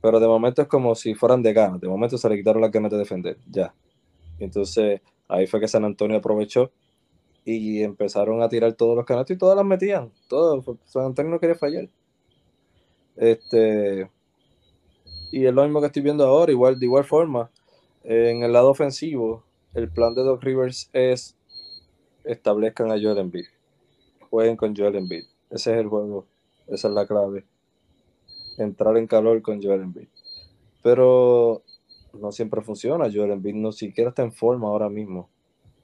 Pero 0.00 0.20
de 0.20 0.26
momento 0.26 0.62
es 0.62 0.68
como 0.68 0.94
si 0.94 1.14
fueran 1.14 1.42
de 1.42 1.52
ganas. 1.52 1.80
De 1.80 1.88
momento 1.88 2.16
se 2.16 2.28
le 2.28 2.36
quitaron 2.36 2.62
las 2.62 2.70
ganas 2.70 2.90
de 2.90 2.98
defender. 2.98 3.38
Ya. 3.50 3.74
Entonces 4.38 5.00
ahí 5.28 5.46
fue 5.46 5.60
que 5.60 5.68
San 5.68 5.84
Antonio 5.84 6.16
aprovechó 6.16 6.70
y 7.44 7.82
empezaron 7.82 8.42
a 8.42 8.48
tirar 8.48 8.72
todos 8.72 8.96
los 8.96 9.04
canastos 9.04 9.36
y 9.36 9.38
todas 9.38 9.56
las 9.56 9.66
metían. 9.66 10.10
Todo. 10.28 10.78
San 10.84 11.06
Antonio 11.06 11.32
no 11.32 11.40
quería 11.40 11.54
fallar. 11.54 11.88
Este. 13.16 14.10
Y 15.30 15.46
es 15.46 15.54
lo 15.54 15.64
mismo 15.64 15.80
que 15.80 15.86
estoy 15.86 16.02
viendo 16.02 16.24
ahora, 16.24 16.52
igual, 16.52 16.78
de 16.78 16.86
igual 16.86 17.04
forma. 17.04 17.50
En 18.04 18.42
el 18.42 18.52
lado 18.52 18.70
ofensivo, 18.70 19.42
el 19.74 19.90
plan 19.90 20.14
de 20.14 20.22
Doc 20.22 20.42
Rivers 20.42 20.88
es 20.92 21.36
establezcan 22.24 22.90
a 22.90 23.00
Joel 23.00 23.18
Embiid. 23.18 23.46
Jueguen 24.30 24.56
con 24.56 24.74
Joel 24.74 24.96
Embiid. 24.96 25.24
Ese 25.50 25.72
es 25.72 25.78
el 25.78 25.88
juego. 25.88 26.26
Esa 26.66 26.88
es 26.88 26.94
la 26.94 27.06
clave. 27.06 27.44
Entrar 28.58 28.96
en 28.96 29.06
calor 29.06 29.42
con 29.42 29.62
Joel 29.62 29.82
Embiid. 29.82 30.08
Pero 30.82 31.62
no 32.12 32.32
siempre 32.32 32.62
funciona. 32.62 33.10
Joel 33.12 33.32
Embiid 33.32 33.54
no 33.54 33.72
siquiera 33.72 34.10
está 34.10 34.22
en 34.22 34.32
forma 34.32 34.68
ahora 34.68 34.88
mismo. 34.88 35.28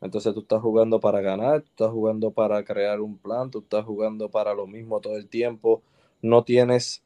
Entonces 0.01 0.33
tú 0.33 0.41
estás 0.41 0.63
jugando 0.63 0.99
para 0.99 1.21
ganar, 1.21 1.61
tú 1.61 1.69
estás 1.69 1.91
jugando 1.91 2.31
para 2.31 2.65
crear 2.65 3.01
un 3.01 3.19
plan, 3.19 3.51
tú 3.51 3.59
estás 3.59 3.85
jugando 3.85 4.31
para 4.31 4.55
lo 4.55 4.67
mismo 4.67 5.01
todo 5.01 5.17
el 5.17 5.29
tiempo. 5.29 5.83
No 6.23 6.43
tienes, 6.43 7.03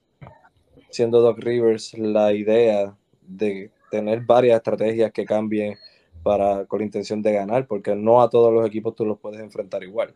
siendo 0.90 1.20
Doc 1.20 1.39
Rivers, 1.39 1.98
la 1.98 2.32
idea 2.32 2.97
de 3.20 3.73
tener 3.90 4.20
varias 4.20 4.59
estrategias 4.59 5.12
que 5.12 5.24
cambien 5.24 5.77
para, 6.25 6.65
con 6.65 6.81
la 6.81 6.87
intención 6.87 7.23
de 7.23 7.33
ganar, 7.33 7.69
porque 7.69 7.95
no 7.95 8.23
a 8.23 8.31
todos 8.31 8.53
los 8.53 8.67
equipos 8.67 8.97
tú 8.97 9.05
los 9.05 9.19
puedes 9.21 9.41
enfrentar 9.41 9.85
igual. 9.85 10.15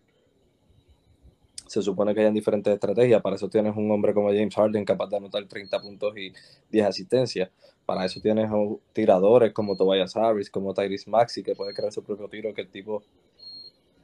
Se 1.66 1.82
supone 1.82 2.14
que 2.14 2.20
hayan 2.20 2.32
diferentes 2.32 2.72
estrategias, 2.72 3.20
para 3.20 3.36
eso 3.36 3.48
tienes 3.48 3.76
un 3.76 3.90
hombre 3.90 4.14
como 4.14 4.28
James 4.28 4.54
Harden 4.54 4.86
capaz 4.86 5.10
de 5.10 5.18
anotar 5.18 5.44
30 5.44 5.80
puntos 5.80 6.16
y 6.16 6.32
10 6.70 6.86
asistencias. 6.86 7.50
Para 7.84 8.06
eso 8.06 8.20
tienes 8.22 8.50
tiradores 8.94 9.52
como 9.52 9.76
Tobias 9.76 10.16
Harris, 10.16 10.50
como 10.50 10.72
Tyrese 10.72 11.10
Maxi, 11.10 11.42
que 11.42 11.54
puede 11.54 11.74
crear 11.74 11.92
su 11.92 12.02
propio 12.02 12.26
tiro, 12.28 12.54
que 12.54 12.62
el 12.62 12.68
tipo 12.68 13.02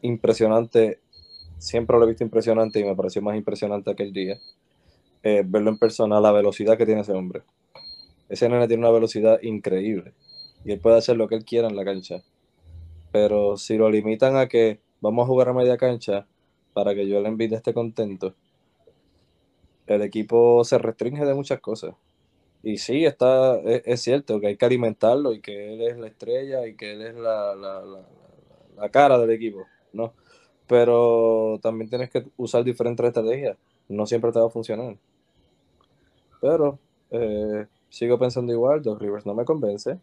impresionante, 0.03 1.01
siempre 1.57 1.97
lo 1.97 2.05
he 2.05 2.09
visto 2.09 2.23
impresionante 2.23 2.81
y 2.81 2.85
me 2.85 2.95
pareció 2.95 3.23
más 3.23 3.35
impresionante 3.35 3.91
aquel 3.91 4.13
día. 4.13 4.39
Eh, 5.23 5.43
verlo 5.47 5.71
en 5.71 5.79
persona, 5.79 6.21
la 6.21 6.33
velocidad 6.33 6.77
que 6.77 6.85
tiene 6.85 7.01
ese 7.01 7.13
hombre. 7.13 7.43
Ese 8.29 8.47
nene 8.51 8.69
tiene 8.69 8.83
una 8.83 8.93
velocidad 8.93 9.41
increíble 9.43 10.13
y 10.65 10.73
él 10.73 10.81
puede 10.81 10.99
hacer 10.99 11.17
lo 11.17 11.29
que 11.29 11.37
él 11.37 11.45
quiera 11.45 11.69
en 11.69 11.77
la 11.77 11.85
cancha. 11.85 12.23
Pero 13.13 13.57
si 13.57 13.77
lo 13.77 13.91
limitan 13.91 14.37
a 14.37 14.49
que 14.49 14.81
vamos 15.01 15.25
a 15.25 15.27
jugar 15.27 15.49
a 15.49 15.53
media 15.53 15.77
cancha 15.77 16.27
para 16.73 16.95
que 16.95 17.07
yo 17.07 17.21
le 17.21 17.29
envíe 17.29 17.55
esté 17.55 17.73
contento, 17.73 18.35
el 19.87 20.03
equipo 20.03 20.65
se 20.65 20.79
restringe 20.79 21.25
de 21.25 21.35
muchas 21.35 21.61
cosas. 21.61 21.95
Y 22.63 22.79
sí, 22.79 23.05
está, 23.05 23.61
es, 23.61 24.01
cierto 24.01 24.41
que 24.41 24.47
hay 24.47 24.57
que 24.57 24.65
alimentarlo 24.65 25.35
y 25.35 25.41
que 25.41 25.75
él 25.75 25.83
es 25.83 25.99
la 25.99 26.07
estrella 26.07 26.67
y 26.67 26.75
que 26.75 26.93
él 26.93 27.03
es 27.03 27.15
la, 27.15 27.55
la, 27.55 28.89
cara 28.89 29.19
del 29.19 29.31
equipo, 29.31 29.67
¿no? 29.93 30.15
Pero 30.67 31.59
también 31.63 31.91
tienes 31.91 32.09
que 32.09 32.25
usar 32.39 32.65
diferentes 32.65 33.05
estrategias. 33.05 33.59
No 33.87 34.07
siempre 34.07 34.33
te 34.33 34.39
va 34.39 34.47
a 34.47 34.51
funcionar. 34.51 34.97
Pero 36.41 36.79
eh, 37.11 37.67
sigo 37.91 38.19
pensando 38.19 38.51
igual, 38.51 38.83
Dos 38.83 38.99
Rivers 38.99 39.27
no 39.27 39.35
me 39.35 39.45
convence. 39.45 39.99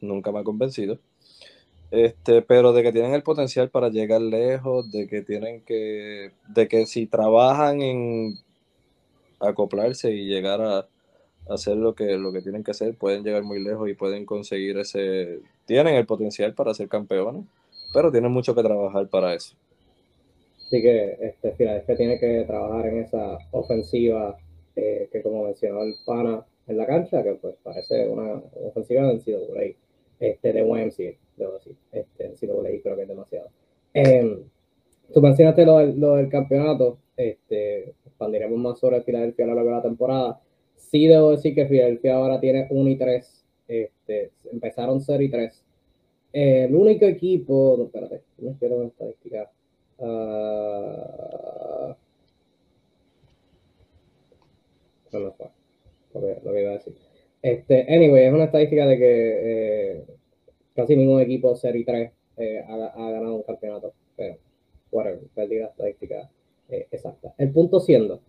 Nunca 0.00 0.32
me 0.32 0.40
ha 0.40 0.44
convencido. 0.44 0.98
Este, 1.90 2.42
pero 2.42 2.72
de 2.72 2.82
que 2.82 2.92
tienen 2.92 3.14
el 3.14 3.22
potencial 3.22 3.70
para 3.70 3.90
llegar 3.90 4.20
lejos, 4.20 4.90
de 4.90 5.06
que 5.06 5.22
tienen 5.22 5.62
que, 5.62 6.32
de 6.48 6.68
que 6.68 6.86
si 6.86 7.06
trabajan 7.06 7.80
en 7.80 8.34
acoplarse 9.38 10.10
y 10.10 10.26
llegar 10.26 10.60
a, 10.60 10.88
hacer 11.48 11.76
lo 11.76 11.94
que, 11.94 12.16
lo 12.16 12.32
que 12.32 12.42
tienen 12.42 12.64
que 12.64 12.72
hacer, 12.72 12.96
pueden 12.96 13.22
llegar 13.22 13.44
muy 13.44 13.62
lejos 13.62 13.88
y 13.88 13.94
pueden 13.94 14.26
conseguir 14.26 14.78
ese, 14.78 15.40
tienen 15.64 15.94
el 15.94 16.06
potencial 16.06 16.54
para 16.54 16.74
ser 16.74 16.88
campeones, 16.88 17.44
pero 17.94 18.10
tienen 18.10 18.32
mucho 18.32 18.54
que 18.54 18.62
trabajar 18.62 19.06
para 19.08 19.34
eso. 19.34 19.54
Así 20.66 20.82
que 20.82 21.16
este, 21.20 21.54
que 21.56 21.94
tiene 21.96 22.18
que 22.18 22.44
trabajar 22.44 22.86
en 22.86 22.98
esa 22.98 23.38
ofensiva 23.52 24.36
eh, 24.74 25.08
que 25.12 25.22
como 25.22 25.44
mencionó 25.44 25.82
el 25.82 25.94
pana 26.04 26.44
en 26.66 26.76
la 26.76 26.86
cancha, 26.86 27.22
que 27.22 27.34
pues 27.34 27.54
parece 27.62 28.08
una 28.08 28.42
ofensiva 28.64 29.06
de 29.06 29.14
NCAA, 29.14 29.76
este, 30.18 30.52
de 30.52 30.60
YMCA, 30.60 31.18
debo 31.36 31.52
decir, 31.52 31.76
este, 31.92 32.28
NCAA 32.28 32.82
creo 32.82 32.96
que 32.96 33.02
es 33.02 33.08
demasiado. 33.08 33.48
Eh, 33.94 34.42
tú 35.12 35.20
mencionaste 35.20 35.64
lo, 35.64 35.84
lo 35.84 36.16
del 36.16 36.28
campeonato, 36.28 36.98
este, 37.16 37.94
expandiremos 38.04 38.58
más 38.58 38.78
sobre 38.78 39.02
Filadelfia 39.02 39.44
a 39.44 39.48
lo 39.48 39.54
largo 39.54 39.70
de 39.70 39.76
la 39.76 39.82
temporada. 39.82 40.40
Sí 40.76 41.06
debo 41.06 41.32
decir 41.32 41.54
que 41.54 41.66
Filadelfia 41.66 42.14
ahora 42.14 42.40
tiene 42.40 42.66
1 42.70 42.90
y 42.90 42.96
3. 42.96 43.44
Este, 43.68 44.32
empezaron 44.52 45.00
0 45.00 45.22
y 45.22 45.30
3. 45.30 45.64
el 46.32 46.74
único 46.74 47.06
equipo, 47.06 47.76
no, 47.78 47.84
espérate, 47.84 48.22
no 48.38 48.56
quiero 48.58 48.76
una 48.76 48.88
estadística. 48.88 49.50
Uh, 49.98 51.94
no, 55.12 55.20
no 55.20 55.32
fue 55.32 56.20
lo 56.20 56.40
lo 56.44 56.52
que, 56.52 56.62
iba 56.62 56.70
a 56.70 56.74
decir. 56.74 56.94
Este, 57.46 57.86
anyway, 57.94 58.24
es 58.24 58.32
una 58.32 58.46
estadística 58.46 58.84
de 58.86 58.98
que 58.98 59.04
eh, 59.08 60.04
casi 60.74 60.96
ningún 60.96 61.20
equipo 61.20 61.54
0 61.54 61.78
y 61.78 61.84
3 61.84 62.10
eh, 62.38 62.64
ha, 62.66 62.74
ha, 62.74 63.10
ganado 63.12 63.36
un 63.36 63.44
campeonato. 63.44 63.92
Pero, 64.16 64.36
whatever, 64.90 65.20
perdí 65.32 65.60
la 65.60 65.66
estadística 65.66 66.28
eh, 66.68 66.88
exacta. 66.90 67.34
El 67.38 67.52
punto 67.52 67.78
siendo, 67.78 68.20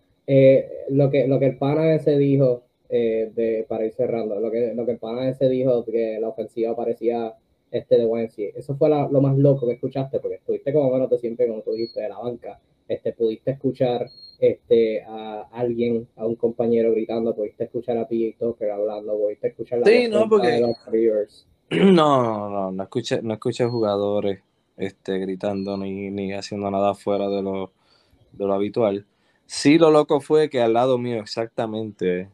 lo, 0.89 1.09
que, 1.09 1.27
lo 1.27 1.39
que 1.39 1.47
el 1.47 1.57
pana 1.57 1.95
ese 1.95 2.15
dijo, 2.15 2.61
de, 2.89 3.65
para 3.67 3.87
ir 3.87 3.93
cerrando, 3.93 4.39
lo 4.39 4.51
que, 4.51 4.75
lo 4.75 4.85
que 4.85 4.91
el 4.91 4.99
pana 4.99 5.27
ese 5.27 5.49
dijo 5.49 5.83
que 5.83 6.19
la 6.19 6.29
ofensiva 6.29 6.75
parecía 6.75 7.33
este 7.71 7.97
de 7.97 8.03
YMCA, 8.03 8.59
eso 8.59 8.75
fue 8.75 8.87
lo 8.87 9.19
más 9.19 9.35
loco 9.35 9.65
que 9.65 9.73
escuchaste, 9.73 10.19
porque 10.19 10.35
estuviste 10.35 10.71
como 10.71 10.91
menos 10.91 11.09
de 11.09 11.17
siempre, 11.17 11.47
como 11.47 11.63
tú 11.63 11.71
dijiste, 11.71 12.01
de 12.01 12.09
la 12.09 12.19
banca, 12.19 12.59
este, 12.87 13.13
pudiste 13.13 13.51
escuchar 13.51 14.09
este, 14.39 15.03
a 15.03 15.47
alguien, 15.51 16.07
a 16.15 16.25
un 16.25 16.35
compañero 16.35 16.91
gritando, 16.91 17.35
pudiste 17.35 17.65
escuchar 17.65 17.97
a 17.97 18.07
PJ 18.07 18.37
Tucker 18.39 18.71
hablando, 18.71 19.17
pudiste 19.17 19.47
escuchar 19.47 19.79
la 19.79 19.85
sí, 19.85 20.07
no, 20.07 20.27
porque... 20.29 20.61
No, 21.69 22.23
no, 22.23 22.49
no, 22.49 22.71
no 22.71 22.83
escuché, 22.83 23.21
no 23.21 23.33
escuché 23.33 23.65
jugadores 23.65 24.39
este, 24.77 25.19
gritando 25.19 25.75
ni, 25.77 26.09
ni 26.11 26.31
haciendo 26.31 26.71
nada 26.71 26.93
fuera 26.93 27.27
de 27.27 27.41
lo, 27.41 27.73
de 28.31 28.45
lo 28.45 28.53
habitual. 28.53 29.05
Sí, 29.45 29.77
lo 29.77 29.91
loco 29.91 30.21
fue 30.21 30.49
que 30.49 30.61
al 30.61 30.73
lado 30.73 30.97
mío, 30.97 31.19
exactamente, 31.19 32.29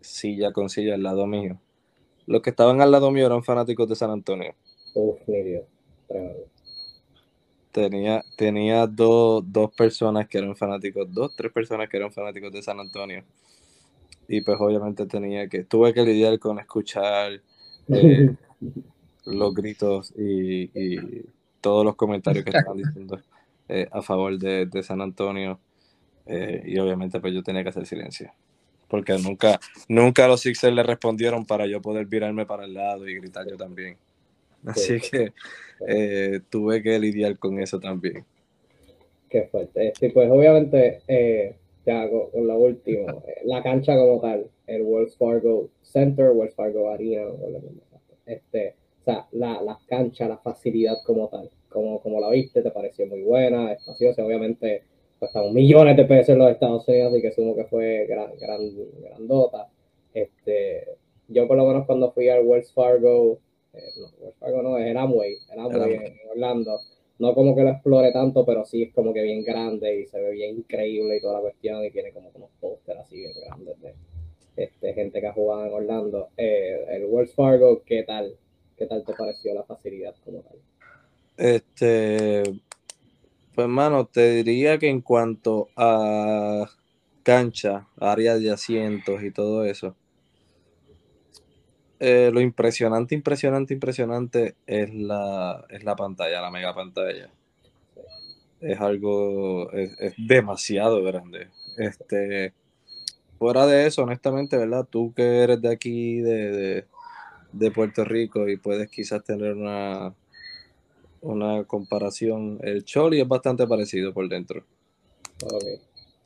silla 0.00 0.52
con 0.52 0.70
silla 0.70 0.94
al 0.94 1.02
lado 1.02 1.26
mío, 1.26 1.58
los 2.26 2.40
que 2.40 2.50
estaban 2.50 2.80
al 2.80 2.90
lado 2.90 3.10
mío 3.10 3.26
eran 3.26 3.42
fanáticos 3.42 3.88
de 3.88 3.96
San 3.96 4.10
Antonio. 4.10 4.54
Uf, 4.94 5.18
Tenía, 7.72 8.22
tenía 8.36 8.86
dos, 8.86 9.42
dos 9.46 9.72
personas 9.72 10.28
que 10.28 10.38
eran 10.38 10.54
fanáticos, 10.54 11.12
dos, 11.12 11.34
tres 11.34 11.50
personas 11.50 11.88
que 11.88 11.96
eran 11.96 12.12
fanáticos 12.12 12.52
de 12.52 12.62
San 12.62 12.78
Antonio. 12.78 13.24
Y 14.28 14.42
pues 14.42 14.58
obviamente 14.60 15.06
tenía 15.06 15.48
que, 15.48 15.64
tuve 15.64 15.92
que 15.92 16.02
lidiar 16.02 16.38
con 16.38 16.58
escuchar 16.58 17.40
eh, 17.88 18.34
los 19.24 19.54
gritos 19.54 20.12
y, 20.16 20.64
y, 20.78 21.24
todos 21.60 21.84
los 21.84 21.96
comentarios 21.96 22.44
que 22.44 22.50
estaban 22.50 22.76
diciendo. 22.76 23.20
Eh, 23.68 23.88
a 23.90 24.02
favor 24.02 24.36
de, 24.38 24.66
de 24.66 24.82
San 24.82 25.00
Antonio 25.00 25.58
eh, 26.26 26.62
y 26.66 26.78
obviamente 26.78 27.20
pues 27.20 27.32
yo 27.32 27.42
tenía 27.42 27.62
que 27.62 27.70
hacer 27.70 27.86
silencio 27.86 28.32
porque 28.92 29.16
nunca, 29.16 29.58
nunca 29.88 30.28
los 30.28 30.42
Sixers 30.42 30.74
le 30.74 30.82
respondieron 30.82 31.46
para 31.46 31.66
yo 31.66 31.80
poder 31.80 32.04
virarme 32.04 32.44
para 32.44 32.66
el 32.66 32.74
lado 32.74 33.08
y 33.08 33.14
gritar 33.14 33.48
yo 33.48 33.56
también. 33.56 33.96
Así 34.66 35.00
que 35.00 35.32
eh, 35.86 36.40
tuve 36.50 36.82
que 36.82 36.98
lidiar 36.98 37.38
con 37.38 37.58
eso 37.58 37.80
también. 37.80 38.24
Qué 39.28 39.44
fuerte. 39.44 39.92
Sí, 39.98 40.08
pues 40.10 40.30
obviamente, 40.30 41.02
ya 41.84 42.08
con, 42.08 42.46
lo 42.46 42.58
último, 42.58 43.22
la 43.44 43.62
cancha 43.62 43.96
como 43.96 44.20
tal, 44.20 44.46
el 44.66 44.82
Wells 44.82 45.16
Fargo 45.16 45.70
Center, 45.82 46.30
Wells 46.30 46.54
Fargo 46.54 46.90
Arena, 46.90 47.24
este, 48.26 48.76
o 49.00 49.04
sea, 49.04 49.26
la, 49.32 49.60
la 49.62 49.78
cancha, 49.88 50.28
la 50.28 50.38
facilidad 50.38 50.96
como 51.04 51.28
tal 51.28 51.50
como, 51.72 52.00
como 52.00 52.20
la 52.20 52.30
viste, 52.30 52.62
te 52.62 52.70
pareció 52.70 53.06
muy 53.06 53.22
buena, 53.22 53.72
espaciosa, 53.72 54.24
obviamente 54.24 54.84
un 55.34 55.54
millones 55.54 55.96
de 55.96 56.04
pesos 56.04 56.30
en 56.30 56.38
los 56.38 56.50
Estados 56.50 56.86
Unidos, 56.88 57.16
y 57.16 57.22
que 57.22 57.30
sumo 57.30 57.54
que 57.54 57.64
fue 57.64 58.06
gran, 58.06 58.36
gran, 58.40 58.60
grandota. 59.00 59.68
Este, 60.12 60.96
yo 61.28 61.46
por 61.46 61.56
lo 61.56 61.64
menos 61.64 61.86
cuando 61.86 62.10
fui 62.10 62.28
al 62.28 62.44
Wells 62.44 62.72
Fargo, 62.72 63.38
eh, 63.72 63.90
no, 63.96 64.10
Wells 64.18 64.36
Fargo 64.38 64.62
no, 64.62 64.78
es 64.78 64.86
el 64.86 64.96
Amway, 64.96 65.38
el 65.50 65.58
Amway 65.58 65.94
en, 65.94 66.02
en 66.06 66.18
Orlando, 66.30 66.80
no 67.18 67.34
como 67.34 67.54
que 67.54 67.62
lo 67.62 67.70
explore 67.70 68.12
tanto, 68.12 68.44
pero 68.44 68.64
sí 68.64 68.82
es 68.82 68.92
como 68.92 69.12
que 69.12 69.22
bien 69.22 69.44
grande 69.44 70.00
y 70.00 70.06
se 70.06 70.20
ve 70.20 70.32
bien 70.32 70.56
increíble 70.56 71.16
y 71.16 71.20
toda 71.20 71.34
la 71.34 71.40
cuestión 71.40 71.84
y 71.84 71.90
tiene 71.90 72.12
como 72.12 72.30
unos 72.34 72.50
pósteres 72.60 73.02
así 73.02 73.16
bien 73.16 73.32
grandes 73.46 73.80
de 73.80 73.94
este, 74.56 74.92
gente 74.94 75.20
que 75.20 75.26
ha 75.26 75.32
jugado 75.32 75.66
en 75.66 75.72
Orlando. 75.72 76.28
Eh, 76.36 76.84
el 76.90 77.04
Wells 77.06 77.32
Fargo, 77.34 77.82
¿qué 77.84 78.02
tal? 78.02 78.36
¿Qué 78.76 78.86
tal 78.86 79.04
te 79.04 79.14
pareció 79.14 79.54
la 79.54 79.62
facilidad 79.62 80.14
como 80.24 80.40
tal? 80.40 80.58
Este, 81.36 82.42
pues 83.54 83.64
hermano, 83.64 84.06
te 84.06 84.42
diría 84.42 84.78
que 84.78 84.88
en 84.88 85.00
cuanto 85.00 85.68
a 85.76 86.68
cancha, 87.22 87.86
área 87.98 88.36
de 88.36 88.50
asientos 88.50 89.22
y 89.22 89.30
todo 89.30 89.64
eso, 89.64 89.94
eh, 92.04 92.32
lo 92.32 92.40
impresionante, 92.40 93.14
impresionante, 93.14 93.74
impresionante 93.74 94.56
es 94.66 94.92
la, 94.92 95.64
es 95.68 95.84
la 95.84 95.94
pantalla, 95.94 96.40
la 96.40 96.50
mega 96.50 96.74
pantalla. 96.74 97.30
Es 98.60 98.80
algo, 98.80 99.70
es, 99.70 99.94
es 100.00 100.14
demasiado 100.18 101.00
grande. 101.04 101.46
Este, 101.78 102.54
fuera 103.38 103.66
de 103.66 103.86
eso, 103.86 104.02
honestamente, 104.02 104.56
¿verdad? 104.56 104.84
Tú 104.90 105.14
que 105.14 105.44
eres 105.44 105.62
de 105.62 105.70
aquí, 105.70 106.20
de, 106.20 106.50
de, 106.50 106.86
de 107.52 107.70
Puerto 107.70 108.04
Rico 108.04 108.48
y 108.48 108.56
puedes 108.56 108.90
quizás 108.90 109.22
tener 109.22 109.54
una, 109.54 110.12
una 111.20 111.62
comparación. 111.62 112.58
El 112.62 112.84
Choli 112.84 113.20
es 113.20 113.28
bastante 113.28 113.64
parecido 113.64 114.12
por 114.12 114.28
dentro 114.28 114.64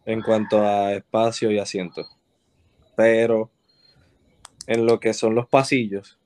en 0.07 0.23
cuanto 0.23 0.59
a 0.65 0.95
espacio 0.95 1.51
y 1.51 1.59
asiento. 1.59 2.07
Pero 2.97 3.51
en 4.67 4.87
lo 4.87 4.99
que 5.01 5.13
son 5.13 5.35
los 5.35 5.47
pasillos, 5.49 6.19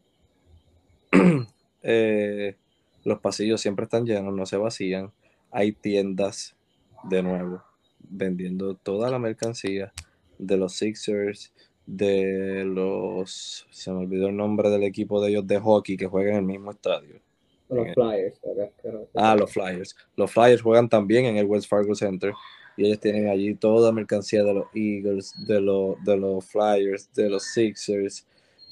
eh, 1.83 2.57
los 3.05 3.19
pasillos 3.21 3.61
siempre 3.61 3.85
están 3.85 4.05
llenos, 4.05 4.35
no 4.35 4.47
se 4.47 4.57
vacían. 4.57 5.13
Hay 5.51 5.73
tiendas 5.73 6.57
de 7.05 7.23
nuevo 7.23 7.63
vendiendo 7.99 8.75
toda 8.75 9.11
la 9.11 9.19
mercancía 9.19 9.93
de 10.39 10.57
los 10.57 10.75
Sixers, 10.75 11.53
de 11.87 12.65
los, 12.65 13.67
se 13.71 13.91
me 13.91 13.99
olvidó 13.99 14.29
el 14.29 14.37
nombre 14.37 14.71
del 14.71 14.85
equipo 14.85 15.21
de 15.21 15.31
ellos 15.31 15.47
de 15.47 15.59
hockey 15.59 15.97
que 15.97 16.07
juegan 16.07 16.35
en 16.35 16.41
el 16.41 16.47
mismo 16.47 16.71
estadio. 16.71 17.21
Los 17.69 17.95
Flyers, 17.95 18.39
creo 18.41 19.03
que- 19.05 19.09
Ah, 19.15 19.37
los 19.37 19.53
Flyers. 19.53 19.97
Los 20.17 20.31
Flyers 20.33 20.61
juegan 20.63 20.89
también 20.89 21.25
en 21.27 21.37
el 21.37 21.47
Wells 21.47 21.69
Fargo 21.69 21.95
Center 21.95 22.33
y 22.77 22.87
ellos 22.87 23.01
tienen 23.01 23.29
allí 23.29 23.55
toda 23.55 23.93
mercancía 23.93 24.43
de 24.43 24.55
los 24.55 24.67
Eagles, 24.75 25.35
de 25.47 25.61
los, 25.61 26.03
de 26.05 26.17
los 26.17 26.45
Flyers, 26.47 27.13
de 27.15 27.29
los 27.29 27.45
Sixers. 27.45 28.27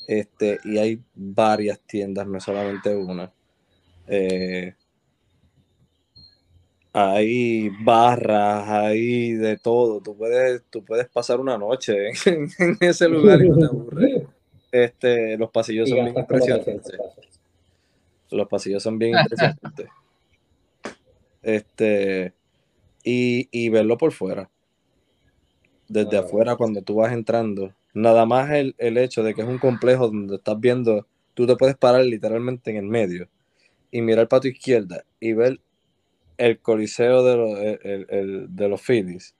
Este, 0.07 0.59
y 0.65 0.79
hay 0.79 1.03
varias 1.15 1.81
tiendas, 1.81 2.27
no 2.27 2.41
solamente 2.41 2.95
una. 2.95 3.31
Eh, 4.07 4.75
hay 6.93 7.69
barras, 7.83 8.69
hay 8.69 9.33
de 9.33 9.59
todo. 9.59 10.01
Tú 10.01 10.17
puedes, 10.17 10.63
tú 10.71 10.85
puedes 10.85 11.09
pasar 11.09 11.41
una 11.41 11.59
noche 11.59 12.09
en, 12.25 12.49
en 12.59 12.77
ese 12.81 13.09
lugar 13.09 13.43
y 13.43 13.49
no 13.49 13.59
te 13.59 13.65
aburres. 13.67 14.23
Este, 14.71 15.37
los 15.39 15.51
pasillos 15.51 15.89
son 15.89 16.05
bien 16.05 16.15
gastas 16.15 16.39
como 16.41 16.45
300 16.45 16.69
impresionantes. 16.75 17.41
Los 18.31 18.49
pasillos 18.49 18.83
son 18.83 18.99
bien 18.99 19.19
impresionantes. 19.19 19.89
Este, 21.41 22.35
y, 23.11 23.49
y 23.51 23.71
verlo 23.71 23.97
por 23.97 24.13
fuera. 24.13 24.51
Desde 25.89 26.19
Ah. 26.19 26.21
afuera, 26.21 26.57
cuando 26.57 26.83
tú 26.83 26.97
vas 26.97 27.13
entrando, 27.13 27.75
nada 27.95 28.27
más 28.27 28.51
el, 28.51 28.75
el 28.77 28.99
hecho 28.99 29.23
de 29.23 29.35
que 29.35 29.41
es 29.41 29.49
un 29.49 29.57
complejo 29.59 30.09
donde 30.09 30.37
estás 30.37 30.61
viendo, 30.61 31.07
tú 31.33 31.47
te 31.47 31.57
puedes 31.57 31.77
parar 31.77 32.05
literalmente 32.05 32.71
en 32.71 32.77
el 32.77 32.85
medio 32.85 33.29
y 33.91 34.03
mirar 34.03 34.29
para 34.29 34.41
tu 34.43 34.49
izquierda 34.49 35.05
y 35.21 35.33
ver 35.33 35.59
el 36.37 36.59
coliseo 36.59 37.25
de 37.25 37.37
los, 37.39 37.59
el- 37.59 37.81
el- 37.83 38.07
el- 38.11 38.47
de 38.57 38.69
los 38.69 38.83
Phillies. 38.83 39.35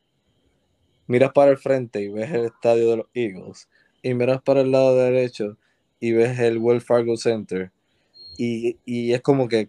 Miras 1.07 1.33
para 1.33 1.51
el 1.51 1.59
frente 1.59 2.01
y 2.03 2.09
ves 2.09 2.31
el 2.33 2.47
estadio 2.47 2.89
de 2.91 2.97
los 2.99 3.07
Eagles. 3.13 3.69
Y 4.03 4.15
miras 4.15 4.41
para 4.43 4.63
el 4.63 4.71
lado 4.71 4.97
derecho 4.97 5.59
y 6.01 6.13
ves 6.13 6.39
el 6.39 6.57
Wells 6.59 6.85
Fargo 6.85 7.17
Center 7.19 7.71
y, 8.39 8.79
y 8.87 9.13
es 9.13 9.21
como 9.21 9.47
que 9.49 9.69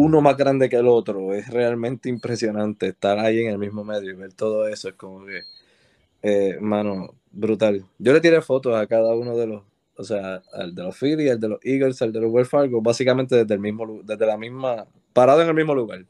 uno 0.00 0.22
más 0.22 0.36
grande 0.36 0.68
que 0.70 0.76
el 0.76 0.88
otro. 0.88 1.34
Es 1.34 1.48
realmente 1.48 2.08
impresionante 2.08 2.88
estar 2.88 3.18
ahí 3.18 3.40
en 3.40 3.50
el 3.50 3.58
mismo 3.58 3.84
medio 3.84 4.10
y 4.10 4.14
ver 4.14 4.32
todo 4.32 4.66
eso. 4.66 4.88
Es 4.88 4.94
como 4.94 5.26
que, 5.26 5.42
eh, 6.22 6.58
mano, 6.60 7.14
brutal. 7.30 7.84
Yo 7.98 8.12
le 8.14 8.20
tiré 8.20 8.40
fotos 8.40 8.74
a 8.76 8.86
cada 8.86 9.14
uno 9.14 9.36
de 9.36 9.46
los, 9.46 9.62
o 9.96 10.04
sea, 10.04 10.42
al 10.54 10.74
de 10.74 10.82
los 10.82 10.96
Phillies, 10.98 11.32
al 11.32 11.40
de 11.40 11.48
los 11.48 11.60
Eagles, 11.62 12.00
al 12.00 12.12
de 12.12 12.20
los 12.20 12.32
Wells 12.32 12.48
Fargo, 12.48 12.80
básicamente 12.80 13.36
desde 13.36 13.54
el 13.54 13.60
mismo, 13.60 14.00
desde 14.02 14.26
la 14.26 14.38
misma, 14.38 14.86
parado 15.12 15.42
en 15.42 15.48
el 15.48 15.54
mismo 15.54 15.74
lugar. 15.74 16.04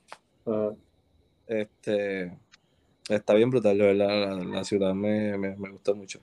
Este, 1.48 2.32
está 3.08 3.34
bien 3.34 3.50
brutal, 3.50 3.76
de 3.76 3.84
verdad. 3.84 4.38
La, 4.38 4.44
la 4.44 4.64
ciudad 4.64 4.94
me, 4.94 5.36
me, 5.36 5.56
me 5.56 5.70
gustó 5.70 5.96
mucho. 5.96 6.20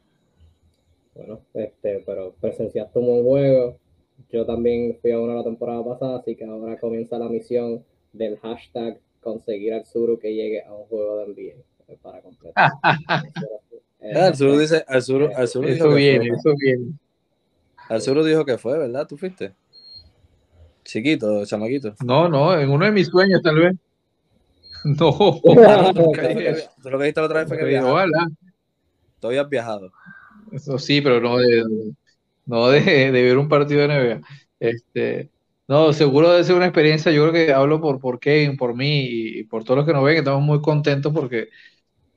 bueno, 1.16 1.42
este, 1.54 2.02
pero 2.06 2.34
presenciaste 2.40 2.98
un 2.98 3.08
buen 3.08 3.24
juego. 3.24 3.78
Yo 4.32 4.46
también 4.46 4.98
fui 5.02 5.12
a 5.12 5.20
uno 5.20 5.36
la 5.36 5.44
temporada 5.44 5.84
pasada, 5.86 6.18
así 6.20 6.36
que 6.36 6.46
ahora 6.46 6.78
comienza 6.80 7.18
la 7.18 7.30
misión 7.30 7.84
del 8.14 8.38
hashtag 8.40 9.00
conseguir 9.22 9.74
al 9.74 9.86
Zuru 9.86 10.20
que 10.20 10.34
llegue 10.34 10.64
a 10.64 10.74
un 10.74 10.86
juego 10.86 11.18
de 11.18 11.26
NBA 11.28 11.54
eh, 11.94 11.98
para 12.02 12.22
completar. 12.22 12.72
Eh, 14.00 14.14
Ah, 14.16 14.32
dice, 14.60 14.86
dijo 15.62 15.74
Eso 15.76 15.90
que 15.90 15.96
viene, 15.96 16.28
fue. 16.30 16.38
eso 16.38 16.54
viene. 16.60 16.92
Al 17.90 18.00
sur 18.02 18.24
dijo 18.24 18.46
que 18.46 18.60
fue, 18.60 18.78
¿verdad? 18.78 19.08
¿Tú 19.08 19.18
fuiste? 19.18 19.54
Chiquito, 20.84 21.44
chamaquito. 21.46 21.96
No, 22.06 22.30
no, 22.30 22.58
en 22.58 22.70
uno 22.70 22.86
de 22.86 22.92
mis 22.92 23.08
sueños 23.08 23.42
tal 23.42 23.56
vez. 23.60 23.74
No, 24.86 25.42
tú 25.42 25.54
lo 25.56 26.12
que- 26.12 26.28
dijiste 27.00 27.20
la 27.20 27.26
otra 27.26 27.40
vez 27.40 27.48
fue 27.48 27.58
que 27.58 27.80
ojalá. 27.82 28.28
Tú 29.20 29.28
habías 29.28 29.50
viajado. 29.50 29.92
Eso 30.52 30.78
sí, 30.78 31.02
pero 31.02 31.20
no 31.20 31.38
de, 31.38 31.64
no 32.48 32.70
de, 32.70 32.82
de 32.82 33.24
ver 33.24 33.38
un 33.40 33.50
partido 33.50 33.82
de 33.82 33.86
NBA. 33.88 34.28
Este, 34.60 35.32
no, 35.68 35.94
seguro 35.94 36.32
debe 36.32 36.46
ser 36.46 36.56
una 36.56 36.66
experiencia. 36.68 37.12
Yo 37.14 37.30
creo 37.30 37.48
que 37.48 37.54
hablo 37.54 37.82
por, 37.82 38.00
por 38.00 38.20
Kevin, 38.20 38.58
por 38.58 38.76
mí 38.76 39.06
y, 39.10 39.44
por 39.46 39.64
todos 39.66 39.78
los 39.80 39.88
que 39.88 39.94
nos 39.94 40.04
ven, 40.06 40.16
que 40.16 40.20
estamos 40.20 40.42
muy 40.44 40.62
contentos 40.62 41.14
porque, 41.14 41.50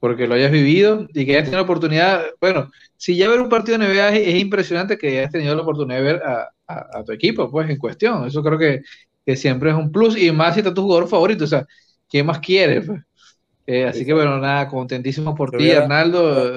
porque 0.00 0.26
lo 0.26 0.34
hayas 0.34 0.52
vivido 0.52 1.06
y 1.14 1.26
que 1.26 1.32
hayas 1.32 1.44
tenido 1.44 1.58
la 1.58 1.64
oportunidad. 1.64 2.26
Bueno, 2.40 2.70
si 2.96 3.16
ya 3.16 3.28
ver 3.28 3.40
un 3.40 3.48
partido 3.50 3.78
de 3.78 3.84
NBA 3.86 4.08
es, 4.16 4.28
es 4.28 4.40
impresionante 4.40 4.98
que 4.98 5.08
hayas 5.20 5.32
tenido 5.32 5.54
la 5.54 5.62
oportunidad 5.62 5.98
de 5.98 6.04
ver 6.04 6.22
a, 6.24 6.50
a- 6.66 6.98
a 7.00 7.04
tu 7.04 7.12
equipo, 7.12 7.50
pues 7.50 7.68
en 7.70 7.78
cuestión. 7.78 8.26
Eso 8.26 8.42
creo 8.42 8.58
que, 8.58 8.82
que 9.26 9.36
siempre 9.36 9.70
es 9.70 9.76
un 9.76 9.92
plus 9.92 10.16
y 10.18 10.32
más 10.32 10.54
si 10.54 10.60
está 10.60 10.74
tu 10.74 10.82
jugador 10.82 11.08
favorito. 11.08 11.44
O 11.44 11.46
sea, 11.46 11.66
¿qué 12.08 12.22
más 12.24 12.40
quieres? 12.40 12.86
pues? 12.86 13.02
Eh, 13.66 13.84
así 13.86 14.04
que 14.06 14.12
bueno, 14.14 14.38
nada, 14.38 14.68
contentísimo 14.68 15.34
por 15.34 15.54
ti, 15.54 15.70
eh, 15.72 15.82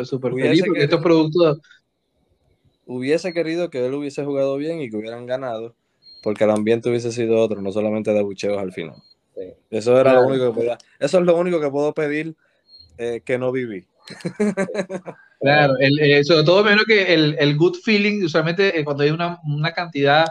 súper 0.05 0.35
feliz 0.37 0.65
porque 0.67 0.83
estos 0.83 1.01
productos. 1.01 1.59
Hubiese 2.85 3.33
querido 3.33 3.69
que 3.69 3.85
él 3.85 3.93
hubiese 3.93 4.23
jugado 4.25 4.57
bien 4.57 4.81
y 4.81 4.89
que 4.89 4.97
hubieran 4.97 5.25
ganado, 5.25 5.75
porque 6.21 6.43
el 6.43 6.51
ambiente 6.51 6.89
hubiese 6.89 7.11
sido 7.11 7.39
otro, 7.39 7.61
no 7.61 7.71
solamente 7.71 8.11
de 8.13 8.21
bucheos 8.23 8.57
al 8.57 8.71
final. 8.73 8.95
Sí. 9.35 9.53
Eso 9.69 9.93
era 9.99 10.11
Claro. 10.11 10.21
lo 10.21 10.27
único 10.27 10.47
que 10.47 10.53
podía. 10.59 10.77
Eso 10.99 11.19
es 11.19 11.25
lo 11.25 11.37
único 11.37 11.59
que 11.59 11.69
puedo 11.69 11.93
pedir 11.93 12.35
eh, 12.97 13.21
que 13.25 13.37
no 13.37 13.51
viví. 13.51 13.85
Claro, 15.39 15.73
el, 15.79 15.99
eh, 15.99 16.23
sobre 16.23 16.43
todo 16.45 16.63
menos 16.63 16.85
que 16.85 17.13
el, 17.13 17.35
el 17.37 17.57
good 17.57 17.75
feeling, 17.83 18.23
usualmente 18.23 18.79
eh, 18.79 18.85
cuando 18.85 19.03
hay 19.03 19.09
una, 19.09 19.39
una 19.45 19.73
cantidad 19.73 20.25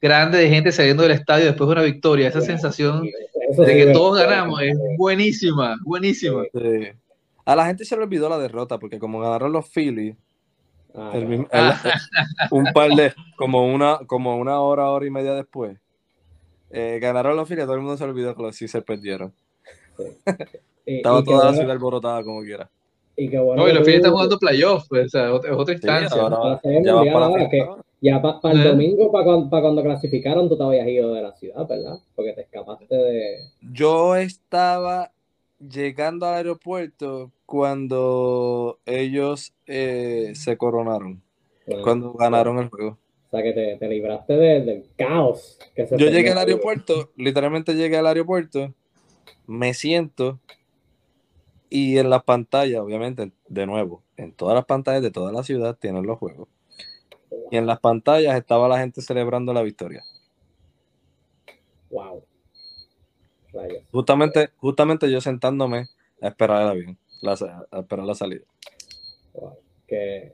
grande 0.00 0.38
de 0.38 0.48
gente 0.48 0.70
saliendo 0.70 1.02
del 1.02 1.10
estadio 1.12 1.46
después 1.46 1.66
de 1.66 1.72
una 1.72 1.82
victoria, 1.82 2.28
esa 2.28 2.38
Bueno, 2.38 2.52
sensación 2.52 3.08
Eso 3.50 3.62
de 3.62 3.72
sí 3.72 3.78
que 3.86 3.92
todos 3.92 4.20
ganamos 4.20 4.62
es 4.62 4.76
buenísima, 4.96 5.76
buenísima. 5.82 6.44
Sí. 6.54 6.88
A 7.44 7.56
la 7.56 7.66
gente 7.66 7.84
se 7.84 7.96
le 7.96 8.04
olvidó 8.04 8.28
la 8.28 8.38
derrota, 8.38 8.78
porque 8.78 9.00
como 9.00 9.18
ganaron 9.18 9.52
los 9.52 9.68
Phillies, 9.68 10.14
el 11.14 11.26
mismo- 11.26 11.48
Ah. 11.52 11.80
el- 11.84 11.90
un 12.58 12.64
par 12.72 12.90
de, 12.90 13.12
como 13.36 13.66
una, 13.72 14.00
como 14.06 14.36
una 14.36 14.60
hora, 14.60 14.88
hora 14.90 15.06
y 15.06 15.10
media 15.10 15.34
después, 15.34 15.78
eh, 16.70 16.98
ganaron 17.00 17.36
los 17.36 17.48
Phillies, 17.48 17.66
todo 17.66 17.74
el 17.76 17.82
mundo 17.82 17.96
se 17.96 18.04
olvidó 18.04 18.34
que 18.34 18.42
los 18.42 18.56
Sixers 18.56 18.84
perdieron. 18.84 19.32
y, 20.86 20.96
Estaba 20.96 21.22
toda 21.22 21.36
la 21.38 21.42
bueno- 21.44 21.56
ciudad 21.58 21.70
alborotada 21.72 22.22
como 22.24 22.42
quiera. 22.42 22.68
y 23.16 23.28
qué 23.28 23.38
bueno 23.38 23.62
No, 23.62 23.68
y 23.68 23.72
que 23.72 23.74
los 23.74 23.84
Phillies 23.84 23.98
están 24.00 24.12
jugando 24.12 24.38
playoffs, 24.38 24.88
pues, 24.88 25.06
o 25.06 25.08
sea, 25.10 25.32
otra- 25.34 25.50
es 25.50 25.56
otra 25.56 25.74
Sí, 25.74 25.80
instancia. 25.82 26.20
ahora 26.22 26.60
ya 26.62 27.12
para 27.12 27.26
ahora, 27.26 27.48
que-. 27.48 27.68
Ya 28.00 28.20
para 28.20 28.54
el 28.54 28.60
¿Eh? 28.62 28.68
domingo, 28.70 29.12
para 29.12 29.24
cuando, 29.24 29.48
cuando 29.48 29.82
clasificaron, 29.82 30.48
tú 30.48 30.56
te 30.56 30.64
habías 30.64 30.88
ido 30.88 31.14
de 31.14 31.22
la 31.22 31.32
ciudad, 31.34 31.68
¿verdad? 31.68 31.98
Porque 32.16 32.32
te 32.32 32.40
escapaste 32.40 32.92
de... 32.96 33.36
Yo 33.60 34.16
estaba 34.16 35.12
llegando 35.68 36.26
al 36.26 36.34
aeropuerto 36.34 37.32
cuando 37.46 38.78
ellos 38.86 39.54
eh, 39.66 40.32
se 40.34 40.56
coronaron, 40.56 41.22
cuando 41.82 42.12
ganaron 42.14 42.58
el 42.58 42.68
juego. 42.68 42.98
O 43.28 43.30
sea, 43.30 43.42
que 43.42 43.52
te, 43.52 43.76
te 43.76 43.88
libraste 43.88 44.34
de- 44.34 44.60
del 44.64 44.84
caos. 44.96 45.58
Que 45.74 45.86
se 45.86 45.96
Yo 45.96 46.08
llegué 46.08 46.30
al 46.30 46.38
aeropuerto, 46.38 47.10
literalmente 47.16 47.74
llegué 47.74 47.96
al 47.96 48.06
aeropuerto, 48.06 48.74
me 49.46 49.72
siento 49.74 50.38
y 51.70 51.96
en 51.96 52.10
las 52.10 52.22
pantallas, 52.24 52.80
obviamente, 52.80 53.32
de 53.48 53.66
nuevo, 53.66 54.02
en 54.18 54.32
todas 54.32 54.54
las 54.54 54.66
pantallas 54.66 55.00
de 55.02 55.10
toda 55.10 55.32
la 55.32 55.42
ciudad 55.42 55.76
tienen 55.78 56.04
los 56.06 56.18
juegos. 56.18 56.48
y 57.50 57.56
en 57.56 57.66
las 57.66 57.80
pantallas 57.80 58.36
estaba 58.36 58.68
la 58.68 58.78
gente 58.78 59.00
celebrando 59.00 59.52
la 59.54 59.62
victoria. 59.62 60.04
Wow. 61.90 62.24
Rayos. 63.52 63.82
Justamente, 63.90 64.50
justamente 64.56 65.10
yo 65.10 65.20
sentándome 65.20 65.88
a 66.20 66.28
esperar 66.28 66.62
el 66.62 66.68
avión, 66.68 66.98
la, 67.20 67.32
a 67.70 67.80
esperar 67.80 68.06
la 68.06 68.14
salida. 68.14 68.44
Wow. 69.34 69.56
Qué, 69.86 70.32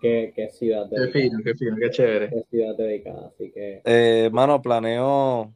qué, 0.00 0.32
qué 0.34 0.48
ciudad 0.50 0.88
Qué 0.90 1.00
dedicada. 1.00 1.12
fino, 1.12 1.38
qué 1.44 1.54
fino, 1.54 1.76
qué 1.80 1.90
chévere. 1.90 2.28
Qué 2.30 2.42
ciudad 2.50 2.76
dedicada. 2.76 3.28
Así 3.28 3.50
que, 3.52 3.82
Eh, 3.84 4.30
mano, 4.32 4.60
planeo. 4.62 5.52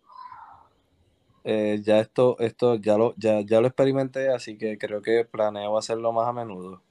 eh, 1.44 1.80
ya 1.82 2.00
esto, 2.00 2.36
esto 2.40 2.74
ya 2.76 2.98
lo, 2.98 3.14
ya, 3.16 3.40
ya 3.40 3.60
lo 3.60 3.66
experimenté, 3.66 4.28
así 4.28 4.58
que 4.58 4.76
creo 4.76 5.00
que 5.00 5.24
planeo 5.24 5.78
hacerlo 5.78 6.12
más 6.12 6.28
a 6.28 6.32
menudo. 6.32 6.82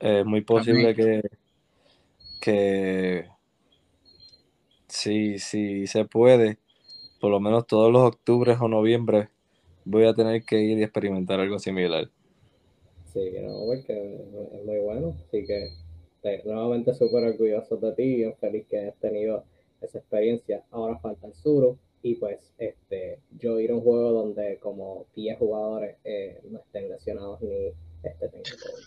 Es 0.00 0.24
muy 0.24 0.42
posible 0.42 0.94
que, 0.94 1.22
que 2.40 3.28
si, 4.88 5.38
si 5.38 5.86
se 5.86 6.04
puede, 6.04 6.58
por 7.20 7.30
lo 7.30 7.40
menos 7.40 7.66
todos 7.66 7.92
los 7.92 8.02
octubres 8.02 8.58
o 8.60 8.68
noviembre, 8.68 9.28
voy 9.84 10.04
a 10.04 10.14
tener 10.14 10.42
que 10.44 10.60
ir 10.60 10.78
y 10.78 10.82
experimentar 10.82 11.40
algo 11.40 11.58
similar. 11.58 12.08
sí, 13.12 13.30
que 13.32 13.40
no, 13.40 13.64
porque 13.66 14.20
es 14.52 14.64
muy 14.64 14.78
bueno. 14.78 15.14
Así 15.26 15.44
que, 15.44 15.68
eh, 16.24 16.42
nuevamente 16.44 16.94
súper 16.94 17.24
orgulloso 17.24 17.76
de 17.76 17.92
ti 17.92 18.24
y 18.24 18.32
feliz 18.34 18.66
que 18.68 18.78
hayas 18.78 18.96
tenido 18.96 19.44
esa 19.80 19.98
experiencia. 19.98 20.64
Ahora 20.70 20.98
falta 20.98 21.26
el 21.26 21.34
Suro 21.34 21.78
y 22.02 22.14
pues 22.14 22.38
este 22.58 23.18
yo 23.38 23.58
ir 23.58 23.70
a 23.70 23.74
un 23.74 23.80
juego 23.80 24.12
donde 24.12 24.58
como 24.58 25.06
10 25.16 25.38
jugadores 25.38 25.96
eh, 26.04 26.40
no 26.50 26.58
estén 26.58 26.88
lesionados 26.88 27.40
ni 27.42 27.72
este. 28.02 28.30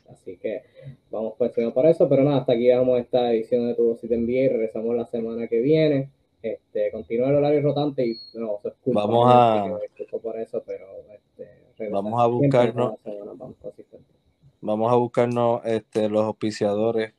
Así 0.09 0.37
que 0.37 0.63
vamos 1.09 1.33
por 1.37 1.47
encima 1.47 1.73
por 1.73 1.85
eso, 1.85 2.07
pero 2.07 2.23
nada, 2.23 2.39
hasta 2.39 2.53
aquí 2.53 2.69
vamos 2.69 2.99
esta 2.99 3.33
edición 3.33 3.67
de 3.67 3.75
Tu 3.75 3.83
Dosis 3.83 4.09
de 4.09 4.17
NBA 4.17 4.49
regresamos 4.53 4.95
la 4.95 5.05
semana 5.05 5.47
que 5.47 5.59
viene. 5.59 6.09
Este, 6.41 6.91
continúa 6.91 7.29
el 7.29 7.35
horario 7.35 7.61
rotante 7.61 8.05
y 8.05 8.17
no, 8.33 8.57
se 8.61 8.69
escucha. 8.69 8.99
Vamos 8.99 9.27
a- 9.31 9.79
por 10.21 10.39
eso, 10.39 10.63
pero 10.65 10.85
este, 11.13 11.89
Vamos 11.91 12.21
a 12.21 12.27
buscarnos- 12.27 12.95
vamos 14.61 14.91
a 14.91 14.95
buscarnos 14.95 15.61
este, 15.65 16.09
los 16.09 16.23
auspiciadores 16.23 17.13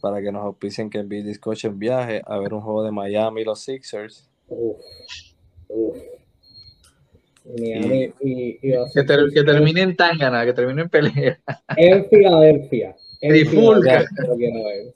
para 0.00 0.20
que 0.20 0.30
nos 0.30 0.44
auspicien 0.44 0.90
que 0.90 0.98
envíe 0.98 1.22
Discoche 1.22 1.68
en 1.68 1.78
viaje 1.78 2.22
a 2.24 2.38
ver 2.38 2.54
un 2.54 2.60
juego 2.60 2.82
de 2.84 2.92
Miami 2.92 3.40
y 3.40 3.44
los 3.44 3.60
Sixers. 3.60 4.30
Uf, 4.48 4.76
uf. 5.68 5.96
Miami 7.58 8.12
y, 8.20 8.58
y 8.68 8.72
los 8.72 8.92
Que, 8.92 9.02
ter- 9.04 9.30
que 9.32 9.42
termine 9.44 9.80
en 9.82 9.96
tangana, 9.96 10.44
que 10.44 10.52
termine 10.52 10.82
en 10.82 10.88
pelea. 10.88 11.38
en 11.76 12.04
Filadelfia. 12.08 12.96
Trifulca. 13.20 14.04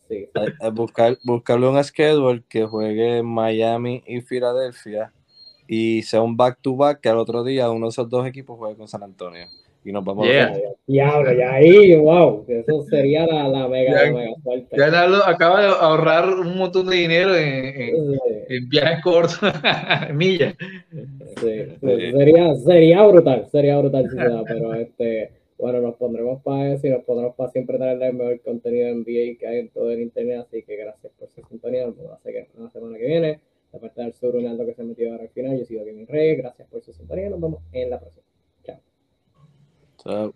Sí. 0.08 0.28
Buscar, 0.72 1.18
buscarle 1.24 1.68
un 1.68 1.82
schedule 1.84 2.42
que 2.48 2.64
juegue 2.64 3.18
en 3.18 3.26
Miami 3.26 4.02
y 4.06 4.20
Filadelfia 4.20 5.12
y 5.66 6.02
sea 6.02 6.20
un 6.22 6.36
back 6.36 6.58
to 6.60 6.76
back 6.76 7.00
que 7.00 7.08
al 7.08 7.18
otro 7.18 7.44
día 7.44 7.70
uno 7.70 7.86
de 7.86 7.90
esos 7.90 8.08
dos 8.08 8.26
equipos 8.26 8.58
juegue 8.58 8.76
con 8.76 8.88
San 8.88 9.02
Antonio. 9.02 9.46
Y 9.82 9.92
nos 9.92 10.04
vamos 10.04 10.26
Yeah. 10.26 10.48
a 10.48 10.58
Diablo, 10.86 11.32
ya 11.32 11.52
ahí, 11.54 11.96
wow. 11.96 12.44
Eso 12.46 12.82
sería 12.90 13.26
la, 13.26 13.48
la 13.48 13.66
mega, 13.66 13.92
Ya- 13.92 14.10
la 14.10 14.12
mega 14.18 14.32
suerte. 14.42 14.76
Ya 14.76 14.90
Nalo 14.90 15.24
acaba 15.24 15.62
de 15.62 15.68
ahorrar 15.68 16.28
un 16.34 16.58
montón 16.58 16.86
de 16.88 16.96
dinero 16.96 17.34
en, 17.34 17.64
en- 17.80 18.12
Sí, 18.12 18.56
en 18.56 18.68
viajes 18.68 19.02
cortos, 19.02 19.38
millas. 20.14 20.54
sí, 21.40 21.64
sí, 21.80 22.10
Sería, 22.12 22.54
sería 22.56 23.02
brutal, 23.06 23.46
sería 23.50 23.78
brutal 23.78 24.04
si 24.10 24.16
se 24.18 24.28
da, 24.28 24.42
pero 24.46 24.74
este, 24.74 25.30
bueno, 25.60 25.80
nos 25.80 25.96
pondremos 25.96 26.42
para 26.42 26.72
eso 26.72 26.86
y 26.86 26.90
nos 26.90 27.04
pondremos 27.04 27.34
para 27.36 27.50
siempre 27.50 27.76
traerle 27.78 28.06
el 28.08 28.14
mejor 28.14 28.40
contenido 28.42 28.86
de 28.86 28.92
NBA 28.94 29.38
que 29.38 29.46
hay 29.46 29.58
en 29.60 29.68
todo 29.70 29.90
el 29.90 30.00
internet, 30.00 30.44
así 30.46 30.62
que 30.62 30.76
gracias 30.76 31.12
por 31.18 31.28
su 31.30 31.42
sintonía, 31.44 31.86
nos 31.86 31.96
vemos 31.96 32.12
la 32.12 32.18
se- 32.18 32.48
la 32.58 32.70
semana 32.70 32.98
que 32.98 33.06
viene. 33.06 33.40
De 33.72 33.78
parte 33.78 34.02
del 34.02 34.12
sur, 34.14 34.34
Ronaldo 34.34 34.66
que 34.66 34.74
se 34.74 34.82
ha 34.82 34.84
metido 34.84 35.12
ahora 35.12 35.22
al 35.24 35.30
final, 35.30 35.56
yo 35.58 35.64
sigo 35.64 35.84
Kevin 35.84 36.06
Reyes, 36.08 36.38
gracias 36.38 36.68
por 36.68 36.82
su 36.82 36.92
sintonía, 36.92 37.30
nos 37.30 37.40
vemos 37.40 37.62
en 37.72 37.90
la 37.90 38.00
próxima. 38.00 38.24
Chao. 38.64 38.80
Chao. 40.02 40.32